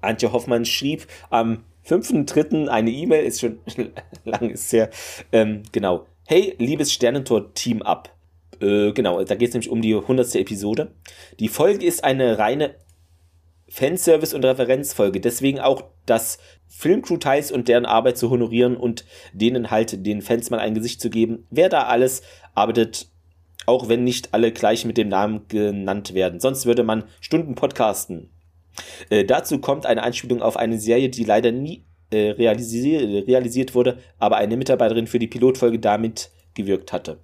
Antje 0.00 0.32
Hoffmann 0.32 0.64
schrieb 0.64 1.06
am 1.30 1.64
5.3. 1.86 2.68
eine 2.68 2.90
E-Mail, 2.90 3.24
ist 3.24 3.40
schon 3.40 3.58
lang 4.24 4.50
ist 4.50 4.72
her. 4.72 4.90
Ähm, 5.32 5.62
genau. 5.72 6.06
Hey, 6.26 6.54
liebes 6.58 6.92
Sternentor-Team 6.92 7.82
ab. 7.82 8.14
Äh, 8.60 8.92
genau, 8.92 9.22
da 9.22 9.34
geht 9.34 9.48
es 9.48 9.54
nämlich 9.54 9.70
um 9.70 9.82
die 9.82 9.94
100. 9.94 10.34
Episode. 10.36 10.92
Die 11.38 11.48
Folge 11.48 11.84
ist 11.84 12.04
eine 12.04 12.38
reine 12.38 12.76
Fanservice- 13.68 14.34
und 14.34 14.44
Referenzfolge. 14.44 15.20
Deswegen 15.20 15.60
auch 15.60 15.84
das 16.06 16.38
Filmcrew-Teils 16.68 17.52
und 17.52 17.68
deren 17.68 17.86
Arbeit 17.86 18.16
zu 18.16 18.30
honorieren 18.30 18.76
und 18.76 19.04
denen 19.32 19.70
halt 19.70 20.06
den 20.06 20.22
Fans 20.22 20.50
mal 20.50 20.60
ein 20.60 20.74
Gesicht 20.74 21.00
zu 21.00 21.10
geben. 21.10 21.46
Wer 21.50 21.68
da 21.68 21.84
alles 21.84 22.22
arbeitet, 22.54 23.08
auch 23.66 23.88
wenn 23.88 24.04
nicht 24.04 24.32
alle 24.32 24.52
gleich 24.52 24.84
mit 24.84 24.96
dem 24.96 25.08
Namen 25.08 25.48
genannt 25.48 26.14
werden. 26.14 26.40
Sonst 26.40 26.66
würde 26.66 26.84
man 26.84 27.04
Stunden 27.20 27.54
podcasten. 27.54 28.30
Äh, 29.10 29.24
dazu 29.24 29.58
kommt 29.58 29.86
eine 29.86 30.02
Anspielung 30.02 30.42
auf 30.42 30.56
eine 30.56 30.78
Serie, 30.78 31.08
die 31.08 31.24
leider 31.24 31.52
nie 31.52 31.84
äh, 32.10 32.30
realisi 32.30 32.96
realisiert 32.96 33.74
wurde, 33.74 33.98
aber 34.18 34.36
eine 34.36 34.56
Mitarbeiterin 34.56 35.06
für 35.06 35.18
die 35.18 35.26
Pilotfolge 35.26 35.78
damit 35.78 36.30
gewirkt 36.54 36.92
hatte. 36.92 37.18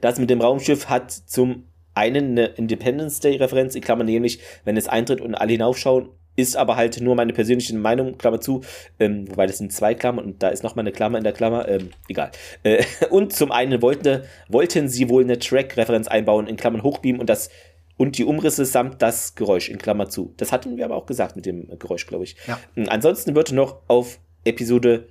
Das 0.00 0.18
mit 0.18 0.30
dem 0.30 0.40
Raumschiff 0.40 0.88
hat 0.88 1.10
zum 1.12 1.64
einen 1.94 2.30
eine 2.38 2.46
Independence 2.46 3.20
Day 3.20 3.36
Referenz, 3.36 3.74
in 3.74 3.82
Klammern 3.82 4.06
nämlich, 4.06 4.40
wenn 4.64 4.76
es 4.76 4.88
eintritt 4.88 5.20
und 5.20 5.34
alle 5.34 5.52
hinaufschauen, 5.52 6.10
ist 6.36 6.56
aber 6.56 6.76
halt 6.76 7.00
nur 7.00 7.16
meine 7.16 7.32
persönliche 7.32 7.76
Meinung, 7.76 8.16
Klammer 8.16 8.40
zu, 8.40 8.60
ähm, 9.00 9.28
wobei 9.28 9.46
das 9.46 9.58
sind 9.58 9.72
zwei 9.72 9.94
Klammern 9.94 10.24
und 10.24 10.42
da 10.42 10.48
ist 10.48 10.62
noch 10.62 10.76
mal 10.76 10.82
eine 10.82 10.92
Klammer 10.92 11.18
in 11.18 11.24
der 11.24 11.32
Klammer, 11.32 11.68
ähm, 11.68 11.90
egal. 12.08 12.30
Äh, 12.62 12.84
und 13.10 13.32
zum 13.32 13.50
einen 13.50 13.82
wollten, 13.82 14.22
wollten 14.48 14.88
sie 14.88 15.08
wohl 15.08 15.24
eine 15.24 15.40
Track-Referenz 15.40 16.06
einbauen, 16.06 16.46
in 16.46 16.56
Klammern 16.56 16.84
hochbeamen 16.84 17.20
und 17.20 17.28
das 17.28 17.50
und 17.98 18.16
die 18.16 18.24
Umrisse 18.24 18.64
samt 18.64 19.02
das 19.02 19.34
Geräusch 19.34 19.68
in 19.68 19.76
Klammer 19.76 20.08
zu. 20.08 20.32
Das 20.38 20.52
hatten 20.52 20.78
wir 20.78 20.86
aber 20.86 20.96
auch 20.96 21.04
gesagt 21.04 21.36
mit 21.36 21.44
dem 21.44 21.68
Geräusch, 21.78 22.06
glaube 22.06 22.24
ich. 22.24 22.36
Ja. 22.46 22.58
Ansonsten 22.86 23.34
wird 23.34 23.52
noch 23.52 23.82
auf 23.88 24.18
Episode 24.44 25.08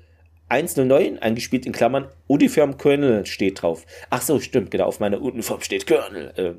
109 0.49 1.19
eingespielt 1.19 1.65
in 1.65 1.73
Klammern 1.73 2.07
Uniform 2.25 2.77
Colonel 2.77 3.25
steht 3.25 3.61
drauf. 3.61 3.85
Ach 4.09 4.21
so, 4.21 4.39
stimmt, 4.39 4.71
genau, 4.71 4.85
auf 4.85 4.99
meiner 4.99 5.21
Uniform 5.21 5.61
steht 5.61 5.85
Colonel. 5.85 6.33
Äh, 6.37 6.53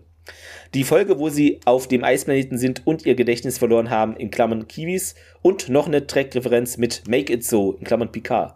die 0.75 0.85
Folge, 0.85 1.19
wo 1.19 1.31
sie 1.31 1.61
auf 1.65 1.89
dem 1.89 2.05
Eisplaneten 2.05 2.59
sind 2.59 2.87
und 2.87 3.07
ihr 3.07 3.15
Gedächtnis 3.15 3.57
verloren 3.57 3.89
haben, 3.89 4.15
in 4.17 4.31
Klammern 4.31 4.69
Kiwis. 4.69 5.15
Und 5.41 5.71
noch 5.71 5.87
eine 5.87 6.07
Track-Referenz 6.07 6.77
mit 6.77 7.09
Make 7.09 7.33
It 7.33 7.45
So, 7.45 7.73
in 7.73 7.85
Klammern 7.85 8.13
Picard. 8.13 8.55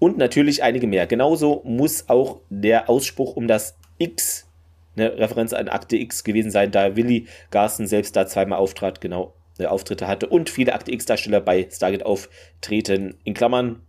Und 0.00 0.18
natürlich 0.18 0.64
einige 0.64 0.88
mehr. 0.88 1.06
Genauso 1.06 1.62
muss 1.64 2.08
auch 2.08 2.40
der 2.50 2.90
Ausspruch 2.90 3.36
um 3.36 3.46
das 3.46 3.76
X, 3.98 4.48
eine 4.96 5.18
Referenz 5.18 5.52
an 5.52 5.68
Akte 5.68 5.96
X 5.96 6.24
gewesen 6.24 6.50
sein, 6.50 6.70
da 6.70 6.96
Willy 6.96 7.26
Garson 7.50 7.86
selbst 7.86 8.16
da 8.16 8.26
zweimal 8.26 8.58
auftrat, 8.58 9.00
genau, 9.00 9.34
äh, 9.58 9.66
Auftritte 9.66 10.08
hatte 10.08 10.28
und 10.28 10.50
viele 10.50 10.74
Akte 10.74 10.92
X-Darsteller 10.92 11.40
bei 11.40 11.68
Stargate 11.70 12.06
auftreten. 12.06 13.18
In 13.24 13.34
Klammern 13.34 13.82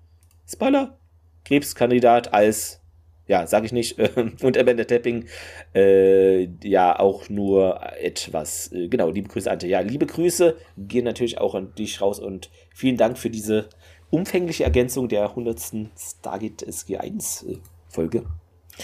Spoiler, 0.48 0.98
Krebskandidat 1.44 2.34
als 2.34 2.82
ja, 3.27 3.48
sag 3.48 3.65
ich 3.65 3.72
nicht, 3.72 3.98
und 4.44 4.57
Amanda 4.57 4.84
Tapping, 4.84 5.26
äh, 5.73 6.48
ja, 6.64 6.99
auch 6.99 7.27
nur 7.30 7.82
etwas, 7.99 8.72
äh, 8.72 8.88
genau, 8.88 9.10
liebe 9.10 9.30
Grüße, 9.30 9.49
Ante. 9.49 9.68
Ja, 9.68 9.80
liebe 9.80 10.06
Grüße 10.06 10.56
gehen 10.77 11.06
natürlich 11.06 11.40
auch 11.40 11.56
an 11.56 11.73
dich 11.76 12.02
raus 12.02 12.19
und 12.19 12.52
vielen 12.73 12.98
Dank 12.98 13.18
für 13.18 13.30
diese 13.30 13.69
umfängliche 14.11 14.64
Ergänzung 14.64 15.10
der 15.10 15.30
100. 15.30 15.60
Stargate 15.98 16.68
SG1 16.68 17.57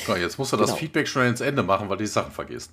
So, 0.05 0.15
jetzt 0.15 0.37
musst 0.37 0.53
du 0.53 0.57
das 0.57 0.67
Genau. 0.67 0.77
Feedback 0.79 1.07
schnell 1.07 1.27
ins 1.29 1.41
Ende 1.41 1.63
machen, 1.63 1.89
weil 1.89 1.97
du 1.97 2.03
die 2.03 2.07
Sachen 2.09 2.31
vergisst. 2.31 2.71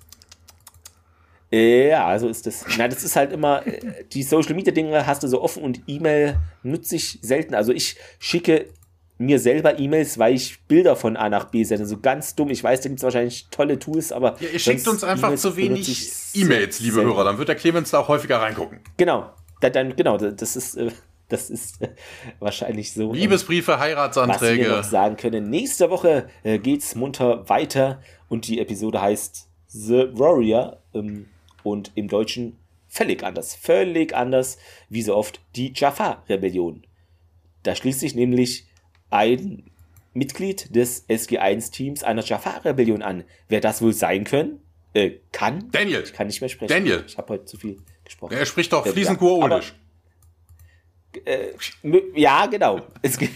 Ja, 1.51 2.17
so 2.19 2.27
ist 2.27 2.45
das. 2.45 2.63
Na, 2.77 2.87
das 2.87 3.03
ist 3.03 3.15
halt 3.15 3.31
immer, 3.33 3.65
äh, 3.65 4.05
die 4.13 4.21
Social 4.21 4.53
Media 4.53 4.71
Dinge 4.71 5.07
hast 5.07 5.23
du 5.23 5.27
so 5.27 5.41
offen 5.41 5.63
und 5.63 5.81
E-Mail 5.87 6.37
nutze 6.61 6.95
ich 6.95 7.17
selten. 7.23 7.55
Also 7.55 7.71
ich 7.73 7.95
schicke 8.19 8.67
mir 9.17 9.39
selber 9.39 9.79
E-Mails, 9.79 10.19
weil 10.19 10.35
ich 10.35 10.61
Bilder 10.67 10.95
von 10.95 11.17
A 11.17 11.27
nach 11.27 11.45
B 11.45 11.63
sende. 11.63 11.87
So 11.87 11.99
ganz 11.99 12.35
dumm. 12.35 12.51
Ich 12.51 12.63
weiß, 12.63 12.81
da 12.81 12.89
gibt 12.89 12.99
es 12.99 13.03
wahrscheinlich 13.03 13.47
tolle 13.49 13.79
Tools, 13.79 14.11
aber. 14.11 14.37
Ja, 14.39 14.47
ihr 14.53 14.59
schickt 14.59 14.87
uns 14.87 15.03
einfach 15.03 15.33
zu 15.35 15.57
wenig 15.57 16.11
E-Mails, 16.35 16.79
liebe 16.81 16.95
selten. 16.95 17.09
Hörer. 17.09 17.23
Dann 17.23 17.37
wird 17.39 17.49
der 17.49 17.55
Clemens 17.55 17.89
da 17.89 17.99
auch 17.99 18.07
häufiger 18.09 18.39
reingucken. 18.39 18.79
Genau. 18.97 19.33
Da, 19.61 19.69
dann, 19.71 19.95
genau, 19.95 20.17
das 20.17 20.55
ist, 20.55 20.75
äh, 20.75 20.91
das 21.29 21.49
ist 21.49 21.81
äh, 21.81 21.89
wahrscheinlich 22.39 22.91
so. 22.93 23.13
Liebesbriefe, 23.13 23.71
was 23.71 23.79
wir 23.79 23.83
Heiratsanträge. 23.85 24.69
noch 24.69 24.83
sagen 24.83 25.15
können. 25.15 25.49
Nächste 25.49 25.89
Woche 25.89 26.29
äh, 26.43 26.59
geht's 26.59 26.95
munter 26.95 27.47
weiter 27.47 28.01
und 28.27 28.47
die 28.47 28.59
Episode 28.59 29.01
heißt 29.01 29.47
The 29.67 30.09
Warrior 30.13 30.81
ähm, 30.93 31.27
und 31.63 31.91
im 31.95 32.07
Deutschen 32.07 32.57
völlig 32.87 33.23
anders. 33.23 33.55
Völlig 33.55 34.15
anders, 34.15 34.57
wie 34.89 35.03
so 35.03 35.15
oft, 35.15 35.39
die 35.55 35.71
Jaffa-Rebellion. 35.73 36.83
Da 37.63 37.75
schließt 37.75 37.99
sich 37.99 38.15
nämlich 38.15 38.65
ein 39.11 39.69
Mitglied 40.13 40.75
des 40.75 41.07
SG1-Teams 41.07 42.03
einer 42.03 42.23
Jaffa-Rebellion 42.23 43.01
an. 43.03 43.23
Wer 43.47 43.61
das 43.61 43.81
wohl 43.81 43.93
sein 43.93 44.23
können? 44.23 44.61
Äh, 44.93 45.11
kann? 45.31 45.69
Daniel. 45.71 46.01
Ich 46.03 46.13
kann 46.13 46.27
nicht 46.27 46.41
mehr 46.41 46.49
sprechen. 46.49 46.69
Daniel. 46.69 47.03
Ich 47.05 47.17
habe 47.17 47.33
heute 47.33 47.45
zu 47.45 47.57
viel 47.57 47.77
gesprochen. 48.03 48.33
Er 48.33 48.45
spricht 48.47 48.73
doch 48.73 48.85
Ja, 48.85 48.91
fließend 48.91 49.21
ja, 49.21 49.27
Mö- 51.83 52.03
Ja, 52.15 52.45
genau. 52.45 52.81
Es 53.01 53.17
gibt 53.17 53.33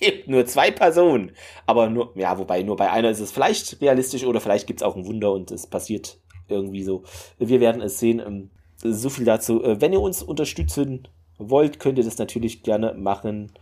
nur 0.28 0.46
zwei 0.46 0.70
Personen. 0.70 1.32
Aber 1.66 1.88
nur, 1.90 2.12
ja, 2.16 2.38
wobei 2.38 2.62
nur 2.62 2.76
bei 2.76 2.90
einer 2.90 3.10
ist 3.10 3.20
es 3.20 3.32
vielleicht 3.32 3.80
realistisch 3.80 4.24
oder 4.24 4.40
vielleicht 4.40 4.66
gibt 4.66 4.80
es 4.80 4.84
auch 4.86 4.96
ein 4.96 5.06
Wunder 5.06 5.32
und 5.32 5.50
es 5.50 5.66
passiert 5.66 6.18
irgendwie 6.48 6.82
so. 6.82 7.02
Wir 7.38 7.60
werden 7.60 7.82
es 7.82 7.98
sehen. 7.98 8.20
Ähm, 8.24 8.50
So 8.82 9.10
viel 9.10 9.24
dazu. 9.24 9.62
Äh, 9.64 9.80
Wenn 9.80 9.92
ihr 9.92 10.00
uns 10.00 10.22
unterstützen 10.22 11.08
wollt, 11.38 11.80
könnt 11.80 11.98
ihr 11.98 12.04
das 12.04 12.18
natürlich 12.18 12.62
gerne 12.62 12.94
machen. 12.94 13.52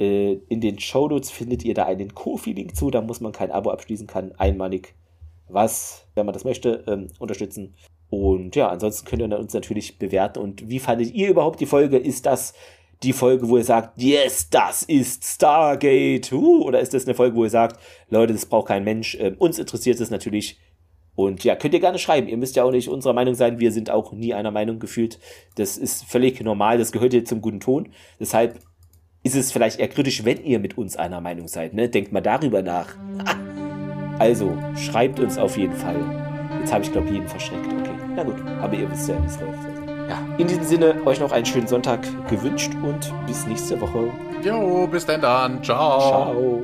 Äh, 0.00 0.38
In 0.48 0.60
den 0.60 0.78
Shownotes 0.78 1.30
findet 1.30 1.64
ihr 1.64 1.74
da 1.74 1.84
einen 1.84 2.14
Kofi-Link 2.14 2.74
zu. 2.74 2.90
Da 2.90 3.00
muss 3.02 3.20
man 3.20 3.32
kein 3.32 3.50
Abo 3.50 3.70
abschließen, 3.70 4.06
kann 4.06 4.32
einmalig 4.38 4.94
was, 5.48 6.06
wenn 6.14 6.24
man 6.24 6.32
das 6.32 6.44
möchte, 6.44 6.82
ähm, 6.88 7.08
unterstützen. 7.18 7.74
Und 8.08 8.56
ja, 8.56 8.68
ansonsten 8.68 9.06
könnt 9.06 9.20
ihr 9.22 9.38
uns 9.38 9.52
natürlich 9.52 9.98
bewerten. 9.98 10.38
Und 10.38 10.68
wie 10.70 10.78
fandet 10.78 11.12
ihr 11.14 11.28
überhaupt 11.28 11.60
die 11.60 11.66
Folge? 11.66 11.98
Ist 11.98 12.24
das 12.26 12.54
die 13.02 13.12
Folge, 13.12 13.48
wo 13.48 13.56
ihr 13.56 13.64
sagt, 13.64 14.00
yes, 14.00 14.48
das 14.50 14.82
ist 14.82 15.24
Stargate? 15.24 16.32
Uh, 16.32 16.64
oder 16.64 16.80
ist 16.80 16.94
das 16.94 17.04
eine 17.04 17.14
Folge, 17.14 17.36
wo 17.36 17.44
ihr 17.44 17.50
sagt, 17.50 17.80
Leute, 18.08 18.32
das 18.32 18.46
braucht 18.46 18.68
kein 18.68 18.84
Mensch? 18.84 19.16
Ähm, 19.20 19.36
uns 19.38 19.58
interessiert 19.58 20.00
es 20.00 20.10
natürlich. 20.10 20.58
Und 21.14 21.44
ja, 21.44 21.56
könnt 21.56 21.74
ihr 21.74 21.80
gerne 21.80 21.98
schreiben. 21.98 22.28
Ihr 22.28 22.36
müsst 22.36 22.56
ja 22.56 22.64
auch 22.64 22.70
nicht 22.70 22.88
unserer 22.88 23.12
Meinung 23.12 23.34
sein. 23.34 23.60
Wir 23.60 23.70
sind 23.70 23.90
auch 23.90 24.12
nie 24.12 24.32
einer 24.32 24.50
Meinung 24.50 24.78
gefühlt. 24.78 25.18
Das 25.56 25.76
ist 25.76 26.04
völlig 26.04 26.40
normal. 26.40 26.78
Das 26.78 26.92
gehört 26.92 27.12
ja 27.12 27.22
zum 27.24 27.42
guten 27.42 27.60
Ton. 27.60 27.90
Deshalb 28.18 28.58
ist 29.22 29.36
es 29.36 29.52
vielleicht 29.52 29.78
eher 29.78 29.88
kritisch, 29.88 30.24
wenn 30.24 30.42
ihr 30.42 30.58
mit 30.58 30.78
uns 30.78 30.96
einer 30.96 31.20
Meinung 31.20 31.48
seid. 31.48 31.74
Ne? 31.74 31.88
Denkt 31.88 32.12
mal 32.12 32.20
darüber 32.20 32.62
nach. 32.62 32.96
Also, 34.18 34.56
schreibt 34.76 35.18
uns 35.18 35.36
auf 35.36 35.56
jeden 35.56 35.74
Fall. 35.74 35.96
Jetzt 36.60 36.72
habe 36.72 36.84
ich, 36.84 36.92
glaube 36.92 37.08
ich, 37.08 37.14
jeden 37.14 37.26
verschreckt. 37.26 37.66
Okay, 37.66 37.90
na 38.14 38.22
gut. 38.22 38.40
Aber 38.60 38.74
ihr 38.74 38.88
wisst 38.88 39.08
ja, 39.08 39.20
wie 39.20 39.26
es 39.26 39.40
läuft. 39.40 39.71
Ja, 40.12 40.18
in 40.36 40.46
diesem 40.46 40.64
Sinne, 40.64 40.94
euch 41.06 41.20
noch 41.20 41.32
einen 41.32 41.46
schönen 41.46 41.66
Sonntag 41.66 42.00
gewünscht 42.28 42.70
und 42.82 43.10
bis 43.26 43.46
nächste 43.46 43.80
Woche. 43.80 44.10
Jo, 44.42 44.86
bis 44.86 45.06
denn 45.06 45.22
dann. 45.22 45.62
Ciao. 45.62 46.00
Ciao. 46.00 46.62